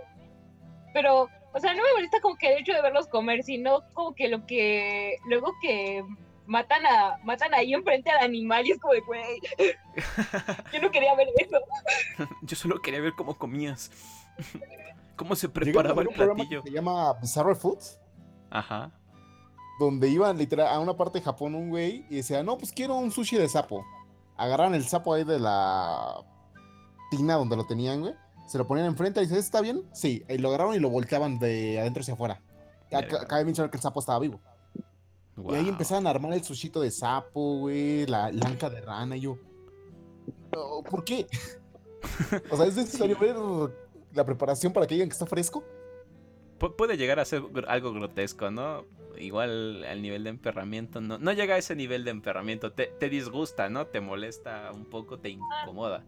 pero, 0.93 1.29
o 1.53 1.61
sea, 1.61 1.75
no 1.75 1.83
me 1.83 1.93
molesta 1.95 2.21
como 2.21 2.37
que 2.37 2.53
el 2.53 2.59
hecho 2.59 2.73
de 2.73 2.83
verlos 2.83 3.07
comer, 3.09 3.43
sino 3.43 3.83
como 3.95 4.15
que 4.15 4.29
lo 4.29 4.47
que 4.47 5.17
luego 5.27 5.53
que 5.61 6.05
matan 6.47 6.85
a 6.87 7.19
matan 7.25 7.53
ahí 7.55 7.75
enfrente 7.75 8.11
al 8.11 8.25
animal 8.25 8.67
y 8.67 8.73
es 8.73 8.79
como 8.81 8.95
de, 8.95 9.01
güey, 9.01 9.23
yo 10.73 10.81
no 10.81 10.91
quería 10.91 11.15
ver 11.15 11.29
eso. 11.37 11.59
Yo 12.43 12.57
solo 12.57 12.81
quería 12.81 13.01
ver 13.01 13.13
cómo 13.15 13.37
comías. 13.37 13.91
cómo 15.17 15.35
se 15.37 15.49
preparaba 15.49 16.03
el 16.03 16.09
platillo. 16.09 16.63
se 16.63 16.71
llama 16.71 17.13
Bizarre 17.15 17.55
Foods, 17.55 17.99
Ajá. 18.51 18.91
donde 19.81 20.09
iban 20.09 20.39
literal 20.39 20.69
a 20.69 20.79
una 20.79 20.97
parte 20.97 21.19
de 21.19 21.25
Japón 21.25 21.55
un 21.55 21.69
güey 21.71 22.07
y 22.09 22.17
decía, 22.17 22.43
no, 22.43 22.57
pues 22.57 22.73
quiero 22.73 22.97
un 22.97 23.11
sushi 23.11 23.37
de 23.37 23.49
sapo. 23.49 23.85
Agarran 24.37 24.75
el 24.75 24.85
sapo 24.85 25.13
ahí 25.13 25.25
de 25.25 25.41
la 25.41 26.25
tina 27.11 27.35
donde 27.35 27.57
lo 27.57 27.67
tenían, 27.67 28.01
güey. 28.01 28.15
Se 28.49 28.59
lo 28.59 28.67
ponían 28.67 28.87
enfrente 28.87 29.21
y 29.21 29.27
dice, 29.27 29.39
¿está 29.39 29.61
bien? 29.61 29.85
Sí. 29.93 30.25
Y 30.29 30.39
lo 30.39 30.49
agarraron 30.49 30.75
y 30.75 30.79
lo 30.81 30.89
volteaban 30.91 31.39
de 31.39 31.79
adentro 31.79 32.01
hacia 32.01 32.15
afuera. 32.15 32.41
Verga. 32.91 33.27
Cabe 33.27 33.45
mencionar 33.45 33.71
que 33.71 33.77
el 33.77 33.83
sapo 33.83 34.01
estaba 34.01 34.19
vivo. 34.19 34.41
Y 35.49 35.55
ahí 35.55 35.69
empezaban 35.69 36.07
a 36.07 36.11
armar 36.11 36.33
el 36.33 36.43
sushito 36.43 36.81
de 36.81 36.91
sapo, 36.91 37.59
güey, 37.59 38.07
la 38.07 38.33
lanca 38.33 38.69
de 38.71 38.81
rana 38.81 39.17
y 39.17 39.21
yo. 39.21 39.37
"Oh, 40.57 40.83
¿Por 40.83 41.05
qué? 41.05 41.27
o 42.51 42.57
sea, 42.57 42.67
¿es 42.67 42.75
necesario 42.77 43.17
ver 43.19 43.37
la 44.15 44.25
preparación 44.25 44.73
para 44.73 44.87
que 44.87 44.95
digan 44.95 45.09
que 45.09 45.13
está 45.13 45.27
fresco? 45.27 45.63
Pu- 46.59 46.75
puede 46.75 46.97
llegar 46.97 47.21
a 47.21 47.25
ser 47.25 47.43
algo 47.69 47.93
grotesco, 47.93 48.51
¿no? 48.51 48.85
Igual 49.19 49.85
al 49.85 50.01
nivel 50.03 50.25
de 50.25 50.31
emperramiento, 50.31 51.01
no, 51.01 51.19
no 51.19 51.33
llega 51.33 51.55
a 51.55 51.59
ese 51.59 51.77
nivel 51.77 52.05
de 52.05 52.11
emperramiento, 52.13 52.73
te, 52.73 52.87
te 52.87 53.09
disgusta, 53.09 53.69
¿no? 53.69 53.87
Te 53.87 54.01
molesta 54.01 54.73
un 54.73 54.87
poco, 54.87 55.19
te 55.19 55.29
incomoda. 55.29 56.05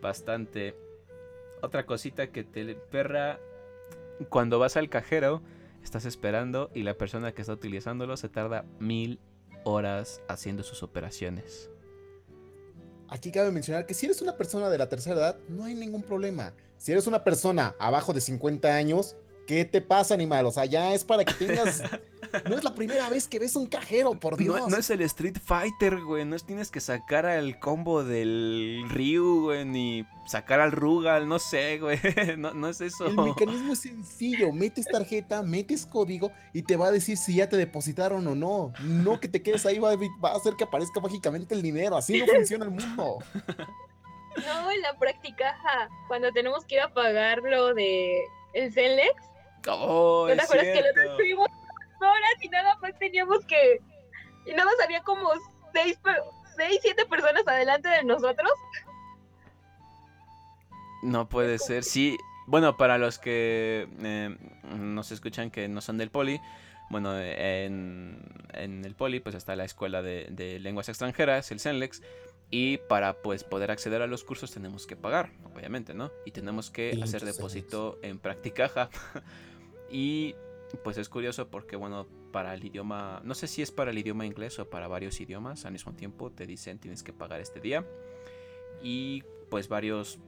Bastante. 0.00 0.76
Otra 1.66 1.84
cosita 1.84 2.28
que 2.28 2.44
te 2.44 2.60
emperra, 2.60 3.40
cuando 4.28 4.60
vas 4.60 4.76
al 4.76 4.88
cajero, 4.88 5.42
estás 5.82 6.04
esperando 6.04 6.70
y 6.74 6.84
la 6.84 6.94
persona 6.94 7.32
que 7.32 7.40
está 7.40 7.54
utilizándolo 7.54 8.16
se 8.16 8.28
tarda 8.28 8.64
mil 8.78 9.18
horas 9.64 10.22
haciendo 10.28 10.62
sus 10.62 10.84
operaciones. 10.84 11.68
Aquí 13.08 13.32
cabe 13.32 13.50
mencionar 13.50 13.84
que 13.84 13.94
si 13.94 14.06
eres 14.06 14.22
una 14.22 14.36
persona 14.36 14.70
de 14.70 14.78
la 14.78 14.88
tercera 14.88 15.16
edad, 15.16 15.38
no 15.48 15.64
hay 15.64 15.74
ningún 15.74 16.04
problema. 16.04 16.54
Si 16.76 16.92
eres 16.92 17.08
una 17.08 17.24
persona 17.24 17.74
abajo 17.80 18.12
de 18.12 18.20
50 18.20 18.72
años, 18.72 19.16
¿qué 19.48 19.64
te 19.64 19.80
pasa, 19.80 20.14
animal? 20.14 20.46
O 20.46 20.52
sea, 20.52 20.66
ya 20.66 20.94
es 20.94 21.02
para 21.02 21.24
que 21.24 21.34
tengas... 21.34 21.82
No 22.48 22.56
es 22.56 22.64
la 22.64 22.74
primera 22.74 23.08
vez 23.08 23.28
que 23.28 23.38
ves 23.38 23.56
un 23.56 23.66
cajero, 23.66 24.12
por 24.14 24.36
Dios. 24.36 24.58
No, 24.60 24.68
no 24.68 24.76
es 24.76 24.90
el 24.90 25.00
Street 25.02 25.36
Fighter, 25.42 26.00
güey. 26.00 26.24
No 26.24 26.36
es 26.36 26.44
tienes 26.44 26.70
que 26.70 26.80
sacar 26.80 27.26
al 27.26 27.58
combo 27.58 28.04
del 28.04 28.84
Ryu, 28.88 29.44
güey. 29.44 29.64
Ni 29.64 30.06
sacar 30.26 30.60
al 30.60 30.72
Rugal, 30.72 31.28
no 31.28 31.38
sé, 31.38 31.78
güey. 31.78 31.98
No, 32.36 32.52
no 32.52 32.68
es 32.68 32.80
eso. 32.80 33.06
El 33.06 33.16
mecanismo 33.16 33.72
es 33.72 33.80
sencillo. 33.80 34.52
Metes 34.52 34.86
tarjeta, 34.86 35.42
metes 35.42 35.86
código 35.86 36.30
y 36.52 36.62
te 36.62 36.76
va 36.76 36.88
a 36.88 36.92
decir 36.92 37.16
si 37.16 37.36
ya 37.36 37.48
te 37.48 37.56
depositaron 37.56 38.26
o 38.26 38.34
no. 38.34 38.72
No 38.82 39.20
que 39.20 39.28
te 39.28 39.42
quedes 39.42 39.64
ahí, 39.66 39.78
va 39.78 39.92
a, 39.92 39.96
va 39.96 40.32
a 40.32 40.36
hacer 40.36 40.54
que 40.54 40.64
aparezca 40.64 41.00
mágicamente 41.00 41.54
el 41.54 41.62
dinero. 41.62 41.96
Así 41.96 42.18
no 42.18 42.26
funciona 42.26 42.64
el 42.64 42.70
mundo. 42.72 43.18
No, 44.36 44.70
en 44.70 44.82
la 44.82 44.98
práctica, 44.98 45.56
cuando 46.08 46.30
tenemos 46.32 46.64
que 46.66 46.74
ir 46.74 46.82
a 46.82 46.92
pagar 46.92 47.38
lo 47.38 47.72
de 47.72 48.22
el 48.52 48.72
Celex, 48.72 49.14
Oh, 49.68 50.28
¿no 50.28 50.42
te 50.42 50.48
que 50.48 50.56
lo 50.56 50.62
cierto. 50.62 51.16
Horas 52.00 52.42
y 52.42 52.48
nada 52.48 52.76
más 52.76 52.98
teníamos 52.98 53.44
que 53.46 53.80
y 54.46 54.52
nada 54.52 54.64
más 54.64 54.74
había 54.84 55.02
como 55.02 55.28
seis, 55.72 55.98
seis, 56.56 56.78
siete 56.80 57.04
personas 57.06 57.46
adelante 57.46 57.88
de 57.88 58.04
nosotros? 58.04 58.52
No 61.02 61.28
puede 61.28 61.58
ser. 61.58 61.84
Sí. 61.84 62.16
Bueno, 62.46 62.76
para 62.76 62.96
los 62.96 63.18
que 63.18 63.88
eh, 64.00 64.36
nos 64.78 65.10
escuchan 65.10 65.50
que 65.50 65.68
no 65.68 65.80
son 65.80 65.98
del 65.98 66.10
poli. 66.10 66.40
Bueno, 66.88 67.18
en, 67.18 68.22
en 68.52 68.84
el 68.84 68.94
poli 68.94 69.18
pues 69.18 69.34
está 69.34 69.56
la 69.56 69.64
escuela 69.64 70.02
de, 70.02 70.28
de 70.30 70.60
lenguas 70.60 70.88
extranjeras, 70.88 71.50
el 71.50 71.58
CENLEX. 71.58 72.02
Y 72.48 72.76
para 72.76 73.14
pues 73.14 73.42
poder 73.42 73.72
acceder 73.72 74.02
a 74.02 74.06
los 74.06 74.22
cursos 74.22 74.52
tenemos 74.52 74.86
que 74.86 74.94
pagar, 74.94 75.30
obviamente, 75.52 75.94
¿no? 75.94 76.12
Y 76.24 76.30
tenemos 76.30 76.70
que 76.70 76.96
hacer 77.02 77.24
depósito 77.24 77.98
en 78.02 78.20
Practicaja. 78.20 78.88
y 79.90 80.36
pues 80.82 80.98
es 80.98 81.08
curioso 81.08 81.48
porque, 81.48 81.76
bueno, 81.76 82.06
para 82.32 82.54
el 82.54 82.64
idioma, 82.64 83.20
no 83.24 83.34
sé 83.34 83.46
si 83.46 83.62
es 83.62 83.70
para 83.70 83.90
el 83.90 83.98
idioma 83.98 84.26
inglés 84.26 84.58
o 84.58 84.68
para 84.68 84.88
varios 84.88 85.20
idiomas, 85.20 85.64
al 85.64 85.72
mismo 85.72 85.94
tiempo 85.94 86.30
te 86.30 86.46
dicen 86.46 86.78
tienes 86.78 87.02
que 87.02 87.12
pagar 87.12 87.40
este 87.40 87.60
día. 87.60 87.84
Y 88.82 89.22
pues 89.50 89.68
varios, 89.68 90.18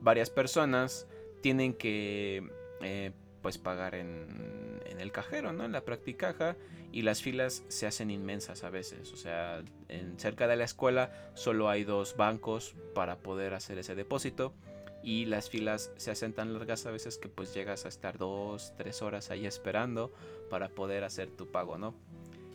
varias 0.00 0.30
personas 0.30 1.08
tienen 1.40 1.74
que 1.74 2.48
eh, 2.80 3.12
pues 3.40 3.58
pagar 3.58 3.94
en, 3.94 4.80
en 4.86 5.00
el 5.00 5.10
cajero, 5.10 5.52
¿no? 5.52 5.64
En 5.64 5.72
la 5.72 5.84
practicaja 5.84 6.56
y 6.92 7.02
las 7.02 7.22
filas 7.22 7.64
se 7.68 7.86
hacen 7.86 8.10
inmensas 8.10 8.64
a 8.64 8.70
veces. 8.70 9.12
O 9.12 9.16
sea, 9.16 9.62
en, 9.88 10.18
cerca 10.18 10.46
de 10.46 10.56
la 10.56 10.64
escuela 10.64 11.10
solo 11.34 11.68
hay 11.68 11.84
dos 11.84 12.16
bancos 12.16 12.76
para 12.94 13.18
poder 13.18 13.54
hacer 13.54 13.78
ese 13.78 13.94
depósito 13.94 14.54
y 15.02 15.26
las 15.26 15.50
filas 15.50 15.90
se 15.96 16.10
hacen 16.10 16.32
tan 16.32 16.52
largas 16.52 16.86
a 16.86 16.90
veces 16.90 17.18
que 17.18 17.28
pues 17.28 17.52
llegas 17.54 17.84
a 17.84 17.88
estar 17.88 18.18
dos, 18.18 18.72
tres 18.76 19.02
horas 19.02 19.30
ahí 19.30 19.46
esperando 19.46 20.12
para 20.48 20.68
poder 20.68 21.04
hacer 21.04 21.30
tu 21.30 21.50
pago, 21.50 21.78
¿no? 21.78 21.94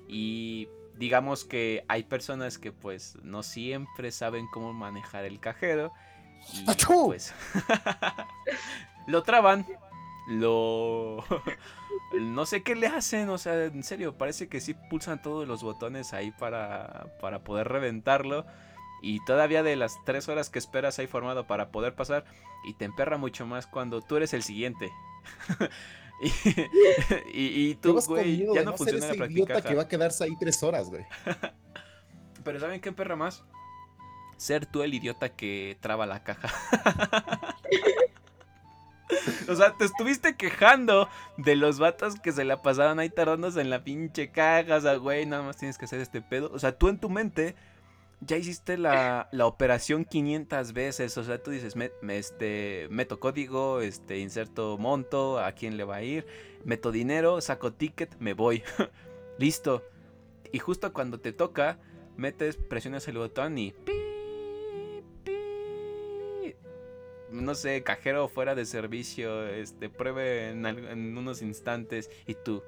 Y 0.07 0.69
digamos 0.95 1.43
que 1.43 1.83
hay 1.87 2.03
personas 2.03 2.57
que 2.57 2.71
pues 2.71 3.17
no 3.23 3.43
siempre 3.43 4.11
saben 4.11 4.47
cómo 4.47 4.73
manejar 4.73 5.25
el 5.25 5.39
cajero 5.39 5.91
y 6.53 6.65
pues 6.85 7.33
lo 9.07 9.23
traban, 9.23 9.65
lo 10.29 11.23
no 12.19 12.45
sé 12.45 12.63
qué 12.63 12.75
le 12.75 12.87
hacen, 12.87 13.29
o 13.29 13.37
sea, 13.37 13.65
en 13.65 13.83
serio, 13.83 14.17
parece 14.17 14.47
que 14.47 14.61
sí 14.61 14.73
pulsan 14.89 15.21
todos 15.21 15.47
los 15.47 15.63
botones 15.63 16.13
ahí 16.13 16.31
para 16.31 17.07
para 17.19 17.39
poder 17.39 17.67
reventarlo 17.67 18.45
y 19.01 19.23
todavía 19.25 19.63
de 19.63 19.75
las 19.75 20.03
tres 20.05 20.27
horas 20.29 20.49
que 20.49 20.59
esperas 20.59 20.99
ahí 20.99 21.07
formado 21.07 21.47
para 21.47 21.71
poder 21.71 21.95
pasar 21.95 22.25
y 22.63 22.73
te 22.73 22.85
emperra 22.85 23.17
mucho 23.17 23.45
más 23.45 23.67
cuando 23.67 24.01
tú 24.01 24.17
eres 24.17 24.33
el 24.33 24.43
siguiente. 24.43 24.91
y, 27.33 27.69
y, 27.69 27.75
tú, 27.75 27.99
güey, 28.07 28.45
ya 28.53 28.63
no, 28.63 28.75
funciona 28.75 29.07
la 29.07 29.13
práctica. 29.13 29.61
que 29.61 29.75
va 29.75 29.83
a 29.83 29.87
quedarse 29.87 30.23
ahí 30.23 30.35
tres 30.39 30.61
horas, 30.63 30.89
güey. 30.89 31.05
Pero 32.43 32.59
¿saben 32.59 32.81
qué 32.81 32.89
emperra 32.89 33.15
más? 33.15 33.43
Ser 34.37 34.65
tú 34.65 34.83
el 34.83 34.93
idiota 34.93 35.29
que 35.29 35.77
traba 35.81 36.05
la 36.05 36.23
caja. 36.23 36.49
O 39.47 39.55
sea, 39.55 39.73
te 39.77 39.85
estuviste 39.85 40.35
quejando 40.35 41.07
de 41.37 41.55
los 41.55 41.79
vatos 41.79 42.19
que 42.19 42.33
se 42.33 42.43
la 42.43 42.61
pasaban 42.61 42.99
ahí 42.99 43.09
tardándose 43.09 43.61
en 43.61 43.69
la 43.69 43.83
pinche 43.83 44.31
caja. 44.31 44.75
O 44.75 44.81
sea, 44.81 44.95
güey, 44.95 45.25
nada 45.25 45.43
más 45.43 45.55
tienes 45.55 45.77
que 45.77 45.85
hacer 45.85 46.01
este 46.01 46.21
pedo. 46.21 46.51
O 46.53 46.59
sea, 46.59 46.77
tú 46.77 46.89
en 46.89 46.99
tu 46.99 47.09
mente 47.09 47.55
ya 48.19 48.37
hiciste 48.37 48.77
la, 48.77 49.29
operación 49.41 50.05
500 50.05 50.73
veces. 50.73 51.17
O 51.17 51.23
sea, 51.23 51.41
tú 51.41 51.51
dices, 51.51 51.75
me, 51.75 51.91
este, 52.09 52.87
meto 52.89 53.19
código, 53.19 53.81
este, 53.81 54.19
inserto 54.19 54.77
monto, 54.77 55.39
a 55.39 55.51
quién 55.51 55.77
le 55.77 55.83
va 55.83 55.97
a 55.97 56.03
ir, 56.03 56.25
meto 56.63 56.91
dinero, 56.91 57.41
saco 57.41 57.73
ticket, 57.73 58.15
me 58.19 58.33
voy. 58.33 58.63
Listo. 59.37 59.83
Y 60.51 60.59
justo 60.59 60.91
cuando 60.93 61.19
te 61.19 61.33
toca, 61.33 61.79
metes, 62.15 62.57
presionas 62.57 63.07
el 63.07 63.17
botón 63.17 63.57
y... 63.57 63.73
No 67.29 67.55
sé, 67.55 67.83
cajero 67.83 68.29
fuera 68.29 68.55
de 68.55 68.65
servicio, 68.65 69.45
este, 69.47 69.89
pruebe 69.89 70.49
en, 70.49 70.65
en 70.65 71.17
unos 71.17 71.41
instantes 71.41 72.09
y 72.25 72.35
tú, 72.35 72.63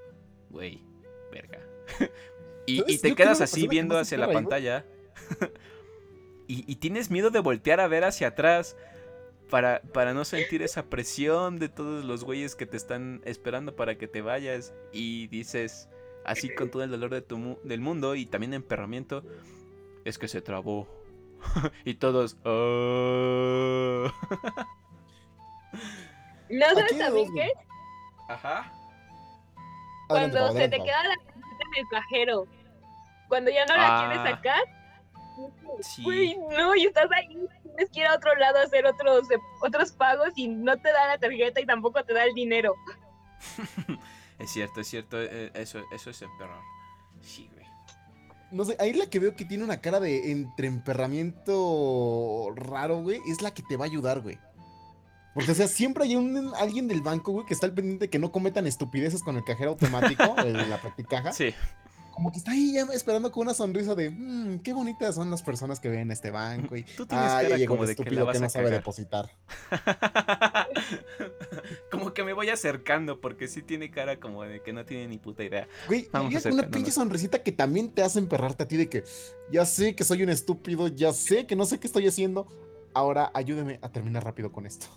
güey, 0.49 0.83
verga. 1.31 1.65
y, 2.65 2.83
y, 2.91 2.97
te 2.97 3.15
quedas 3.15 3.39
así 3.39 3.69
viendo 3.69 3.97
hacia 3.97 4.17
la 4.17 4.29
pantalla. 4.29 4.85
y, 6.47 6.75
tienes 6.77 7.11
miedo 7.11 7.30
de 7.30 7.39
voltear 7.39 7.80
a 7.80 7.88
ver 7.88 8.03
hacia 8.03 8.30
atrás 8.30 8.75
para, 9.49 9.82
para 9.93 10.13
no 10.13 10.25
sentir 10.25 10.61
esa 10.61 10.84
presión 10.84 11.59
de 11.59 11.69
todos 11.69 12.05
los 12.05 12.23
güeyes 12.23 12.55
que 12.55 12.65
te 12.65 12.77
están 12.77 13.21
esperando 13.25 13.75
para 13.75 13.97
que 13.97 14.07
te 14.07 14.21
vayas. 14.21 14.73
Y 14.91 15.27
dices, 15.27 15.89
así 16.25 16.53
con 16.53 16.71
todo 16.71 16.84
el 16.84 16.91
dolor 16.91 17.11
de 17.11 17.21
tu, 17.21 17.59
del 17.63 17.82
mundo 17.82 18.15
y 18.15 18.25
también 18.25 18.53
emperramiento, 18.53 19.23
es 20.05 20.17
que 20.17 20.27
se 20.27 20.41
trabó. 20.41 20.88
y 21.86 21.95
todos... 21.95 22.38
Oh". 22.43 24.11
¿No 26.49 26.65
sabes 26.73 26.97
también 26.97 27.34
qué? 27.34 27.51
Ajá. 28.27 28.71
Cuando 30.07 30.51
se 30.53 30.67
te 30.67 30.77
queda 30.77 31.03
la 31.03 31.13
en 31.13 31.75
el 31.77 31.88
cajero. 31.89 32.47
Cuando 33.27 33.51
ya 33.51 33.65
no 33.67 33.77
la 33.77 33.99
quieres 33.99 34.19
ah. 34.19 34.30
sacar 34.32 34.78
Sí. 35.81 36.37
no, 36.51 36.75
y 36.75 36.85
estás 36.85 37.09
ahí, 37.11 37.47
tienes 37.63 37.89
que 37.91 38.01
ir 38.01 38.05
a 38.05 38.15
otro 38.15 38.35
lado 38.35 38.59
a 38.59 38.63
hacer 38.63 38.85
otros, 38.85 39.29
eh, 39.31 39.37
otros 39.61 39.91
pagos 39.91 40.29
y 40.35 40.47
no 40.47 40.77
te 40.77 40.91
da 40.91 41.07
la 41.07 41.17
tarjeta 41.17 41.61
y 41.61 41.65
tampoco 41.65 42.03
te 42.03 42.13
da 42.13 42.25
el 42.25 42.33
dinero. 42.33 42.75
es 44.39 44.51
cierto, 44.51 44.81
es 44.81 44.87
cierto, 44.87 45.21
eh, 45.21 45.51
eso, 45.53 45.81
eso 45.93 46.09
es 46.09 46.21
emperrar. 46.21 46.61
Sí, 47.21 47.49
güey. 47.53 47.65
No 48.51 48.65
sé, 48.65 48.75
ahí 48.79 48.93
la 48.93 49.09
que 49.09 49.19
veo 49.19 49.35
que 49.35 49.45
tiene 49.45 49.63
una 49.63 49.79
cara 49.79 49.99
de 49.99 50.31
entreemperramiento 50.31 52.51
raro, 52.55 53.01
güey, 53.01 53.21
es 53.27 53.41
la 53.41 53.53
que 53.53 53.63
te 53.63 53.77
va 53.77 53.85
a 53.85 53.87
ayudar, 53.87 54.21
güey. 54.21 54.39
Porque, 55.35 55.51
o 55.51 55.55
sea, 55.55 55.67
siempre 55.67 56.05
hay 56.05 56.15
un, 56.15 56.53
alguien 56.55 56.87
del 56.87 57.01
banco, 57.01 57.31
güey, 57.31 57.45
que 57.45 57.53
está 57.53 57.67
al 57.67 57.73
pendiente 57.73 58.05
de 58.05 58.09
que 58.09 58.17
no 58.17 58.31
cometan 58.31 58.65
estupideces 58.65 59.23
con 59.23 59.37
el 59.37 59.43
cajero 59.43 59.71
automático, 59.71 60.23
en 60.39 60.69
la 60.69 60.81
practicaja. 60.81 61.31
Sí 61.31 61.53
como 62.12 62.32
que 62.32 62.38
está 62.38 62.51
ahí 62.51 62.74
ya 62.74 62.82
esperando 62.93 63.32
con 63.32 63.43
una 63.43 63.53
sonrisa 63.53 63.95
de, 63.95 64.10
mmm, 64.10 64.60
qué 64.60 64.74
bonitas 64.74 65.16
son 65.16 65.32
las 65.32 65.41
personas 65.41 65.80
que 65.80 65.89
ven 65.89 66.12
este 66.12 66.32
banco. 66.32 66.76
Y, 66.76 66.84
Tú 66.84 67.05
tienes 67.05 67.32
cara 67.32 67.66
como 67.68 67.86
de 67.86 67.95
que, 67.95 68.12
la 68.12 68.24
vas 68.24 68.38
que 68.38 68.43
no 68.43 68.49
sabe 68.49 68.72
depositar. 68.72 69.30
como 71.91 72.14
que 72.14 72.24
me 72.24 72.34
voy 72.34 72.49
acercando 72.49 73.22
porque 73.22 73.47
sí 73.47 73.62
tiene 73.62 73.91
cara 73.91 74.20
como 74.20 74.43
de 74.43 74.62
que 74.62 74.74
no 74.74 74.86
tiene 74.86 75.07
ni 75.07 75.18
puta 75.18 75.43
idea. 75.43 75.68
Güey, 75.88 76.07
Vamos 76.12 76.45
una 76.45 76.70
pinche 76.70 76.91
sonrisita 76.91 77.43
que 77.43 77.51
también 77.51 77.91
te 77.91 78.03
hace 78.03 78.20
emperrarte 78.20 78.64
a 78.64 78.68
ti 78.68 78.78
de 78.78 78.89
que 78.89 79.03
ya 79.51 79.66
sé 79.66 79.95
que 79.95 80.03
soy 80.03 80.24
un 80.24 80.30
estúpido, 80.30 80.88
ya 80.88 81.14
sé 81.14 81.45
que 81.45 81.55
no 81.55 81.66
sé 81.66 81.80
qué 81.80 81.88
estoy 81.88 82.07
haciendo. 82.07 82.47
Ahora 82.93 83.32
ayúdeme 83.34 83.80
a 83.82 83.91
terminar 83.91 84.24
rápido 84.24 84.51
con 84.51 84.66
esto. 84.66 84.88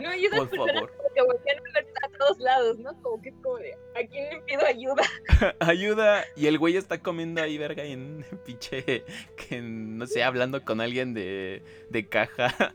No, 0.00 0.08
hay 0.08 0.28
Por 0.28 0.48
favor. 0.48 0.92
que 1.14 1.22
voltean 1.22 1.58
a 1.58 1.62
ver 1.62 1.78
a 1.78 1.82
todos 2.18 2.38
lados, 2.38 2.78
¿no? 2.78 3.00
Como 3.02 3.20
que 3.20 3.30
es 3.30 3.34
como 3.42 3.56
de, 3.58 3.74
¿a 3.94 4.06
quién 4.08 4.30
le 4.30 4.40
pido 4.42 4.64
ayuda? 4.66 5.02
ayuda. 5.60 6.24
Y 6.36 6.46
el 6.46 6.58
güey 6.58 6.76
está 6.76 7.00
comiendo 7.00 7.42
ahí, 7.42 7.58
verga, 7.58 7.84
y 7.84 7.92
en 7.92 8.24
pinche, 8.46 9.04
que 9.36 9.60
no 9.60 10.06
sé, 10.06 10.22
hablando 10.22 10.64
con 10.64 10.80
alguien 10.80 11.14
de, 11.14 11.62
de 11.90 12.08
caja. 12.08 12.74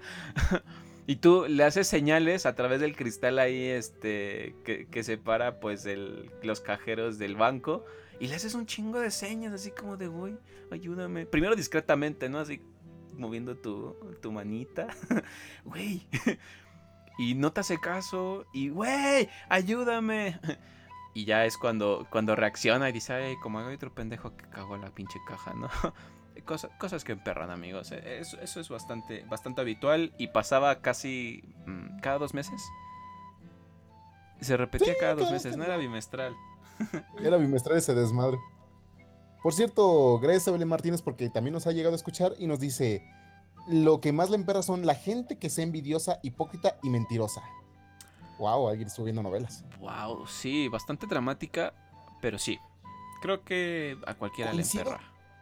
Y 1.08 1.16
tú 1.16 1.46
le 1.50 1.64
haces 1.64 1.88
señales 1.88 2.46
a 2.46 2.56
través 2.56 2.82
del 2.82 2.96
cristal 2.96 3.40
ahí, 3.40 3.66
este, 3.66 4.56
que, 4.64 4.86
que 4.86 5.04
separa 5.04 5.60
pues 5.60 5.88
el, 5.88 6.30
los 6.44 6.62
cajeros 6.62 7.18
del 7.18 7.36
banco. 7.36 7.84
Y 8.20 8.28
le 8.28 8.36
haces 8.36 8.54
un 8.54 8.66
chingo 8.66 9.00
de 9.00 9.10
señas, 9.10 9.54
así 9.54 9.72
como 9.72 9.98
de, 9.98 10.08
güey, 10.08 10.38
ayúdame. 10.70 11.26
Primero 11.26 11.56
discretamente, 11.56 12.30
¿no? 12.30 12.40
Así, 12.40 12.62
moviendo 13.18 13.56
tu, 13.56 13.96
tu 14.22 14.32
manita. 14.32 14.88
Güey. 15.66 16.08
Y 17.20 17.36
no 17.36 17.52
te 17.52 17.60
hace 17.60 17.78
caso. 17.80 18.46
Y, 18.54 18.70
güey, 18.70 19.30
ayúdame. 19.50 20.40
Y 21.12 21.26
ya 21.26 21.44
es 21.44 21.58
cuando, 21.58 22.06
cuando 22.12 22.36
reacciona 22.36 22.88
y 22.88 22.92
dice, 22.92 23.14
ay, 23.14 23.36
como 23.42 23.60
hay 23.60 23.74
otro 23.74 23.92
pendejo 23.94 24.38
que 24.38 24.48
cagó 24.48 24.78
la 24.78 24.94
pinche 24.94 25.20
caja, 25.28 25.54
¿no? 25.56 25.68
Cosas, 26.46 26.72
cosas 26.80 27.04
que 27.04 27.12
emperran, 27.12 27.50
amigos. 27.50 27.92
Eso, 27.92 28.40
eso, 28.40 28.60
es 28.60 28.70
bastante, 28.70 29.26
bastante 29.28 29.60
habitual 29.60 30.14
y 30.20 30.28
pasaba 30.28 30.82
casi 30.82 31.44
mm, 31.66 32.00
cada 32.00 32.20
dos 32.20 32.36
meses. 32.36 32.62
Se 34.40 34.56
repetía 34.56 34.94
cada 35.00 35.16
dos 35.16 35.32
meses, 35.32 35.58
no 35.58 35.64
era 35.64 35.78
bimestral. 35.78 36.38
Era 37.22 37.38
bimestral 37.38 37.78
ese 37.78 37.94
desmadre. 37.94 38.38
Por 39.44 39.54
cierto, 39.54 40.20
gracias 40.20 40.48
a 40.48 40.52
Belén 40.52 40.70
Martínez 40.70 41.02
porque 41.02 41.30
también 41.30 41.54
nos 41.54 41.68
ha 41.68 41.72
llegado 41.72 41.96
a 41.96 41.98
escuchar 41.98 42.34
y 42.38 42.48
nos 42.48 42.60
dice, 42.60 43.04
lo 43.70 44.02
que 44.02 44.12
más 44.12 44.30
le 44.32 44.36
emperra 44.36 44.64
son 44.64 44.86
la 44.86 44.96
gente 44.96 45.38
que 45.38 45.50
sea 45.50 45.64
envidiosa, 45.64 46.20
hipócrita 46.24 46.78
y 46.82 46.90
mentirosa. 46.90 47.44
Wow, 48.40 48.70
alguien 48.70 48.88
estuvo 48.88 49.06
viendo 49.06 49.22
novelas. 49.22 49.64
Wow, 49.80 50.26
sí, 50.26 50.68
bastante 50.70 51.06
dramática, 51.06 51.74
pero 52.22 52.40
sí. 52.40 52.58
Creo 53.22 53.44
que 53.44 53.98
a 54.08 54.16
cualquiera 54.16 54.54
le 54.54 54.64
emperra. 54.64 55.00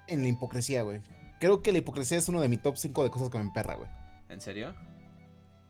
En 0.07 0.23
la 0.23 0.28
hipocresía, 0.28 0.82
güey. 0.82 1.01
Creo 1.39 1.61
que 1.61 1.71
la 1.71 1.78
hipocresía 1.78 2.17
es 2.17 2.28
uno 2.28 2.41
de 2.41 2.49
mi 2.49 2.57
top 2.57 2.75
5 2.75 3.03
de 3.03 3.09
cosas 3.09 3.30
que 3.30 3.38
me 3.38 3.45
emperra, 3.45 3.75
güey. 3.75 3.89
¿En 4.30 4.41
serio? 4.41 4.75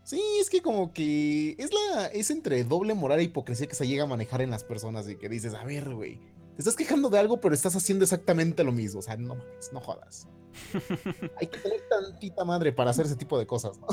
Sí, 0.03 0.21
es 0.39 0.49
que 0.49 0.61
como 0.61 0.93
que 0.93 1.55
es 1.59 1.69
la 1.73 2.07
es 2.07 2.31
entre 2.31 2.63
doble 2.63 2.93
moral 2.93 3.19
e 3.19 3.23
hipocresía 3.23 3.67
que 3.67 3.75
se 3.75 3.87
llega 3.87 4.05
a 4.05 4.07
manejar 4.07 4.41
en 4.41 4.49
las 4.49 4.63
personas 4.63 5.07
y 5.09 5.17
que 5.17 5.29
dices, 5.29 5.53
a 5.53 5.63
ver, 5.63 5.93
güey, 5.93 6.19
te 6.57 6.61
estás 6.63 6.75
quejando 6.75 7.11
de 7.11 7.19
algo, 7.19 7.39
pero 7.39 7.53
estás 7.53 7.75
haciendo 7.75 8.03
exactamente 8.03 8.63
lo 8.63 8.71
mismo. 8.71 8.97
O 8.97 9.03
sea, 9.03 9.15
no 9.15 9.35
mames, 9.35 9.71
no 9.71 9.79
jodas. 9.79 10.27
Hay 11.39 11.45
que 11.45 11.59
tener 11.59 11.81
tantita 11.87 12.43
madre 12.43 12.73
para 12.73 12.89
hacer 12.89 13.05
ese 13.05 13.15
tipo 13.15 13.37
de 13.37 13.45
cosas, 13.45 13.77
¿no? 13.77 13.85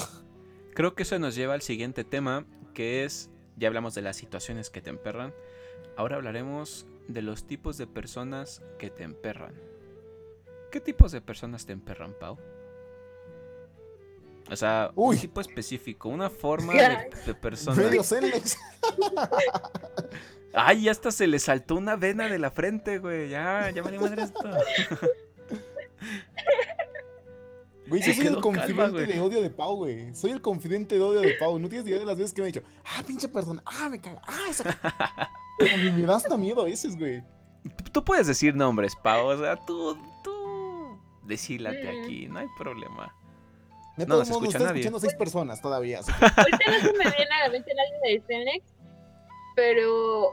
Creo 0.73 0.95
que 0.95 1.03
eso 1.03 1.19
nos 1.19 1.35
lleva 1.35 1.53
al 1.53 1.61
siguiente 1.61 2.05
tema, 2.05 2.47
que 2.73 3.05
es, 3.05 3.29
ya 3.59 3.69
hablamos 3.69 3.95
de 3.95 4.01
las 4.01 4.17
situaciones 4.17 4.71
que 4.71 4.81
te 4.81 4.89
emperran, 4.89 5.35
ahora 5.95 6.17
hablaremos 6.17 6.87
de 7.07 7.21
los 7.21 7.47
tipos 7.47 7.77
de 7.77 7.87
personas 7.87 8.63
que 8.79 8.89
te 8.89 9.03
emperran. 9.03 9.55
¿Qué 10.73 10.81
tipos 10.81 11.13
de 11.13 11.21
personas 11.21 11.67
te 11.67 11.73
emperran, 11.75 12.15
Pau? 12.19 12.39
O 14.51 14.57
sea, 14.57 14.91
un 14.95 15.17
tipo 15.17 15.41
específico, 15.41 16.09
una 16.09 16.29
forma 16.29 16.73
de, 16.75 17.11
de 17.27 17.35
persona. 17.35 17.83
Ay, 20.53 20.83
ya 20.83 20.93
hasta 20.93 21.11
se 21.11 21.27
le 21.27 21.39
saltó 21.39 21.75
una 21.75 21.97
vena 21.97 22.29
de 22.29 22.39
la 22.39 22.51
frente, 22.51 22.99
güey. 22.99 23.31
Ya, 23.31 23.71
ya 23.71 23.83
me 23.83 23.99
madre 23.99 24.23
esto. 24.23 24.41
Güey, 27.87 28.01
yo 28.01 28.15
soy 28.15 28.27
el 28.29 28.41
confidente 28.41 29.07
de 29.07 29.21
odio 29.21 29.43
de 29.43 29.51
Pau, 29.51 29.77
güey. 29.77 30.15
Soy 30.15 30.31
el 30.31 30.41
confidente 30.41 30.95
de 30.95 31.03
odio 31.03 31.21
de 31.21 31.35
Pau. 31.35 31.59
No 31.59 31.69
tienes 31.69 31.87
idea 31.87 31.99
de 31.99 32.07
las 32.07 32.17
veces 32.17 32.33
que 32.33 32.41
me 32.41 32.47
ha 32.47 32.51
dicho, 32.51 32.63
ah, 32.83 33.03
pinche 33.07 33.29
persona, 33.29 33.63
ah, 33.67 33.91
me 33.91 34.01
cago, 34.01 34.21
ah, 34.27 34.47
esa. 34.49 34.65
me 35.95 36.03
da 36.03 36.17
hasta 36.17 36.37
miedo 36.39 36.63
a 36.63 36.65
veces, 36.65 36.99
güey. 36.99 37.23
Tú 37.93 38.03
puedes 38.03 38.27
decir 38.27 38.55
nombres, 38.55 38.97
Pau. 38.97 39.27
O 39.27 39.37
sea, 39.37 39.57
tú, 39.57 39.99
tú. 40.23 40.99
Desílate 41.25 41.89
aquí, 41.89 42.27
no 42.27 42.39
hay 42.39 42.47
problema. 42.59 43.15
De 43.97 44.07
No 44.07 44.15
todos 44.15 44.29
modos, 44.31 44.43
escucha 44.45 44.59
nadie. 44.65 44.81
escuchando 44.81 44.99
seis 45.01 45.15
personas 45.15 45.61
todavía. 45.63 46.01
así 46.01 46.13
que- 46.13 46.25
Ahorita 46.37 46.71
no 46.71 46.79
se 46.81 46.93
me 46.93 47.05
viene 47.17 47.35
a 47.41 47.45
la 47.47 47.49
mente 47.51 47.73
nadie 47.75 48.15
de 48.15 48.23
Cenex, 48.27 48.65
pero 49.55 50.31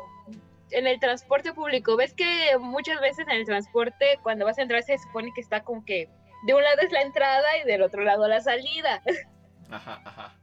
en 0.71 0.87
el 0.87 0.99
transporte 0.99 1.53
público, 1.53 1.95
ves 1.97 2.13
que 2.13 2.57
muchas 2.59 2.99
veces 3.01 3.27
en 3.27 3.33
el 3.35 3.45
transporte, 3.45 4.19
cuando 4.23 4.45
vas 4.45 4.57
a 4.57 4.61
entrar, 4.63 4.81
se 4.83 4.97
supone 4.97 5.31
que 5.35 5.41
está 5.41 5.63
como 5.63 5.83
que 5.85 6.09
de 6.47 6.53
un 6.55 6.63
lado 6.63 6.81
es 6.81 6.91
la 6.91 7.01
entrada 7.01 7.45
y 7.63 7.67
del 7.67 7.81
otro 7.83 8.03
lado 8.03 8.27
la 8.27 8.41
salida. 8.41 9.01
Ajá, 9.69 10.01
ajá. 10.03 10.35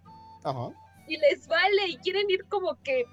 Ajá. 0.45 0.69
Y 1.09 1.17
les 1.19 1.47
vale, 1.49 1.89
y 1.89 1.97
quieren 1.99 2.31
ir 2.31 2.45
como 2.49 2.77
que, 2.83 3.05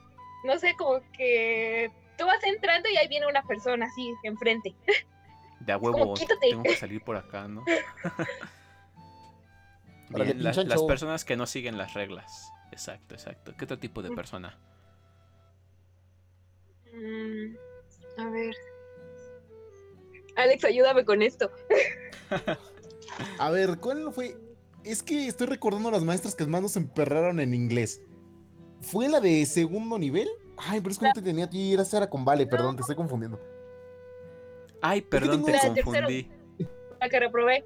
no 0.43 0.57
sé, 0.59 0.75
como 0.77 0.99
que 1.13 1.89
tú 2.17 2.25
vas 2.25 2.43
entrando 2.43 2.87
y 2.89 2.97
ahí 2.97 3.07
viene 3.07 3.27
una 3.27 3.41
persona 3.43 3.85
así 3.85 4.13
enfrente. 4.23 4.75
De 5.61 5.73
a 5.73 5.79
como, 5.79 5.91
huevo, 5.97 6.13
"Quítate". 6.13 6.49
tengo 6.49 6.63
que 6.63 6.75
salir 6.75 7.01
por 7.03 7.15
acá, 7.17 7.47
¿no? 7.47 7.63
Bien, 10.09 10.43
las 10.43 10.83
personas 10.83 11.25
que 11.25 11.35
no 11.35 11.45
siguen 11.45 11.77
las 11.77 11.93
reglas. 11.93 12.51
Exacto, 12.71 13.15
exacto. 13.15 13.53
¿Qué 13.57 13.65
otro 13.65 13.79
tipo 13.79 14.01
de 14.03 14.11
Mm. 14.11 14.15
persona? 14.15 14.59
Mm, 16.93 17.55
a 18.21 18.29
ver. 18.29 18.55
Alex, 20.37 20.63
ayúdame 20.65 21.05
con 21.05 21.21
esto. 21.21 21.49
A 23.39 23.49
ver, 23.51 23.77
¿cuál 23.79 24.11
fue? 24.11 24.35
Es 24.83 25.01
que 25.01 25.27
estoy 25.27 25.47
recordando 25.47 25.89
a 25.89 25.91
las 25.93 26.03
maestras 26.03 26.35
que 26.35 26.45
más 26.45 26.61
nos 26.61 26.75
emperraron 26.75 27.39
en 27.39 27.53
inglés. 27.53 28.01
¿Fue 28.81 29.07
la 29.07 29.19
de 29.21 29.45
segundo 29.45 29.97
nivel? 29.97 30.27
Ay, 30.57 30.81
pero 30.81 30.91
es 30.91 30.99
que 30.99 31.05
no 31.05 31.13
te 31.13 31.21
tenía 31.21 31.45
a 31.45 31.49
ti, 31.49 31.73
era 31.73 31.85
Sara 31.85 32.09
con 32.09 32.25
Vale, 32.25 32.45
perdón, 32.45 32.75
te 32.75 32.81
estoy 32.81 32.95
confundiendo. 32.95 33.39
Ay, 34.81 35.01
perdón, 35.01 35.43
te 35.45 35.51
la 35.53 35.57
de 35.63 35.69
tercero? 35.69 35.85
confundí. 35.85 36.29
La 36.99 37.09
que 37.09 37.19
reprobé. 37.19 37.65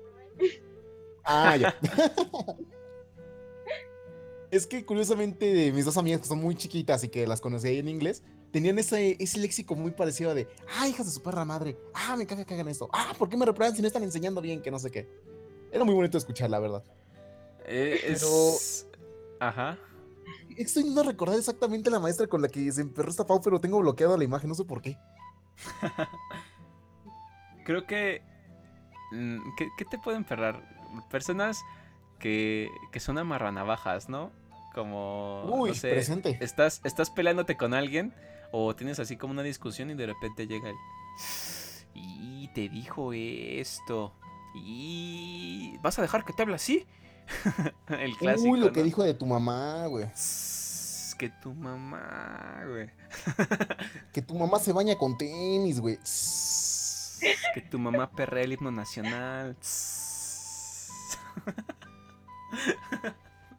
Ah, 1.24 1.55
ya. 1.55 1.76
es 4.51 4.67
que 4.67 4.86
curiosamente 4.86 5.72
mis 5.72 5.86
dos 5.86 5.97
amigas 5.97 6.22
que 6.22 6.28
son 6.28 6.39
muy 6.39 6.55
chiquitas 6.55 7.03
y 7.03 7.09
que 7.09 7.28
las 7.28 7.41
conocí 7.41 7.67
ahí 7.67 7.80
en 7.80 7.88
inglés, 7.88 8.24
tenían 8.51 8.80
ese, 8.80 9.15
ese 9.20 9.39
léxico 9.39 9.76
muy 9.76 9.91
parecido 9.91 10.34
de, 10.34 10.47
ah, 10.78 10.88
hijas 10.88 11.05
de 11.05 11.11
su 11.11 11.22
perra 11.22 11.45
madre, 11.45 11.78
ah, 11.93 12.15
me 12.17 12.26
caga 12.26 12.45
que 12.45 12.55
hagan 12.55 12.67
esto, 12.67 12.89
ah, 12.91 13.13
¿por 13.17 13.30
qué 13.30 13.38
me 13.38 13.45
reprueban 13.45 13.76
si 13.76 13.82
no 13.82 13.88
están 13.88 14.03
enseñando 14.03 14.41
bien? 14.41 14.61
Que 14.61 14.72
no 14.72 14.80
sé 14.80 14.89
qué. 14.89 15.07
Era 15.72 15.84
muy 15.84 15.93
bonito 15.93 16.17
escuchar, 16.17 16.49
la 16.49 16.59
verdad. 16.59 16.84
Eh, 17.65 17.99
es... 18.05 18.88
Pero- 18.91 18.99
Ajá. 19.39 19.78
Estoy 20.57 20.82
intentando 20.82 21.11
recordar 21.11 21.38
exactamente 21.38 21.89
la 21.91 21.99
maestra 21.99 22.28
con 22.28 22.41
la 22.41 22.49
que 22.49 22.72
se 22.72 22.82
emperró 22.82 23.09
esta 23.09 23.26
Pau, 23.26 23.39
pero 23.41 23.61
tengo 23.61 23.80
bloqueada 23.80 24.17
la 24.17 24.24
imagen, 24.24 24.49
no 24.49 24.55
sé 24.55 24.65
por 24.65 24.82
qué. 24.82 24.97
Creo 27.65 27.86
que... 27.86 28.24
mm, 29.11 29.38
¿Qué, 29.57 29.70
qué 29.78 29.86
te 29.86 29.99
pueden 29.99 30.26
perrar? 30.26 30.79
Personas 31.10 31.64
que, 32.20 32.70
que 32.92 33.00
son 33.00 33.18
amarranavajas, 33.18 34.10
¿no? 34.10 34.32
Como... 34.74 35.44
Uy, 35.46 35.70
no 35.70 35.76
sé, 35.76 35.90
presente. 35.90 36.38
estás, 36.42 36.82
estás 36.84 37.10
peleándote 37.10 37.58
con 37.58 37.74
alguien 37.74 38.14
o 38.52 38.76
tienes 38.76 39.00
así 39.00 39.18
como 39.18 39.32
una 39.32 39.44
discusión 39.44 39.90
y 39.90 39.96
de 39.96 40.06
repente 40.06 40.48
llega 40.48 40.70
el... 40.70 40.76
Y 41.96 42.50
te 42.54 42.70
dijo 42.70 43.12
esto. 43.14 44.14
Y... 44.56 45.76
¿Vas 45.82 46.00
a 46.00 46.02
dejar 46.02 46.24
que 46.24 46.34
te 46.34 46.44
hable 46.44 46.56
así? 46.56 46.86
el 47.90 48.16
clásico. 48.18 48.52
Uy, 48.52 48.60
lo 48.60 48.72
que 48.72 48.84
dijo 48.84 49.04
de 49.04 49.14
tu 49.14 49.26
mamá, 49.26 49.86
güey. 49.88 50.08
Que 51.18 51.30
tu 51.30 51.54
mamá, 51.54 52.64
güey. 52.66 52.90
Que 54.14 54.22
tu 54.22 54.36
mamá 54.36 54.58
se 54.60 54.72
baña 54.72 54.96
con 54.96 55.18
tenis, 55.18 55.82
güey. 55.82 56.00
Que 57.54 57.62
tu 57.70 57.78
mamá 57.78 58.10
perrea 58.10 58.46
el 58.46 58.54
himno 58.54 58.72
nacional. 58.72 59.58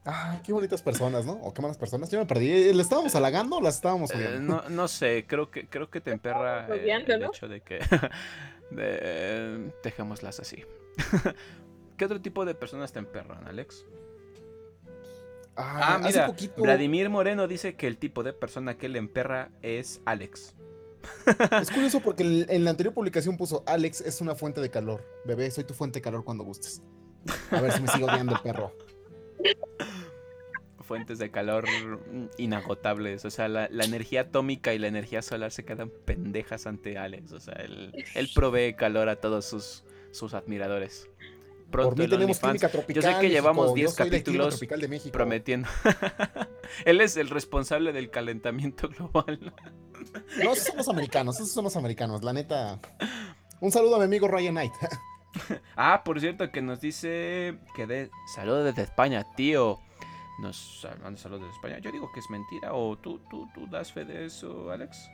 Ay, 0.05 0.41
qué 0.43 0.53
bonitas 0.53 0.83
personas, 0.83 1.25
¿no? 1.27 1.33
O 1.35 1.53
qué 1.53 1.61
malas 1.63 1.77
personas. 1.77 2.11
Yo 2.11 2.19
me 2.19 2.27
perdí. 2.27 2.73
¿Le 2.73 2.83
estábamos 2.83 3.15
halagando 3.15 3.57
o 3.57 3.61
las 3.61 3.77
estábamos 3.77 4.11
Eh, 4.13 4.39
no, 4.41 4.69
no 4.69 4.89
sé, 4.89 5.27
creo 5.29 5.51
que, 5.51 5.69
creo 5.69 5.91
que 5.91 6.01
te 6.01 6.11
emperra 6.11 6.67
eh, 6.69 6.81
odiando, 6.81 7.13
el 7.15 7.21
¿no? 7.21 7.27
hecho 7.29 7.49
de 7.49 7.61
que... 7.61 7.79
de, 8.71 8.99
eh, 9.03 9.71
dejémoslas 9.85 10.41
así. 10.41 10.65
¿Qué 11.97 12.05
otro 12.07 12.21
tipo 12.21 12.45
de 12.47 12.55
personas 12.55 12.93
te 12.93 12.99
emperran, 12.99 13.47
Alex? 13.47 13.85
Ah, 15.55 15.97
hace 15.97 16.09
mira, 16.09 16.27
poquito- 16.27 16.63
Vladimir 16.63 17.11
Moreno 17.11 17.47
dice 17.47 17.77
que 17.77 17.87
el 17.87 17.99
tipo 17.99 18.23
de 18.23 18.33
persona 18.33 18.79
que 18.79 18.89
le 18.89 18.99
emperra 18.99 19.51
es 19.63 20.01
Alex. 20.07 20.55
Es 21.63 21.71
curioso 21.71 22.01
porque 22.01 22.47
en 22.49 22.65
la 22.65 22.71
anterior 22.71 22.93
publicación 22.95 23.37
puso 23.39 23.63
Alex 23.67 24.01
es 24.03 24.21
una 24.21 24.35
fuente 24.35 24.61
de 24.61 24.71
calor. 24.71 25.03
Bebé, 25.25 25.51
soy 25.51 25.65
tu 25.65 25.73
fuente 25.75 25.99
de 25.99 26.03
calor 26.03 26.25
cuando 26.25 26.45
gustes. 26.45 26.83
A 27.51 27.61
ver 27.61 27.73
si 27.73 27.83
me 27.83 27.89
sigo 27.89 28.07
odiando 28.07 28.35
el 28.35 28.41
perro. 28.41 28.73
Fuentes 30.81 31.19
de 31.19 31.31
calor 31.31 31.67
inagotables. 32.37 33.25
O 33.25 33.31
sea, 33.31 33.49
la, 33.49 33.69
la 33.71 33.85
energía 33.85 34.23
atómica 34.23 34.75
y 34.75 34.79
la 34.79 34.89
energía 34.89 35.23
solar 35.23 35.53
se 35.53 35.65
quedan 35.65 35.91
pendejas 36.05 36.67
ante 36.67 36.99
Alex. 36.99 37.33
O 37.33 37.41
sea, 37.41 37.55
él, 37.55 37.93
él 38.15 38.31
provee 38.35 38.75
calor 38.75 39.09
a 39.09 39.17
todos 39.17 39.45
sus, 39.45 39.85
sus 40.11 40.35
admiradores. 40.35 41.09
Pronto 41.71 41.95
Por 41.95 41.99
mí 41.99 42.09
tenemos 42.09 42.39
química 42.41 42.69
tropical. 42.69 43.03
Yo 43.03 43.13
sé 43.13 43.21
que 43.21 43.31
llevamos 43.31 43.73
México. 43.73 43.77
10 43.77 43.91
Yo 43.91 43.97
soy 43.97 44.11
del 44.11 44.23
clima 44.25 44.45
capítulos 44.49 45.05
de 45.05 45.11
prometiendo. 45.11 45.69
él 46.85 47.01
es 47.01 47.17
el 47.17 47.31
responsable 47.31 47.93
del 47.93 48.11
calentamiento 48.11 48.89
global. 48.89 49.55
No, 50.43 50.51
los 50.77 50.89
americanos, 50.89 51.37
esos 51.37 51.53
son 51.53 51.65
los 51.65 51.77
americanos, 51.77 52.25
la 52.25 52.33
neta. 52.33 52.81
Un 53.61 53.71
saludo 53.71 53.97
a 53.97 53.99
mi 53.99 54.05
amigo 54.05 54.27
Ryan 54.27 54.55
Knight. 54.55 54.73
Ah, 55.77 56.03
por 56.05 56.21
cierto, 56.21 56.51
que 56.51 56.61
nos 56.63 56.81
dice 56.81 57.59
que 57.75 57.87
de 57.87 58.11
saludos 58.35 58.65
desde 58.65 58.83
España, 58.83 59.25
tío. 59.37 59.79
Nos 60.41 60.87
manda 61.03 61.19
saludos 61.21 61.43
desde 61.43 61.55
España. 61.57 61.79
Yo 61.81 61.93
digo 61.93 62.11
que 62.13 62.21
es 62.21 62.31
mentira. 62.31 62.73
¿O 62.75 62.97
tú, 62.99 63.19
tú, 63.31 63.47
tú 63.55 63.67
das 63.69 63.93
fe 63.93 64.05
de 64.05 64.25
eso, 64.27 64.71
Alex? 64.71 65.09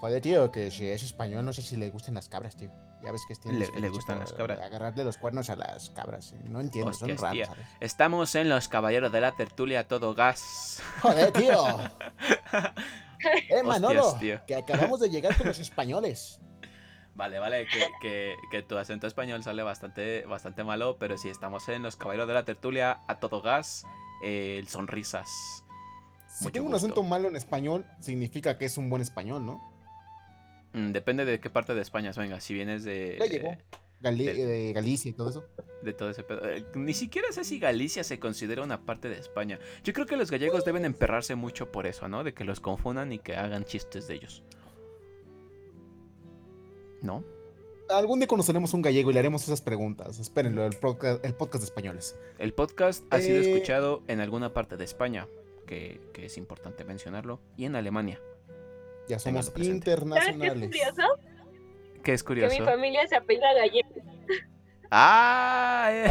Joder, 0.00 0.20
tío, 0.22 0.50
que 0.50 0.70
si 0.70 0.86
es 0.88 1.02
español, 1.02 1.44
no 1.44 1.52
sé 1.52 1.62
si 1.62 1.76
le 1.76 1.90
gustan 1.90 2.14
las 2.14 2.28
cabras, 2.28 2.56
tío. 2.56 2.70
Ya 3.02 3.12
ves 3.12 3.22
que 3.26 3.34
tiene 3.34 3.58
Le- 3.60 3.80
le 3.80 3.88
gustan 3.88 4.18
las 4.18 4.32
cabras. 4.34 4.60
Agarrarle 4.60 5.04
los 5.04 5.16
cuernos 5.16 5.48
a 5.50 5.56
las 5.56 5.88
cabras. 5.90 6.32
eh. 6.32 6.40
No 6.44 6.60
entiendo, 6.60 6.92
son 6.92 7.16
raros. 7.16 7.46
¿sabes? 7.48 7.66
Estamos 7.80 8.34
en 8.34 8.48
los 8.50 8.68
caballeros 8.68 9.10
de 9.12 9.20
la 9.22 9.32
tertulia 9.32 9.88
todo 9.88 10.14
gas. 10.14 10.82
Joder, 11.00 11.32
tío. 11.32 11.54
eh, 13.48 13.62
Manolo, 13.62 14.08
Hostias, 14.08 14.20
tío. 14.40 14.46
que 14.46 14.54
acabamos 14.56 15.00
de 15.00 15.08
llegar 15.10 15.36
con 15.36 15.46
los 15.48 15.58
españoles. 15.58 16.38
Vale, 17.20 17.38
vale, 17.38 17.66
que, 17.66 17.80
que- 18.00 18.36
que 18.50 18.62
tu 18.62 18.78
acento 18.78 19.06
español 19.06 19.42
sale 19.42 19.62
bastante, 19.62 20.24
bastante 20.24 20.64
malo, 20.64 20.96
pero 20.98 21.18
si 21.18 21.28
estamos 21.28 21.68
en 21.68 21.82
los 21.82 21.96
caballeros 21.96 22.26
de 22.26 22.32
la 22.32 22.46
tertulia 22.46 23.00
a 23.08 23.20
todo 23.20 23.42
gas, 23.42 23.84
eh, 24.24 24.64
sonrisas. 24.66 25.28
Si 26.28 26.44
Mucho 26.44 26.52
tengo 26.54 26.66
un 26.68 26.72
gusto. 26.72 26.86
acento 26.86 27.02
malo 27.02 27.28
en 27.28 27.36
español, 27.36 27.84
significa 28.00 28.56
que 28.56 28.64
es 28.64 28.78
un 28.78 28.88
buen 28.88 29.02
español, 29.02 29.44
¿no? 29.44 29.60
Mm, 30.72 30.92
depende 30.92 31.26
de 31.26 31.40
qué 31.40 31.50
parte 31.50 31.74
de 31.74 31.82
España 31.82 32.10
venga. 32.16 32.40
Si 32.40 32.54
vienes 32.54 32.84
de. 32.84 33.18
Gali- 34.02 34.24
de 34.34 34.72
Galicia 34.72 35.10
y 35.10 35.12
todo 35.12 35.28
eso. 35.28 35.44
de 35.82 35.92
todo 35.92 36.08
ese 36.08 36.22
pedo. 36.22 36.48
eh, 36.48 36.64
Ni 36.74 36.94
siquiera 36.94 37.30
sé 37.32 37.44
si 37.44 37.58
Galicia 37.58 38.02
se 38.02 38.18
considera 38.18 38.62
una 38.62 38.80
parte 38.86 39.10
de 39.10 39.18
España. 39.18 39.58
Yo 39.84 39.92
creo 39.92 40.06
que 40.06 40.16
los 40.16 40.30
gallegos 40.30 40.64
deben 40.64 40.86
emperrarse 40.86 41.34
mucho 41.34 41.70
por 41.70 41.86
eso, 41.86 42.08
¿no? 42.08 42.24
De 42.24 42.32
que 42.32 42.44
los 42.44 42.60
confundan 42.60 43.12
y 43.12 43.18
que 43.18 43.36
hagan 43.36 43.64
chistes 43.66 44.06
de 44.08 44.14
ellos. 44.14 44.42
¿No? 47.02 47.24
Algún 47.88 48.20
día 48.20 48.28
conoceremos 48.28 48.72
un 48.72 48.82
gallego 48.82 49.10
y 49.10 49.14
le 49.14 49.18
haremos 49.20 49.42
esas 49.42 49.60
preguntas. 49.62 50.18
Espérenlo, 50.20 50.64
el 50.64 50.76
podcast, 50.76 51.24
el 51.24 51.34
podcast 51.34 51.62
de 51.62 51.66
españoles. 51.66 52.16
El 52.38 52.52
podcast 52.54 53.04
ha 53.12 53.20
sido 53.20 53.38
Eh, 53.38 53.50
escuchado 53.52 54.02
en 54.06 54.20
alguna 54.20 54.52
parte 54.52 54.76
de 54.76 54.84
España, 54.84 55.26
que, 55.66 56.00
que 56.12 56.26
es 56.26 56.36
importante 56.38 56.84
mencionarlo, 56.84 57.40
y 57.56 57.64
en 57.64 57.74
Alemania. 57.74 58.20
Ya 59.08 59.18
somos. 59.18 59.46
¿Sabes 59.46 59.56
qué 59.56 59.62
es 59.62 59.68
internacionales. 59.74 60.68
curioso? 60.68 61.02
Que 62.04 62.12
es 62.12 62.22
Que 62.22 62.34
mi 62.48 62.60
familia 62.60 63.06
se 63.08 63.16
apellida 63.16 63.52
Gallego. 63.54 63.88
¡Ah! 64.90 65.90
eh, 65.92 66.06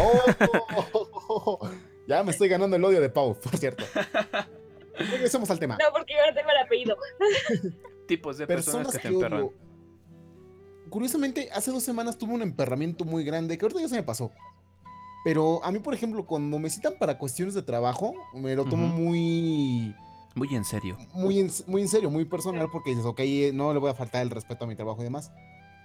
Oh, 1.29 1.59
ya 2.07 2.23
me 2.23 2.31
estoy 2.31 2.49
ganando 2.49 2.75
el 2.75 2.83
odio 2.83 2.99
de 2.99 3.09
Pau, 3.09 3.39
por 3.39 3.55
cierto. 3.57 3.85
Regresemos 4.97 5.49
al 5.49 5.59
tema. 5.59 5.77
No, 5.81 5.93
porque 5.93 6.13
yo 6.13 6.19
no 6.27 6.33
tengo 6.35 6.49
el 6.51 6.57
apellido. 6.57 6.97
Tipos 8.05 8.37
de 8.37 8.47
personas, 8.47 8.87
Personas 8.87 8.91
que 8.93 8.97
te 8.99 9.07
que 9.07 9.13
emperran. 9.13 9.39
odio. 9.43 9.53
Curiosamente, 10.89 11.49
hace 11.53 11.71
dos 11.71 11.83
semanas 11.83 12.17
tuve 12.17 12.33
un 12.33 12.41
emperramiento 12.41 13.05
muy 13.05 13.23
grande 13.23 13.57
que 13.57 13.65
ahorita 13.65 13.81
ya 13.81 13.89
se 13.89 13.95
me 13.95 14.03
pasó. 14.03 14.31
Pero 15.23 15.63
a 15.65 15.71
mí, 15.71 15.79
por 15.79 15.93
ejemplo, 15.93 16.25
cuando 16.25 16.59
me 16.59 16.69
citan 16.69 16.93
para 16.97 17.17
cuestiones 17.17 17.53
de 17.53 17.61
trabajo, 17.61 18.13
me 18.33 18.55
lo 18.55 18.65
tomo 18.65 18.87
muy, 18.87 19.93
Muy 20.35 20.55
en 20.55 20.63
serio. 20.63 20.97
muy, 21.13 21.39
en, 21.39 21.51
muy 21.67 21.81
en 21.81 21.89
serio, 21.89 22.09
muy 22.09 22.23
personal, 22.25 22.69
porque 22.71 22.91
dices, 22.91 23.05
ok, 23.05 23.19
no 23.53 23.73
le 23.73 23.79
voy 23.79 23.89
a 23.89 23.93
faltar 23.95 24.21
el 24.21 24.29
respeto 24.29 24.63
a 24.63 24.67
mi 24.67 24.75
trabajo 24.75 25.01
y 25.01 25.03
demás. 25.03 25.31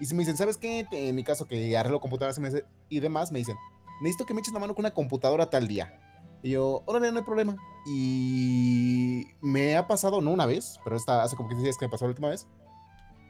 Y 0.01 0.07
si 0.07 0.15
me 0.15 0.21
dicen, 0.21 0.37
¿sabes 0.37 0.57
qué? 0.57 0.87
En 0.93 1.15
mi 1.17 1.25
caso, 1.25 1.47
que 1.47 1.77
arreglo 1.77 2.01
computadoras 2.01 2.41
y 2.89 3.01
demás, 3.01 3.33
me 3.33 3.41
dicen, 3.41 3.57
necesito 4.01 4.25
que 4.25 4.35
me 4.35 4.41
eches 4.41 4.55
la 4.55 4.61
mano 4.61 4.75
con 4.75 4.83
una 4.83 4.93
computadora 4.95 5.51
tal 5.51 5.67
día. 5.67 5.99
Y 6.43 6.51
yo, 6.51 6.83
órale, 6.87 7.11
no 7.11 7.19
hay 7.19 7.25
problema. 7.25 7.57
Y 7.87 9.27
me 9.41 9.77
ha 9.77 9.87
pasado, 9.89 10.21
no 10.21 10.31
una 10.31 10.47
vez, 10.47 10.79
pero 10.85 10.95
esta 10.97 11.23
hace 11.23 11.37
como 11.37 11.49
15 11.49 11.65
días 11.65 11.79
que 11.79 11.87
me 11.87 11.91
pasó 11.91 12.05
la 12.05 12.11
última 12.11 12.29
vez, 12.29 12.47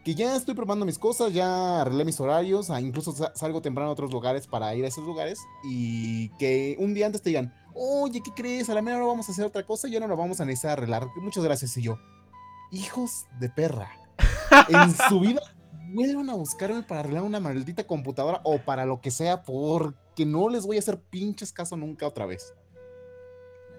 que 0.05 0.15
ya 0.15 0.37
estoy 0.37 0.55
probando 0.55 0.85
mis 0.85 0.99
cosas, 0.99 1.33
ya 1.33 1.81
arreglé 1.81 2.05
mis 2.05 2.21
horarios, 2.21 2.69
incluso 2.81 3.13
sa- 3.13 3.33
salgo 3.35 3.63
temprano 3.63 3.89
a 3.91 3.93
otros 3.93 4.13
lugares 4.13 4.47
para 4.47 4.75
ir 4.75 4.85
a 4.85 4.89
esos 4.89 5.05
lugares 5.05 5.39
y 5.65 6.29
que 6.37 6.77
un 6.79 6.93
día 6.95 7.07
antes 7.07 7.23
te 7.23 7.31
digan, 7.31 7.55
oye, 7.75 8.21
¿qué 8.23 8.31
crees? 8.37 8.69
A 8.69 8.75
la 8.75 8.83
mera 8.83 8.99
hora 8.99 9.07
vamos 9.07 9.29
a 9.29 9.33
hacer 9.33 9.45
otra 9.47 9.65
cosa 9.65 9.89
y 9.89 9.93
ya 9.93 10.01
no 10.01 10.07
lo 10.07 10.17
vamos 10.17 10.41
a 10.41 10.45
necesitar 10.45 10.73
arreglar. 10.79 11.07
Muchas 11.17 11.43
gracias. 11.43 11.77
Y 11.79 11.83
yo, 11.83 11.97
hijos 12.71 13.25
de 13.41 13.49
perra, 13.49 13.91
en 14.69 14.95
su 15.09 15.21
vida 15.21 15.41
vuelvan 15.95 16.29
a 16.29 16.35
buscarme 16.35 16.83
para 16.83 17.01
arreglar 17.01 17.23
una 17.23 17.41
maldita 17.41 17.85
computadora 17.85 18.41
o 18.45 18.59
para 18.59 18.85
lo 18.85 19.01
que 19.01 19.11
sea, 19.11 19.43
porque 19.43 20.27
no 20.27 20.49
les 20.49 20.67
voy 20.67 20.77
a 20.77 20.81
hacer 20.81 21.01
pinches 21.01 21.53
caso 21.53 21.77
nunca 21.77 22.07
otra 22.07 22.27
vez. 22.27 22.53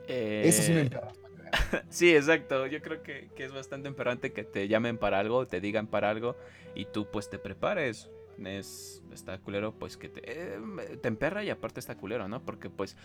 Eso 0.08 0.62
sí 0.62 0.72
me 0.72 0.78
Eh, 0.80 0.82
emperra. 0.82 1.12
Sí, 1.90 2.16
exacto. 2.16 2.68
Yo 2.68 2.82
creo 2.82 3.02
que, 3.04 3.30
que 3.36 3.46
es 3.46 3.54
bastante 3.54 3.88
emperrante 3.88 4.32
que 4.34 4.44
te 4.44 4.68
llamen 4.68 4.98
para 4.98 5.20
algo, 5.20 5.46
te 5.48 5.62
digan 5.62 5.88
para 5.88 6.10
algo 6.10 6.36
y 6.76 6.86
tú 6.86 7.08
pues 7.12 7.30
te 7.30 7.38
prepares. 7.40 8.10
Es, 8.44 9.02
está 9.14 9.38
culero 9.40 9.74
pues 9.74 9.96
que 9.96 10.10
te, 10.10 10.22
eh, 10.26 10.58
te 11.02 11.08
emperra 11.08 11.44
y 11.44 11.50
aparte 11.50 11.80
está 11.80 11.96
culero, 11.96 12.28
¿no? 12.28 12.44
Porque 12.44 12.70
pues 12.70 12.98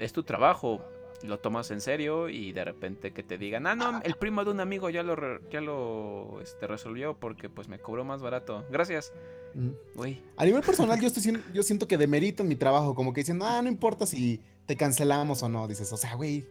es 0.00 0.12
tu 0.12 0.24
trabajo, 0.24 0.84
lo 1.22 1.38
tomas 1.38 1.70
en 1.70 1.80
serio 1.80 2.28
y 2.28 2.52
de 2.52 2.64
repente 2.64 3.12
que 3.12 3.22
te 3.22 3.38
digan, 3.38 3.68
ah, 3.68 3.76
no, 3.76 4.00
el 4.02 4.16
primo 4.16 4.44
de 4.44 4.50
un 4.50 4.58
amigo 4.58 4.90
ya 4.90 5.04
lo, 5.04 5.14
re- 5.14 5.40
ya 5.52 5.60
lo 5.60 6.40
este, 6.42 6.66
resolvió 6.66 7.16
porque 7.16 7.48
pues 7.48 7.68
me 7.68 7.78
cobró 7.78 8.04
más 8.04 8.22
barato. 8.22 8.66
Gracias. 8.70 9.12
Mm. 9.54 9.70
Uy, 9.94 10.20
A 10.36 10.44
nivel 10.44 10.62
personal, 10.62 11.00
yo, 11.00 11.06
estoy, 11.06 11.40
yo 11.54 11.62
siento 11.62 11.86
que 11.86 11.96
demerito 11.96 12.42
en 12.42 12.48
mi 12.48 12.56
trabajo, 12.56 12.96
como 12.96 13.12
que 13.12 13.20
dicen, 13.20 13.40
ah, 13.42 13.62
no 13.62 13.68
importa 13.68 14.04
si 14.04 14.40
te 14.66 14.74
cancelamos 14.76 15.44
o 15.44 15.48
no. 15.48 15.68
Dices, 15.68 15.92
o 15.92 15.96
sea, 15.96 16.14
güey, 16.16 16.44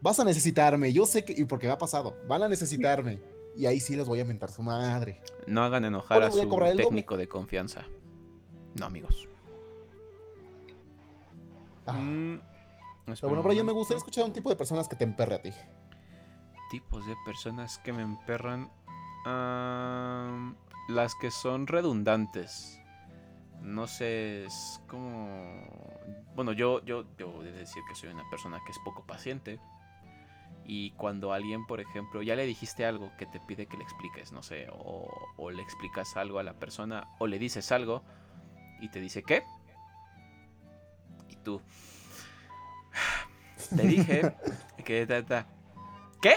vas 0.00 0.18
a 0.20 0.24
necesitarme. 0.24 0.92
Yo 0.92 1.06
sé 1.06 1.24
que, 1.24 1.32
y 1.32 1.44
porque 1.44 1.66
me 1.66 1.72
ha 1.72 1.78
pasado, 1.78 2.16
van 2.26 2.42
a 2.42 2.48
necesitarme. 2.48 3.20
Y 3.56 3.66
ahí 3.66 3.80
sí 3.80 3.96
les 3.96 4.06
voy 4.06 4.20
a 4.20 4.24
mentar 4.24 4.50
su 4.50 4.62
madre. 4.62 5.20
no 5.46 5.62
hagan 5.64 5.84
enojar 5.84 6.22
a 6.22 6.26
a 6.26 6.30
su 6.30 6.44
doble. 6.46 6.76
técnico 6.76 7.16
de 7.16 7.28
confianza. 7.28 7.84
No, 8.78 8.86
amigos. 8.86 9.26
Ah. 11.86 11.92
Mm, 11.94 12.40
Pero 13.06 13.28
bueno, 13.28 13.42
Brian, 13.42 13.64
me 13.66 13.72
gustaría 13.72 13.98
escuchar 13.98 14.24
un 14.24 14.32
tipo 14.32 14.50
de 14.50 14.56
personas 14.56 14.86
que 14.88 14.94
te 14.96 15.04
emperre 15.04 15.34
a 15.36 15.42
ti. 15.42 15.50
tipos 16.70 17.06
de 17.06 17.14
personas 17.24 17.78
que 17.78 17.92
me 17.92 18.02
emperran. 18.02 18.70
Las 20.88 21.14
que 21.20 21.30
son 21.30 21.66
redundantes. 21.66 22.80
No 23.62 23.86
sé, 23.88 24.44
es 24.44 24.80
como... 24.86 25.66
Bueno, 26.36 26.52
yo, 26.52 26.84
yo 26.84 27.02
debo 27.16 27.42
de 27.42 27.50
decir 27.52 27.82
que 27.88 27.94
soy 27.94 28.10
una 28.10 28.28
persona 28.30 28.60
que 28.64 28.72
es 28.72 28.78
poco 28.84 29.04
paciente. 29.04 29.58
Y 30.70 30.90
cuando 30.92 31.32
alguien, 31.32 31.66
por 31.66 31.80
ejemplo, 31.80 32.22
ya 32.22 32.36
le 32.36 32.44
dijiste 32.44 32.84
algo 32.84 33.10
que 33.16 33.24
te 33.24 33.40
pide 33.40 33.66
que 33.66 33.78
le 33.78 33.84
expliques, 33.84 34.32
no 34.32 34.42
sé, 34.42 34.68
o, 34.70 35.08
o 35.38 35.50
le 35.50 35.62
explicas 35.62 36.14
algo 36.18 36.38
a 36.38 36.42
la 36.42 36.52
persona, 36.52 37.08
o 37.18 37.26
le 37.26 37.38
dices 37.38 37.72
algo 37.72 38.02
y 38.78 38.90
te 38.90 39.00
dice, 39.00 39.22
¿qué? 39.22 39.44
Y 41.30 41.36
tú... 41.36 41.62
Te 43.74 43.82
dije 43.82 44.34
que... 44.84 45.06
ta, 45.06 45.24
ta. 45.24 45.46
¿Qué? 46.20 46.34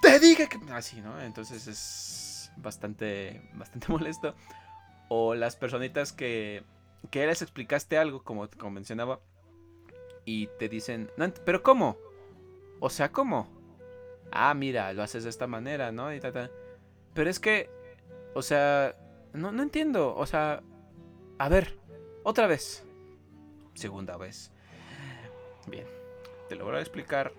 Te 0.00 0.18
dije 0.18 0.48
que. 0.48 0.58
Así, 0.72 1.00
¿no? 1.00 1.20
Entonces 1.20 1.66
es 1.66 2.52
bastante, 2.56 3.42
bastante 3.54 3.88
molesto. 3.92 4.34
O 5.08 5.34
las 5.34 5.56
personitas 5.56 6.12
que, 6.12 6.64
que 7.10 7.26
les 7.26 7.42
explicaste 7.42 7.98
algo, 7.98 8.22
como, 8.22 8.48
como 8.50 8.70
mencionaba, 8.70 9.20
y 10.32 10.46
te 10.58 10.68
dicen, 10.68 11.10
"No 11.16 11.24
ent- 11.26 11.40
¿pero 11.44 11.62
cómo? 11.62 11.98
O 12.78 12.88
sea, 12.88 13.10
¿cómo? 13.10 13.48
Ah, 14.30 14.54
mira, 14.54 14.92
lo 14.92 15.02
haces 15.02 15.24
de 15.24 15.30
esta 15.30 15.46
manera, 15.48 15.90
¿no? 15.90 16.14
Y 16.14 16.20
ta, 16.20 16.30
ta. 16.30 16.50
Pero 17.14 17.28
es 17.30 17.40
que, 17.40 17.68
o 18.34 18.42
sea, 18.42 18.94
no, 19.32 19.50
no 19.50 19.62
entiendo. 19.62 20.14
O 20.14 20.24
sea, 20.26 20.62
a 21.38 21.48
ver, 21.48 21.76
otra 22.22 22.46
vez. 22.46 22.84
Segunda 23.74 24.16
vez. 24.16 24.52
Bien, 25.66 25.86
te 26.48 26.54
lo 26.54 26.64
voy 26.64 26.76
a 26.76 26.80
explicar. 26.80 27.32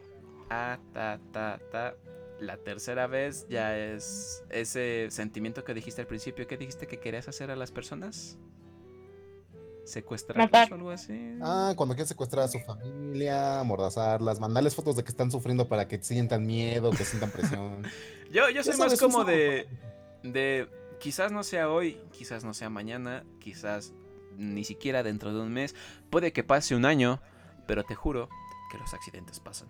Ah, 0.49 0.77
ta, 0.93 1.19
ta, 1.31 1.59
ta. 1.71 1.95
La 2.41 2.57
tercera 2.57 3.07
vez 3.07 3.47
ya 3.47 3.77
es 3.77 4.43
ese 4.49 5.07
sentimiento 5.11 5.63
que 5.63 5.73
dijiste 5.73 6.01
al 6.01 6.07
principio. 6.07 6.45
¿Qué 6.47 6.57
dijiste 6.57 6.87
que 6.87 6.99
querías 6.99 7.27
hacer 7.29 7.51
a 7.51 7.55
las 7.55 7.71
personas? 7.71 8.37
¿Secuestrarlas 9.83 10.47
Matar. 10.47 10.71
o 10.71 10.75
algo 10.75 10.91
así? 10.91 11.37
Ah, 11.41 11.73
cuando 11.75 11.95
quieres 11.95 12.09
secuestrar 12.09 12.45
a 12.45 12.47
su 12.47 12.59
familia, 12.59 13.59
amordazarlas, 13.59 14.39
mandarles 14.39 14.75
fotos 14.75 14.95
de 14.95 15.03
que 15.03 15.09
están 15.09 15.31
sufriendo 15.31 15.67
para 15.67 15.87
que 15.87 16.01
sientan 16.01 16.45
miedo, 16.45 16.91
que 16.91 17.03
sientan 17.03 17.31
presión. 17.31 17.83
Yo, 18.31 18.49
yo 18.49 18.63
soy 18.63 18.77
más 18.77 18.97
como 18.97 19.25
de, 19.25 19.67
de. 20.23 20.69
Quizás 21.01 21.33
no 21.33 21.43
sea 21.43 21.69
hoy, 21.69 21.99
quizás 22.13 22.45
no 22.45 22.53
sea 22.53 22.69
mañana, 22.69 23.25
quizás 23.41 23.91
ni 24.37 24.63
siquiera 24.63 25.03
dentro 25.03 25.33
de 25.33 25.41
un 25.41 25.51
mes. 25.51 25.75
Puede 26.09 26.31
que 26.31 26.41
pase 26.41 26.73
un 26.73 26.85
año, 26.85 27.19
pero 27.67 27.83
te 27.83 27.93
juro 27.93 28.29
que 28.71 28.77
los 28.77 28.93
accidentes 28.93 29.41
pasan. 29.41 29.67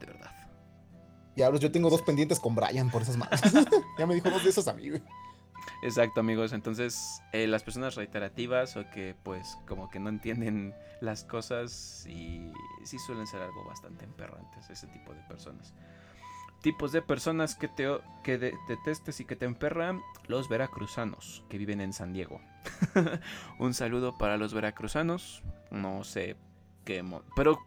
De 0.00 0.06
verdad. 0.06 0.32
Y 1.36 1.42
ahora 1.42 1.58
yo 1.58 1.70
tengo 1.70 1.88
dos 1.88 2.02
pendientes 2.02 2.40
con 2.40 2.54
Brian 2.54 2.90
por 2.90 3.02
esas 3.02 3.16
manos. 3.16 3.40
ya 3.98 4.06
me 4.06 4.14
dijo 4.14 4.28
dos 4.28 4.42
de 4.42 4.50
esos 4.50 4.66
a 4.66 4.72
mí, 4.72 4.88
güey. 4.88 5.02
Exacto, 5.82 6.20
amigos. 6.20 6.52
Entonces, 6.52 7.22
eh, 7.32 7.46
las 7.46 7.62
personas 7.62 7.94
reiterativas 7.94 8.76
o 8.76 8.88
que, 8.90 9.14
pues, 9.22 9.56
como 9.66 9.88
que 9.90 9.98
no 10.00 10.08
entienden 10.08 10.74
las 11.00 11.24
cosas 11.24 12.06
y 12.06 12.52
sí 12.84 12.98
suelen 12.98 13.26
ser 13.26 13.42
algo 13.42 13.64
bastante 13.64 14.04
emperrantes, 14.04 14.68
ese 14.70 14.86
tipo 14.88 15.14
de 15.14 15.20
personas. 15.22 15.74
Tipos 16.62 16.92
de 16.92 17.00
personas 17.00 17.54
que 17.54 17.68
te 17.68 17.88
que 18.22 18.36
de- 18.36 18.54
detestes 18.68 19.18
y 19.20 19.24
que 19.24 19.34
te 19.36 19.46
emperran, 19.46 20.02
los 20.28 20.48
veracruzanos 20.50 21.42
que 21.48 21.56
viven 21.56 21.80
en 21.80 21.94
San 21.94 22.12
Diego. 22.12 22.40
Un 23.58 23.72
saludo 23.72 24.18
para 24.18 24.36
los 24.36 24.52
veracruzanos. 24.52 25.42
No 25.70 26.04
sé 26.04 26.36
qué, 26.84 27.02
pero 27.34 27.58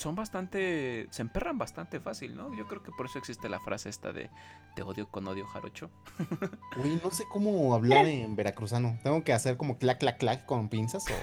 son 0.00 0.14
bastante, 0.14 1.06
se 1.10 1.22
emperran 1.22 1.58
bastante 1.58 2.00
fácil, 2.00 2.34
¿no? 2.34 2.54
Yo 2.56 2.66
creo 2.66 2.82
que 2.82 2.90
por 2.90 3.06
eso 3.06 3.18
existe 3.18 3.48
la 3.48 3.60
frase 3.60 3.88
esta 3.90 4.12
de 4.12 4.30
te 4.74 4.82
odio 4.82 5.08
con 5.08 5.26
odio 5.28 5.46
jarocho. 5.46 5.90
Güey, 6.76 6.98
no 7.02 7.10
sé 7.10 7.24
cómo 7.30 7.74
hablar 7.74 8.06
en 8.06 8.34
veracruzano. 8.36 8.98
Tengo 9.02 9.22
que 9.24 9.32
hacer 9.32 9.56
como 9.56 9.76
clac, 9.78 9.98
clac, 9.98 10.18
clac 10.18 10.46
con 10.46 10.68
pinzas 10.68 11.04
o... 11.08 11.14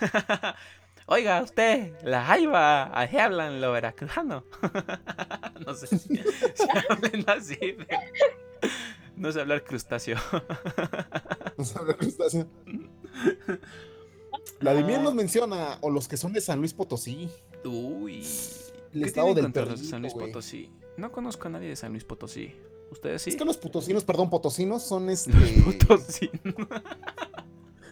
Oiga, 1.06 1.42
usted, 1.42 1.92
la 2.04 2.24
jaiba, 2.24 2.96
ahí 2.98 3.16
hablan 3.16 3.60
lo 3.60 3.72
veracruzano. 3.72 4.44
no 5.66 5.74
sé 5.74 5.86
si, 5.88 6.16
si 6.16 6.68
hablan 6.88 7.24
así. 7.28 7.56
pero- 7.58 8.00
No 9.16 9.32
sé 9.32 9.40
hablar 9.40 9.64
crustáceo. 9.64 10.16
no 11.58 11.64
sé 11.64 11.78
hablar 11.78 11.96
crustáceo. 11.96 12.46
Vladimir 14.58 15.00
nos 15.00 15.14
menciona, 15.14 15.78
o 15.80 15.90
los 15.90 16.08
que 16.08 16.16
son 16.16 16.32
de 16.32 16.40
San 16.40 16.58
Luis 16.58 16.74
Potosí. 16.74 17.30
Uy. 17.64 18.26
El 18.92 19.02
¿Qué 19.02 19.06
estado 19.06 19.34
del 19.34 19.44
contra 19.44 19.64
los 19.66 19.80
de 19.80 19.86
San 19.86 20.02
Luis 20.02 20.14
perrito. 20.14 20.32
Potosí? 20.32 20.70
No 20.96 21.12
conozco 21.12 21.46
a 21.48 21.50
nadie 21.50 21.68
de 21.68 21.76
San 21.76 21.92
Luis 21.92 22.04
Potosí. 22.04 22.54
¿Ustedes 22.90 23.22
sí? 23.22 23.30
Es 23.30 23.36
que 23.36 23.44
los 23.44 23.56
potosinos, 23.56 24.04
perdón, 24.04 24.30
potosinos 24.30 24.82
son 24.82 25.10
este. 25.10 25.32
Los 25.64 25.76
Potosí. 25.76 26.30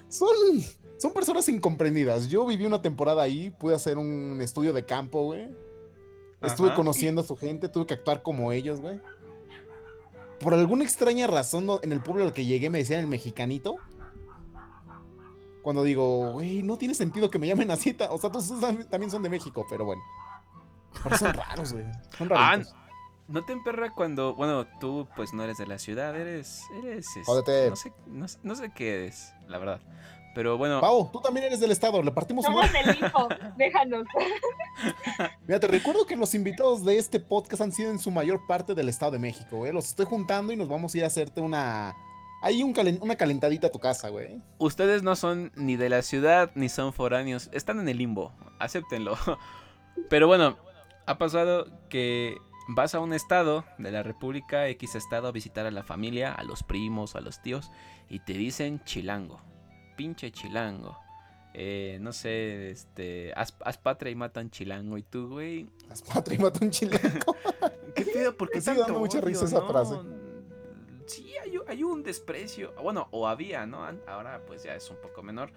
Son, 0.08 0.28
son 0.96 1.12
personas 1.12 1.48
incomprendidas. 1.48 2.28
Yo 2.28 2.44
viví 2.46 2.66
una 2.66 2.82
temporada 2.82 3.22
ahí, 3.22 3.50
pude 3.50 3.74
hacer 3.74 3.96
un 3.96 4.40
estudio 4.40 4.72
de 4.72 4.84
campo, 4.84 5.22
güey. 5.24 5.48
Estuve 6.42 6.68
Ajá. 6.68 6.76
conociendo 6.76 7.20
a 7.20 7.24
su 7.24 7.36
gente, 7.36 7.68
tuve 7.68 7.86
que 7.86 7.94
actuar 7.94 8.22
como 8.22 8.52
ellos, 8.52 8.80
güey. 8.80 9.00
Por 10.40 10.54
alguna 10.54 10.84
extraña 10.84 11.26
razón, 11.26 11.68
en 11.82 11.92
el 11.92 12.00
pueblo 12.00 12.24
al 12.24 12.32
que 12.32 12.44
llegué 12.46 12.70
me 12.70 12.78
decían 12.78 13.00
el 13.00 13.06
mexicanito. 13.06 13.76
Cuando 15.68 15.82
digo, 15.84 16.32
güey, 16.32 16.62
no 16.62 16.78
tiene 16.78 16.94
sentido 16.94 17.28
que 17.30 17.38
me 17.38 17.46
llamen 17.46 17.70
así. 17.70 17.94
O 18.08 18.16
sea, 18.16 18.30
todos 18.32 18.50
también 18.88 19.10
son 19.10 19.22
de 19.22 19.28
México, 19.28 19.66
pero 19.68 19.84
bueno. 19.84 20.00
Pero 21.04 21.18
son 21.18 21.34
raros, 21.34 21.74
güey. 21.74 21.84
Son 22.16 22.26
Ah, 22.32 22.52
raritos. 22.52 22.74
¿No 23.26 23.44
te 23.44 23.52
emperra 23.52 23.92
cuando, 23.94 24.34
bueno, 24.34 24.66
tú 24.80 25.06
pues 25.14 25.34
no 25.34 25.42
eres 25.44 25.58
de 25.58 25.66
la 25.66 25.78
ciudad, 25.78 26.18
eres, 26.18 26.62
eres, 26.82 27.06
este, 27.08 27.22
Jódete. 27.24 27.68
no 27.68 27.76
sé, 27.76 27.92
no, 28.06 28.28
sé- 28.28 28.38
no 28.42 28.54
sé 28.54 28.72
qué 28.74 28.94
eres, 28.94 29.34
la 29.46 29.58
verdad. 29.58 29.82
Pero 30.34 30.56
bueno, 30.56 30.80
Pau, 30.80 31.10
tú 31.12 31.20
también 31.20 31.44
eres 31.44 31.60
del 31.60 31.70
estado, 31.70 32.02
le 32.02 32.10
partimos 32.12 32.46
Somos 32.46 32.72
del 32.72 32.96
hijo, 32.96 33.28
déjanos. 33.58 34.06
Mira, 35.46 35.60
te 35.60 35.66
recuerdo 35.66 36.06
que 36.06 36.16
los 36.16 36.34
invitados 36.34 36.82
de 36.82 36.96
este 36.96 37.20
podcast 37.20 37.60
han 37.60 37.72
sido 37.72 37.90
en 37.90 37.98
su 37.98 38.10
mayor 38.10 38.46
parte 38.46 38.74
del 38.74 38.88
Estado 38.88 39.12
de 39.12 39.18
México, 39.18 39.58
güey. 39.58 39.72
Los 39.72 39.88
estoy 39.88 40.06
juntando 40.06 40.50
y 40.50 40.56
nos 40.56 40.68
vamos 40.68 40.94
a 40.94 40.98
ir 40.98 41.04
a 41.04 41.08
hacerte 41.08 41.42
una. 41.42 41.94
Ahí 42.42 42.62
un 42.62 42.72
calen- 42.74 42.98
una 43.02 43.16
calentadita 43.16 43.66
a 43.66 43.70
tu 43.70 43.78
casa, 43.80 44.08
güey. 44.10 44.40
ustedes 44.58 45.02
no 45.02 45.16
son 45.16 45.50
ni 45.56 45.76
de 45.76 45.88
la 45.88 46.02
ciudad 46.02 46.50
ni 46.54 46.68
son 46.68 46.92
foráneos, 46.92 47.48
están 47.52 47.80
en 47.80 47.88
el 47.88 47.98
limbo, 47.98 48.32
acéptenlo. 48.60 49.16
Pero 50.08 50.26
bueno, 50.28 50.56
ha 51.06 51.18
pasado 51.18 51.66
que 51.88 52.36
vas 52.68 52.94
a 52.94 53.00
un 53.00 53.12
estado 53.12 53.64
de 53.78 53.90
la 53.90 54.02
República, 54.04 54.68
X 54.68 54.94
estado, 54.94 55.26
a 55.26 55.32
visitar 55.32 55.66
a 55.66 55.70
la 55.72 55.82
familia, 55.82 56.32
a 56.32 56.44
los 56.44 56.62
primos, 56.62 57.16
a 57.16 57.20
los 57.20 57.42
tíos, 57.42 57.70
y 58.08 58.20
te 58.20 58.34
dicen 58.34 58.82
chilango, 58.84 59.40
pinche 59.96 60.30
chilango. 60.30 60.96
Eh, 61.54 61.98
no 62.00 62.12
sé, 62.12 62.70
este, 62.70 63.32
haz, 63.34 63.56
haz 63.64 63.78
patria 63.78 64.12
y 64.12 64.14
matan 64.14 64.50
chilango, 64.50 64.96
y 64.96 65.02
tú, 65.02 65.28
güey, 65.28 65.68
Las 65.88 66.02
patria 66.02 66.36
y 66.38 66.42
mata 66.42 66.60
un 66.64 66.70
chilango. 66.70 67.34
¿Qué 67.96 68.04
pedo? 68.04 68.36
¿Por 68.36 68.48
qué 68.50 68.58
Me 68.58 68.62
sigue 68.62 68.78
dando 68.80 69.00
mucha 69.00 69.20
risa 69.20 69.46
esa 69.46 69.58
no? 69.60 69.68
frase. 69.68 69.94
Sí 71.08 71.32
hay, 71.66 71.82
un 71.82 72.02
desprecio. 72.02 72.72
Bueno, 72.82 73.08
o 73.10 73.26
había, 73.26 73.66
¿no? 73.66 73.86
Ahora 74.06 74.42
pues 74.46 74.62
ya 74.62 74.74
es 74.74 74.90
un 74.90 74.96
poco 74.98 75.22
menor. 75.22 75.50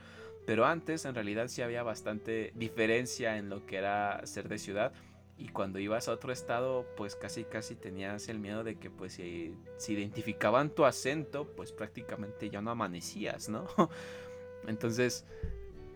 Pero 0.46 0.66
antes 0.66 1.06
en 1.06 1.14
realidad 1.14 1.48
sí 1.48 1.62
había 1.62 1.84
bastante 1.84 2.52
diferencia 2.56 3.38
en 3.38 3.50
lo 3.50 3.66
que 3.66 3.78
era 3.78 4.26
ser 4.26 4.50
de 4.50 4.58
ciudad. 4.58 4.92
Y 5.38 5.50
cuando 5.50 5.80
ibas 5.80 6.08
a 6.08 6.14
otro 6.14 6.32
estado, 6.32 6.86
pues 6.98 7.16
casi 7.16 7.44
casi 7.44 7.76
tenías 7.76 8.28
el 8.30 8.40
miedo 8.40 8.64
de 8.64 8.76
que 8.76 8.90
pues 8.90 9.14
si, 9.14 9.56
si 9.78 9.94
identificaban 9.94 10.70
tu 10.70 10.86
acento, 10.86 11.48
pues 11.56 11.72
prácticamente 11.72 12.50
ya 12.50 12.62
no 12.62 12.72
amanecías, 12.72 13.50
¿no? 13.50 13.68
Entonces, 14.68 15.26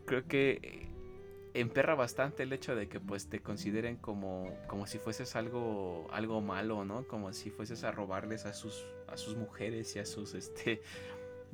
creo 0.05 0.27
que 0.27 0.84
emperra 1.55 1.95
bastante 1.95 2.43
el 2.43 2.53
hecho 2.53 2.75
de 2.75 2.87
que 2.87 2.99
pues 2.99 3.29
te 3.29 3.41
consideren 3.41 3.97
como, 3.97 4.49
como 4.67 4.85
si 4.87 4.99
fueses 4.99 5.35
algo, 5.35 6.07
algo 6.11 6.41
malo, 6.41 6.85
¿no? 6.85 7.07
Como 7.07 7.33
si 7.33 7.49
fueses 7.49 7.83
a 7.83 7.91
robarles 7.91 8.45
a 8.45 8.53
sus, 8.53 8.85
a 9.07 9.17
sus 9.17 9.35
mujeres 9.35 9.95
y 9.95 9.99
a 9.99 10.05
sus, 10.05 10.33
este, 10.33 10.81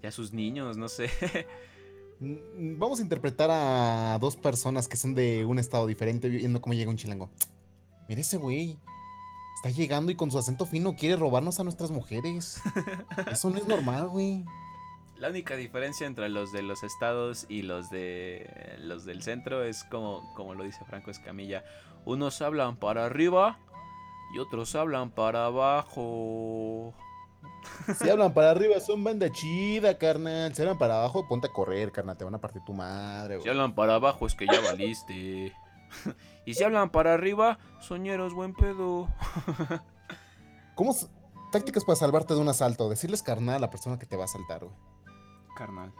y 0.01 0.07
a 0.07 0.11
sus 0.11 0.33
niños, 0.33 0.77
no 0.77 0.89
sé. 0.89 1.09
Mm, 2.21 2.77
vamos 2.77 2.99
a 2.99 3.01
interpretar 3.01 3.49
a 3.51 4.19
dos 4.21 4.35
personas 4.35 4.87
que 4.87 4.95
son 4.95 5.15
de 5.15 5.43
un 5.43 5.57
estado 5.57 5.87
diferente 5.87 6.29
viendo 6.29 6.61
cómo 6.61 6.75
llega 6.75 6.91
un 6.91 6.95
chilango. 6.95 7.31
Mira 8.07 8.21
ese 8.21 8.37
güey. 8.37 8.77
Está 9.55 9.71
llegando 9.71 10.11
y 10.11 10.15
con 10.15 10.29
su 10.29 10.37
acento 10.37 10.67
fino 10.67 10.95
quiere 10.95 11.15
robarnos 11.15 11.59
a 11.59 11.63
nuestras 11.63 11.89
mujeres. 11.89 12.61
Eso 13.31 13.49
no 13.49 13.57
es 13.57 13.67
normal, 13.67 14.07
güey. 14.09 14.45
La 15.21 15.29
única 15.29 15.55
diferencia 15.55 16.07
entre 16.07 16.29
los 16.29 16.51
de 16.51 16.63
los 16.63 16.81
estados 16.81 17.45
y 17.47 17.61
los 17.61 17.91
de 17.91 18.79
los 18.79 19.05
del 19.05 19.21
centro 19.21 19.63
es 19.63 19.83
como, 19.83 20.33
como 20.33 20.55
lo 20.55 20.63
dice 20.63 20.83
Franco 20.85 21.11
Escamilla. 21.11 21.63
Unos 22.05 22.41
hablan 22.41 22.75
para 22.75 23.05
arriba 23.05 23.59
y 24.33 24.39
otros 24.39 24.73
hablan 24.73 25.11
para 25.11 25.45
abajo. 25.45 26.95
Si 27.99 28.09
hablan 28.09 28.33
para 28.33 28.49
arriba 28.49 28.79
son 28.79 29.03
banda 29.03 29.31
chida, 29.31 29.95
carnal. 29.99 30.55
Si 30.55 30.63
hablan 30.63 30.79
para 30.79 30.97
abajo, 30.97 31.27
ponte 31.27 31.47
a 31.47 31.51
correr, 31.51 31.91
carnal. 31.91 32.17
Te 32.17 32.23
van 32.23 32.33
a 32.33 32.41
partir 32.41 32.63
tu 32.65 32.73
madre, 32.73 33.39
Si 33.41 33.49
hablan 33.49 33.75
para 33.75 33.95
abajo 33.95 34.25
es 34.25 34.33
que 34.33 34.47
ya 34.47 34.59
valiste. 34.59 35.53
y 36.45 36.53
si 36.55 36.63
hablan 36.63 36.89
para 36.89 37.13
arriba, 37.13 37.59
soñeros, 37.79 38.33
buen 38.33 38.55
pedo. 38.55 39.07
¿Cómo 40.75 40.95
tácticas 41.51 41.85
para 41.85 41.95
salvarte 41.95 42.33
de 42.33 42.39
un 42.39 42.49
asalto? 42.49 42.89
Decirles 42.89 43.21
carnal 43.21 43.57
a 43.57 43.59
la 43.59 43.69
persona 43.69 43.99
que 43.99 44.07
te 44.07 44.15
va 44.17 44.23
a 44.23 44.25
asaltar, 44.25 44.65
güey 44.65 44.90
carnal. 45.55 45.91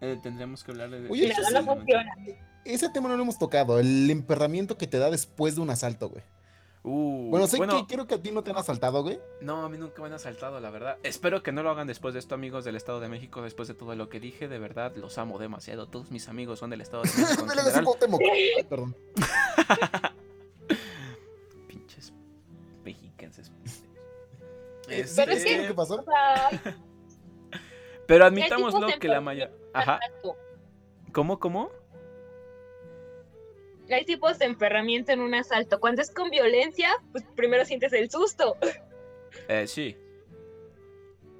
Eh, 0.00 0.18
tendremos 0.22 0.64
que 0.64 0.72
hablar 0.72 0.90
de... 0.90 1.08
Oye, 1.08 1.32
ese, 2.64 2.88
tema 2.90 3.08
no 3.08 3.16
lo 3.16 3.22
hemos 3.22 3.38
tocado, 3.38 3.78
el 3.78 4.10
emperramiento 4.10 4.76
que 4.76 4.86
te 4.86 4.98
da 4.98 5.10
después 5.10 5.54
de 5.54 5.60
un 5.60 5.70
asalto, 5.70 6.08
güey. 6.08 6.22
Uh, 6.84 7.30
bueno, 7.30 7.46
sé 7.46 7.60
que 7.60 7.86
quiero 7.86 8.08
que 8.08 8.16
a 8.16 8.20
ti 8.20 8.32
no 8.32 8.42
te 8.42 8.50
han 8.50 8.56
asaltado, 8.56 9.04
güey. 9.04 9.20
No, 9.40 9.64
a 9.64 9.68
mí 9.68 9.78
nunca 9.78 10.02
me 10.02 10.08
han 10.08 10.14
asaltado, 10.14 10.58
la 10.58 10.70
verdad. 10.70 10.98
Espero 11.04 11.40
que 11.44 11.52
no 11.52 11.62
lo 11.62 11.70
hagan 11.70 11.86
después 11.86 12.12
de 12.14 12.18
esto, 12.18 12.34
amigos 12.34 12.64
del 12.64 12.74
Estado 12.74 12.98
de 12.98 13.08
México. 13.08 13.40
Después 13.42 13.68
de 13.68 13.74
todo 13.74 13.94
lo 13.94 14.08
que 14.08 14.18
dije, 14.18 14.48
de 14.48 14.58
verdad, 14.58 14.92
los 14.96 15.16
amo 15.18 15.38
demasiado. 15.38 15.86
Todos 15.86 16.10
mis 16.10 16.28
amigos 16.28 16.58
son 16.58 16.70
del 16.70 16.80
Estado 16.80 17.04
de 17.04 17.10
México. 17.48 18.68
perdón. 18.68 18.96
Pinches 21.68 22.12
mexiquenses. 22.84 23.52
Pero 24.88 25.32
es 25.32 25.44
que, 25.44 25.66
¿qué 25.68 25.74
pasó? 25.74 26.04
Pero 28.12 28.26
admitámoslo 28.26 28.88
que 29.00 29.08
la 29.08 29.22
mayoría. 29.22 29.56
Ajá. 29.72 29.98
¿Cómo, 31.12 31.38
cómo? 31.38 31.70
Hay 33.90 34.04
tipos 34.04 34.38
de 34.38 34.44
emperramiento 34.44 35.12
en 35.12 35.20
un 35.20 35.34
asalto. 35.34 35.80
Cuando 35.80 36.02
es 36.02 36.10
con 36.10 36.28
violencia, 36.28 36.90
pues 37.10 37.24
primero 37.34 37.64
sientes 37.64 37.90
el 37.94 38.10
susto. 38.10 38.58
Eh, 39.48 39.66
sí. 39.66 39.96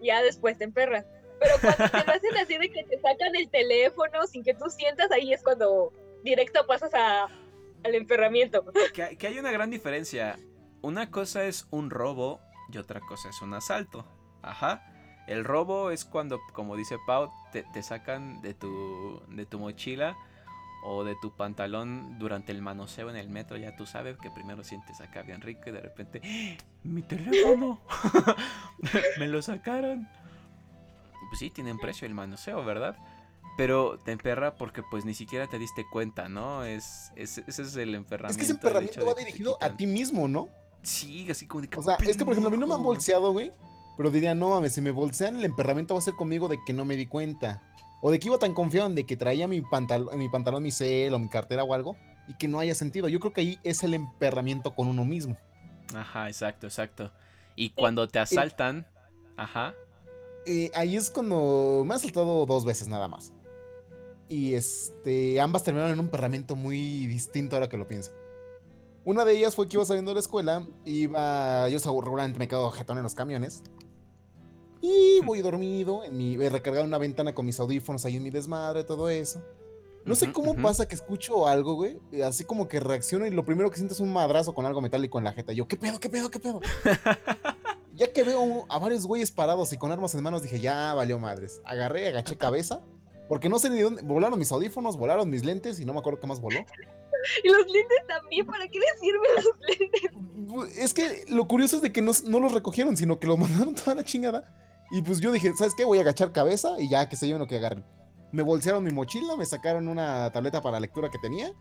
Ya 0.00 0.22
después 0.22 0.56
te 0.56 0.64
emperras. 0.64 1.04
Pero 1.40 1.56
cuando 1.60 1.90
te 1.90 2.06
lo 2.06 2.12
hacen 2.14 2.36
así 2.38 2.56
de 2.56 2.70
que 2.70 2.84
te 2.84 2.98
sacan 3.00 3.36
el 3.36 3.50
teléfono 3.50 4.26
sin 4.26 4.42
que 4.42 4.54
tú 4.54 4.70
sientas, 4.70 5.10
ahí 5.10 5.34
es 5.34 5.42
cuando 5.42 5.92
directo 6.24 6.66
pasas 6.66 6.94
a, 6.94 7.24
al 7.84 7.94
emperramiento. 7.94 8.64
Que, 8.94 9.18
que 9.18 9.26
hay 9.26 9.38
una 9.38 9.52
gran 9.52 9.68
diferencia. 9.68 10.38
Una 10.80 11.10
cosa 11.10 11.44
es 11.44 11.66
un 11.70 11.90
robo 11.90 12.40
y 12.72 12.78
otra 12.78 13.00
cosa 13.00 13.28
es 13.28 13.42
un 13.42 13.52
asalto. 13.52 14.06
Ajá. 14.40 14.88
El 15.26 15.44
robo 15.44 15.90
es 15.90 16.04
cuando, 16.04 16.40
como 16.52 16.76
dice 16.76 16.96
Pau, 17.06 17.30
te, 17.52 17.82
sacan 17.82 18.42
de 18.42 18.54
tu, 18.54 19.22
de 19.28 19.46
tu 19.46 19.58
mochila 19.58 20.16
o 20.84 21.04
de 21.04 21.14
tu 21.14 21.30
pantalón 21.36 22.18
durante 22.18 22.50
el 22.50 22.60
manoseo 22.60 23.08
en 23.08 23.16
el 23.16 23.28
metro. 23.28 23.56
Ya 23.56 23.76
tú 23.76 23.86
sabes 23.86 24.18
que 24.18 24.30
primero 24.30 24.64
sientes 24.64 25.00
acá 25.00 25.22
bien 25.22 25.40
rico 25.40 25.62
y 25.66 25.70
de 25.70 25.80
repente, 25.80 26.20
¡Ah! 26.24 26.62
¡mi 26.82 27.02
teléfono! 27.02 27.80
Me 29.18 29.28
lo 29.28 29.40
sacaron. 29.42 30.08
Pues 31.28 31.38
sí, 31.38 31.50
tienen 31.50 31.78
precio 31.78 32.06
el 32.06 32.14
manoseo, 32.14 32.64
¿verdad? 32.64 32.96
Pero 33.56 33.98
te 33.98 34.12
emperra 34.12 34.56
porque 34.56 34.82
pues 34.82 35.04
ni 35.04 35.14
siquiera 35.14 35.46
te 35.46 35.58
diste 35.58 35.84
cuenta, 35.90 36.28
¿no? 36.28 36.64
Es, 36.64 37.12
ese 37.16 37.44
es 37.46 37.76
el 37.76 37.94
emperramiento. 37.94 38.32
Es 38.32 38.36
que 38.36 38.44
ese 38.44 38.52
emperramiento 38.52 39.06
va 39.06 39.14
dirigido 39.14 39.56
a 39.60 39.70
ti 39.76 39.86
mismo, 39.86 40.26
¿no? 40.26 40.48
Sí, 40.82 41.30
así 41.30 41.46
como 41.46 41.62
de 41.62 41.70
O 41.76 41.82
sea, 41.82 41.94
es 41.94 42.16
que 42.16 42.24
por 42.24 42.32
ejemplo 42.32 42.48
a 42.48 42.50
mí 42.50 42.58
no 42.58 42.66
me 42.66 42.74
han 42.74 42.82
bolseado, 42.82 43.32
güey. 43.32 43.52
Pero 43.96 44.10
diría, 44.10 44.34
no 44.34 44.50
mames, 44.50 44.74
si 44.74 44.80
me 44.80 44.90
bolsean 44.90 45.36
el 45.36 45.44
emperramiento 45.44 45.94
va 45.94 46.00
a 46.00 46.02
ser 46.02 46.14
conmigo 46.14 46.48
de 46.48 46.58
que 46.64 46.72
no 46.72 46.84
me 46.84 46.96
di 46.96 47.06
cuenta. 47.06 47.62
O 48.00 48.10
de 48.10 48.18
que 48.18 48.28
iba 48.28 48.38
tan 48.38 48.54
confiado 48.54 48.88
en 48.88 48.94
de 48.94 49.04
que 49.04 49.16
traía 49.16 49.46
mi, 49.46 49.60
pantalón, 49.60 50.18
mi 50.18 50.28
pantalón, 50.28 50.62
mi 50.62 50.72
cel 50.72 51.14
o 51.14 51.18
mi 51.18 51.28
cartera 51.28 51.62
o 51.62 51.74
algo. 51.74 51.96
Y 52.26 52.34
que 52.34 52.48
no 52.48 52.58
haya 52.58 52.74
sentido. 52.74 53.08
Yo 53.08 53.20
creo 53.20 53.32
que 53.32 53.42
ahí 53.42 53.58
es 53.62 53.82
el 53.82 53.94
emperramiento 53.94 54.74
con 54.74 54.88
uno 54.88 55.04
mismo. 55.04 55.36
Ajá, 55.94 56.28
exacto, 56.28 56.66
exacto. 56.66 57.12
Y 57.54 57.70
cuando 57.70 58.08
te 58.08 58.18
asaltan, 58.18 58.86
ajá. 59.36 59.74
Eh, 60.46 60.70
ahí 60.74 60.96
es 60.96 61.10
cuando 61.10 61.84
me 61.86 61.94
ha 61.94 61.96
asaltado 61.96 62.46
dos 62.46 62.64
veces 62.64 62.88
nada 62.88 63.08
más. 63.08 63.32
Y 64.28 64.54
este, 64.54 65.40
ambas 65.40 65.62
terminaron 65.62 65.92
en 65.92 65.98
un 66.00 66.06
emperramiento 66.06 66.56
muy 66.56 67.06
distinto 67.06 67.56
ahora 67.56 67.68
que 67.68 67.76
lo 67.76 67.86
pienso. 67.86 68.12
Una 69.04 69.24
de 69.24 69.36
ellas 69.36 69.54
fue 69.54 69.68
que 69.68 69.76
iba 69.76 69.84
saliendo 69.84 70.10
de 70.10 70.14
la 70.14 70.20
escuela, 70.20 70.66
iba, 70.84 71.68
yo 71.68 71.78
seguramente 71.78 72.38
me 72.38 72.46
quedo 72.46 72.70
jetón 72.70 72.98
en 72.98 73.02
los 73.02 73.14
camiones, 73.14 73.62
y 74.82 75.20
voy 75.24 75.40
dormido, 75.42 76.02
en 76.02 76.16
mi, 76.16 76.34
he 76.34 76.50
recargado 76.50 76.84
una 76.84 76.98
ventana 76.98 77.32
con 77.32 77.46
mis 77.46 77.58
audífonos 77.60 78.04
ahí 78.04 78.16
en 78.16 78.22
mi 78.24 78.30
desmadre, 78.30 78.82
todo 78.82 79.08
eso. 79.08 79.40
No 80.04 80.16
sé 80.16 80.32
cómo 80.32 80.56
pasa 80.56 80.88
que 80.88 80.96
escucho 80.96 81.46
algo, 81.46 81.74
güey. 81.74 82.00
Así 82.24 82.42
como 82.42 82.66
que 82.66 82.80
reacciono 82.80 83.24
y 83.24 83.30
lo 83.30 83.44
primero 83.44 83.70
que 83.70 83.76
siento 83.76 83.94
es 83.94 84.00
un 84.00 84.12
madrazo 84.12 84.52
con 84.52 84.66
algo 84.66 84.80
metálico 84.80 85.18
en 85.18 85.24
la 85.24 85.32
jeta. 85.32 85.52
Yo, 85.52 85.68
¿qué 85.68 85.76
pedo, 85.76 86.00
qué 86.00 86.10
pedo, 86.10 86.28
qué 86.28 86.40
pedo? 86.40 86.60
ya 87.94 88.12
que 88.12 88.24
veo 88.24 88.66
a 88.68 88.78
varios 88.80 89.06
güeyes 89.06 89.30
parados 89.30 89.72
y 89.72 89.76
con 89.76 89.92
armas 89.92 90.12
en 90.16 90.24
manos, 90.24 90.42
dije, 90.42 90.58
ya 90.58 90.92
valió 90.94 91.20
madres. 91.20 91.60
Agarré, 91.64 92.08
agaché 92.08 92.36
cabeza. 92.36 92.82
Porque 93.28 93.48
no 93.48 93.60
sé 93.60 93.70
ni 93.70 93.80
dónde. 93.80 94.02
Volaron 94.02 94.36
mis 94.36 94.50
audífonos, 94.50 94.96
volaron 94.96 95.30
mis 95.30 95.44
lentes 95.44 95.78
y 95.78 95.84
no 95.84 95.92
me 95.92 96.00
acuerdo 96.00 96.18
qué 96.18 96.26
más 96.26 96.40
voló. 96.40 96.58
y 97.44 97.48
los 97.48 97.66
lentes 97.66 98.06
también, 98.06 98.46
¿para 98.46 98.68
qué 98.68 98.78
les 98.78 99.00
sirven 99.00 99.30
los 99.36 99.68
lentes? 99.68 100.78
Es 100.78 100.94
que 100.94 101.24
lo 101.28 101.46
curioso 101.46 101.76
es 101.76 101.82
de 101.82 101.92
que 101.92 102.02
no, 102.02 102.12
no 102.26 102.40
los 102.40 102.52
recogieron, 102.52 102.96
sino 102.96 103.18
que 103.18 103.26
los 103.26 103.38
mandaron 103.38 103.74
toda 103.74 103.94
la 103.94 104.04
chingada. 104.04 104.44
Y 104.90 105.02
pues 105.02 105.20
yo 105.20 105.32
dije, 105.32 105.52
¿sabes 105.56 105.74
qué? 105.74 105.84
Voy 105.84 105.98
a 105.98 106.02
agachar 106.02 106.32
cabeza 106.32 106.76
y 106.78 106.88
ya 106.88 107.08
que 107.08 107.16
se 107.16 107.26
lleven 107.26 107.40
lo 107.40 107.46
que 107.46 107.56
agarren. 107.56 107.84
Me 108.30 108.42
bolsearon 108.42 108.84
mi 108.84 108.90
mochila, 108.90 109.36
me 109.36 109.46
sacaron 109.46 109.88
una 109.88 110.30
tableta 110.32 110.60
para 110.60 110.80
lectura 110.80 111.10
que 111.10 111.18
tenía. 111.18 111.52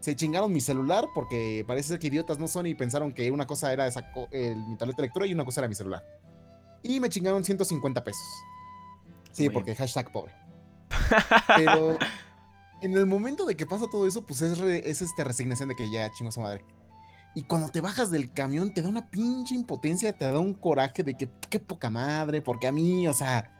Se 0.00 0.16
chingaron 0.16 0.52
mi 0.52 0.60
celular 0.60 1.06
porque 1.14 1.64
parece 1.66 1.90
ser 1.90 1.98
que 2.00 2.08
idiotas 2.08 2.40
no 2.40 2.48
son 2.48 2.66
y 2.66 2.74
pensaron 2.74 3.12
que 3.12 3.30
una 3.30 3.46
cosa 3.46 3.72
era 3.72 3.86
esa, 3.86 4.00
mi 4.32 4.76
tableta 4.76 4.96
de 4.96 5.02
lectura 5.02 5.26
y 5.26 5.32
una 5.32 5.44
cosa 5.44 5.60
era 5.60 5.68
mi 5.68 5.76
celular. 5.76 6.04
Y 6.82 6.98
me 6.98 7.08
chingaron 7.08 7.44
150 7.44 8.02
pesos. 8.02 8.26
Sí, 9.30 9.48
porque 9.48 9.76
hashtag 9.76 10.10
pobre. 10.10 10.34
Pero 11.56 11.96
en 12.82 12.96
el 12.96 13.06
momento 13.06 13.44
de 13.44 13.56
que 13.56 13.66
pasa 13.66 13.86
todo 13.90 14.06
eso, 14.06 14.22
pues 14.22 14.42
es, 14.42 14.58
es 14.60 15.02
esta 15.02 15.24
resignación 15.24 15.68
de 15.68 15.76
que 15.76 15.90
ya 15.90 16.10
chingo 16.12 16.32
su 16.32 16.40
madre. 16.40 16.64
Y 17.34 17.44
cuando 17.44 17.70
te 17.70 17.80
bajas 17.80 18.10
del 18.10 18.32
camión, 18.32 18.74
te 18.74 18.82
da 18.82 18.88
una 18.88 19.08
pinche 19.08 19.54
impotencia, 19.54 20.12
te 20.12 20.26
da 20.26 20.38
un 20.38 20.52
coraje 20.52 21.02
de 21.02 21.14
que 21.14 21.30
qué 21.48 21.58
poca 21.58 21.88
madre, 21.88 22.42
porque 22.42 22.66
a 22.66 22.72
mí, 22.72 23.08
o 23.08 23.14
sea, 23.14 23.50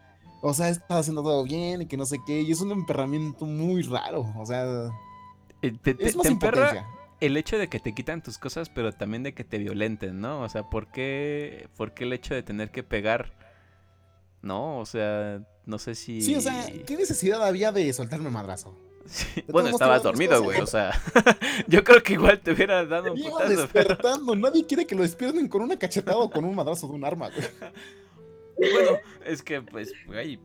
o 0.43 0.53
sea, 0.53 0.69
estaba 0.69 1.01
haciendo 1.01 1.23
todo 1.23 1.43
bien 1.45 1.83
y 1.83 1.87
que 1.87 1.97
no 1.97 2.05
sé 2.05 2.19
qué, 2.27 2.43
y 2.43 2.53
es 2.53 2.61
un 2.61 2.73
emperramiento 2.73 3.47
muy 3.47 3.83
raro, 3.83 4.31
o 4.37 4.45
sea. 4.45 4.91
Eh, 5.63 5.73
te, 5.83 5.97
es 6.01 6.17
más 6.17 6.27
emperra 6.27 6.87
el 7.21 7.37
hecho 7.37 7.57
de 7.57 7.69
que 7.69 7.79
te 7.79 7.95
quitan 7.95 8.21
tus 8.21 8.37
cosas, 8.37 8.69
pero 8.69 8.93
también 8.93 9.23
de 9.23 9.33
que 9.33 9.45
te 9.45 9.59
violenten, 9.59 10.21
¿no? 10.21 10.43
O 10.43 10.49
sea, 10.49 10.69
¿por 10.69 10.91
qué, 10.91 11.69
¿por 11.77 11.95
qué 11.95 12.03
el 12.03 12.13
hecho 12.13 12.35
de 12.35 12.43
tener 12.43 12.73
que 12.73 12.83
pegar? 12.83 13.33
No, 14.43 14.79
o 14.79 14.87
sea, 14.87 15.41
no 15.65 15.79
sé 15.79 15.95
si. 15.95 16.21
Sí, 16.21 16.35
o 16.35 16.41
sea, 16.41 16.67
¿qué 16.85 16.97
necesidad 16.97 17.47
había 17.47 17.71
de 17.71 17.93
soltarme 17.93 18.29
madrazo? 18.29 18.77
Bueno, 19.49 19.69
estabas 19.69 20.03
dormido, 20.03 20.43
güey. 20.43 20.61
O 20.61 20.67
sea, 20.67 20.93
yo 21.69 21.85
creo 21.85 22.03
que 22.03 22.15
igual 22.15 22.41
te 22.41 22.53
hubiera 22.53 22.85
dado 22.85 23.13
un 23.13 23.21
putazo. 23.21 23.49
despertando. 23.49 24.37
Nadie 24.37 24.67
quiere 24.67 24.87
que 24.87 24.95
lo 24.95 25.03
despierten 25.03 25.49
con 25.49 25.63
una 25.63 25.79
cachetada 25.79 26.19
o 26.19 26.31
con 26.31 26.45
un 26.45 26.55
madrazo 26.55 26.87
de 26.87 26.95
un 26.95 27.05
arma, 27.05 27.31
güey. 27.31 27.47
Bueno, 28.55 28.99
es 29.25 29.43
que, 29.43 29.61
pues, 29.63 29.93
güey, 30.07 30.39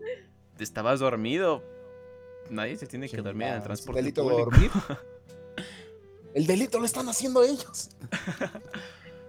estabas 0.57 1.01
dormido. 1.01 1.61
Nadie 2.49 2.77
se 2.77 2.87
tiene 2.87 3.09
que 3.09 3.17
dormir 3.17 3.49
en 3.49 3.55
el 3.55 3.63
transporte 3.63 4.01
delito 4.01 4.23
público. 4.23 4.49
dormir? 4.49 4.71
el 6.33 6.47
delito 6.47 6.79
lo 6.79 6.85
están 6.85 7.07
haciendo 7.09 7.43
ellos. 7.43 7.89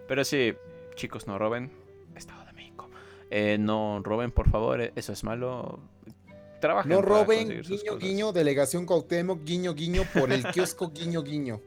Pero 0.07 0.25
sí, 0.25 0.55
chicos, 0.95 1.27
no 1.27 1.39
roben. 1.39 1.71
Estado 2.15 2.45
de 2.47 2.53
México. 2.53 2.89
Eh, 3.31 3.59
no 3.59 4.01
roben, 4.03 4.31
por 4.31 4.49
favor, 4.49 4.81
eh, 4.81 4.93
eso 4.97 5.13
es 5.13 5.23
malo. 5.25 5.81
Trabajen 6.61 6.91
No 6.91 7.01
para 7.01 7.09
roben, 7.09 7.49
guiño, 7.49 7.63
cosas. 7.63 7.99
guiño, 7.99 8.33
delegación 8.33 8.85
Cuauhtémoc, 8.87 9.45
guiño, 9.45 9.75
guiño, 9.75 10.03
por 10.13 10.33
el 10.33 10.45
kiosco, 10.53 10.91
guiño, 10.91 11.23
guiño. 11.23 11.61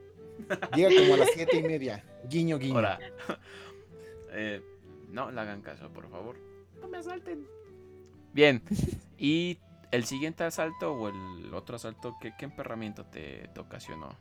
Llega 0.76 0.90
como 1.00 1.14
a 1.14 1.18
las 1.18 1.30
siete 1.34 1.58
y 1.58 1.64
media, 1.64 2.04
guiño, 2.28 2.58
guiño. 2.58 2.76
Ahora, 2.76 3.00
eh, 4.32 4.62
no 5.10 5.32
le 5.32 5.40
hagan 5.40 5.62
caso, 5.62 5.90
por 5.90 6.10
favor. 6.10 6.36
No 6.82 6.88
me 6.88 6.98
asalten. 6.98 7.48
Bien, 8.34 8.64
y 9.18 9.60
el 9.92 10.06
siguiente 10.06 10.44
asalto 10.44 10.94
o 10.94 11.10
el 11.10 11.54
otro 11.54 11.76
asalto, 11.76 12.16
¿qué, 12.22 12.34
qué 12.38 12.46
emperramiento 12.46 13.06
te, 13.06 13.50
te 13.54 13.60
ocasionó? 13.60 14.16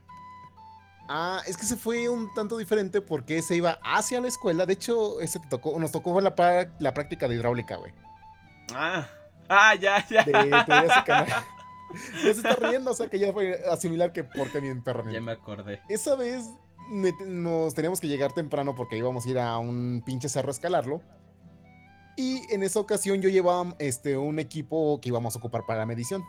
Ah, 1.08 1.42
es 1.46 1.56
que 1.56 1.64
se 1.64 1.76
fue 1.76 2.08
un 2.08 2.32
tanto 2.34 2.56
diferente 2.56 3.00
porque 3.00 3.42
se 3.42 3.56
iba 3.56 3.80
hacia 3.82 4.20
la 4.20 4.28
escuela. 4.28 4.66
De 4.66 4.74
hecho, 4.74 5.20
ese 5.20 5.40
te 5.40 5.48
tocó, 5.48 5.76
nos 5.78 5.90
tocó 5.90 6.20
la, 6.20 6.34
la 6.78 6.94
práctica 6.94 7.26
de 7.26 7.34
hidráulica, 7.34 7.76
güey. 7.76 7.92
Ah, 8.72 9.08
ah, 9.50 9.74
ya, 9.74 10.06
ya. 10.08 10.24
De 10.24 10.32
teoría 10.32 10.60
ese 10.62 11.04
canal. 11.04 11.44
Ya 12.14 12.22
se 12.22 12.30
está 12.30 12.54
riendo, 12.54 12.92
o 12.92 12.94
sea 12.94 13.08
que 13.08 13.18
ya 13.18 13.32
fue 13.32 13.64
asimilar 13.68 14.12
que 14.12 14.22
porque 14.22 14.60
mi 14.60 14.68
Ya 14.68 14.72
emperramiento. 14.74 15.22
me 15.22 15.32
acordé. 15.32 15.82
Esa 15.88 16.14
vez 16.14 16.48
nos 17.26 17.74
teníamos 17.74 18.00
que 18.00 18.06
llegar 18.06 18.32
temprano 18.32 18.76
porque 18.76 18.96
íbamos 18.96 19.26
a 19.26 19.28
ir 19.28 19.38
a 19.40 19.58
un 19.58 20.00
pinche 20.06 20.28
cerro 20.28 20.48
a 20.48 20.52
escalarlo. 20.52 21.02
Y 22.16 22.42
en 22.54 22.62
esa 22.62 22.78
ocasión 22.78 23.20
yo 23.22 23.28
llevaba 23.28 23.74
este, 23.80 24.16
un 24.16 24.38
equipo 24.38 25.00
que 25.00 25.08
íbamos 25.08 25.34
a 25.34 25.38
ocupar 25.40 25.66
para 25.66 25.80
la 25.80 25.86
medición. 25.86 26.22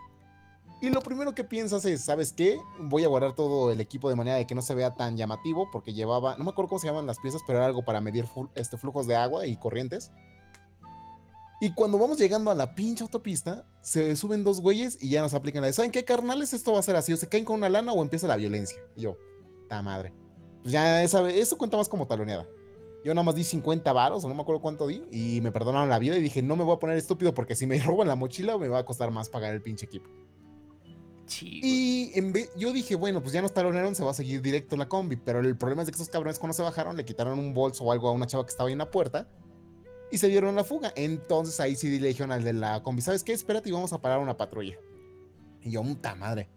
Y 0.81 0.89
lo 0.89 1.01
primero 1.01 1.35
que 1.35 1.43
piensas 1.43 1.85
es, 1.85 2.03
¿sabes 2.05 2.33
qué? 2.33 2.57
Voy 2.79 3.03
a 3.03 3.07
guardar 3.07 3.35
todo 3.35 3.71
el 3.71 3.79
equipo 3.81 4.09
de 4.09 4.15
manera 4.15 4.37
de 4.37 4.47
que 4.47 4.55
no 4.55 4.63
se 4.63 4.73
vea 4.73 4.95
tan 4.95 5.15
llamativo 5.15 5.69
porque 5.71 5.93
llevaba, 5.93 6.37
no 6.37 6.43
me 6.43 6.49
acuerdo 6.49 6.69
cómo 6.69 6.79
se 6.79 6.87
llaman 6.87 7.05
las 7.05 7.19
piezas, 7.19 7.41
pero 7.45 7.59
era 7.59 7.67
algo 7.67 7.85
para 7.85 8.01
medir 8.01 8.25
este, 8.55 8.77
flujos 8.77 9.05
de 9.05 9.15
agua 9.15 9.45
y 9.45 9.57
corrientes. 9.57 10.11
Y 11.63 11.71
cuando 11.75 11.99
vamos 11.99 12.17
llegando 12.17 12.49
a 12.49 12.55
la 12.55 12.73
pinche 12.73 13.03
autopista, 13.03 13.67
se 13.81 14.15
suben 14.15 14.43
dos 14.43 14.61
güeyes 14.61 14.97
y 14.99 15.09
ya 15.09 15.21
nos 15.21 15.35
aplican 15.35 15.61
la 15.61 15.67
de, 15.67 15.73
¿saben 15.73 15.91
qué, 15.91 16.03
carnales? 16.03 16.53
Esto 16.53 16.73
va 16.73 16.79
a 16.79 16.81
ser 16.81 16.95
así, 16.95 17.13
o 17.13 17.17
se 17.17 17.29
caen 17.29 17.45
con 17.45 17.57
una 17.57 17.69
lana 17.69 17.93
o 17.93 18.01
empieza 18.01 18.25
la 18.25 18.35
violencia. 18.35 18.81
Y 18.95 19.01
yo, 19.01 19.15
ta 19.69 19.83
madre. 19.83 20.11
Pues 20.63 20.71
ya 20.71 21.03
esa 21.03 21.29
eso 21.29 21.59
cuenta 21.59 21.77
más 21.77 21.87
como 21.87 22.07
taloneada. 22.07 22.47
Yo 23.05 23.13
nada 23.13 23.23
más 23.23 23.35
di 23.35 23.43
50 23.43 23.93
varos, 23.93 24.25
o 24.25 24.27
no 24.27 24.33
me 24.33 24.41
acuerdo 24.41 24.59
cuánto 24.59 24.87
di, 24.87 25.03
y 25.11 25.39
me 25.41 25.51
perdonaron 25.51 25.87
la 25.87 25.99
vida 25.99 26.17
y 26.17 26.21
dije, 26.23 26.41
no 26.41 26.55
me 26.55 26.63
voy 26.63 26.77
a 26.77 26.79
poner 26.79 26.97
estúpido 26.97 27.31
porque 27.35 27.55
si 27.55 27.67
me 27.67 27.77
roban 27.83 28.07
la 28.07 28.15
mochila 28.15 28.57
me 28.57 28.67
va 28.67 28.79
a 28.79 28.85
costar 28.85 29.11
más 29.11 29.29
pagar 29.29 29.53
el 29.53 29.61
pinche 29.61 29.85
equipo. 29.85 30.09
Güey. 30.09 30.97
Y 31.41 32.11
en 32.15 32.33
vez, 32.33 32.49
yo 32.57 32.73
dije, 32.73 32.95
bueno, 32.95 33.21
pues 33.21 33.33
ya 33.33 33.41
nos 33.43 33.53
talonearon, 33.53 33.93
se 33.93 34.03
va 34.03 34.09
a 34.09 34.15
seguir 34.15 34.41
directo 34.41 34.75
la 34.77 34.89
combi. 34.89 35.15
Pero 35.15 35.41
el 35.41 35.55
problema 35.55 35.83
es 35.83 35.89
que 35.89 35.95
esos 35.95 36.09
cabrones 36.09 36.39
cuando 36.39 36.55
se 36.55 36.63
bajaron 36.63 36.97
le 36.97 37.05
quitaron 37.05 37.37
un 37.37 37.53
bolso 37.53 37.83
o 37.83 37.91
algo 37.91 38.09
a 38.09 38.13
una 38.13 38.25
chava 38.25 38.45
que 38.45 38.49
estaba 38.49 38.67
ahí 38.67 38.73
en 38.73 38.79
la 38.79 38.89
puerta 38.89 39.29
y 40.11 40.17
se 40.17 40.27
dieron 40.27 40.55
la 40.55 40.63
fuga. 40.63 40.91
Entonces 40.95 41.59
ahí 41.59 41.75
sí 41.75 41.99
le 41.99 42.09
dijeron 42.09 42.31
al 42.31 42.43
de 42.43 42.53
la 42.53 42.83
combi, 42.83 43.01
¿sabes 43.01 43.23
qué? 43.23 43.33
Espérate 43.33 43.69
y 43.69 43.71
vamos 43.71 43.93
a 43.93 44.01
parar 44.01 44.19
una 44.19 44.37
patrulla. 44.37 44.77
Y 45.61 45.71
yo, 45.71 45.81
puta 45.83 46.15
madre. 46.15 46.49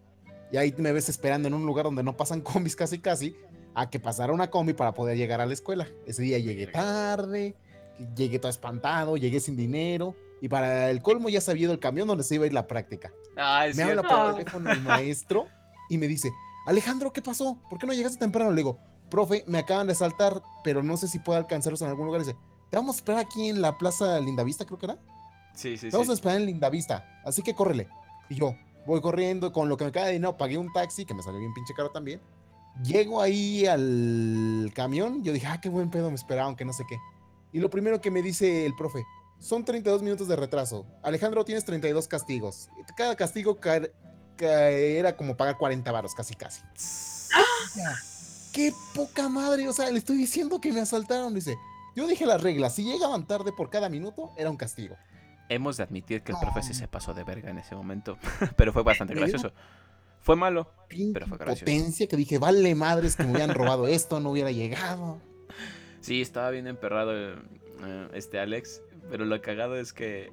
Y 0.51 0.57
ahí 0.57 0.73
me 0.77 0.91
ves 0.91 1.09
esperando 1.09 1.47
en 1.47 1.53
un 1.53 1.65
lugar 1.65 1.85
donde 1.85 2.03
no 2.03 2.15
pasan 2.15 2.41
combis 2.41 2.75
casi 2.75 2.99
casi 2.99 3.35
a 3.73 3.89
que 3.89 3.99
pasara 3.99 4.31
una 4.33 4.49
combi 4.49 4.73
para 4.73 4.93
poder 4.93 5.17
llegar 5.17 5.41
a 5.41 5.45
la 5.45 5.53
escuela. 5.53 5.87
Ese 6.05 6.21
día 6.21 6.39
llegué 6.39 6.67
tarde, 6.67 7.55
llegué 8.15 8.39
todo 8.39 8.49
espantado, 8.49 9.17
llegué 9.17 9.39
sin 9.39 9.55
dinero. 9.55 10.15
Y 10.41 10.49
para 10.49 10.89
el 10.91 11.01
colmo 11.01 11.29
ya 11.29 11.41
sabía 11.41 11.67
del 11.67 11.79
camión 11.79 12.07
donde 12.07 12.23
se 12.23 12.35
iba 12.35 12.43
a 12.43 12.47
ir 12.47 12.53
la 12.53 12.67
práctica. 12.67 13.11
Ah, 13.37 13.65
Me 13.75 13.83
habla 13.83 14.03
por 14.03 14.35
teléfono 14.35 14.71
el 14.71 14.81
maestro 14.81 15.47
y 15.89 15.97
me 15.97 16.07
dice, 16.07 16.31
Alejandro, 16.67 17.11
¿qué 17.11 17.21
pasó? 17.21 17.57
¿Por 17.69 17.79
qué 17.79 17.87
no 17.87 17.93
llegaste 17.93 18.17
temprano? 18.19 18.51
Le 18.51 18.57
digo, 18.57 18.79
profe, 19.09 19.43
me 19.47 19.59
acaban 19.59 19.87
de 19.87 19.95
saltar, 19.95 20.41
pero 20.63 20.83
no 20.83 20.97
sé 20.97 21.07
si 21.07 21.19
puedo 21.19 21.37
alcanzarlos 21.37 21.81
en 21.81 21.89
algún 21.89 22.05
lugar. 22.05 22.21
dice, 22.21 22.35
te 22.75 22.79
vamos 22.79 22.97
a 22.97 22.99
esperar 22.99 23.21
aquí 23.21 23.47
en 23.47 23.61
la 23.61 23.77
plaza 23.77 24.19
Lindavista, 24.19 24.65
creo 24.65 24.77
que 24.77 24.85
era. 24.87 24.97
Sí, 25.53 25.77
sí, 25.77 25.89
Te 25.89 25.95
vamos 25.95 26.09
a 26.09 26.11
sí. 26.11 26.15
esperar 26.15 26.41
en 26.41 26.45
Lindavista, 26.47 27.21
así 27.23 27.41
que 27.41 27.55
córrele. 27.55 27.87
Y 28.27 28.35
yo 28.35 28.53
voy 28.85 28.99
corriendo, 28.99 29.53
con 29.53 29.69
lo 29.69 29.77
que 29.77 29.85
me 29.85 29.93
queda 29.93 30.07
de 30.07 30.11
dinero, 30.11 30.35
pagué 30.35 30.57
un 30.57 30.73
taxi, 30.73 31.05
que 31.05 31.13
me 31.13 31.23
salió 31.23 31.39
bien 31.39 31.53
pinche 31.53 31.73
caro 31.73 31.91
también. 31.91 32.19
Llego 32.83 33.21
ahí 33.21 33.65
al 33.65 34.73
camión, 34.75 35.23
yo 35.23 35.31
dije, 35.31 35.47
ah, 35.47 35.61
qué 35.61 35.69
buen 35.69 35.89
pedo, 35.89 36.09
me 36.09 36.15
esperaron, 36.17 36.57
que 36.57 36.65
no 36.65 36.73
sé 36.73 36.83
qué. 36.85 36.97
Y 37.53 37.59
lo 37.59 37.69
primero 37.69 38.01
que 38.01 38.11
me 38.11 38.21
dice 38.21 38.65
el 38.65 38.75
profe, 38.75 39.05
son 39.39 39.63
32 39.63 40.01
minutos 40.03 40.27
de 40.27 40.35
retraso. 40.35 40.85
Alejandro, 41.01 41.45
tienes 41.45 41.63
32 41.63 42.09
castigos. 42.09 42.67
Cada 42.97 43.15
castigo 43.15 43.57
ca- 43.61 43.87
ca- 44.35 44.69
era 44.69 45.15
como 45.15 45.37
pagar 45.37 45.57
40 45.57 45.89
varos, 45.93 46.13
casi 46.13 46.35
casi. 46.35 46.59
Ya, 47.77 47.95
¡Qué 48.51 48.73
poca 48.93 49.29
madre! 49.29 49.65
O 49.69 49.71
sea, 49.73 49.89
le 49.89 49.99
estoy 49.99 50.17
diciendo 50.17 50.59
que 50.59 50.73
me 50.73 50.81
asaltaron. 50.81 51.33
Dice, 51.33 51.55
yo 51.95 52.07
dije 52.07 52.25
las 52.25 52.41
reglas, 52.43 52.75
si 52.75 52.83
llegaban 52.83 53.25
tarde 53.27 53.51
por 53.51 53.69
cada 53.69 53.89
minuto, 53.89 54.31
era 54.37 54.49
un 54.49 54.57
castigo. 54.57 54.95
Hemos 55.49 55.77
de 55.77 55.83
admitir 55.83 56.23
que 56.23 56.31
el 56.31 56.37
No. 56.37 56.41
profe 56.41 56.63
sí 56.63 56.73
se 56.73 56.87
pasó 56.87 57.13
de 57.13 57.23
verga 57.23 57.49
en 57.51 57.59
ese 57.59 57.75
momento, 57.75 58.17
pero 58.57 58.73
fue 58.73 58.83
bastante 58.83 59.13
gracioso. 59.13 59.51
Fue 60.21 60.35
malo, 60.35 60.67
Pero 60.89 61.27
fue 61.27 61.37
gracioso. 61.37 61.65
potencia 61.65 62.07
que 62.07 62.17
dije, 62.17 62.39
vale 62.39 62.73
madres 62.73 63.15
que 63.15 63.23
me 63.23 63.31
hubieran 63.31 63.53
robado 63.53 63.85
esto, 63.87 64.19
no 64.19 64.31
hubiera 64.31 64.49
llegado. 64.51 65.21
Sí, 66.01 66.21
estaba 66.21 66.49
bien 66.49 66.65
emperrado 66.67 67.13
eh, 67.15 67.35
eh, 67.83 68.07
este 68.13 68.39
Alex, 68.39 68.81
pero 69.11 69.25
lo 69.25 69.39
cagado 69.41 69.75
es 69.75 69.93
que, 69.93 70.31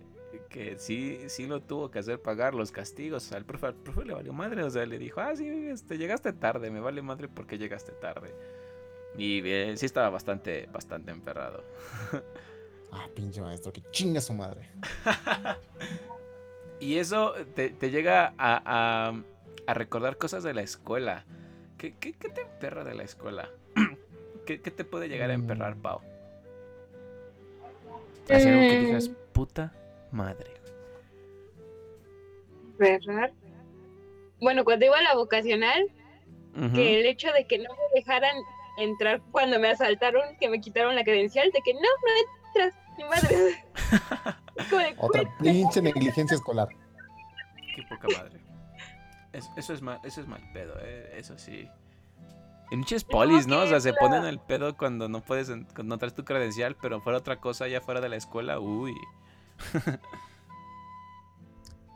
que 0.49 0.79
sí, 0.79 1.19
sí 1.29 1.47
lo 1.47 1.61
tuvo 1.61 1.91
que 1.91 1.99
hacer 1.99 2.23
pagar 2.23 2.55
los 2.55 2.73
castigos. 2.73 3.33
Al 3.33 3.45
profe, 3.45 3.67
al 3.67 3.75
profe 3.75 4.07
le 4.07 4.15
valió 4.15 4.33
madre, 4.33 4.63
o 4.65 4.71
sea, 4.71 4.87
le 4.87 4.99
dijo, 4.99 5.21
ah, 5.21 5.37
sí, 5.37 5.47
este, 5.47 5.99
llegaste 5.99 6.33
tarde, 6.33 6.71
me 6.71 6.81
vale 6.81 7.03
madre 7.03 7.29
porque 7.29 7.59
llegaste 7.59 7.93
tarde. 7.93 8.35
Y 9.17 9.43
eh, 9.45 9.77
sí 9.77 9.87
estaba 9.87 10.11
bastante, 10.11 10.69
bastante 10.73 11.11
emperrado. 11.11 11.65
Ah, 12.95 13.09
pinche 13.15 13.41
maestro, 13.41 13.73
que 13.73 13.81
chinga 13.91 14.21
su 14.21 14.35
madre. 14.35 14.69
Y 16.79 16.99
eso 16.99 17.33
te, 17.55 17.71
te 17.71 17.91
llega 17.91 18.35
a, 18.37 18.63
a- 19.09 19.23
a 19.67 19.75
recordar 19.75 20.19
cosas 20.19 20.43
de 20.43 20.53
la 20.53 20.61
escuela. 20.63 21.25
¿Qué, 21.79 21.95
qué, 21.99 22.13
qué 22.13 22.29
te 22.29 22.43
emperra 22.43 22.85
de 22.85 22.95
la 22.95 23.05
escuela? 23.05 23.49
¿Qué, 24.47 24.61
qué 24.61 24.71
te 24.71 24.85
puede 24.85 25.09
llegar 25.09 25.31
a 25.31 25.35
emperrar, 25.35 25.77
Mm. 25.77 25.81
Pau? 25.81 26.01
Hacer 28.29 28.53
algo 28.53 28.67
que 28.69 28.77
Mm. 28.77 28.85
digas, 28.85 29.09
puta 29.33 29.73
madre. 30.11 30.51
¿Verdad? 32.79 33.31
Bueno, 34.41 34.65
cuando 34.65 34.85
iba 34.87 34.99
a 34.99 35.03
la 35.03 35.15
vocacional, 35.15 35.87
Ujú. 36.57 36.73
que 36.75 37.01
el 37.01 37.07
hecho 37.07 37.33
de 37.33 37.47
que 37.47 37.59
no 37.59 37.71
me 37.71 38.01
dejaran 38.01 38.37
entrar 38.79 39.21
cuando 39.31 39.59
me 39.59 39.69
asaltaron, 39.71 40.37
que 40.39 40.49
me 40.49 40.61
quitaron 40.61 40.95
la 40.95 41.05
credencial, 41.05 41.51
de 41.53 41.61
que 41.63 41.75
no, 41.75 41.81
no 41.81 42.67
entras, 42.67 42.75
ni 42.99 43.05
madre. 43.05 43.65
Otra 44.99 45.23
"Güey, 45.41 45.53
pinche 45.53 45.83
negligencia 45.83 46.35
escolar. 46.35 46.69
Qué 47.75 47.83
poca 47.89 48.09
madre. 48.17 48.41
Es- 49.33 49.51
eso, 49.57 49.73
es 49.73 49.81
mal, 49.83 49.99
eso 50.05 50.21
es 50.21 50.27
mal 50.29 50.43
pedo, 50.53 50.75
eh, 50.83 51.15
eso 51.17 51.39
sí. 51.39 51.69
En 52.71 52.79
muchos 52.81 53.05
polis, 53.05 53.47
¿no? 53.47 53.61
O 53.61 53.67
sea, 53.67 53.81
se 53.81 53.93
ponen 53.93 54.25
el 54.25 54.39
pedo 54.39 54.77
cuando 54.77 55.09
no 55.09 55.21
puedes, 55.21 55.49
cuando 55.49 55.85
no 55.85 55.99
traes 55.99 56.15
tu 56.15 56.25
credencial, 56.25 56.75
pero 56.81 57.01
fuera 57.03 57.19
otra 57.19 57.37
cosa 57.41 57.69
ya 57.69 57.81
fuera 57.83 58.01
de 58.01 58.09
la 58.09 58.17
escuela, 58.17 58.61
uy. 58.61 58.95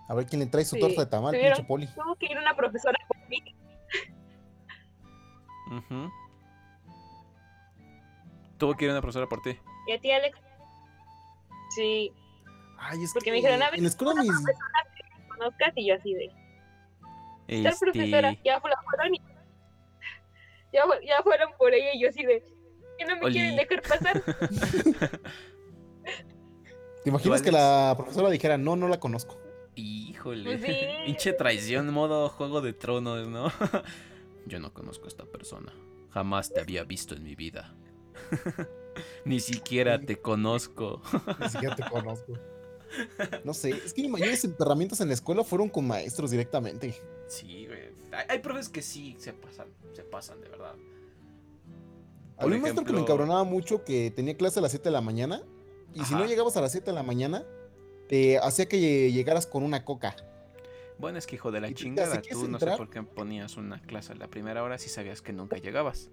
A 0.09 0.15
ver 0.15 0.27
quién 0.27 0.41
le 0.41 0.47
trae 0.47 0.65
su 0.65 0.77
Sí, 0.77 0.81
torta 0.81 1.01
de 1.05 1.11
tamal, 1.11 1.33
pinche 1.39 1.65
poli. 1.65 1.87
Tuvo 1.89 2.15
que 2.17 2.27
ir 2.27 2.39
una 2.39 2.55
profesora 2.55 2.99
por 3.09 3.17
mí. 3.29 3.43
Tuvo 8.59 8.75
que 8.77 8.85
ir 8.87 8.91
una 8.91 9.01
profesora 9.01 9.27
por 9.29 9.43
ti. 9.43 9.59
Y 9.87 9.93
a 9.93 10.01
ti, 10.01 10.11
Alex. 10.11 10.39
Sí, 11.75 12.13
Ay, 12.79 13.03
es 13.03 13.13
Porque 13.13 13.25
que 13.27 13.31
me 13.31 13.37
dijeron, 13.39 13.63
a 13.63 13.67
ver, 13.71 13.79
en 13.79 13.83
la 13.85 13.89
escuela 13.89 14.21
mis... 14.23 14.31
conozcas 15.29 15.73
y 15.77 15.87
yo 15.89 15.95
así 15.95 16.15
de. 16.15 16.29
Tal 16.29 17.67
Este, 17.67 17.87
profesora, 17.87 18.37
ya 18.45 18.61
fueron 18.61 19.15
y- 19.15 19.21
ya, 20.73 20.85
fu- 20.85 21.03
ya 21.07 21.23
fueron 21.23 21.51
por 21.59 21.73
ella 21.75 21.91
y 21.95 22.01
yo 22.03 22.09
así 22.09 22.25
de. 22.25 22.43
Que 22.99 23.05
no 23.05 23.17
me 23.17 23.25
Oli. 23.27 23.33
quieren 23.35 23.57
dejar 23.57 23.83
pasar. 23.83 24.23
¿Te 27.03 27.11
imaginas 27.11 27.43
que 27.43 27.53
la 27.53 27.95
profesora 27.97 28.31
dijera, 28.31 28.59
no, 28.59 28.75
no 28.77 28.89
la 28.89 28.99
conozco? 28.99 29.39
Híjole. 29.75 30.45
Pues 30.45 30.63
sí. 30.63 30.77
Pinche 31.05 31.33
traición 31.35 31.93
modo 31.93 32.29
juego 32.29 32.61
de 32.61 32.73
tronos, 32.73 33.29
¿no? 33.29 33.53
Yo 34.47 34.59
no 34.61 34.73
conozco 34.73 35.05
a 35.05 35.09
esta 35.09 35.25
persona. 35.25 35.73
Jamás 36.11 36.53
te 36.53 36.61
había 36.61 36.85
visto 36.85 37.15
en 37.15 37.23
mi 37.23 37.35
vida. 37.37 37.75
Ni 39.25 39.41
siquiera 39.41 40.01
te 40.01 40.17
conozco. 40.17 41.03
Ni 41.41 41.49
siquiera 41.49 41.77
te 41.77 41.83
conozco. 41.89 42.33
No 43.45 43.53
sé, 43.53 43.71
es 43.71 43.93
que 43.93 44.09
mis 44.09 44.45
emperramientos 44.45 45.01
en 45.01 45.09
la 45.09 45.15
escuela 45.15 45.45
fueron 45.45 45.69
con 45.69 45.87
maestros 45.87 46.31
directamente. 46.31 46.95
Sí, 47.27 47.67
güey. 47.67 47.95
Hay, 48.13 48.27
hay 48.29 48.39
profes 48.39 48.69
que 48.69 48.83
sí 48.83 49.17
se 49.19 49.33
pasan, 49.33 49.69
se 49.93 50.03
pasan, 50.03 50.41
de 50.41 50.49
verdad. 50.49 50.75
Había 52.39 52.57
un 52.57 52.63
maestro 52.63 52.85
que 52.85 52.93
me 52.93 53.01
encabronaba 53.01 53.45
mucho 53.45 53.85
que 53.85 54.11
tenía 54.11 54.37
clase 54.37 54.59
a 54.59 54.63
las 54.63 54.71
7 54.71 54.85
de 54.85 54.93
la 54.93 55.01
mañana 55.01 55.43
y 55.95 56.05
si 56.05 56.15
no 56.15 56.27
llegabas 56.27 56.57
a 56.57 56.61
las 56.61 56.73
7 56.73 56.91
de 56.91 56.95
la 56.95 57.03
mañana, 57.03 57.45
te 58.09 58.39
hacía 58.39 58.67
que 58.67 59.11
llegaras 59.11 59.47
con 59.47 59.63
una 59.63 59.85
coca. 59.85 60.15
Bueno, 60.99 61.19
es 61.19 61.27
que 61.27 61.37
hijo 61.37 61.51
de 61.51 61.61
la 61.61 61.73
chingada, 61.73 62.21
tú 62.23 62.49
no 62.49 62.59
sé 62.59 62.67
por 62.77 62.91
qué 62.91 63.03
ponías 63.03 63.57
una 63.57 63.81
clase 63.83 64.13
a 64.13 64.17
la 64.17 64.29
primera 64.29 64.63
hora 64.63 64.79
si 64.79 64.89
sabías 64.89 65.23
que 65.23 65.33
nunca 65.33 65.57
llegabas. 65.57 66.11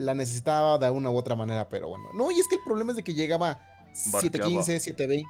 La 0.00 0.14
necesitaba 0.14 0.78
de 0.78 0.90
una 0.90 1.10
u 1.10 1.16
otra 1.16 1.36
manera, 1.36 1.68
pero 1.68 1.88
bueno. 1.88 2.08
No, 2.14 2.30
y 2.30 2.40
es 2.40 2.48
que 2.48 2.54
el 2.54 2.62
problema 2.62 2.92
es 2.92 2.96
de 2.96 3.04
que 3.04 3.12
llegaba 3.12 3.60
7.15, 3.92 4.96
7.20. 4.96 5.26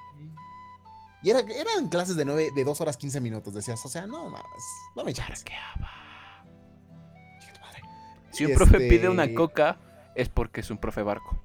Y 1.23 1.31
era, 1.31 1.41
eran 1.41 1.89
clases 1.89 2.15
de, 2.17 2.25
nueve, 2.25 2.51
de 2.55 2.65
2 2.65 2.81
horas 2.81 2.97
15 2.97 3.21
minutos, 3.21 3.53
decías. 3.53 3.85
O 3.85 3.89
sea, 3.89 4.07
no, 4.07 4.31
mames, 4.31 4.65
no 4.95 5.05
me 5.05 5.13
llames. 5.13 5.45
Si 8.31 8.47
un 8.47 8.55
profe 8.55 8.77
Este- 8.77 8.89
pide 8.89 9.09
una 9.09 9.35
coca, 9.35 9.79
es 10.15 10.29
porque 10.29 10.61
es 10.61 10.71
un 10.71 10.79
profe 10.79 11.03
barco. 11.03 11.43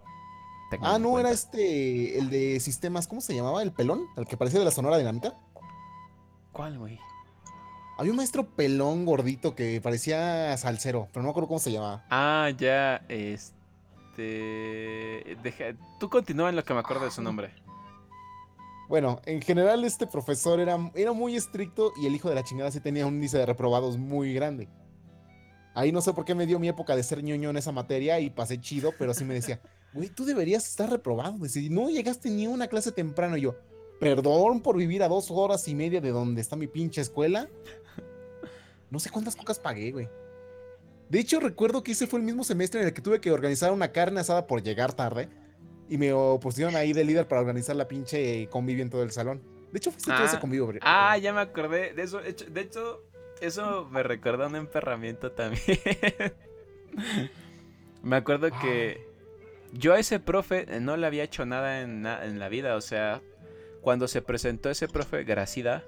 Ah, 0.82 1.00
no, 1.00 1.12
cuenta. 1.12 1.30
era 1.30 1.36
este, 1.36 2.20
el 2.20 2.30
de 2.30 2.60
sistemas, 2.60 3.08
¿cómo 3.08 3.22
se 3.22 3.34
llamaba? 3.34 3.64
¿El 3.64 3.72
pelón? 3.72 4.08
¿El 4.18 4.26
que 4.28 4.38
parecía 4.38 4.60
de 4.60 4.66
la 4.66 4.72
Sonora 4.72 4.98
Dinámica? 4.98 5.34
¿Cuál, 6.52 6.78
güey? 6.78 7.00
Había 7.98 8.12
un 8.12 8.18
maestro 8.18 8.46
pelón 8.46 9.06
gordito 9.06 9.56
que 9.56 9.80
parecía 9.82 10.56
salsero, 10.58 11.08
pero 11.14 11.22
no 11.22 11.28
me 11.28 11.32
acuerdo 11.32 11.48
cómo 11.48 11.60
se 11.60 11.72
llamaba. 11.72 12.06
Ah, 12.10 12.52
ya, 12.58 12.98
este... 13.08 15.38
Deja... 15.42 15.66
Tú 16.00 16.10
continúa 16.10 16.50
en 16.50 16.58
lo 16.58 16.64
que 16.64 16.74
me 16.74 16.82
acuerdo 16.82 17.06
de 17.06 17.12
su 17.12 17.22
nombre. 17.22 17.54
Bueno, 18.90 19.22
en 19.26 19.42
general 19.42 19.84
este 19.86 20.08
profesor 20.08 20.60
era, 20.60 20.78
era 20.94 21.14
muy 21.14 21.36
estricto 21.36 21.94
y 21.96 22.06
el 22.06 22.16
hijo 22.16 22.30
de 22.30 22.36
la 22.36 22.44
chingada 22.44 22.72
sí 22.72 22.82
tenía 22.82 23.08
un 23.08 23.16
índice 23.16 23.38
de 23.38 23.46
reprobados 23.46 23.98
muy 23.98 24.34
grande. 24.34 24.68
Ahí 25.74 25.92
no 25.92 26.02
sé 26.02 26.14
por 26.14 26.26
qué 26.26 26.36
me 26.36 26.46
dio 26.46 26.60
mi 26.60 26.70
época 26.70 26.96
de 26.96 27.04
ser 27.04 27.24
ñoño 27.24 27.50
en 27.50 27.58
esa 27.58 27.72
materia 27.72 28.20
y 28.20 28.30
pasé 28.30 28.60
chido, 28.60 28.94
pero 28.98 29.14
sí 29.14 29.26
me 29.26 29.34
decía, 29.34 29.60
güey, 29.94 30.10
tú 30.10 30.24
deberías 30.24 30.68
estar 30.68 30.90
reprobado. 30.90 31.38
Dice, 31.40 31.68
no 31.70 31.90
llegaste 31.90 32.30
ni 32.30 32.46
a 32.46 32.50
una 32.50 32.68
clase 32.68 32.92
temprano. 32.92 33.38
Y 33.38 33.42
yo, 33.42 33.56
perdón 34.00 34.62
por 34.62 34.78
vivir 34.78 35.04
a 35.04 35.08
dos 35.08 35.30
horas 35.32 35.68
y 35.68 35.76
media 35.76 36.02
de 36.02 36.10
donde 36.12 36.42
está 36.42 36.56
mi 36.56 36.68
pinche 36.68 37.02
escuela. 37.02 37.50
No 38.90 39.00
sé 39.00 39.10
cuántas 39.10 39.36
cocas 39.36 39.60
pagué, 39.60 39.92
güey. 39.92 40.08
De 41.10 41.20
hecho, 41.20 41.40
recuerdo 41.40 41.84
que 41.84 41.92
ese 41.92 42.08
fue 42.08 42.20
el 42.20 42.26
mismo 42.26 42.44
semestre 42.44 42.82
en 42.82 42.88
el 42.88 42.94
que 42.94 43.02
tuve 43.02 43.22
que 43.22 43.32
organizar 43.32 43.72
una 43.72 43.92
carne 43.92 44.20
asada 44.22 44.48
por 44.48 44.64
llegar 44.64 44.94
tarde. 44.94 45.30
Y 45.90 45.98
me 45.98 46.12
pusieron 46.42 46.76
ahí 46.76 46.94
de 46.94 47.04
líder 47.06 47.28
para 47.28 47.42
organizar 47.42 47.76
la 47.76 47.88
pinche 47.88 48.48
convivio 48.50 48.84
en 48.84 48.90
todo 48.90 49.04
el 49.04 49.12
salón. 49.12 49.42
De 49.72 49.78
hecho, 49.78 49.92
fuiste 49.92 50.12
todo 50.12 50.22
Ah, 50.24 50.26
ese 50.26 50.40
convivio. 50.40 50.68
bre- 50.68 50.80
Ah, 50.82 51.18
ya 51.18 51.32
me 51.34 51.42
acordé 51.42 51.94
de 51.94 52.02
eso. 52.04 52.22
hecho- 52.22 52.46
De 52.46 52.62
hecho, 52.62 53.04
eso 53.42 53.88
me 53.92 54.02
recordó 54.02 54.46
a 54.46 54.48
un 54.48 54.56
emperramiento 54.56 55.32
también. 55.32 55.62
me 58.04 58.16
acuerdo 58.16 58.50
que 58.62 59.06
yo 59.74 59.94
a 59.94 60.00
ese 60.00 60.20
profe 60.20 60.66
eh, 60.76 60.80
no 60.80 60.96
le 60.98 61.06
había 61.08 61.24
hecho 61.24 61.46
nada 61.46 61.82
en, 61.82 62.06
en 62.06 62.40
la 62.40 62.50
vida. 62.50 62.76
O 62.78 62.82
sea, 62.82 63.22
cuando 63.86 64.08
se 64.08 64.24
presentó 64.24 64.72
ese 64.72 64.88
profe, 64.88 65.24
Gracida. 65.26 65.84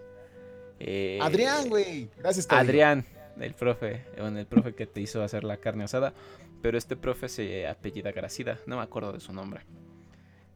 eh, 0.80 1.18
Adrián, 1.20 1.68
güey. 1.68 2.12
Gracias. 2.20 2.46
Adrián, 2.52 3.04
el 3.40 3.56
profe, 3.56 4.06
bueno, 4.20 4.38
el 4.38 4.46
profe 4.46 4.76
que 4.76 4.86
te 4.86 5.02
hizo 5.02 5.24
hacer 5.24 5.44
la 5.44 5.58
carne 5.58 5.86
asada, 5.86 6.14
pero 6.62 6.78
este 6.78 6.96
profe 6.96 7.28
se 7.28 7.68
apellida 7.68 8.12
Gracida, 8.12 8.60
no 8.68 8.78
me 8.78 8.84
acuerdo 8.84 9.14
de 9.14 9.20
su 9.20 9.34
nombre. 9.34 9.62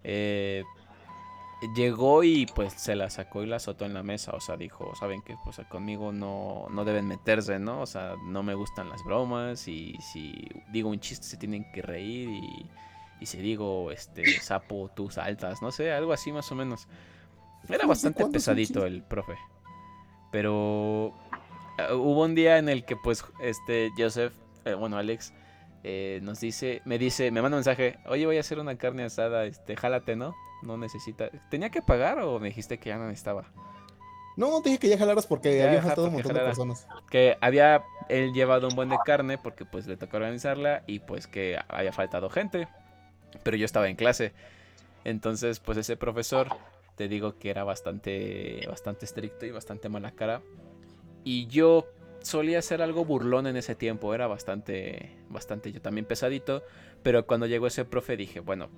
Eh, 0.03 0.63
llegó 1.76 2.23
y 2.23 2.45
pues 2.45 2.73
se 2.73 2.95
la 2.95 3.09
sacó 3.09 3.41
y 3.41 3.47
la 3.47 3.55
azotó 3.55 3.85
en 3.85 3.95
la 3.95 4.03
mesa, 4.03 4.34
o 4.34 4.39
sea, 4.39 4.55
dijo, 4.55 4.93
saben 4.93 5.23
que 5.23 5.35
pues 5.43 5.59
conmigo 5.68 6.11
no, 6.11 6.68
no 6.69 6.85
deben 6.85 7.07
meterse, 7.07 7.57
¿no? 7.57 7.81
O 7.81 7.88
sea, 7.88 8.18
no 8.23 8.43
me 8.43 8.53
gustan 8.53 8.88
las 8.88 9.03
bromas 9.03 9.68
y 9.68 9.95
si 10.13 10.47
digo 10.72 10.89
un 10.89 10.99
chiste 10.99 11.26
se 11.26 11.38
tienen 11.38 11.65
que 11.72 11.81
reír 11.81 12.30
y, 12.30 12.69
y 13.19 13.26
si 13.26 13.39
digo, 13.39 13.91
este, 13.91 14.39
sapo, 14.41 14.91
tú 14.95 15.09
saltas, 15.09 15.63
no 15.63 15.72
sé, 15.72 15.91
algo 15.91 16.13
así 16.13 16.31
más 16.31 16.51
o 16.51 16.55
menos. 16.55 16.88
Era 17.70 17.86
bastante 17.86 18.26
pesadito 18.26 18.86
el 18.86 19.04
profe. 19.04 19.38
Pero 20.32 21.14
eh, 21.78 21.94
hubo 21.94 22.24
un 22.24 22.36
día 22.36 22.58
en 22.58 22.70
el 22.70 22.86
que 22.86 22.96
pues 22.96 23.24
este 23.42 23.92
Joseph, 23.98 24.34
eh, 24.66 24.74
bueno 24.74 24.98
Alex, 24.98 25.34
eh, 25.84 26.20
nos 26.22 26.40
dice, 26.40 26.82
me 26.86 26.98
dice, 26.98 27.32
me 27.32 27.42
manda 27.42 27.58
un 27.58 27.60
mensaje, 27.60 27.98
oye 28.06 28.26
voy 28.26 28.38
a 28.38 28.42
hacer 28.42 28.60
una 28.60 28.78
carne 28.78 29.04
asada, 29.04 29.46
este, 29.46 29.76
jálate, 29.76 30.16
¿no? 30.16 30.36
No 30.62 30.78
necesita. 30.78 31.30
¿Tenía 31.50 31.70
que 31.70 31.82
pagar 31.82 32.20
o 32.20 32.40
me 32.40 32.50
dijiste 32.50 32.78
que 32.78 32.90
ya 32.90 32.98
no 32.98 33.08
necesitaba? 33.08 33.46
No, 34.38 34.62
te 34.62 34.70
dije 34.70 34.80
que 34.80 34.90
ya 34.90 34.98
jalaras 34.98 35.28
porque 35.28 35.58
Ya, 35.58 35.68
había 35.68 35.82
faltado 35.82 36.08
un 36.08 36.14
montón 36.14 36.34
de 36.34 36.40
personas. 36.40 36.88
Que 37.10 37.38
había 37.42 37.84
él 38.10 38.32
llevado 38.34 38.68
un 38.68 38.76
buen 38.76 38.90
de 38.90 38.98
carne 39.06 39.38
porque 39.38 39.66
pues 39.66 39.88
le 39.88 39.98
tocó 39.98 40.18
organizarla 40.18 40.84
y 40.88 41.00
pues 41.00 41.28
que 41.28 41.60
había 41.68 41.92
faltado 41.92 42.30
gente. 42.30 42.68
Pero 43.44 43.58
yo 43.58 43.66
estaba 43.66 43.90
en 43.90 43.96
clase. 43.96 44.34
Entonces 45.04 45.60
pues 45.60 45.78
ese 45.78 45.98
profesor, 45.98 46.48
te 46.95 47.07
digo 47.07 47.38
que 47.38 47.49
era 47.49 47.63
bastante, 47.63 48.65
bastante 48.68 49.05
estricto 49.05 49.45
y 49.45 49.51
bastante 49.51 49.89
mala 49.89 50.11
cara. 50.11 50.41
Y 51.23 51.47
yo 51.47 51.88
solía 52.22 52.61
ser 52.61 52.81
algo 52.81 53.05
burlón 53.05 53.47
en 53.47 53.57
ese 53.57 53.76
tiempo, 53.76 54.13
era 54.13 54.27
bastante, 54.27 55.18
bastante 55.30 55.72
yo 55.72 55.81
también 55.81 56.05
pesadito. 56.05 56.63
Pero 57.03 57.26
cuando 57.26 57.45
llegó 57.45 57.68
ese 57.68 57.85
profe 57.85 58.18
dije, 58.18 58.39
bueno, 58.39 58.69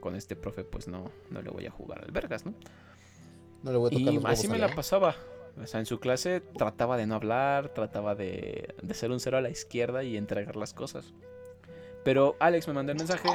con 0.00 0.16
este 0.16 0.36
profe 0.36 0.64
pues 0.64 0.88
no, 0.88 1.10
no 1.30 1.42
le 1.42 1.50
voy 1.50 1.66
a 1.66 1.70
jugar 1.70 2.04
al 2.04 2.10
vergas, 2.10 2.44
¿no? 2.44 2.54
No 3.62 3.72
le 3.72 3.78
voy 3.78 3.88
a 3.88 3.90
tocar 3.90 4.12
Y 4.12 4.16
los 4.16 4.24
así 4.26 4.48
me 4.48 4.58
la 4.58 4.74
pasaba. 4.74 5.14
O 5.62 5.66
sea, 5.66 5.80
en 5.80 5.86
su 5.86 6.00
clase 6.00 6.40
trataba 6.40 6.96
de 6.96 7.06
no 7.06 7.14
hablar, 7.14 7.68
trataba 7.70 8.14
de, 8.14 8.74
de 8.82 8.94
ser 8.94 9.10
un 9.10 9.20
cero 9.20 9.36
a 9.36 9.40
la 9.42 9.50
izquierda 9.50 10.02
y 10.02 10.16
entregar 10.16 10.56
las 10.56 10.72
cosas. 10.72 11.12
Pero 12.04 12.36
Alex 12.40 12.66
me 12.68 12.74
mandó 12.74 12.92
el 12.92 12.98
mensaje, 12.98 13.28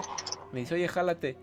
me 0.52 0.60
dice, 0.60 0.76
oye, 0.76 0.88
jálate. 0.88 1.38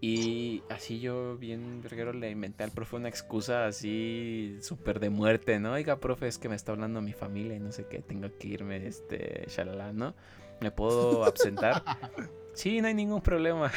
Y 0.00 0.62
así 0.68 1.00
yo, 1.00 1.38
bien 1.38 1.80
verguero, 1.82 2.12
le 2.12 2.30
inventé 2.30 2.64
al 2.64 2.70
profe 2.70 2.96
una 2.96 3.08
excusa 3.08 3.66
así 3.66 4.58
súper 4.60 5.00
de 5.00 5.08
muerte, 5.08 5.58
¿no? 5.58 5.72
Oiga, 5.72 5.98
profe, 5.98 6.28
es 6.28 6.38
que 6.38 6.48
me 6.48 6.54
está 6.54 6.72
hablando 6.72 7.00
mi 7.00 7.12
familia 7.12 7.56
y 7.56 7.60
no 7.60 7.72
sé 7.72 7.86
qué, 7.88 8.00
tengo 8.00 8.28
que 8.38 8.48
irme, 8.48 8.86
este, 8.86 9.46
shalala, 9.48 9.92
¿no? 9.92 10.14
¿Me 10.60 10.70
puedo 10.70 11.24
absentar? 11.24 11.82
sí, 12.54 12.80
no 12.80 12.88
hay 12.88 12.94
ningún 12.94 13.22
problema. 13.22 13.72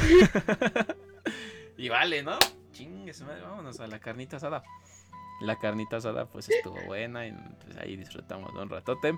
y 1.78 1.88
vale, 1.88 2.22
¿no? 2.22 2.38
Chingue 2.74 3.14
su 3.14 3.24
madre, 3.24 3.42
vámonos 3.42 3.80
a 3.80 3.88
la 3.88 4.00
carnita 4.00 4.38
asada. 4.38 4.64
La 5.42 5.58
carnita 5.58 5.98
asada 5.98 6.26
pues 6.26 6.50
estuvo 6.50 6.78
buena 6.86 7.26
y 7.26 7.32
pues 7.64 7.78
ahí 7.78 7.96
disfrutamos 7.96 8.54
de 8.54 8.62
un 8.62 8.70
ratote. 8.70 9.18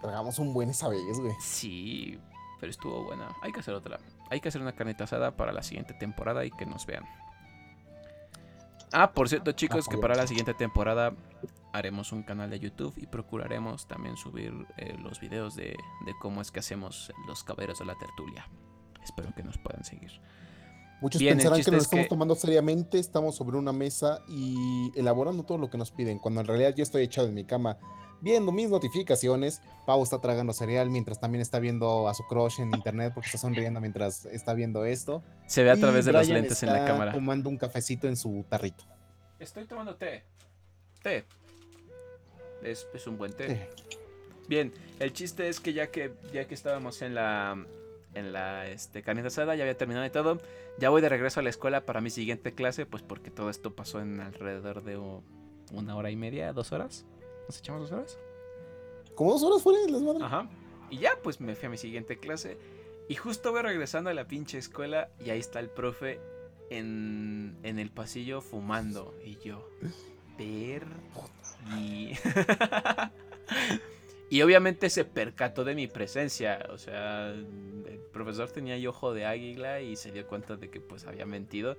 Tragamos 0.00 0.38
un 0.38 0.54
buen 0.54 0.70
esa 0.70 0.88
vez, 0.88 1.18
güey. 1.18 1.34
Sí, 1.38 2.18
pero 2.58 2.70
estuvo 2.70 3.04
buena. 3.04 3.28
Hay 3.42 3.52
que 3.52 3.60
hacer 3.60 3.74
otra. 3.74 3.98
Hay 4.30 4.40
que 4.40 4.48
hacer 4.48 4.62
una 4.62 4.72
carnita 4.72 5.04
asada 5.04 5.36
para 5.36 5.52
la 5.52 5.62
siguiente 5.62 5.92
temporada 5.94 6.44
y 6.44 6.50
que 6.50 6.66
nos 6.66 6.86
vean. 6.86 7.04
Ah, 8.92 9.12
por 9.12 9.28
cierto 9.28 9.52
chicos, 9.52 9.88
que 9.88 9.98
para 9.98 10.14
la 10.14 10.26
siguiente 10.26 10.54
temporada 10.54 11.12
haremos 11.72 12.12
un 12.12 12.22
canal 12.22 12.50
de 12.50 12.58
YouTube 12.58 12.94
y 12.96 13.06
procuraremos 13.06 13.86
también 13.86 14.16
subir 14.16 14.52
eh, 14.76 14.96
los 14.98 15.20
videos 15.20 15.54
de, 15.54 15.76
cómo 16.20 16.40
es 16.40 16.50
que 16.50 16.60
hacemos 16.60 17.12
los 17.26 17.44
caballeros 17.44 17.78
de 17.78 17.84
la 17.84 17.94
tertulia. 17.96 18.48
Espero 19.02 19.32
que 19.34 19.42
nos 19.42 19.58
puedan 19.58 19.84
seguir. 19.84 20.10
Muchos 21.00 21.20
Bien, 21.20 21.36
pensarán 21.38 21.62
que 21.62 21.70
nos 21.70 21.78
es 21.78 21.84
estamos 21.84 22.04
que- 22.04 22.08
tomando 22.10 22.34
seriamente, 22.34 22.98
estamos 22.98 23.34
sobre 23.34 23.56
una 23.56 23.72
mesa 23.72 24.22
y 24.28 24.90
elaborando 24.94 25.44
todo 25.44 25.56
lo 25.58 25.70
que 25.70 25.78
nos 25.78 25.90
piden, 25.90 26.18
cuando 26.18 26.40
en 26.42 26.46
realidad 26.46 26.74
yo 26.76 26.82
estoy 26.82 27.04
echado 27.04 27.28
en 27.28 27.34
mi 27.34 27.44
cama 27.44 27.78
viendo 28.20 28.52
mis 28.52 28.68
notificaciones. 28.68 29.62
Pau 29.86 30.02
está 30.02 30.20
tragando 30.20 30.52
cereal 30.52 30.90
mientras 30.90 31.18
también 31.18 31.40
está 31.40 31.58
viendo 31.58 32.06
a 32.06 32.12
su 32.12 32.22
crush 32.24 32.60
en 32.60 32.74
internet 32.74 33.12
porque 33.14 33.28
está 33.28 33.38
sonriendo 33.38 33.80
mientras 33.80 34.26
está 34.26 34.52
viendo 34.52 34.84
esto. 34.84 35.22
Se 35.46 35.62
ve 35.62 35.70
a 35.70 35.76
Y 35.76 35.80
través 35.80 36.04
de 36.04 36.12
los 36.12 36.26
Brian 36.26 36.42
lentes 36.42 36.62
en 36.62 36.70
la 36.72 36.84
cámara. 36.84 37.12
tomando 37.12 37.48
un 37.48 37.56
cafecito 37.56 38.06
en 38.06 38.16
su 38.18 38.44
tarrito. 38.48 38.84
Estoy 39.38 39.64
tomando 39.64 39.96
té. 39.96 40.24
Té. 41.02 41.24
Es, 42.62 42.86
es 42.92 43.06
un 43.06 43.16
buen 43.16 43.32
té. 43.32 43.52
Eh, 43.52 43.70
Bien, 44.48 44.70
el 44.98 45.12
chiste 45.14 45.48
es 45.48 45.60
que 45.60 45.72
ya 45.72 45.86
que 45.90 46.12
ya 46.32 46.44
que 46.46 46.54
estábamos 46.54 47.00
en 47.02 47.14
la 47.14 47.64
en 48.14 48.32
la 48.32 48.68
este, 48.68 49.02
carnita 49.02 49.28
asada, 49.28 49.54
ya 49.54 49.64
había 49.64 49.76
terminado 49.76 50.06
y 50.06 50.10
todo, 50.10 50.38
ya 50.78 50.90
voy 50.90 51.02
de 51.02 51.08
regreso 51.08 51.40
a 51.40 51.42
la 51.42 51.50
escuela 51.50 51.86
para 51.86 52.00
mi 52.00 52.10
siguiente 52.10 52.54
clase, 52.54 52.86
pues 52.86 53.02
porque 53.02 53.30
todo 53.30 53.50
esto 53.50 53.74
pasó 53.74 54.00
en 54.00 54.20
alrededor 54.20 54.82
de 54.82 54.96
oh, 54.96 55.22
una 55.72 55.96
hora 55.96 56.10
y 56.10 56.16
media, 56.16 56.52
dos 56.52 56.72
horas. 56.72 57.06
¿Nos 57.46 57.58
echamos 57.58 57.82
dos 57.82 57.92
horas? 57.92 58.18
Como 59.14 59.32
dos 59.32 59.42
horas 59.42 59.62
fuera 59.62 59.80
las 59.88 60.02
madres. 60.02 60.22
Ajá. 60.22 60.48
Y 60.90 60.98
ya, 60.98 61.12
pues 61.22 61.40
me 61.40 61.54
fui 61.54 61.66
a 61.66 61.70
mi 61.70 61.78
siguiente 61.78 62.18
clase. 62.18 62.58
Y 63.08 63.14
justo 63.16 63.52
voy 63.52 63.62
regresando 63.62 64.10
a 64.10 64.14
la 64.14 64.26
pinche 64.26 64.58
escuela 64.58 65.10
y 65.24 65.30
ahí 65.30 65.40
está 65.40 65.60
el 65.60 65.68
profe 65.68 66.20
en, 66.70 67.58
en 67.62 67.78
el 67.78 67.90
pasillo 67.90 68.40
fumando. 68.40 69.14
Y 69.24 69.36
yo, 69.38 69.68
ver. 70.38 70.86
Y... 71.76 72.12
y 74.30 74.40
obviamente 74.42 74.88
se 74.88 75.04
percató 75.04 75.64
de 75.64 75.74
mi 75.74 75.86
presencia. 75.88 76.66
O 76.70 76.78
sea, 76.78 77.28
el 77.30 78.00
profesor 78.12 78.50
tenía 78.50 78.76
ojo 78.88 79.12
de 79.12 79.26
águila 79.26 79.80
y 79.80 79.96
se 79.96 80.12
dio 80.12 80.26
cuenta 80.26 80.56
de 80.56 80.70
que 80.70 80.80
pues 80.80 81.06
había 81.06 81.26
mentido. 81.26 81.76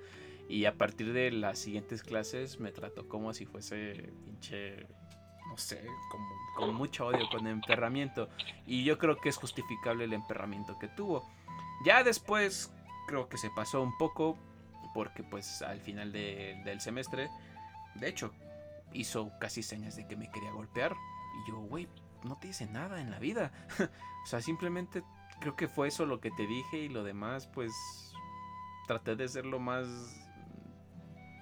Y 0.49 0.65
a 0.65 0.75
partir 0.77 1.13
de 1.13 1.31
las 1.31 1.59
siguientes 1.59 2.03
clases 2.03 2.59
me 2.59 2.71
trató 2.71 3.07
como 3.07 3.33
si 3.33 3.45
fuese 3.45 4.11
pinche 4.25 4.85
no 5.49 5.57
sé, 5.57 5.81
con, 6.09 6.21
con 6.55 6.75
mucho 6.75 7.07
odio, 7.07 7.27
con 7.29 7.45
emperramiento. 7.47 8.29
Y 8.65 8.83
yo 8.85 8.97
creo 8.97 9.17
que 9.17 9.27
es 9.29 9.35
justificable 9.37 10.05
el 10.05 10.13
emperramiento 10.13 10.77
que 10.79 10.87
tuvo. 10.87 11.27
Ya 11.85 12.03
después 12.03 12.71
creo 13.07 13.27
que 13.27 13.37
se 13.37 13.49
pasó 13.49 13.81
un 13.81 13.97
poco, 13.97 14.37
porque 14.93 15.23
pues 15.23 15.61
al 15.61 15.81
final 15.81 16.11
de- 16.13 16.61
del 16.63 16.79
semestre, 16.79 17.29
de 17.95 18.07
hecho, 18.07 18.31
hizo 18.93 19.31
casi 19.39 19.61
señas 19.63 19.95
de 19.97 20.07
que 20.07 20.15
me 20.15 20.31
quería 20.31 20.51
golpear. 20.51 20.93
Y 21.45 21.49
yo, 21.49 21.57
güey, 21.59 21.87
no 22.23 22.38
te 22.38 22.49
hice 22.49 22.68
nada 22.68 23.02
en 23.02 23.11
la 23.11 23.19
vida. 23.19 23.52
o 24.23 24.27
sea, 24.27 24.41
simplemente 24.41 25.03
creo 25.39 25.56
que 25.56 25.68
fue 25.68 25.88
eso 25.88 26.06
lo 26.06 26.19
que 26.22 26.31
te 26.31 26.48
dije 26.48 26.77
y 26.77 26.89
lo 26.89 27.03
demás, 27.03 27.48
pues 27.48 27.73
traté 28.88 29.15
de 29.15 29.27
ser 29.27 29.45
lo 29.45 29.60
más 29.60 29.88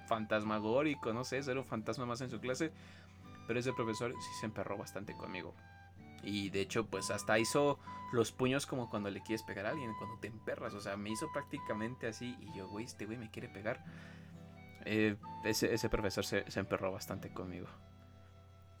fantasmagórico, 0.06 1.12
no 1.12 1.24
sé, 1.24 1.42
ser 1.42 1.58
un 1.58 1.64
fantasma 1.64 2.06
más 2.06 2.20
en 2.20 2.30
su 2.30 2.40
clase. 2.40 2.72
Pero 3.46 3.60
ese 3.60 3.72
profesor 3.72 4.12
sí 4.12 4.30
se 4.40 4.46
emperró 4.46 4.76
bastante 4.76 5.16
conmigo. 5.16 5.54
Y 6.22 6.50
de 6.50 6.60
hecho, 6.60 6.86
pues 6.86 7.10
hasta 7.10 7.38
hizo 7.38 7.78
los 8.12 8.32
puños 8.32 8.66
como 8.66 8.90
cuando 8.90 9.10
le 9.10 9.22
quieres 9.22 9.42
pegar 9.42 9.66
a 9.66 9.70
alguien, 9.70 9.92
cuando 9.98 10.18
te 10.18 10.28
emperras. 10.28 10.74
O 10.74 10.80
sea, 10.80 10.96
me 10.96 11.10
hizo 11.10 11.30
prácticamente 11.32 12.06
así. 12.06 12.36
Y 12.40 12.56
yo, 12.56 12.68
güey, 12.68 12.84
este 12.84 13.06
güey 13.06 13.18
me 13.18 13.30
quiere 13.30 13.48
pegar. 13.48 13.84
Eh, 14.84 15.16
ese, 15.44 15.72
ese, 15.72 15.88
profesor 15.88 16.24
se, 16.24 16.50
se, 16.50 16.60
emperró 16.60 16.92
bastante 16.92 17.32
conmigo. 17.32 17.66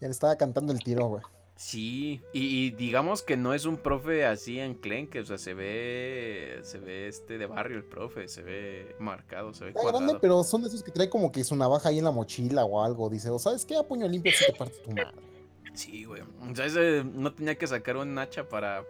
Ya 0.00 0.06
le 0.08 0.12
estaba 0.12 0.36
cantando 0.36 0.72
el 0.72 0.78
tiro, 0.80 1.06
güey. 1.06 1.22
Sí, 1.56 2.22
y, 2.32 2.66
y, 2.66 2.70
digamos 2.70 3.22
que 3.22 3.36
no 3.36 3.52
es 3.52 3.66
un 3.66 3.76
profe 3.76 4.24
así 4.24 4.58
en 4.58 4.76
que 4.76 5.20
o 5.20 5.26
sea, 5.26 5.36
se 5.36 5.52
ve, 5.52 6.58
se 6.62 6.78
ve 6.78 7.06
este 7.06 7.36
de 7.36 7.44
barrio 7.44 7.76
el 7.76 7.84
profe, 7.84 8.28
se 8.28 8.42
ve 8.42 8.96
marcado, 8.98 9.52
se 9.52 9.64
ve 9.64 9.70
Está 9.70 9.88
grande, 9.88 10.16
pero 10.22 10.42
son 10.42 10.62
de 10.62 10.68
esos 10.68 10.82
que 10.82 10.90
trae 10.90 11.10
como 11.10 11.30
que 11.30 11.44
su 11.44 11.54
navaja 11.56 11.90
ahí 11.90 11.98
en 11.98 12.04
la 12.04 12.12
mochila 12.12 12.64
o 12.64 12.82
algo, 12.82 13.10
dice, 13.10 13.28
o 13.28 13.38
sabes 13.38 13.66
qué, 13.66 13.76
a 13.76 13.82
puño 13.82 14.08
limpio 14.08 14.32
si 14.32 14.46
te 14.46 14.52
parte 14.54 14.78
tu 14.78 14.90
madre. 14.90 15.12
Sí, 15.74 16.04
güey, 16.04 16.22
o 16.22 16.56
sea, 16.56 16.64
ese 16.64 17.04
no 17.04 17.34
tenía 17.34 17.56
que 17.56 17.66
sacar 17.66 17.98
un 17.98 18.18
hacha 18.18 18.48
para, 18.48 18.84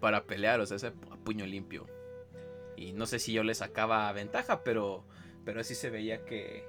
para 0.00 0.24
pelear, 0.24 0.60
o 0.60 0.66
sea, 0.66 0.76
ese 0.76 0.88
a 0.88 1.16
puño 1.24 1.46
limpio. 1.46 1.86
Y 2.76 2.92
no 2.92 3.06
sé 3.06 3.18
si 3.18 3.32
yo 3.32 3.42
le 3.42 3.54
sacaba 3.54 4.10
ventaja, 4.12 4.62
pero, 4.62 5.04
pero 5.44 5.62
sí 5.64 5.74
se 5.74 5.90
veía 5.90 6.24
que, 6.24 6.64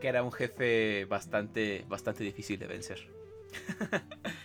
que 0.00 0.08
era 0.08 0.22
un 0.22 0.32
jefe 0.32 1.04
bastante, 1.06 1.84
bastante 1.88 2.24
difícil 2.24 2.58
de 2.58 2.66
vencer. 2.66 3.08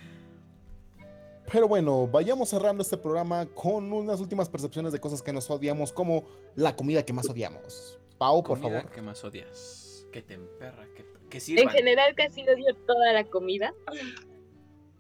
Pero 1.56 1.70
bueno, 1.70 2.06
vayamos 2.06 2.50
cerrando 2.50 2.82
este 2.84 2.98
programa 2.98 3.46
con 3.46 3.94
unas 3.94 4.20
últimas 4.20 4.50
percepciones 4.50 4.92
de 4.92 5.00
cosas 5.00 5.22
que 5.22 5.32
nos 5.32 5.50
odiamos, 5.50 5.94
como 5.94 6.26
la 6.54 6.76
comida 6.76 7.06
que 7.06 7.14
más 7.14 7.30
odiamos. 7.30 7.98
Pau, 8.18 8.44
por 8.44 8.60
comida 8.60 8.80
favor. 8.82 8.92
que 8.94 9.02
más 9.02 9.24
odias? 9.24 10.06
Que 10.12 10.22
te 10.22 10.34
emperra, 10.34 10.86
que, 10.94 11.06
que 11.30 11.38
En 11.62 11.70
general 11.70 12.14
casi 12.14 12.42
odio 12.42 12.76
toda 12.86 13.14
la 13.14 13.24
comida, 13.24 13.74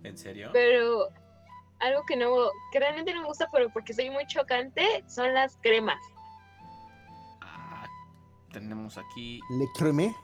¿En 0.04 0.18
serio? 0.18 0.50
pero 0.54 1.10
algo 1.82 2.04
que 2.08 2.16
no, 2.16 2.30
que 2.72 2.80
realmente 2.80 3.14
no 3.14 3.24
me 3.24 3.28
gusta, 3.28 3.50
pero 3.52 3.70
porque 3.74 3.94
soy 3.94 4.10
muy 4.10 4.26
chocante, 4.26 5.04
son 5.10 5.34
las 5.34 5.58
cremas. 5.62 6.00
Ah, 7.42 7.86
tenemos 8.54 8.98
aquí 8.98 9.42
Le 9.60 9.66
creme, 9.78 10.16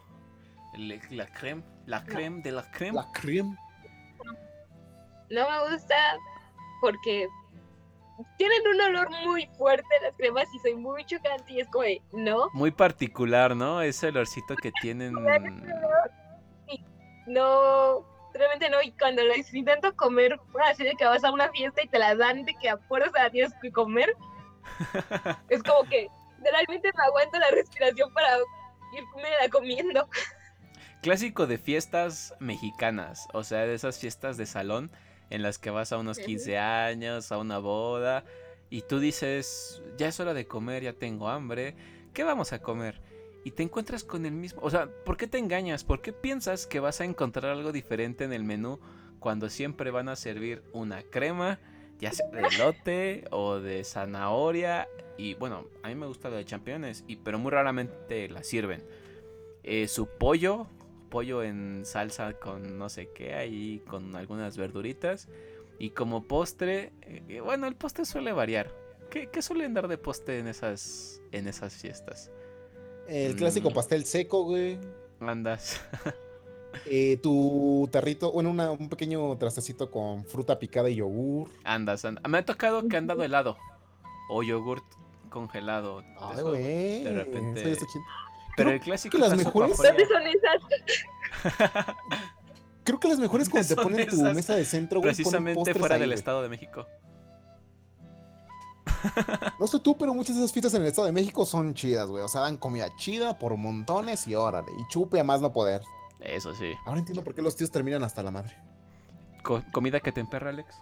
le- 0.78 1.02
la 1.10 1.28
creme, 1.28 1.62
la 1.88 2.06
creme 2.06 2.42
de 2.42 2.54
la 2.54 2.72
creme. 2.72 2.96
la 2.96 3.12
creme. 3.12 3.58
No 5.32 5.50
me 5.50 5.72
gusta 5.72 5.96
porque 6.82 7.28
tienen 8.38 8.68
un 8.68 8.82
olor 8.82 9.10
muy 9.26 9.48
fuerte 9.58 9.88
las 10.02 10.14
cremas 10.16 10.46
y 10.54 10.60
soy 10.60 10.76
muy 10.76 11.06
chocante 11.06 11.54
y 11.54 11.62
es 11.62 11.68
como 11.70 11.86
de, 11.86 12.02
no, 12.12 12.50
Muy 12.54 12.72
particular, 12.72 13.56
¿no? 13.56 13.82
Ese 13.82 14.08
olorcito 14.08 14.56
que 14.58 14.72
tienen. 14.82 15.14
no, 17.28 18.06
realmente 18.34 18.70
no. 18.70 18.82
Y 18.82 18.92
cuando 18.92 19.24
las 19.24 19.54
intento 19.54 19.96
comer, 19.96 20.38
así 20.66 20.84
de 20.84 20.96
que 20.96 21.06
vas 21.06 21.24
a 21.24 21.32
una 21.32 21.50
fiesta 21.50 21.82
y 21.82 21.88
te 21.88 21.98
la 21.98 22.14
dan 22.16 22.44
de 22.44 22.54
que 22.56 22.70
a 22.70 22.78
fuerza 22.78 23.24
la 23.24 23.30
tienes 23.30 23.54
que 23.62 23.72
comer, 23.72 24.14
es 25.50 25.64
como 25.64 25.84
que 25.90 26.08
realmente 26.44 26.92
me 26.94 27.04
aguanto 27.06 27.40
la 27.40 27.52
respiración 27.52 28.14
para 28.14 28.38
irme 28.94 29.30
la 29.42 29.50
comiendo. 29.50 30.10
Clásico 31.02 31.48
de 31.48 31.58
fiestas 31.58 32.36
mexicanas. 32.40 33.28
O 33.34 33.44
sea, 33.44 33.60
de 33.60 33.74
esas 33.74 33.98
fiestas 33.98 34.38
de 34.38 34.46
salón 34.46 34.92
en 35.32 35.42
las 35.42 35.58
que 35.58 35.72
vas 35.72 35.92
a 35.92 35.98
unos 35.98 36.18
Ujú. 36.20 36.28
15 36.28 36.58
años, 36.60 37.32
a 37.32 37.40
una 37.40 37.58
boda. 37.58 38.24
Y 38.70 38.84
tú 38.84 39.00
dices, 39.00 39.82
ya 39.98 40.08
es 40.08 40.20
hora 40.20 40.34
de 40.34 40.46
comer, 40.46 40.84
ya 40.84 40.94
tengo 40.94 41.30
hambre. 41.30 41.76
¿Qué 42.14 42.24
vamos 42.24 42.54
a 42.54 42.62
comer? 42.62 43.02
Y 43.44 43.52
te 43.52 43.64
encuentras 43.64 44.04
con 44.04 44.26
el 44.26 44.34
mismo. 44.34 44.62
O 44.62 44.70
sea, 44.70 44.88
¿por 45.04 45.18
qué 45.18 45.28
te 45.28 45.40
engañas? 45.40 45.84
¿Por 45.84 46.02
qué 46.02 46.14
piensas 46.14 46.68
que 46.68 46.80
vas 46.80 47.02
a 47.02 47.06
encontrar 47.06 47.52
algo 47.52 47.72
diferente 47.72 48.24
en 48.24 48.34
el 48.34 48.44
menú 48.44 48.80
cuando 49.20 49.50
siempre 49.50 49.90
van 49.90 50.10
a 50.10 50.16
servir 50.16 50.62
una 50.74 51.02
crema, 51.02 51.60
ya 52.00 52.12
sea 52.12 52.28
de 52.28 52.48
elote 52.48 53.26
o 53.32 53.60
de 53.60 53.84
zanahoria? 53.84 54.88
Y 55.18 55.34
bueno, 55.36 55.66
a 55.84 55.90
mí 55.90 55.96
me 55.96 56.06
gusta 56.06 56.30
la 56.30 56.38
de 56.38 56.46
champiñones, 56.46 57.04
y, 57.08 57.16
pero 57.18 57.40
muy 57.40 57.52
raramente 57.52 58.30
la 58.30 58.44
sirven. 58.44 58.84
Eh, 59.64 59.88
su 59.88 60.08
pollo, 60.08 60.68
pollo 61.12 61.44
en 61.44 61.84
salsa 61.86 62.34
con 62.34 62.80
no 62.80 62.90
sé 62.90 63.10
qué, 63.14 63.36
ahí 63.36 63.84
con 63.88 64.16
algunas 64.16 64.58
verduritas. 64.58 65.28
Y 65.78 65.92
como 65.92 66.24
postre, 66.28 66.92
eh, 67.04 67.40
bueno, 67.42 67.68
el 67.68 67.76
postre 67.76 68.06
suele 68.06 68.32
variar. 68.34 68.72
¿Qué, 69.12 69.28
qué 69.28 69.42
suelen 69.44 69.76
dar 69.76 69.88
de 69.88 69.98
postre 70.00 70.40
en 70.40 70.48
esas, 70.48 71.22
en 71.32 71.48
esas 71.48 71.76
fiestas? 71.76 72.32
El 73.08 73.36
clásico 73.36 73.70
Mm. 73.70 73.74
pastel 73.74 74.06
seco, 74.06 74.44
güey. 74.46 74.80
Andas. 75.20 75.80
Eh, 76.86 77.18
tu 77.22 77.90
tarrito, 77.92 78.32
bueno, 78.32 78.50
una- 78.50 78.72
un 78.72 78.88
pequeño 78.88 79.38
trastecito 79.38 79.92
con 79.92 80.24
fruta 80.26 80.58
picada 80.58 80.90
y 80.90 80.96
yogur. 80.96 81.50
Andas, 81.66 82.06
andas. 82.06 82.24
Me 82.30 82.38
ha 82.38 82.46
tocado 82.46 82.88
que 82.88 82.96
han 82.96 83.08
dado 83.08 83.24
helado. 83.24 83.58
O 84.30 84.42
yogurt 84.42 84.86
congelado. 85.30 86.02
Ay, 86.18 86.42
güey. 86.42 87.04
de 87.04 87.12
repente- 87.12 87.76
Pero 88.56 88.70
creo 88.70 88.72
el 88.72 88.80
clásico 88.82 89.18
que 89.18 89.22
las 89.24 89.36
mejores- 89.38 89.78
fría. 89.78 89.92
¿Dónde 89.92 90.06
son 90.08 90.24
esas? 90.28 91.96
Creo 92.84 93.00
que 93.00 93.08
las 93.10 93.20
mejores 93.20 93.48
cuando 93.48 93.68
te 93.68 93.76
ponen 93.76 94.08
tu 94.08 94.16
esas, 94.16 94.34
mesa 94.36 94.56
de 94.56 94.66
centro, 94.66 95.00
güey. 95.00 95.14
Precisamente 95.14 95.74
fuera 95.76 95.96
ahí, 95.96 96.02
del 96.02 96.10
güey. 96.10 96.18
Estado 96.20 96.42
de 96.42 96.50
México. 96.50 96.86
No 99.60 99.68
sé 99.68 99.80
tú, 99.80 99.98
pero 99.98 100.14
muchas 100.14 100.36
de 100.36 100.42
esas 100.42 100.52
fiestas 100.52 100.74
en 100.74 100.82
el 100.82 100.88
Estado 100.88 101.06
de 101.08 101.12
México 101.12 101.46
son 101.46 101.74
chidas, 101.74 102.08
güey. 102.10 102.24
O 102.24 102.28
sea, 102.28 102.42
dan 102.42 102.58
comida 102.58 102.88
chida 102.98 103.38
por 103.38 103.56
montones 103.58 104.28
y 104.28 104.36
órale. 104.36 104.72
Y 104.80 104.88
chupe 104.92 105.20
a 105.20 105.24
más 105.24 105.42
no 105.42 105.54
poder. 105.54 105.82
Eso 106.20 106.54
sí. 106.56 106.74
Ahora 106.86 107.00
entiendo 107.00 107.24
por 107.24 107.34
qué 107.36 107.42
los 107.42 107.56
tíos 107.56 107.72
terminan 107.72 108.04
hasta 108.04 108.22
la 108.24 108.32
madre. 108.32 108.56
Co- 109.44 109.64
¿Comida 109.72 110.00
que 110.00 110.12
te 110.12 110.20
emperra, 110.20 110.50
Alex? 110.50 110.76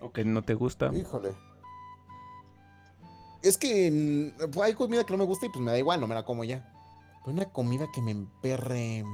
¿O 0.00 0.10
que 0.12 0.24
no 0.24 0.42
te 0.42 0.54
gusta? 0.54 0.90
Híjole. 0.94 1.32
Es 3.42 3.56
que 3.58 4.32
mm, 4.38 4.50
pues, 4.50 4.66
hay 4.66 4.74
comida 4.74 5.04
que 5.04 5.12
no 5.12 5.18
me 5.18 5.24
gusta 5.24 5.46
y 5.46 5.48
pues 5.48 5.60
me 5.60 5.70
da 5.72 5.78
igual, 5.78 6.00
no 6.00 6.06
me 6.06 6.14
la 6.14 6.24
como 6.24 6.44
ya. 6.44 6.68
Pero 7.24 7.36
una 7.36 7.46
comida 7.46 7.86
que 7.92 8.00
me 8.02 8.10
emperre. 8.12 9.04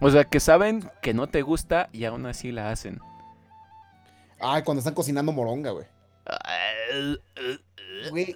O 0.00 0.10
sea, 0.10 0.24
que 0.24 0.40
saben 0.40 0.88
que 1.02 1.12
no 1.14 1.28
te 1.28 1.42
gusta 1.42 1.88
y 1.92 2.04
aún 2.04 2.24
así 2.26 2.52
la 2.52 2.70
hacen. 2.70 3.00
Ay, 4.40 4.62
cuando 4.62 4.78
están 4.78 4.94
cocinando 4.94 5.32
moronga, 5.32 5.70
güey. 5.72 5.86
Güey. 8.10 8.34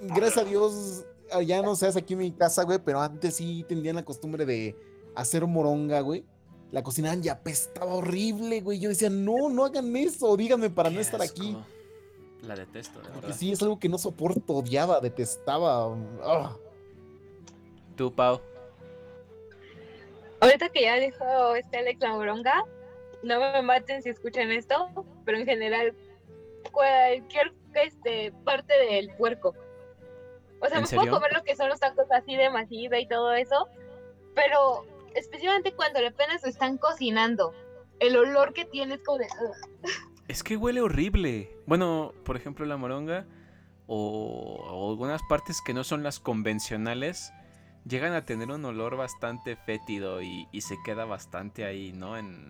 Gracias 0.00 0.38
a 0.38 0.44
Dios, 0.44 1.04
ya 1.44 1.60
no 1.62 1.76
se 1.76 1.86
hace 1.86 1.98
aquí 1.98 2.14
en 2.14 2.20
mi 2.20 2.32
casa, 2.32 2.62
güey, 2.62 2.78
pero 2.78 3.00
antes 3.00 3.36
sí 3.36 3.64
tenían 3.68 3.96
la 3.96 4.04
costumbre 4.04 4.46
de 4.46 4.74
hacer 5.14 5.46
moronga, 5.46 6.00
güey. 6.00 6.24
La 6.70 6.82
cocinaban 6.82 7.22
y 7.24 7.28
apestaba 7.28 7.94
horrible, 7.94 8.60
güey. 8.60 8.78
Yo 8.78 8.88
decía, 8.88 9.10
no, 9.10 9.48
no 9.50 9.64
hagan 9.64 9.94
eso, 9.96 10.36
díganme 10.36 10.70
para 10.70 10.90
no 10.90 11.00
estar 11.00 11.20
aquí. 11.20 11.56
La 12.42 12.54
detesto, 12.54 13.00
de 13.00 13.04
Porque 13.06 13.20
verdad. 13.20 13.36
sí, 13.36 13.52
es 13.52 13.60
algo 13.62 13.78
que 13.78 13.88
no 13.88 13.98
soporto, 13.98 14.54
odiaba, 14.54 15.00
detestaba. 15.00 15.94
ah. 16.22 16.56
Tú, 17.98 18.14
Pau. 18.14 18.40
Ahorita 20.38 20.68
que 20.68 20.82
ya 20.82 20.94
dijo 20.94 21.56
este 21.56 21.78
Alex 21.78 22.00
la 22.00 22.14
moronga, 22.14 22.62
no 23.24 23.40
me 23.40 23.60
maten 23.60 24.02
si 24.02 24.10
escuchan 24.10 24.52
esto, 24.52 25.04
pero 25.24 25.36
en 25.36 25.44
general 25.44 25.96
cualquier 26.70 27.52
este, 27.74 28.32
parte 28.44 28.72
del 28.72 29.12
puerco. 29.16 29.52
O 30.60 30.66
sea, 30.68 30.76
¿En 30.76 30.82
me 30.82 30.86
serio? 30.86 31.02
puedo 31.02 31.16
comer 31.16 31.32
lo 31.32 31.42
que 31.42 31.56
son 31.56 31.68
los 31.68 31.80
tacos 31.80 32.06
así 32.12 32.36
de 32.36 32.50
masita 32.50 33.00
y 33.00 33.08
todo 33.08 33.32
eso, 33.32 33.66
pero 34.36 34.86
especialmente 35.16 35.72
cuando 35.72 35.98
apenas 35.98 36.40
lo 36.44 36.48
están 36.48 36.78
cocinando, 36.78 37.52
el 37.98 38.16
olor 38.16 38.52
que 38.52 38.64
tiene 38.64 38.94
es 38.94 39.02
como. 39.02 39.24
Es 40.28 40.44
que 40.44 40.56
huele 40.56 40.82
horrible. 40.82 41.50
Bueno, 41.66 42.12
por 42.24 42.36
ejemplo, 42.36 42.64
la 42.64 42.76
moronga 42.76 43.26
o, 43.88 44.60
o 44.70 44.90
algunas 44.90 45.20
partes 45.28 45.60
que 45.60 45.74
no 45.74 45.82
son 45.82 46.04
las 46.04 46.20
convencionales 46.20 47.32
llegan 47.88 48.12
a 48.12 48.24
tener 48.24 48.50
un 48.50 48.64
olor 48.64 48.96
bastante 48.96 49.56
fétido 49.56 50.22
y, 50.22 50.48
y 50.52 50.60
se 50.60 50.76
queda 50.84 51.04
bastante 51.04 51.64
ahí, 51.64 51.92
¿no? 51.92 52.16
En, 52.16 52.48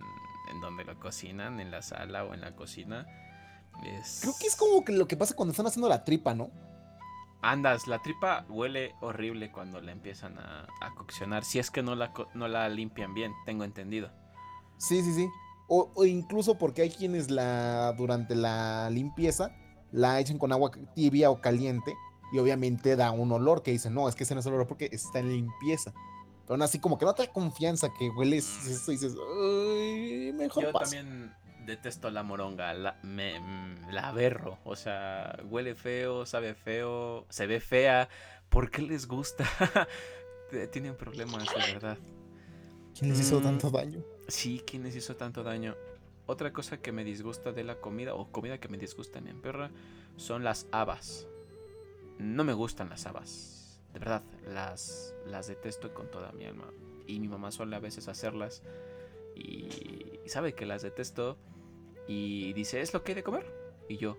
en 0.51 0.61
donde 0.61 0.83
lo 0.83 0.99
cocinan, 0.99 1.59
en 1.59 1.71
la 1.71 1.81
sala 1.81 2.25
o 2.25 2.33
en 2.33 2.41
la 2.41 2.55
cocina. 2.55 3.07
Es... 3.83 4.19
Creo 4.21 4.33
que 4.39 4.47
es 4.47 4.55
como 4.55 4.83
que 4.83 4.91
lo 4.91 5.07
que 5.07 5.17
pasa 5.17 5.35
cuando 5.35 5.51
están 5.51 5.67
haciendo 5.67 5.87
la 5.87 6.03
tripa, 6.03 6.33
¿no? 6.33 6.49
Andas, 7.41 7.87
la 7.87 8.01
tripa 8.01 8.45
huele 8.49 8.93
horrible 8.99 9.51
cuando 9.51 9.79
la 9.79 9.93
empiezan 9.93 10.37
a, 10.37 10.67
a 10.81 10.93
coccionar. 10.95 11.45
Si 11.45 11.57
es 11.57 11.71
que 11.71 11.81
no 11.81 11.95
la, 11.95 12.11
no 12.33 12.47
la 12.49 12.67
limpian 12.67 13.13
bien, 13.13 13.33
tengo 13.45 13.63
entendido. 13.63 14.11
Sí, 14.77 15.01
sí, 15.01 15.13
sí. 15.13 15.29
O, 15.69 15.91
o 15.95 16.05
incluso 16.05 16.57
porque 16.57 16.81
hay 16.81 16.89
quienes 16.89 17.31
la 17.31 17.93
durante 17.93 18.35
la 18.35 18.89
limpieza 18.89 19.55
la 19.91 20.19
echan 20.19 20.37
con 20.37 20.51
agua 20.51 20.71
tibia 20.95 21.29
o 21.29 21.41
caliente 21.41 21.95
y 22.31 22.39
obviamente 22.39 22.95
da 22.95 23.11
un 23.11 23.31
olor 23.31 23.61
que 23.63 23.71
dicen, 23.71 23.93
no, 23.93 24.07
es 24.09 24.15
que 24.15 24.23
ese 24.23 24.33
no 24.33 24.39
es 24.41 24.45
el 24.45 24.53
olor 24.53 24.67
porque 24.67 24.89
está 24.91 25.19
en 25.19 25.29
limpieza. 25.29 25.91
Pero 26.43 26.55
aún 26.55 26.61
así 26.63 26.79
como 26.79 26.97
que 26.97 27.05
no 27.05 27.13
te 27.13 27.25
da 27.25 27.31
confianza 27.33 27.89
que 27.97 28.09
hueles 28.09 28.65
eso 28.67 28.91
y 28.91 28.95
dices, 28.95 29.15
"Ay, 29.15 30.33
mejor 30.33 30.63
Yo 30.63 30.71
paso". 30.71 30.85
también 30.91 31.33
detesto 31.65 32.09
la 32.09 32.23
moronga, 32.23 32.73
la, 32.73 32.99
me, 33.03 33.39
mm, 33.39 33.91
la 33.91 34.07
aberro. 34.09 34.57
O 34.63 34.75
sea, 34.75 35.37
huele 35.49 35.75
feo, 35.75 36.25
sabe 36.25 36.55
feo, 36.55 37.25
se 37.29 37.45
ve 37.45 37.59
fea. 37.59 38.09
¿Por 38.49 38.71
qué 38.71 38.81
les 38.81 39.07
gusta? 39.07 39.43
tienen 40.71 40.95
problemas, 40.95 41.45
de 41.53 41.61
verdad. 41.73 41.97
¿Quién 42.97 43.11
les 43.11 43.19
hizo 43.19 43.39
Mm. 43.39 43.43
tanto 43.43 43.69
daño? 43.69 44.03
Sí, 44.27 44.63
¿quién 44.65 44.83
les 44.83 44.95
hizo 44.95 45.15
tanto 45.15 45.43
daño? 45.43 45.75
Otra 46.25 46.51
cosa 46.51 46.77
que 46.77 46.91
me 46.91 47.03
disgusta 47.03 47.51
de 47.51 47.63
la 47.63 47.75
comida, 47.75 48.13
o 48.15 48.31
comida 48.31 48.59
que 48.59 48.67
me 48.67 48.77
disgusta 48.77 49.19
en 49.19 49.41
perra, 49.41 49.69
son 50.17 50.43
las 50.43 50.65
habas. 50.71 51.27
No 52.19 52.43
me 52.43 52.53
gustan 52.53 52.89
las 52.89 53.07
habas. 53.07 53.79
De 53.93 53.99
verdad, 53.99 54.21
las, 54.45 55.15
las 55.25 55.47
detesto 55.47 55.93
con 55.93 56.11
toda 56.11 56.31
mi 56.33 56.45
alma. 56.45 56.71
Y 57.07 57.19
mi 57.19 57.27
mamá 57.27 57.51
suele 57.51 57.75
a 57.75 57.79
veces 57.79 58.07
hacerlas. 58.07 58.61
Y, 59.35 60.19
y 60.23 60.29
sabe 60.29 60.53
que 60.53 60.65
las 60.65 60.83
detesto. 60.83 61.37
Y 62.07 62.53
dice, 62.53 62.81
¿es 62.81 62.93
lo 62.93 63.03
que 63.03 63.13
hay 63.13 63.15
de 63.15 63.23
comer? 63.23 63.45
Y 63.87 63.97
yo, 63.97 64.17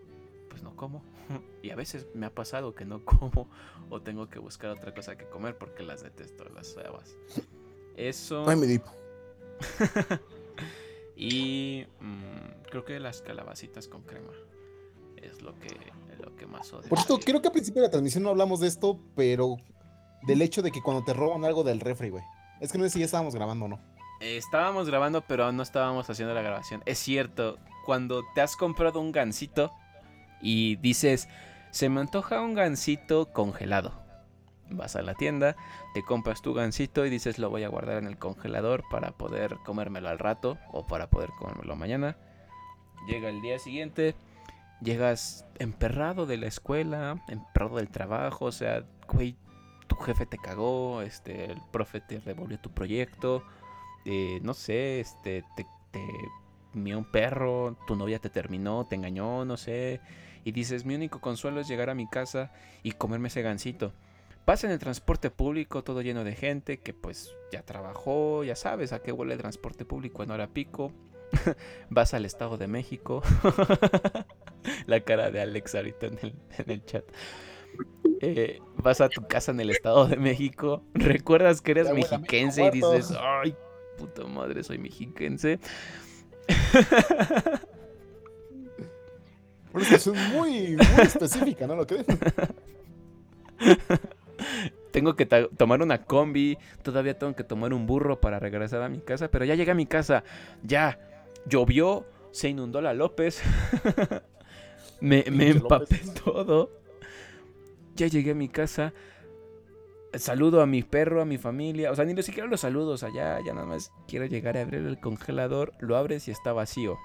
pues 0.49 0.63
no 0.63 0.75
como. 0.77 1.03
Y 1.63 1.71
a 1.71 1.77
veces 1.77 2.09
me 2.15 2.27
ha 2.27 2.35
pasado 2.35 2.75
que 2.75 2.85
no 2.85 3.05
como. 3.05 3.49
O 3.89 4.01
tengo 4.03 4.29
que 4.29 4.39
buscar 4.39 4.71
otra 4.71 4.93
cosa 4.95 5.17
que 5.17 5.27
comer 5.27 5.57
porque 5.57 5.83
las 5.83 6.03
detesto, 6.03 6.45
las 6.49 6.77
habas. 6.77 7.17
Eso. 7.97 8.49
Ay, 8.49 8.57
mi. 8.57 8.81
Y 11.23 11.85
mm, 12.01 12.63
creo 12.71 12.87
que 12.87 12.99
las 12.99 13.21
calabacitas 13.21 13.89
con 13.89 14.01
crema 14.05 14.33
es 15.17 15.43
lo 15.43 15.55
que, 15.59 15.69
lo 16.21 16.35
que 16.37 16.47
más 16.47 16.73
odio. 16.73 16.89
Por 16.89 16.99
cierto, 16.99 17.19
creo 17.25 17.41
que 17.41 17.49
al 17.49 17.53
principio 17.53 17.83
de 17.83 17.89
la 17.89 17.91
transmisión 17.91 18.23
no 18.25 18.31
hablamos 18.31 18.61
de 18.61 18.69
esto, 18.69 18.99
pero 19.15 19.57
del 20.23 20.43
hecho 20.43 20.63
de 20.63 20.71
que 20.71 20.83
cuando 20.83 21.05
te 21.05 21.13
roban 21.13 21.45
algo 21.45 21.63
del 21.65 21.81
refri, 21.81 22.11
güey. 22.11 22.25
Es 22.61 22.73
que 22.73 22.79
no 22.79 22.85
sé 22.85 22.91
si 22.91 22.99
ya 23.01 23.07
estábamos 23.07 23.35
grabando 23.35 23.65
o 23.65 23.69
no. 23.69 23.81
Eh, 24.21 24.37
Estábamos 24.37 24.89
grabando, 24.89 25.23
pero 25.23 25.51
no 25.53 25.63
estábamos 25.63 26.09
haciendo 26.11 26.35
la 26.35 26.43
grabación. 26.43 26.83
Es 26.85 26.99
cierto, 26.99 27.59
cuando 27.87 28.23
te 28.35 28.43
has 28.43 28.55
comprado 28.57 29.01
un 29.01 29.13
gansito 29.13 29.73
y 30.43 30.77
dices, 30.77 31.29
se 31.71 31.89
me 31.89 32.01
antoja 32.01 32.43
un 32.43 32.55
gansito 32.55 33.33
congelado. 33.33 33.93
Vas 34.73 34.95
a 34.95 35.03
la 35.03 35.15
tienda, 35.15 35.57
te 35.95 36.05
compras 36.05 36.43
tu 36.43 36.55
gansito 36.55 37.05
y 37.05 37.11
dices, 37.11 37.39
lo 37.39 37.51
voy 37.51 37.65
a 37.65 37.69
guardar 37.69 37.97
en 37.97 38.07
el 38.07 38.19
congelador 38.19 38.85
para 38.91 39.11
poder 39.13 39.57
comérmelo 39.65 40.09
al 40.09 40.19
rato 40.19 40.59
o 40.71 40.87
para 40.87 41.09
poder 41.11 41.31
comérmelo 41.39 41.75
mañana. 41.75 42.17
Llega 43.09 43.31
el 43.31 43.41
día 43.41 43.59
siguiente, 43.59 44.15
llegas 44.83 45.47
emperrado 45.59 46.27
de 46.27 46.37
la 46.37 46.47
escuela, 46.47 47.23
emperrado 47.29 47.77
del 47.77 47.91
trabajo, 47.91 48.47
o 48.47 48.53
sea, 48.53 48.85
güey, 49.09 49.37
tu 49.87 49.97
jefe 49.97 50.27
te 50.27 50.39
cagó, 50.39 51.03
este, 51.03 51.47
el 51.47 51.61
profe 51.71 52.01
te 52.01 52.21
revolvió 52.21 52.59
tu 52.59 52.71
proyecto, 52.71 53.43
eh, 54.05 54.41
no 54.43 54.55
sé, 54.55 55.01
este, 55.01 55.45
te, 55.57 55.67
te 55.91 56.01
mió 56.73 56.99
un 56.99 57.11
perro, 57.11 57.77
tu 57.87 57.97
novia 57.97 58.19
te 58.19 58.31
terminó, 58.31 58.87
te 58.87 58.97
engañó, 58.97 59.45
no 59.45 59.57
sé, 59.57 60.01
y 60.45 60.53
dices, 60.53 60.85
mi 60.85 60.95
único 60.95 61.21
consuelo 61.21 61.61
es 61.61 61.69
llegar 61.69 61.91
a 61.91 61.95
mi 61.95 62.09
casa 62.09 62.51
y 62.83 62.93
comerme 62.93 63.29
ese 63.29 63.43
gansito. 63.43 63.93
Vas 64.47 64.65
en 64.65 64.71
el 64.71 64.79
transporte 64.79 65.31
público, 65.31 65.85
todo 65.85 66.01
lleno 66.01 66.25
de 66.25 66.35
gente 66.35 66.81
que 66.81 66.95
pues 66.95 67.35
ya 67.53 67.63
trabajó, 67.63 68.43
ya 68.43 68.57
sabes 68.57 68.93
a 68.93 69.01
qué 69.01 69.13
huele 69.13 69.35
el 69.35 69.41
transporte 69.41 69.85
público 69.85 70.23
en 70.23 70.31
hora 70.31 70.49
pico. 70.49 70.93
Vas 71.91 72.15
al 72.15 72.25
Estado 72.25 72.57
de 72.57 72.67
México. 72.67 73.23
La 74.87 75.01
cara 75.01 75.31
de 75.31 75.41
Alex 75.41 75.75
ahorita 75.75 76.07
en 76.07 76.19
el, 76.23 76.35
en 76.59 76.71
el 76.71 76.85
chat. 76.85 77.05
Eh, 78.21 78.61
vas 78.77 79.01
a 79.01 79.09
tu 79.09 79.27
casa 79.27 79.53
en 79.53 79.61
el 79.61 79.71
Estado 79.71 80.07
de 80.07 80.17
México. 80.17 80.83
Recuerdas 80.95 81.61
que 81.61 81.71
eres 81.73 81.89
Ya 81.89 81.95
mexiquense 81.95 82.67
y 82.67 82.71
dices, 82.71 83.13
ay, 83.19 83.57
puta 83.97 84.25
madre, 84.27 84.63
soy 84.63 84.79
mexiquense. 84.79 85.59
Una 89.73 89.85
situación 89.85 90.17
muy, 90.33 90.77
muy 90.77 91.01
específica, 91.03 91.65
¿no 91.67 91.77
lo 91.77 91.87
crees? 91.87 92.05
Tengo 94.91 95.15
que 95.15 95.27
tomar 95.27 95.81
una 95.81 96.05
combi, 96.05 96.59
todavía 96.83 97.17
tengo 97.17 97.37
que 97.37 97.45
tomar 97.45 97.73
un 97.73 97.87
burro 97.87 98.21
para 98.21 98.41
regresar 98.41 98.83
a 98.83 98.89
mi 98.89 98.99
casa, 99.01 99.31
pero 99.31 99.45
ya 99.45 99.55
llegué 99.55 99.71
a 99.71 99.77
mi 99.77 99.87
casa, 99.87 100.25
ya 100.65 100.99
llovió, 101.47 102.05
se 102.33 102.49
inundó 102.49 102.81
la 102.81 102.95
López, 102.95 103.43
me, 105.01 105.19
empapé 105.27 105.97
López. 105.97 106.15
todo, 106.25 106.71
ya 107.97 108.07
llegué 108.07 108.33
a 108.33 108.35
mi 108.35 108.49
casa, 108.49 108.93
saludo 110.15 110.63
a 110.63 110.67
mi 110.67 110.83
perro, 110.83 111.21
a 111.21 111.25
mi 111.25 111.39
familia, 111.39 111.91
o 111.91 111.95
sea, 111.95 112.05
ni 112.05 112.21
siquiera 112.23 112.49
los 112.49 112.61
saludos 112.61 113.03
allá, 113.03 113.39
ya 113.45 113.53
nada 113.55 113.67
más 113.67 113.93
quiero 114.09 114.27
llegar 114.27 114.57
a 114.57 114.63
abrir 114.63 114.87
el 114.87 115.01
congelador, 115.01 115.73
lo 115.81 115.97
abres 115.97 116.29
y 116.29 116.31
está 116.31 116.53
vacío. 116.53 116.99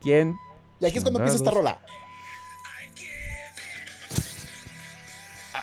¿Quién? 0.00 0.36
Y 0.80 0.86
aquí 0.86 0.98
es 0.98 1.04
cuando 1.04 1.20
empieza 1.20 1.36
esta 1.36 1.50
rola. 1.50 1.82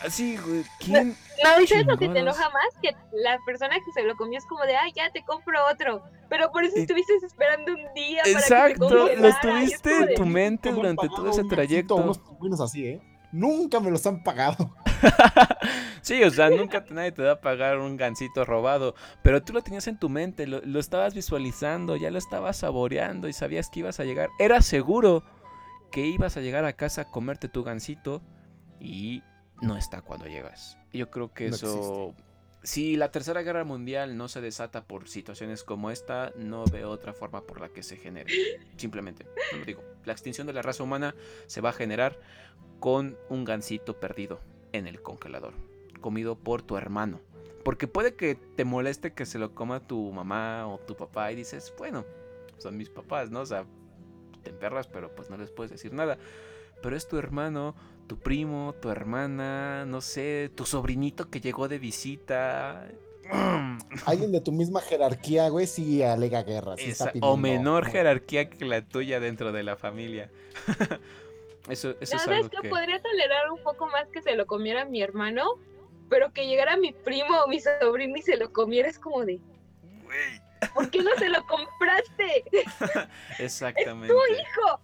Ah, 0.04 0.10
sí, 0.10 0.36
güey, 0.36 0.64
¿quién? 0.78 1.16
No, 1.44 1.60
¿y 1.60 1.66
sabes 1.66 1.86
lo 1.86 1.96
que 1.98 2.08
te 2.08 2.18
enoja 2.20 2.48
más? 2.50 2.66
Que 2.82 2.90
la 3.12 3.38
persona 3.44 3.76
que 3.84 3.92
se 3.92 4.02
lo 4.02 4.16
comió 4.16 4.38
es 4.38 4.46
como 4.46 4.64
de, 4.64 4.76
ay, 4.76 4.92
ya 4.94 5.10
te 5.10 5.22
compro 5.24 5.58
otro. 5.72 6.02
Pero 6.28 6.50
por 6.52 6.64
eso 6.64 6.76
estuviste 6.76 7.14
esperando 7.24 7.72
un 7.72 7.94
día 7.94 8.22
para 8.22 8.32
que 8.34 8.38
Exacto, 8.40 8.88
congelara, 8.88 9.20
lo 9.20 9.26
y 9.26 9.30
es 9.30 9.40
tuviste 9.80 9.90
como 9.90 10.04
en 10.08 10.14
tu 10.14 10.26
mente 10.26 10.72
durante 10.72 11.08
todo 11.08 11.30
ese 11.30 11.44
trayecto. 11.44 11.96
Unos 11.96 12.18
pingüinos 12.18 12.60
así, 12.60 12.86
¿eh? 12.86 13.02
Nunca 13.32 13.80
me 13.80 13.90
los 13.90 14.06
han 14.06 14.22
pagado. 14.22 14.74
Sí, 16.00 16.22
o 16.22 16.30
sea, 16.30 16.48
nunca 16.48 16.84
te- 16.84 16.94
nadie 16.94 17.12
te 17.12 17.22
va 17.22 17.32
a 17.32 17.40
pagar 17.40 17.78
un 17.78 17.96
gansito 17.96 18.44
robado, 18.44 18.94
pero 19.22 19.42
tú 19.42 19.52
lo 19.52 19.62
tenías 19.62 19.86
en 19.88 19.98
tu 19.98 20.08
mente, 20.08 20.46
lo, 20.46 20.60
lo 20.62 20.78
estabas 20.80 21.12
visualizando, 21.12 21.96
ya 21.96 22.10
lo 22.10 22.18
estabas 22.18 22.56
saboreando 22.56 23.28
y 23.28 23.32
sabías 23.32 23.68
que 23.68 23.80
ibas 23.80 24.00
a 24.00 24.04
llegar. 24.04 24.30
Era 24.38 24.62
seguro 24.62 25.22
que 25.90 26.06
ibas 26.06 26.36
a 26.36 26.40
llegar 26.40 26.64
a 26.64 26.72
casa 26.74 27.02
a 27.02 27.10
comerte 27.10 27.48
tu 27.48 27.62
gansito 27.64 28.22
y 28.80 29.22
no 29.60 29.76
está 29.76 30.02
cuando 30.02 30.26
llegas. 30.26 30.76
Yo 30.92 31.10
creo 31.10 31.32
que 31.32 31.50
No 31.50 31.56
eso... 31.56 32.14
Si 32.62 32.96
la 32.96 33.12
Tercera 33.12 33.42
Guerra 33.42 33.64
Mundial 33.64 34.16
no 34.16 34.26
se 34.28 34.40
desata 34.40 34.84
por 34.84 35.08
situaciones 35.08 35.62
como 35.62 35.92
esta, 35.92 36.32
no 36.36 36.64
veo 36.64 36.90
otra 36.90 37.12
forma 37.12 37.42
por 37.42 37.60
la 37.60 37.68
que 37.68 37.84
se 37.84 37.96
genere. 37.96 38.32
Simplemente, 38.76 39.26
no 39.52 39.58
lo 39.58 39.64
digo. 39.64 39.82
La 40.04 40.12
extinción 40.12 40.46
de 40.46 40.52
la 40.52 40.62
raza 40.62 40.82
humana 40.82 41.14
se 41.46 41.60
va 41.60 41.70
a 41.70 41.72
generar 41.72 42.18
con 42.80 43.16
un 43.28 43.44
gansito 43.44 44.00
perdido 44.00 44.40
en 44.72 44.88
el 44.88 45.00
congelador, 45.02 45.54
comido 46.00 46.36
por 46.36 46.62
tu 46.62 46.76
hermano. 46.76 47.20
Porque 47.64 47.86
puede 47.86 48.16
que 48.16 48.34
te 48.34 48.64
moleste 48.64 49.12
que 49.12 49.24
se 49.24 49.38
lo 49.38 49.54
coma 49.54 49.86
tu 49.86 50.10
mamá 50.12 50.66
o 50.66 50.78
tu 50.78 50.96
papá 50.96 51.30
y 51.30 51.36
dices, 51.36 51.72
bueno, 51.78 52.04
son 52.58 52.76
mis 52.76 52.90
papás, 52.90 53.30
¿no? 53.30 53.40
O 53.40 53.46
sea, 53.46 53.66
te 54.42 54.50
emperras, 54.50 54.88
pero 54.88 55.14
pues 55.14 55.30
no 55.30 55.36
les 55.36 55.50
puedes 55.50 55.70
decir 55.70 55.92
nada. 55.92 56.18
Pero 56.82 56.96
es 56.96 57.08
tu 57.08 57.18
hermano, 57.18 57.74
tu 58.08 58.18
primo, 58.18 58.74
tu 58.80 58.90
hermana, 58.90 59.84
no 59.86 60.00
sé, 60.00 60.50
tu 60.54 60.66
sobrinito 60.66 61.30
que 61.30 61.40
llegó 61.40 61.68
de 61.68 61.78
visita. 61.78 62.88
Alguien 64.06 64.32
de 64.32 64.40
tu 64.40 64.50
misma 64.50 64.80
jerarquía, 64.80 65.48
güey, 65.50 65.66
sí 65.66 66.02
alega 66.02 66.42
guerra. 66.42 66.76
sí 66.76 66.90
está 66.90 67.10
Esa- 67.10 67.18
o 67.26 67.36
menor 67.36 67.86
jerarquía 67.86 68.48
que 68.48 68.64
la 68.64 68.82
tuya 68.82 69.20
dentro 69.20 69.52
de 69.52 69.62
la 69.62 69.76
familia. 69.76 70.30
eso 71.68 71.90
eso 72.00 72.14
No, 72.14 72.16
es 72.18 72.22
¿sabes 72.22 72.38
algo 72.38 72.48
qué? 72.50 72.62
que... 72.62 72.68
Podría 72.70 73.00
tolerar 73.02 73.50
un 73.52 73.62
poco 73.62 73.86
más 73.86 74.08
que 74.12 74.22
se 74.22 74.34
lo 74.34 74.46
comiera 74.46 74.86
mi 74.86 75.02
hermano, 75.02 75.44
pero 76.08 76.32
que 76.32 76.46
llegara 76.46 76.76
mi 76.78 76.92
primo 76.92 77.42
o 77.44 77.48
mi 77.48 77.60
sobrino 77.60 78.16
y 78.16 78.22
se 78.22 78.38
lo 78.38 78.50
comiera 78.52 78.88
es 78.88 78.98
como 78.98 79.24
de, 79.26 79.38
Güey, 80.04 80.40
¿por 80.74 80.88
qué 80.90 81.02
no 81.02 81.14
se 81.18 81.28
lo 81.28 81.44
compraste? 81.46 82.44
Exactamente. 83.38 84.14
¡Hijo! 84.14 84.80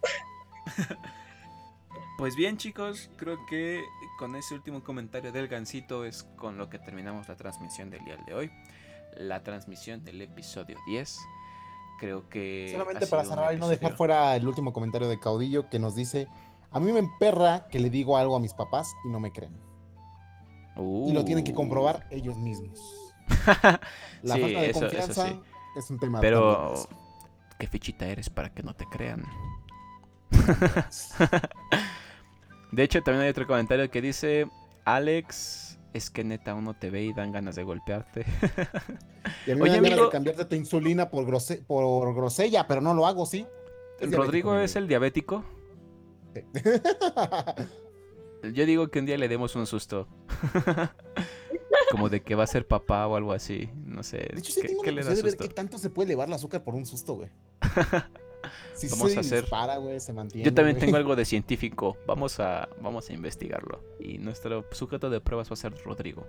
Pues 2.16 2.36
bien 2.36 2.56
chicos, 2.56 3.10
creo 3.16 3.44
que 3.46 3.82
con 4.18 4.36
ese 4.36 4.54
último 4.54 4.84
comentario 4.84 5.32
del 5.32 5.48
gansito 5.48 6.04
es 6.04 6.22
con 6.36 6.56
lo 6.56 6.68
que 6.70 6.78
terminamos 6.78 7.28
la 7.28 7.36
transmisión 7.36 7.90
del 7.90 8.04
día 8.04 8.16
de 8.26 8.34
hoy. 8.34 8.50
La 9.16 9.42
transmisión 9.42 10.04
del 10.04 10.22
episodio 10.22 10.76
10. 10.86 11.18
Creo 11.98 12.28
que... 12.28 12.68
Solamente 12.72 13.06
para 13.06 13.24
cerrar 13.24 13.54
y 13.54 13.56
no 13.58 13.68
dejar 13.68 13.96
fuera 13.96 14.36
el 14.36 14.46
último 14.46 14.72
comentario 14.72 15.08
de 15.08 15.18
Caudillo 15.18 15.68
que 15.68 15.78
nos 15.78 15.94
dice: 15.96 16.28
A 16.70 16.78
mí 16.80 16.92
me 16.92 16.98
emperra 17.00 17.66
que 17.68 17.78
le 17.80 17.90
digo 17.90 18.16
algo 18.16 18.36
a 18.36 18.40
mis 18.40 18.54
papás 18.54 18.92
y 19.04 19.08
no 19.08 19.18
me 19.20 19.32
creen. 19.32 19.56
Y 20.76 21.12
lo 21.12 21.24
tienen 21.24 21.44
que 21.44 21.52
Uh. 21.52 21.56
comprobar 21.56 22.06
ellos 22.10 22.36
mismos. 22.36 22.80
La 24.22 24.34
Sí, 24.34 24.40
falta 24.40 24.60
de 24.60 24.70
eso- 24.70 24.78
eso 24.78 24.80
confianza 24.80 25.28
sí. 25.28 25.40
es 25.76 25.90
un 25.90 25.98
tema 25.98 26.20
Pero... 26.20 26.74
¿Qué 27.58 27.68
fichita 27.68 28.06
eres 28.06 28.28
para 28.30 28.52
que 28.52 28.62
no 28.64 28.74
te 28.74 28.84
crean? 28.86 29.24
De 32.74 32.82
hecho, 32.82 33.02
también 33.02 33.24
hay 33.24 33.30
otro 33.30 33.46
comentario 33.46 33.90
que 33.90 34.00
dice... 34.02 34.46
Alex, 34.86 35.78
es 35.94 36.10
que 36.10 36.24
neta 36.24 36.54
uno 36.54 36.74
te 36.74 36.90
ve 36.90 37.04
y 37.04 37.12
dan 37.14 37.32
ganas 37.32 37.54
de 37.56 37.62
golpearte. 37.62 38.26
Y 39.46 39.52
a 39.52 39.54
mí 39.54 39.62
Oye, 39.62 39.70
me 39.70 39.70
dan 39.70 39.82
ganas 39.82 39.92
amigo. 39.92 40.04
de 40.04 40.10
cambiarte 40.10 40.44
tu 40.44 40.56
insulina 40.56 41.08
por, 41.08 41.24
grose- 41.24 41.64
por 41.66 42.14
grosella, 42.14 42.66
pero 42.66 42.82
no 42.82 42.92
lo 42.92 43.06
hago, 43.06 43.24
¿sí? 43.24 43.46
Es 43.98 44.12
Rodrigo 44.12 44.54
es 44.58 44.76
el 44.76 44.86
diabético. 44.88 45.42
Yo 48.52 48.66
digo 48.66 48.88
que 48.88 48.98
un 48.98 49.06
día 49.06 49.16
le 49.16 49.28
demos 49.28 49.56
un 49.56 49.66
susto. 49.66 50.06
Como 51.90 52.08
de 52.10 52.22
que 52.22 52.34
va 52.34 52.44
a 52.44 52.48
ser 52.48 52.66
papá 52.66 53.06
o 53.06 53.16
algo 53.16 53.32
así. 53.32 53.70
No 53.86 54.02
sé. 54.02 54.18
De 54.18 54.38
hecho, 54.40 54.52
sí 54.52 54.60
¿Qué, 54.60 54.68
tengo 54.68 54.82
qué 54.82 54.90
la 54.92 54.96
le 54.96 55.02
da 55.02 55.10
curiosidad 55.10 55.30
de 55.32 55.38
ver 55.38 55.48
qué 55.48 55.54
tanto 55.54 55.78
se 55.78 55.88
puede 55.90 56.08
elevar 56.08 56.28
el 56.28 56.34
azúcar 56.34 56.62
por 56.62 56.74
un 56.74 56.84
susto, 56.84 57.14
güey. 57.14 57.30
Si 58.74 58.88
Vamos 58.88 59.12
se 59.12 59.18
a 59.18 59.20
hacer- 59.20 59.40
dispara, 59.42 59.76
güey, 59.78 60.00
se 60.00 60.12
mantiene. 60.12 60.44
Yo 60.44 60.54
también 60.54 60.78
tengo 60.78 60.96
algo 60.96 61.14
de 61.16 61.24
científico. 61.24 61.96
Vamos 62.06 62.40
a, 62.40 62.68
vamos 62.80 63.08
a 63.10 63.12
investigarlo. 63.12 63.82
Y 64.00 64.18
nuestro 64.18 64.64
sujeto 64.72 65.10
de 65.10 65.20
pruebas 65.20 65.50
va 65.50 65.54
a 65.54 65.56
ser 65.56 65.74
Rodrigo. 65.84 66.26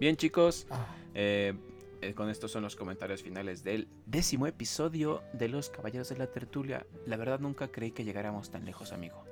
Bien, 0.00 0.16
chicos, 0.16 0.66
Ah, 0.70 0.86
eh, 1.14 1.54
eh, 2.02 2.14
con 2.14 2.28
estos 2.28 2.50
son 2.50 2.62
los 2.62 2.74
comentarios 2.76 3.22
finales 3.22 3.62
del 3.64 3.88
décimo 4.06 4.46
episodio 4.46 5.22
de 5.32 5.48
Los 5.48 5.70
Caballeros 5.70 6.08
de 6.08 6.16
la 6.16 6.26
Tertulia. 6.26 6.86
La 7.06 7.16
verdad, 7.16 7.38
nunca 7.40 7.68
creí 7.68 7.92
que 7.92 8.04
llegáramos 8.04 8.50
tan 8.50 8.64
lejos, 8.64 8.92
amigo. 8.92 9.24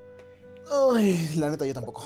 Ay, 0.95 1.35
la 1.37 1.51
neta, 1.51 1.67
yo 1.67 1.75
tampoco. 1.75 2.05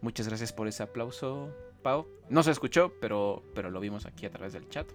Muchas 0.00 0.28
gracias 0.28 0.52
por 0.52 0.68
ese 0.68 0.82
aplauso, 0.82 1.50
Pau. 1.82 2.06
No 2.28 2.42
se 2.42 2.50
escuchó, 2.50 2.92
pero, 3.00 3.42
pero 3.54 3.70
lo 3.70 3.80
vimos 3.80 4.06
aquí 4.06 4.26
a 4.26 4.30
través 4.30 4.52
del 4.52 4.68
chat. 4.68 4.90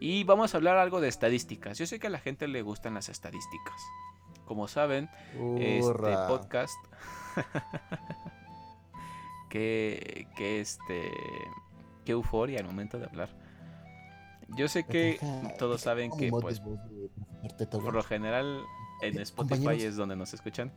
Y 0.00 0.24
vamos 0.24 0.54
a 0.54 0.56
hablar 0.56 0.76
algo 0.76 1.00
de 1.00 1.08
estadísticas. 1.08 1.78
Yo 1.78 1.86
sé 1.86 1.98
que 1.98 2.08
a 2.08 2.10
la 2.10 2.18
gente 2.18 2.48
le 2.48 2.62
gustan 2.62 2.94
las 2.94 3.08
estadísticas. 3.08 3.80
Como 4.44 4.68
saben, 4.68 5.08
este 5.58 6.16
podcast. 6.28 6.76
que, 9.48 10.26
que 10.36 10.60
este. 10.60 11.10
Qué 12.04 12.12
euforia 12.12 12.60
al 12.60 12.66
momento 12.66 12.98
de 12.98 13.06
hablar. 13.06 13.30
Yo 14.56 14.68
sé 14.68 14.84
que 14.84 15.18
todos 15.58 15.80
saben 15.80 16.10
¿Cómo 16.10 16.20
que, 16.20 16.30
pues, 16.30 16.60
por 16.60 17.94
lo 17.94 18.02
general 18.02 18.62
en 19.00 19.18
Eh, 19.18 19.22
Spotify 19.22 19.82
es 19.82 19.96
donde 19.96 20.16
nos 20.16 20.34
escuchan. 20.34 20.70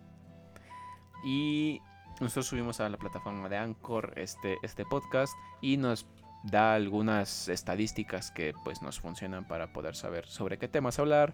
Y 1.26 1.82
nosotros 2.20 2.48
subimos 2.48 2.80
a 2.80 2.90
la 2.90 2.98
plataforma 2.98 3.50
de 3.50 3.58
Anchor 3.58 4.14
este, 4.16 4.58
este 4.64 4.86
podcast 4.86 5.34
y 5.62 5.78
nos 5.78 6.08
da 6.44 6.74
algunas 6.74 7.48
estadísticas 7.48 8.32
que 8.32 8.54
pues 8.64 8.82
nos 8.82 9.00
funcionan 9.00 9.48
para 9.48 9.74
poder 9.74 9.96
saber 9.96 10.28
sobre 10.28 10.58
qué 10.58 10.68
temas 10.68 11.00
hablar, 11.00 11.34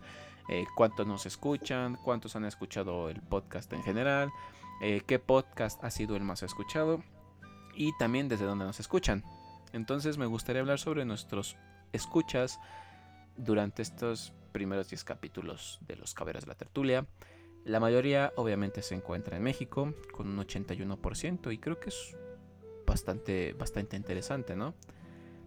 eh, 0.49 0.65
cuántos 0.75 1.07
nos 1.07 1.25
escuchan, 1.25 1.97
cuántos 2.03 2.35
han 2.35 2.45
escuchado 2.45 3.09
el 3.09 3.21
podcast 3.21 3.71
en 3.73 3.83
general, 3.83 4.31
eh, 4.81 5.01
qué 5.05 5.19
podcast 5.19 5.83
ha 5.83 5.91
sido 5.91 6.15
el 6.15 6.23
más 6.23 6.43
escuchado 6.43 7.03
y 7.75 7.95
también 7.97 8.27
desde 8.27 8.45
dónde 8.45 8.65
nos 8.65 8.79
escuchan. 8.79 9.23
Entonces 9.71 10.17
me 10.17 10.25
gustaría 10.25 10.61
hablar 10.61 10.79
sobre 10.79 11.05
nuestros 11.05 11.57
escuchas 11.93 12.59
durante 13.37 13.81
estos 13.81 14.33
primeros 14.51 14.89
10 14.89 15.03
capítulos 15.03 15.79
de 15.87 15.95
Los 15.95 16.13
Caberas 16.13 16.43
de 16.43 16.49
la 16.49 16.55
Tertulia. 16.55 17.05
La 17.65 17.79
mayoría 17.79 18.33
obviamente 18.35 18.81
se 18.81 18.95
encuentra 18.95 19.37
en 19.37 19.43
México 19.43 19.93
con 20.11 20.27
un 20.27 20.37
81% 20.45 21.53
y 21.53 21.57
creo 21.57 21.79
que 21.79 21.89
es 21.89 22.17
bastante, 22.85 23.53
bastante 23.53 23.95
interesante, 23.95 24.55
¿no? 24.55 24.73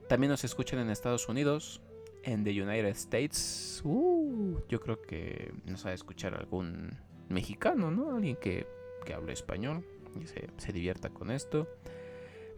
También 0.08 0.30
nos 0.30 0.44
escuchan 0.44 0.78
en 0.78 0.88
Estados 0.90 1.28
Unidos, 1.28 1.82
en 2.22 2.44
the 2.44 2.50
United 2.50 2.86
States. 2.86 3.82
Uh, 3.84 4.58
yo 4.68 4.80
creo 4.80 5.02
que 5.02 5.52
nos 5.66 5.84
ha 5.84 5.90
de 5.90 5.94
escuchar 5.96 6.34
algún 6.34 6.96
mexicano, 7.28 7.90
¿no? 7.90 8.14
Alguien 8.16 8.36
que, 8.36 8.66
que 9.04 9.12
hable 9.12 9.32
español 9.32 9.84
y 10.20 10.26
se, 10.26 10.48
se 10.56 10.72
divierta 10.72 11.10
con 11.10 11.30
esto. 11.30 11.68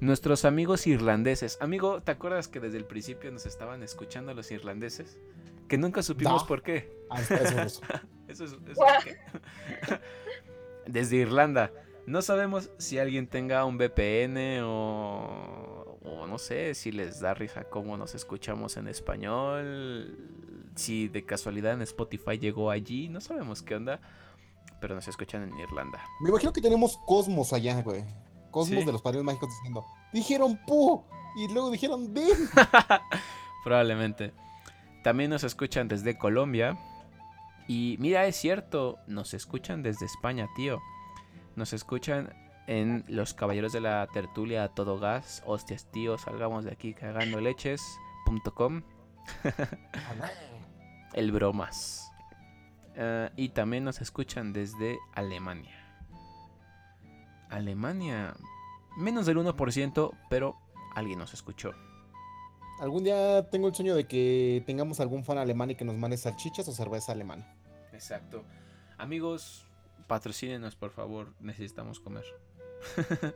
Nuestros 0.01 0.45
amigos 0.45 0.87
irlandeses. 0.87 1.59
Amigo, 1.61 2.01
¿te 2.03 2.13
acuerdas 2.13 2.47
que 2.47 2.61
desde 2.61 2.79
el 2.79 2.85
principio 2.85 3.33
nos 3.33 3.47
estaban 3.47 3.83
escuchando 3.83 4.33
los 4.35 4.51
irlandeses? 4.53 5.19
Que 5.67 5.77
nunca 5.77 6.03
supimos 6.03 6.43
No. 6.43 6.47
por 6.47 6.63
qué. 6.63 6.93
Ah, 7.11 7.21
está 7.21 7.65
eso, 7.65 7.81
eso. 8.29 8.45
Es, 8.45 8.53
eso 8.53 8.85
es 8.99 9.05
que- 9.05 10.01
Desde 10.87 11.17
Irlanda. 11.17 11.71
No 12.07 12.23
sabemos 12.23 12.71
si 12.79 12.99
alguien 12.99 13.27
tenga 13.27 13.65
un 13.67 13.77
VPN 13.77 14.63
o, 14.63 15.99
o 16.03 16.27
no 16.27 16.39
sé 16.39 16.75
si 16.75 16.91
les 16.91 17.21
da 17.21 17.35
risa 17.35 17.65
cómo 17.65 17.97
nos 17.99 18.15
escuchamos 18.15 18.77
en 18.79 18.89
español. 18.89 20.17
Si 20.75 21.09
de 21.09 21.25
casualidad 21.27 21.75
en 21.75 21.83
Spotify 21.83 22.39
llegó 22.39 22.71
allí. 22.71 23.09
No 23.11 23.21
sabemos 23.21 23.63
qué 23.63 23.75
onda. 23.75 24.01
Pero 24.81 24.95
nos 24.95 25.07
escuchan 25.09 25.43
en 25.43 25.59
Irlanda. 25.59 26.03
Me 26.23 26.31
imagino 26.31 26.53
que 26.53 26.61
tenemos 26.63 26.97
Cosmos 27.07 27.53
allá, 27.53 27.83
güey. 27.83 28.05
Cosmos 28.51 28.81
Sí. 28.81 28.87
de 28.87 28.93
los 28.93 29.03
padrinos 29.03 29.27
mágicos 29.27 29.51
diciendo, 29.51 29.85
dijeron 30.13 30.59
pu 30.67 31.05
y 31.37 31.53
luego 31.53 31.71
dijeron 31.71 32.15
ven. 32.15 32.49
Probablemente. 33.65 34.33
También 35.05 35.31
nos 35.31 35.45
escuchan 35.45 35.89
desde 35.89 36.17
Colombia. 36.17 36.79
Y 37.69 37.97
mira, 38.01 38.27
es 38.27 38.37
cierto, 38.37 38.99
nos 39.07 39.35
escuchan 39.35 39.83
desde 39.83 40.07
España, 40.07 40.49
tío. 40.57 40.81
Nos 41.55 41.75
escuchan 41.75 42.33
en 42.67 43.05
Los 43.09 43.35
Caballeros 43.35 43.73
de 43.73 43.81
la 43.81 44.09
Tertulia 44.13 44.65
a 44.65 44.69
todo 44.69 44.99
gas. 44.99 45.43
Hostias, 45.47 45.91
tío, 45.93 46.17
salgamos 46.17 46.65
de 46.65 46.73
aquí 46.73 46.95
cagando 46.95 47.41
leches.com. 47.41 48.83
El 51.13 51.31
bromas. 51.31 52.11
Eh, 52.97 53.31
y 53.37 53.51
también 53.51 53.85
nos 53.85 54.01
escuchan 54.01 54.55
desde 54.55 54.99
Alemania. 55.15 55.77
Alemania. 57.51 58.35
Menos 58.97 59.27
del 59.27 59.37
1%, 59.37 60.11
pero 60.31 60.57
alguien 60.95 61.19
nos 61.19 61.35
escuchó. 61.35 61.73
Algún 62.81 63.05
día 63.05 63.49
tengo 63.51 63.69
el 63.69 63.75
sueño 63.75 63.95
de 63.95 64.07
que 64.07 64.63
tengamos 64.67 65.01
algún 65.01 65.25
fan 65.25 65.37
alemán 65.37 65.71
y 65.71 65.75
que 65.75 65.85
nos 65.85 65.97
mande 65.97 66.17
salchichas 66.17 66.67
o 66.69 66.73
cerveza 66.73 67.13
alemana. 67.13 67.58
Exacto. 67.99 68.45
Amigos, 68.97 69.67
patrocínenos, 70.07 70.77
por 70.77 70.93
favor. 70.93 71.35
Necesitamos 71.41 71.99
comer. 71.99 72.25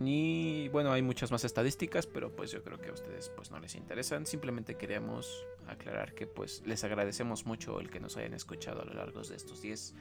y 0.00 0.66
bueno, 0.70 0.92
hay 0.92 1.02
muchas 1.02 1.30
más 1.30 1.44
estadísticas, 1.44 2.08
pero 2.08 2.34
pues 2.34 2.50
yo 2.50 2.64
creo 2.64 2.80
que 2.80 2.88
a 2.88 2.94
ustedes 2.94 3.28
pues 3.28 3.52
no 3.52 3.60
les 3.60 3.76
interesan. 3.76 4.26
Simplemente 4.26 4.76
queríamos 4.76 5.46
aclarar 5.68 6.14
que 6.16 6.26
pues 6.26 6.64
les 6.66 6.82
agradecemos 6.82 7.46
mucho 7.46 7.78
el 7.78 7.90
que 7.90 8.00
nos 8.00 8.16
hayan 8.16 8.34
escuchado 8.34 8.82
a 8.82 8.84
lo 8.86 8.94
largo 8.94 9.22
de 9.22 9.36
estos 9.36 9.62
10 9.62 9.94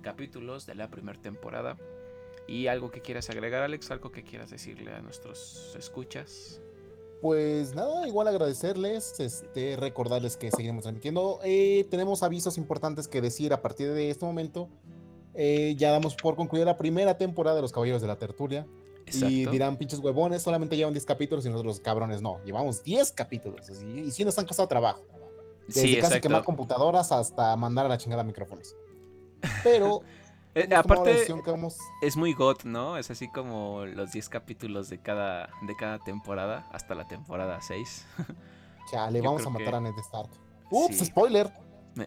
capítulos 0.00 0.66
de 0.66 0.76
la 0.76 0.92
primera 0.92 1.20
temporada. 1.20 1.76
Y 2.46 2.68
algo 2.68 2.92
que 2.92 3.00
quieras 3.00 3.30
agregar, 3.30 3.64
Alex, 3.64 3.90
algo 3.90 4.12
que 4.12 4.22
quieras 4.22 4.50
decirle 4.50 4.92
a 4.94 5.02
nuestros 5.02 5.74
escuchas. 5.76 6.60
Pues 7.20 7.74
nada, 7.74 8.08
igual 8.08 8.28
agradecerles, 8.28 9.20
este, 9.20 9.76
recordarles 9.76 10.36
que 10.36 10.50
seguiremos 10.50 10.84
transmitiendo. 10.84 11.38
Eh, 11.44 11.86
tenemos 11.90 12.22
avisos 12.22 12.56
importantes 12.56 13.08
que 13.08 13.20
decir 13.20 13.52
a 13.52 13.60
partir 13.60 13.92
de 13.92 14.10
este 14.10 14.24
momento. 14.24 14.68
Eh, 15.34 15.74
ya 15.76 15.90
damos 15.90 16.14
por 16.14 16.36
concluida 16.36 16.64
la 16.64 16.78
primera 16.78 17.18
temporada 17.18 17.56
de 17.56 17.62
Los 17.62 17.72
Caballeros 17.72 18.00
de 18.00 18.08
la 18.08 18.16
Tertulia. 18.16 18.66
Y 19.12 19.44
dirán, 19.46 19.76
pinches 19.76 19.98
huevones, 19.98 20.42
solamente 20.42 20.76
llevan 20.76 20.94
10 20.94 21.04
capítulos 21.04 21.44
y 21.44 21.50
nosotros, 21.50 21.80
cabrones, 21.80 22.22
no. 22.22 22.40
Llevamos 22.44 22.84
10 22.84 23.10
capítulos. 23.12 23.68
Y, 23.82 24.00
y 24.00 24.10
sí 24.12 24.24
nos 24.24 24.38
han 24.38 24.46
costado 24.46 24.68
trabajo. 24.68 25.02
Desde 25.66 25.82
sí, 25.82 25.96
casi 25.96 26.20
quemar 26.20 26.38
exacto. 26.38 26.44
computadoras 26.44 27.12
hasta 27.12 27.54
mandar 27.56 27.86
a 27.86 27.88
la 27.88 27.98
chingada 27.98 28.22
micrófonos. 28.22 28.76
Pero, 29.62 30.02
Eh, 30.54 30.68
aparte, 30.74 31.26
es 32.02 32.16
muy 32.16 32.32
got, 32.34 32.64
¿no? 32.64 32.96
Es 32.96 33.10
así 33.10 33.28
como 33.28 33.84
los 33.86 34.10
10 34.12 34.28
capítulos 34.28 34.88
de 34.88 35.00
cada, 35.00 35.48
de 35.62 35.76
cada 35.76 35.98
temporada, 36.00 36.66
hasta 36.72 36.94
la 36.96 37.06
temporada 37.06 37.60
6. 37.60 38.06
chale, 38.90 39.18
yo 39.18 39.24
vamos 39.24 39.46
a 39.46 39.50
matar 39.50 39.70
que- 39.70 39.76
a 39.76 39.80
Ned 39.80 39.98
Stark. 39.98 40.30
Ups, 40.70 40.98
Sí. 40.98 41.04
spoiler. 41.06 41.52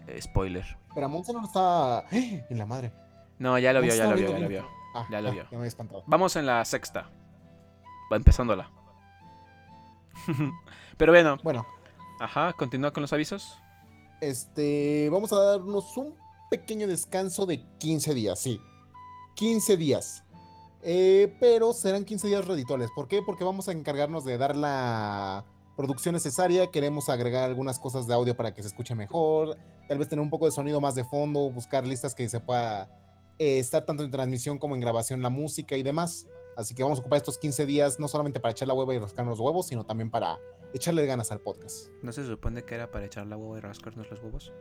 Eh, 0.07 0.21
Spoiler. 0.21 0.65
Pero 0.95 1.09
Monse 1.09 1.33
no 1.33 1.43
está 1.45 2.05
en 2.11 2.57
la 2.57 2.65
madre. 2.65 2.91
No, 3.39 3.57
ya 3.59 3.73
lo 3.73 3.81
vio, 3.81 3.93
ya 3.95 4.07
lo 4.07 4.15
vio, 4.15 4.29
ya 4.31 4.39
lo 4.39 4.47
vio. 4.47 4.67
Ah, 4.95 5.05
Ya 5.09 5.21
lo 5.21 5.29
ah, 5.29 5.31
vio. 5.31 5.45
Ya 5.51 5.57
me 5.57 5.67
espantado. 5.67 6.03
Vamos 6.07 6.35
en 6.35 6.45
la 6.45 6.63
sexta. 6.65 7.09
Va 8.11 8.15
empezándola. 8.17 8.69
Pero 10.97 11.11
bueno, 11.11 11.37
Bueno, 11.43 11.65
ajá, 12.19 12.53
continúa 12.53 12.91
con 12.91 13.01
los 13.01 13.11
avisos. 13.13 13.59
este, 14.21 15.09
vamos 15.11 15.33
a 15.33 15.39
darnos 15.39 15.97
un 15.97 16.15
pequeño 16.53 16.85
descanso 16.85 17.47
de 17.47 17.65
15 17.79 18.13
días, 18.13 18.37
sí. 18.37 18.61
15 19.37 19.75
días. 19.75 20.23
Eh, 20.83 21.35
pero 21.39 21.73
serán 21.73 22.05
15 22.05 22.27
días 22.27 22.45
redituales. 22.45 22.91
¿Por 22.95 23.07
qué? 23.07 23.23
Porque 23.25 23.43
vamos 23.43 23.67
a 23.69 23.71
encargarnos 23.71 24.23
de 24.23 24.37
dar 24.37 24.55
la 24.55 25.45
producción 25.75 26.13
necesaria. 26.13 26.69
Queremos 26.69 27.09
agregar 27.09 27.45
algunas 27.45 27.79
cosas 27.79 28.05
de 28.05 28.13
audio 28.13 28.37
para 28.37 28.53
que 28.53 28.61
se 28.61 28.67
escuche 28.67 28.93
mejor. 28.93 29.57
Tal 29.87 29.97
vez 29.97 30.09
tener 30.09 30.21
un 30.21 30.29
poco 30.29 30.45
de 30.45 30.51
sonido 30.51 30.79
más 30.79 30.93
de 30.93 31.03
fondo. 31.03 31.49
Buscar 31.49 31.87
listas 31.87 32.13
que 32.13 32.29
se 32.29 32.39
pueda 32.39 32.87
eh, 33.39 33.57
estar 33.57 33.83
tanto 33.83 34.03
en 34.03 34.11
transmisión 34.11 34.59
como 34.59 34.75
en 34.75 34.81
grabación 34.81 35.23
la 35.23 35.31
música 35.31 35.75
y 35.75 35.81
demás. 35.81 36.27
Así 36.55 36.75
que 36.75 36.83
vamos 36.83 36.99
a 36.99 37.01
ocupar 37.01 37.17
estos 37.17 37.39
15 37.39 37.65
días 37.65 37.99
no 37.99 38.07
solamente 38.07 38.39
para 38.39 38.51
echar 38.51 38.67
la 38.67 38.75
hueva 38.75 38.93
y 38.93 38.99
rascar 38.99 39.25
los 39.25 39.39
huevos, 39.39 39.65
sino 39.65 39.87
también 39.87 40.11
para 40.11 40.37
echarle 40.71 41.03
ganas 41.07 41.31
al 41.31 41.39
podcast. 41.39 41.87
¿No 42.03 42.11
se 42.11 42.23
supone 42.27 42.61
que 42.61 42.75
era 42.75 42.91
para 42.91 43.07
echar 43.07 43.25
la 43.25 43.37
huevo 43.37 43.57
y 43.57 43.61
rascarnos 43.61 44.07
los 44.11 44.21
huevos? 44.21 44.53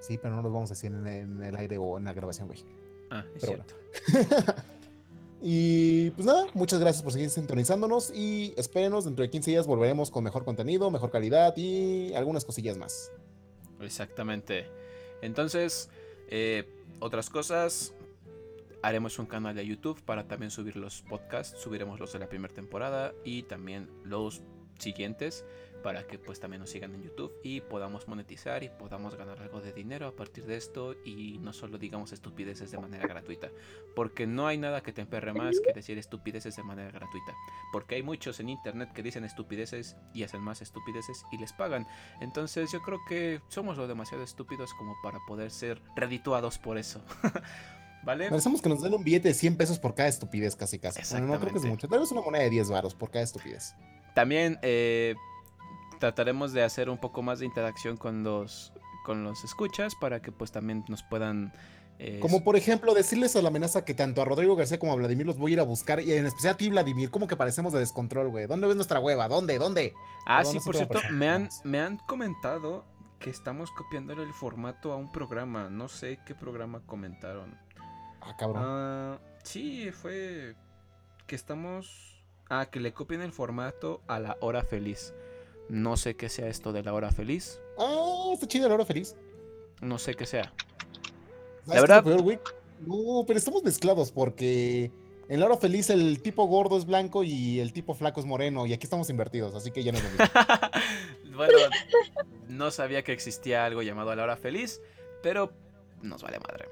Sí, 0.00 0.18
pero 0.20 0.34
no 0.34 0.42
los 0.42 0.52
vamos 0.52 0.70
a 0.70 0.74
decir 0.74 0.90
en, 0.92 1.06
en 1.06 1.42
el 1.42 1.56
aire 1.56 1.78
o 1.78 1.98
en 1.98 2.04
la 2.04 2.12
grabación, 2.12 2.48
güey. 2.48 2.64
Ah, 3.10 3.24
es 3.34 3.40
Pero 3.40 3.64
cierto. 3.64 3.74
y 5.42 6.10
pues 6.10 6.26
nada, 6.26 6.46
muchas 6.54 6.80
gracias 6.80 7.02
por 7.02 7.12
seguir 7.12 7.30
sintonizándonos 7.30 8.10
y 8.14 8.54
espérenos, 8.56 9.04
dentro 9.04 9.22
de 9.22 9.30
15 9.30 9.50
días 9.50 9.66
volveremos 9.66 10.10
con 10.10 10.24
mejor 10.24 10.44
contenido, 10.44 10.90
mejor 10.90 11.10
calidad 11.10 11.54
y 11.56 12.14
algunas 12.14 12.44
cosillas 12.44 12.78
más. 12.78 13.12
Exactamente. 13.80 14.66
Entonces, 15.22 15.90
eh, 16.28 16.64
otras 17.00 17.28
cosas. 17.30 17.94
Haremos 18.82 19.18
un 19.18 19.26
canal 19.26 19.54
de 19.54 19.66
YouTube 19.66 20.00
para 20.02 20.26
también 20.26 20.50
subir 20.50 20.76
los 20.76 21.02
podcasts. 21.02 21.60
Subiremos 21.60 22.00
los 22.00 22.14
de 22.14 22.18
la 22.18 22.30
primera 22.30 22.54
temporada 22.54 23.12
y 23.24 23.42
también 23.42 23.90
los 24.04 24.40
siguientes. 24.78 25.44
Para 25.82 26.06
que 26.06 26.18
pues 26.18 26.40
también 26.40 26.60
nos 26.60 26.70
sigan 26.70 26.94
en 26.94 27.02
YouTube 27.02 27.32
y 27.42 27.60
podamos 27.60 28.08
monetizar 28.08 28.62
y 28.62 28.68
podamos 28.68 29.16
ganar 29.16 29.40
algo 29.40 29.60
de 29.60 29.72
dinero 29.72 30.06
a 30.06 30.16
partir 30.16 30.46
de 30.46 30.56
esto 30.56 30.94
y 31.04 31.38
no 31.38 31.52
solo 31.52 31.78
digamos 31.78 32.12
estupideces 32.12 32.70
de 32.70 32.78
manera 32.78 33.06
gratuita, 33.06 33.50
porque 33.94 34.26
no 34.26 34.46
hay 34.46 34.58
nada 34.58 34.82
que 34.82 34.92
te 34.92 35.00
emperre 35.00 35.32
más 35.32 35.60
que 35.60 35.72
decir 35.72 35.98
estupideces 35.98 36.56
de 36.56 36.62
manera 36.62 36.90
gratuita, 36.90 37.34
porque 37.72 37.96
hay 37.96 38.02
muchos 38.02 38.40
en 38.40 38.48
internet 38.48 38.92
que 38.92 39.02
dicen 39.02 39.24
estupideces 39.24 39.96
y 40.14 40.22
hacen 40.22 40.42
más 40.42 40.62
estupideces 40.62 41.24
y 41.32 41.38
les 41.38 41.52
pagan, 41.52 41.86
entonces 42.20 42.70
yo 42.72 42.80
creo 42.82 42.98
que 43.08 43.40
somos 43.48 43.76
lo 43.76 43.86
demasiado 43.86 44.22
estúpidos 44.22 44.74
como 44.74 44.94
para 45.02 45.18
poder 45.26 45.50
ser 45.50 45.80
redituados 45.96 46.58
por 46.58 46.78
eso. 46.78 47.02
¿Vale? 48.02 48.30
Merecemos 48.30 48.62
que 48.62 48.68
nos 48.68 48.80
den 48.80 48.94
un 48.94 49.04
billete 49.04 49.28
de 49.28 49.34
100 49.34 49.56
pesos 49.56 49.78
por 49.78 49.94
cada 49.94 50.08
estupidez, 50.08 50.56
casi 50.56 50.78
casi. 50.78 51.02
Bueno, 51.10 51.34
no 51.34 51.38
creo 51.40 51.52
que 51.52 51.58
es 51.58 51.64
mucho. 51.66 51.86
Tal 51.86 52.00
vez 52.00 52.10
una 52.10 52.22
moneda 52.22 52.44
de 52.44 52.50
10 52.50 52.70
varos 52.70 52.94
por 52.94 53.10
cada 53.10 53.24
estupidez. 53.24 53.74
También 54.14 54.58
eh, 54.62 55.14
trataremos 56.00 56.52
de 56.52 56.64
hacer 56.64 56.90
un 56.90 56.98
poco 56.98 57.22
más 57.22 57.38
de 57.38 57.46
interacción 57.46 57.96
con 57.96 58.24
los, 58.24 58.72
con 59.04 59.22
los 59.22 59.44
escuchas 59.44 59.94
para 59.94 60.20
que 60.20 60.32
pues 60.32 60.50
también 60.50 60.84
nos 60.88 61.04
puedan... 61.04 61.52
Eh, 62.02 62.18
como 62.18 62.42
por 62.42 62.56
ejemplo 62.56 62.94
decirles 62.94 63.36
a 63.36 63.42
la 63.42 63.48
amenaza 63.48 63.84
que 63.84 63.92
tanto 63.92 64.22
a 64.22 64.24
Rodrigo 64.24 64.56
García 64.56 64.78
como 64.78 64.92
a 64.92 64.96
Vladimir 64.96 65.26
los 65.26 65.36
voy 65.36 65.52
a 65.52 65.54
ir 65.54 65.60
a 65.60 65.64
buscar 65.64 66.00
y 66.00 66.14
en 66.14 66.24
especial 66.24 66.54
a 66.54 66.56
ti 66.56 66.70
Vladimir, 66.70 67.10
como 67.10 67.26
que 67.26 67.36
parecemos 67.36 67.74
de 67.74 67.78
descontrol, 67.78 68.30
güey. 68.30 68.46
¿Dónde 68.46 68.66
ves 68.66 68.74
nuestra 68.74 68.98
hueva? 68.98 69.28
¿Dónde? 69.28 69.58
¿Dónde? 69.58 69.92
Ah, 70.26 70.42
sí, 70.44 70.58
por 70.64 70.74
cierto, 70.74 70.98
me 71.10 71.28
han, 71.28 71.50
me 71.62 71.78
han 71.78 71.98
comentado 71.98 72.86
que 73.18 73.28
estamos 73.28 73.70
copiando 73.70 74.14
el 74.14 74.32
formato 74.32 74.92
a 74.92 74.96
un 74.96 75.12
programa. 75.12 75.68
No 75.68 75.88
sé 75.88 76.18
qué 76.24 76.34
programa 76.34 76.80
comentaron. 76.86 77.58
Ah, 78.22 78.34
cabrón. 78.38 78.62
Ah, 78.66 79.18
sí, 79.44 79.90
fue 79.92 80.56
que 81.26 81.36
estamos... 81.36 82.24
Ah, 82.48 82.66
que 82.66 82.80
le 82.80 82.94
copien 82.94 83.20
el 83.20 83.32
formato 83.32 84.00
a 84.08 84.18
la 84.18 84.38
hora 84.40 84.62
feliz. 84.62 85.12
No 85.70 85.96
sé 85.96 86.16
qué 86.16 86.28
sea 86.28 86.48
esto 86.48 86.72
de 86.72 86.82
la 86.82 86.92
hora 86.92 87.12
feliz. 87.12 87.60
Ah, 87.78 88.30
está 88.32 88.48
chido 88.48 88.68
la 88.68 88.74
hora 88.74 88.84
feliz. 88.84 89.14
No 89.80 89.98
sé 89.98 90.14
qué 90.14 90.26
sea. 90.26 90.52
La 91.66 91.80
verdad. 91.80 92.04
No, 92.04 93.24
pero 93.24 93.38
estamos 93.38 93.62
mezclados 93.62 94.10
porque 94.10 94.90
en 95.28 95.38
la 95.38 95.46
hora 95.46 95.56
feliz 95.56 95.88
el 95.90 96.20
tipo 96.22 96.44
gordo 96.46 96.76
es 96.76 96.86
blanco 96.86 97.22
y 97.22 97.60
el 97.60 97.72
tipo 97.72 97.94
flaco 97.94 98.18
es 98.18 98.26
moreno. 98.26 98.66
Y 98.66 98.72
aquí 98.72 98.84
estamos 98.84 99.10
invertidos, 99.10 99.54
así 99.54 99.70
que 99.70 99.84
ya 99.84 99.92
no 99.92 99.98
es 99.98 100.04
lo 100.04 100.10
mismo. 100.10 100.26
bueno, 101.36 101.58
no 102.48 102.72
sabía 102.72 103.04
que 103.04 103.12
existía 103.12 103.64
algo 103.64 103.82
llamado 103.82 104.12
la 104.16 104.24
hora 104.24 104.36
feliz, 104.36 104.82
pero 105.22 105.52
nos 106.02 106.20
vale 106.24 106.40
madre. 106.40 106.68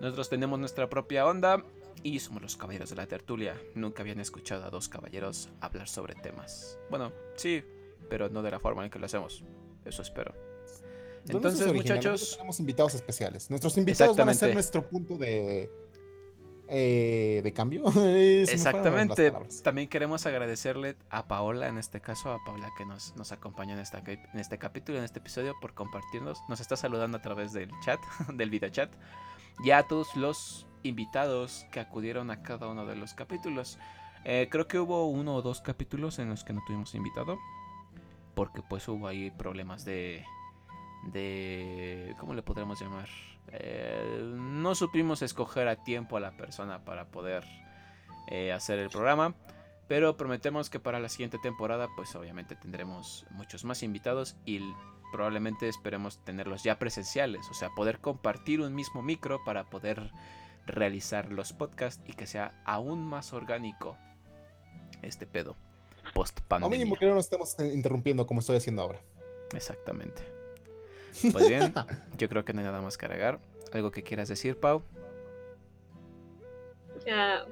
Nosotros 0.00 0.28
tenemos 0.28 0.60
nuestra 0.60 0.88
propia 0.88 1.26
onda 1.26 1.64
y 2.04 2.20
somos 2.20 2.42
los 2.42 2.56
caballeros 2.56 2.90
de 2.90 2.96
la 2.96 3.06
tertulia. 3.06 3.60
Nunca 3.74 4.02
habían 4.02 4.20
escuchado 4.20 4.64
a 4.64 4.70
dos 4.70 4.88
caballeros 4.88 5.48
hablar 5.60 5.88
sobre 5.88 6.14
temas. 6.14 6.78
Bueno, 6.90 7.12
sí, 7.34 7.64
pero 8.08 8.28
no 8.28 8.42
de 8.42 8.50
la 8.50 8.60
forma 8.60 8.84
en 8.84 8.90
que 8.90 8.98
lo 8.98 9.06
hacemos. 9.06 9.44
Eso 9.84 10.02
espero. 10.02 10.34
Entonces, 11.28 11.72
muchachos. 11.72 12.32
Tenemos 12.36 12.60
invitados 12.60 12.94
especiales. 12.94 13.50
Nuestros 13.50 13.76
invitados 13.76 14.16
van 14.16 14.28
a 14.28 14.34
ser 14.34 14.54
nuestro 14.54 14.86
punto 14.88 15.16
de. 15.16 15.70
Eh, 16.68 17.42
de 17.44 17.52
cambio. 17.52 17.84
Exactamente. 17.96 19.32
También 19.62 19.88
queremos 19.88 20.26
agradecerle 20.26 20.96
a 21.10 21.28
Paola, 21.28 21.68
en 21.68 21.78
este 21.78 22.00
caso, 22.00 22.32
a 22.32 22.44
Paola 22.44 22.72
que 22.76 22.84
nos, 22.84 23.14
nos 23.14 23.30
acompaña 23.30 23.74
en, 23.74 23.78
esta, 23.78 23.98
en 24.04 24.40
este 24.40 24.58
capítulo, 24.58 24.98
en 24.98 25.04
este 25.04 25.20
episodio, 25.20 25.54
por 25.60 25.74
compartirnos. 25.74 26.40
Nos 26.48 26.60
está 26.60 26.76
saludando 26.76 27.18
a 27.18 27.22
través 27.22 27.52
del 27.52 27.70
chat, 27.84 28.00
del 28.34 28.50
video 28.50 28.70
chat. 28.70 28.90
Y 29.64 29.70
a 29.70 29.84
todos 29.84 30.14
los 30.16 30.66
invitados 30.82 31.66
que 31.70 31.80
acudieron 31.80 32.30
a 32.30 32.42
cada 32.42 32.68
uno 32.68 32.84
de 32.84 32.96
los 32.96 33.14
capítulos. 33.14 33.78
Eh, 34.24 34.48
creo 34.50 34.66
que 34.66 34.80
hubo 34.80 35.06
uno 35.06 35.36
o 35.36 35.42
dos 35.42 35.60
capítulos 35.60 36.18
en 36.18 36.28
los 36.28 36.42
que 36.42 36.52
no 36.52 36.60
tuvimos 36.66 36.96
invitado 36.96 37.38
porque 38.36 38.62
pues 38.62 38.86
hubo 38.86 39.08
ahí 39.08 39.32
problemas 39.32 39.84
de 39.84 40.24
de 41.04 42.14
cómo 42.20 42.34
le 42.34 42.42
podremos 42.42 42.78
llamar 42.78 43.08
eh, 43.48 44.20
no 44.36 44.74
supimos 44.74 45.22
escoger 45.22 45.68
a 45.68 45.82
tiempo 45.82 46.16
a 46.16 46.20
la 46.20 46.36
persona 46.36 46.84
para 46.84 47.06
poder 47.06 47.44
eh, 48.28 48.52
hacer 48.52 48.78
el 48.78 48.90
programa 48.90 49.34
pero 49.88 50.16
prometemos 50.16 50.68
que 50.68 50.80
para 50.80 51.00
la 51.00 51.08
siguiente 51.08 51.38
temporada 51.38 51.88
pues 51.96 52.14
obviamente 52.14 52.56
tendremos 52.56 53.24
muchos 53.30 53.64
más 53.64 53.82
invitados 53.82 54.36
y 54.44 54.60
probablemente 55.12 55.68
esperemos 55.68 56.22
tenerlos 56.24 56.62
ya 56.62 56.78
presenciales 56.78 57.48
o 57.50 57.54
sea 57.54 57.70
poder 57.70 58.00
compartir 58.00 58.60
un 58.60 58.74
mismo 58.74 59.00
micro 59.00 59.42
para 59.44 59.64
poder 59.64 60.10
realizar 60.66 61.32
los 61.32 61.54
podcasts 61.54 62.02
y 62.06 62.12
que 62.12 62.26
sea 62.26 62.60
aún 62.66 63.02
más 63.06 63.32
orgánico 63.32 63.96
este 65.02 65.26
pedo 65.26 65.56
post 66.16 66.40
pandemia. 66.48 66.78
Mínimo 66.78 66.96
que 66.96 67.04
no 67.04 67.14
nos 67.14 67.24
estemos 67.24 67.54
interrumpiendo 67.58 68.26
como 68.26 68.40
estoy 68.40 68.56
haciendo 68.56 68.82
ahora. 68.82 69.00
Exactamente. 69.54 70.22
Pues 71.30 71.48
bien, 71.48 71.74
yo 72.16 72.28
creo 72.28 72.44
que 72.44 72.54
no 72.54 72.60
hay 72.60 72.66
nada 72.66 72.80
más 72.80 72.96
que 72.96 73.04
agregar. 73.04 73.38
¿Algo 73.72 73.90
que 73.90 74.02
quieras 74.02 74.28
decir, 74.28 74.58
Pau? 74.58 74.82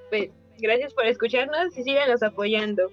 pues 0.09 0.31
gracias 0.59 0.95
por 0.95 1.07
escucharnos 1.07 1.77
y 1.77 1.85
síganos 1.85 2.23
apoyando. 2.23 2.91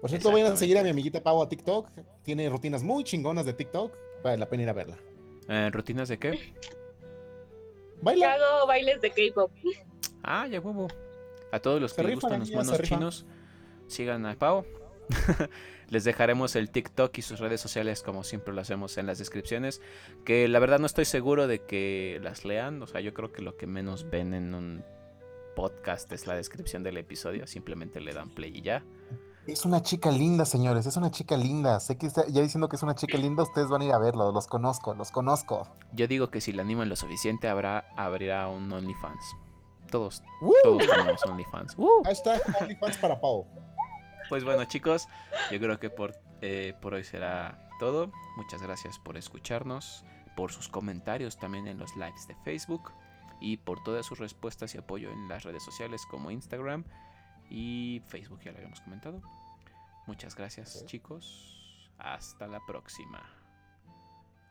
Por 0.00 0.10
cierto, 0.10 0.30
vayan 0.30 0.52
a 0.52 0.56
seguir 0.56 0.78
a 0.78 0.82
mi 0.82 0.90
amiguita 0.90 1.22
Pau 1.22 1.42
a 1.42 1.48
TikTok. 1.48 1.88
Tiene 2.22 2.48
rutinas 2.48 2.82
muy 2.82 3.02
chingonas 3.02 3.44
de 3.44 3.52
TikTok. 3.52 3.92
Vale 4.22 4.38
la 4.38 4.48
pena 4.48 4.62
ir 4.62 4.68
a 4.68 4.72
verla. 4.72 4.98
Eh, 5.48 5.70
¿Rutinas 5.72 6.08
de 6.08 6.18
qué? 6.18 6.54
Baila. 8.00 8.34
Hago 8.34 8.66
bailes 8.66 9.00
de 9.00 9.10
K-pop. 9.10 9.50
Ah, 10.22 10.46
ya 10.46 10.60
huevo. 10.60 10.88
A 11.50 11.58
todos 11.58 11.80
los 11.80 11.92
que 11.92 12.02
les 12.04 12.14
gustan 12.14 12.40
los 12.40 12.50
monos 12.50 12.80
chinos, 12.82 13.26
sigan 13.88 14.24
a 14.26 14.34
Pau. 14.36 14.64
Les 15.90 16.04
dejaremos 16.04 16.56
el 16.56 16.70
TikTok 16.70 17.16
y 17.18 17.22
sus 17.22 17.40
redes 17.40 17.60
sociales 17.60 18.02
como 18.02 18.24
siempre 18.24 18.54
lo 18.54 18.60
hacemos 18.60 18.96
en 18.98 19.06
las 19.06 19.18
descripciones. 19.18 19.80
Que 20.24 20.48
la 20.48 20.58
verdad 20.58 20.78
no 20.78 20.86
estoy 20.86 21.04
seguro 21.04 21.46
de 21.46 21.60
que 21.62 22.18
las 22.22 22.44
lean. 22.44 22.82
O 22.82 22.86
sea, 22.86 23.00
yo 23.00 23.14
creo 23.14 23.32
que 23.32 23.42
lo 23.42 23.56
que 23.56 23.66
menos 23.66 24.08
ven 24.10 24.34
en 24.34 24.54
un 24.54 24.84
podcast 25.54 26.10
es 26.12 26.26
la 26.26 26.34
descripción 26.34 26.82
del 26.82 26.96
episodio. 26.96 27.46
Simplemente 27.46 28.00
le 28.00 28.12
dan 28.12 28.30
play 28.30 28.52
y 28.56 28.62
ya. 28.62 28.82
Es 29.46 29.66
una 29.66 29.82
chica 29.82 30.10
linda, 30.10 30.46
señores. 30.46 30.86
Es 30.86 30.96
una 30.96 31.10
chica 31.10 31.36
linda. 31.36 31.78
Sé 31.78 31.98
que 31.98 32.08
ya 32.08 32.40
diciendo 32.40 32.68
que 32.68 32.76
es 32.76 32.82
una 32.82 32.94
chica 32.94 33.18
linda, 33.18 33.42
ustedes 33.42 33.68
van 33.68 33.82
a 33.82 33.84
ir 33.84 33.92
a 33.92 33.98
verlo. 33.98 34.32
Los 34.32 34.46
conozco, 34.46 34.94
los 34.94 35.10
conozco. 35.10 35.68
Yo 35.92 36.08
digo 36.08 36.30
que 36.30 36.40
si 36.40 36.52
la 36.52 36.62
animan 36.62 36.88
lo 36.88 36.96
suficiente, 36.96 37.48
habrá, 37.48 37.86
abrirá 37.96 38.48
un 38.48 38.72
OnlyFans. 38.72 39.36
Todos, 39.90 40.22
todos 40.62 40.78
tenemos 40.78 41.24
OnlyFans. 41.26 41.76
Hashtag 42.04 42.40
OnlyFans 42.58 42.96
para 42.96 43.20
Pau. 43.20 43.46
Pues 44.28 44.44
bueno 44.44 44.64
chicos, 44.64 45.08
yo 45.50 45.60
creo 45.60 45.78
que 45.78 45.90
por, 45.90 46.14
eh, 46.40 46.74
por 46.80 46.94
hoy 46.94 47.04
será 47.04 47.68
todo. 47.78 48.10
Muchas 48.36 48.62
gracias 48.62 48.98
por 48.98 49.16
escucharnos, 49.16 50.04
por 50.36 50.52
sus 50.52 50.68
comentarios 50.68 51.38
también 51.38 51.66
en 51.66 51.78
los 51.78 51.94
lives 51.96 52.26
de 52.26 52.34
Facebook 52.36 52.92
y 53.40 53.58
por 53.58 53.82
todas 53.82 54.06
sus 54.06 54.18
respuestas 54.18 54.74
y 54.74 54.78
apoyo 54.78 55.10
en 55.10 55.28
las 55.28 55.44
redes 55.44 55.62
sociales 55.62 56.06
como 56.06 56.30
Instagram 56.30 56.84
y 57.50 58.02
Facebook, 58.06 58.40
ya 58.42 58.52
lo 58.52 58.58
habíamos 58.58 58.80
comentado. 58.80 59.20
Muchas 60.06 60.34
gracias 60.34 60.84
chicos. 60.86 61.90
Hasta 61.98 62.46
la 62.46 62.60
próxima. 62.66 63.22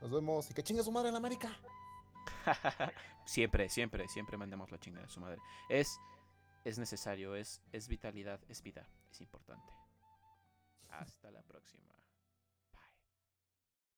Nos 0.02 0.12
vemos 0.12 0.50
y 0.50 0.54
que 0.54 0.64
chingue 0.64 0.84
su 0.84 0.92
madre 0.92 1.10
en 1.10 1.16
América. 1.16 1.50
siempre, 3.26 3.70
siempre, 3.70 4.08
siempre 4.08 4.38
mandamos 4.38 4.72
la 4.72 4.80
chinga 4.80 5.02
de 5.02 5.10
su 5.10 5.20
madre. 5.20 5.40
Es 5.70 6.00
es 6.64 6.78
necesario, 6.78 7.36
es, 7.36 7.62
es 7.72 7.88
vitalidad, 7.88 8.40
es 8.48 8.64
vida, 8.64 8.88
es 9.14 9.22
importante. 9.22 9.72
Hasta 10.90 11.32
la 11.32 11.42
próxima. 11.44 11.93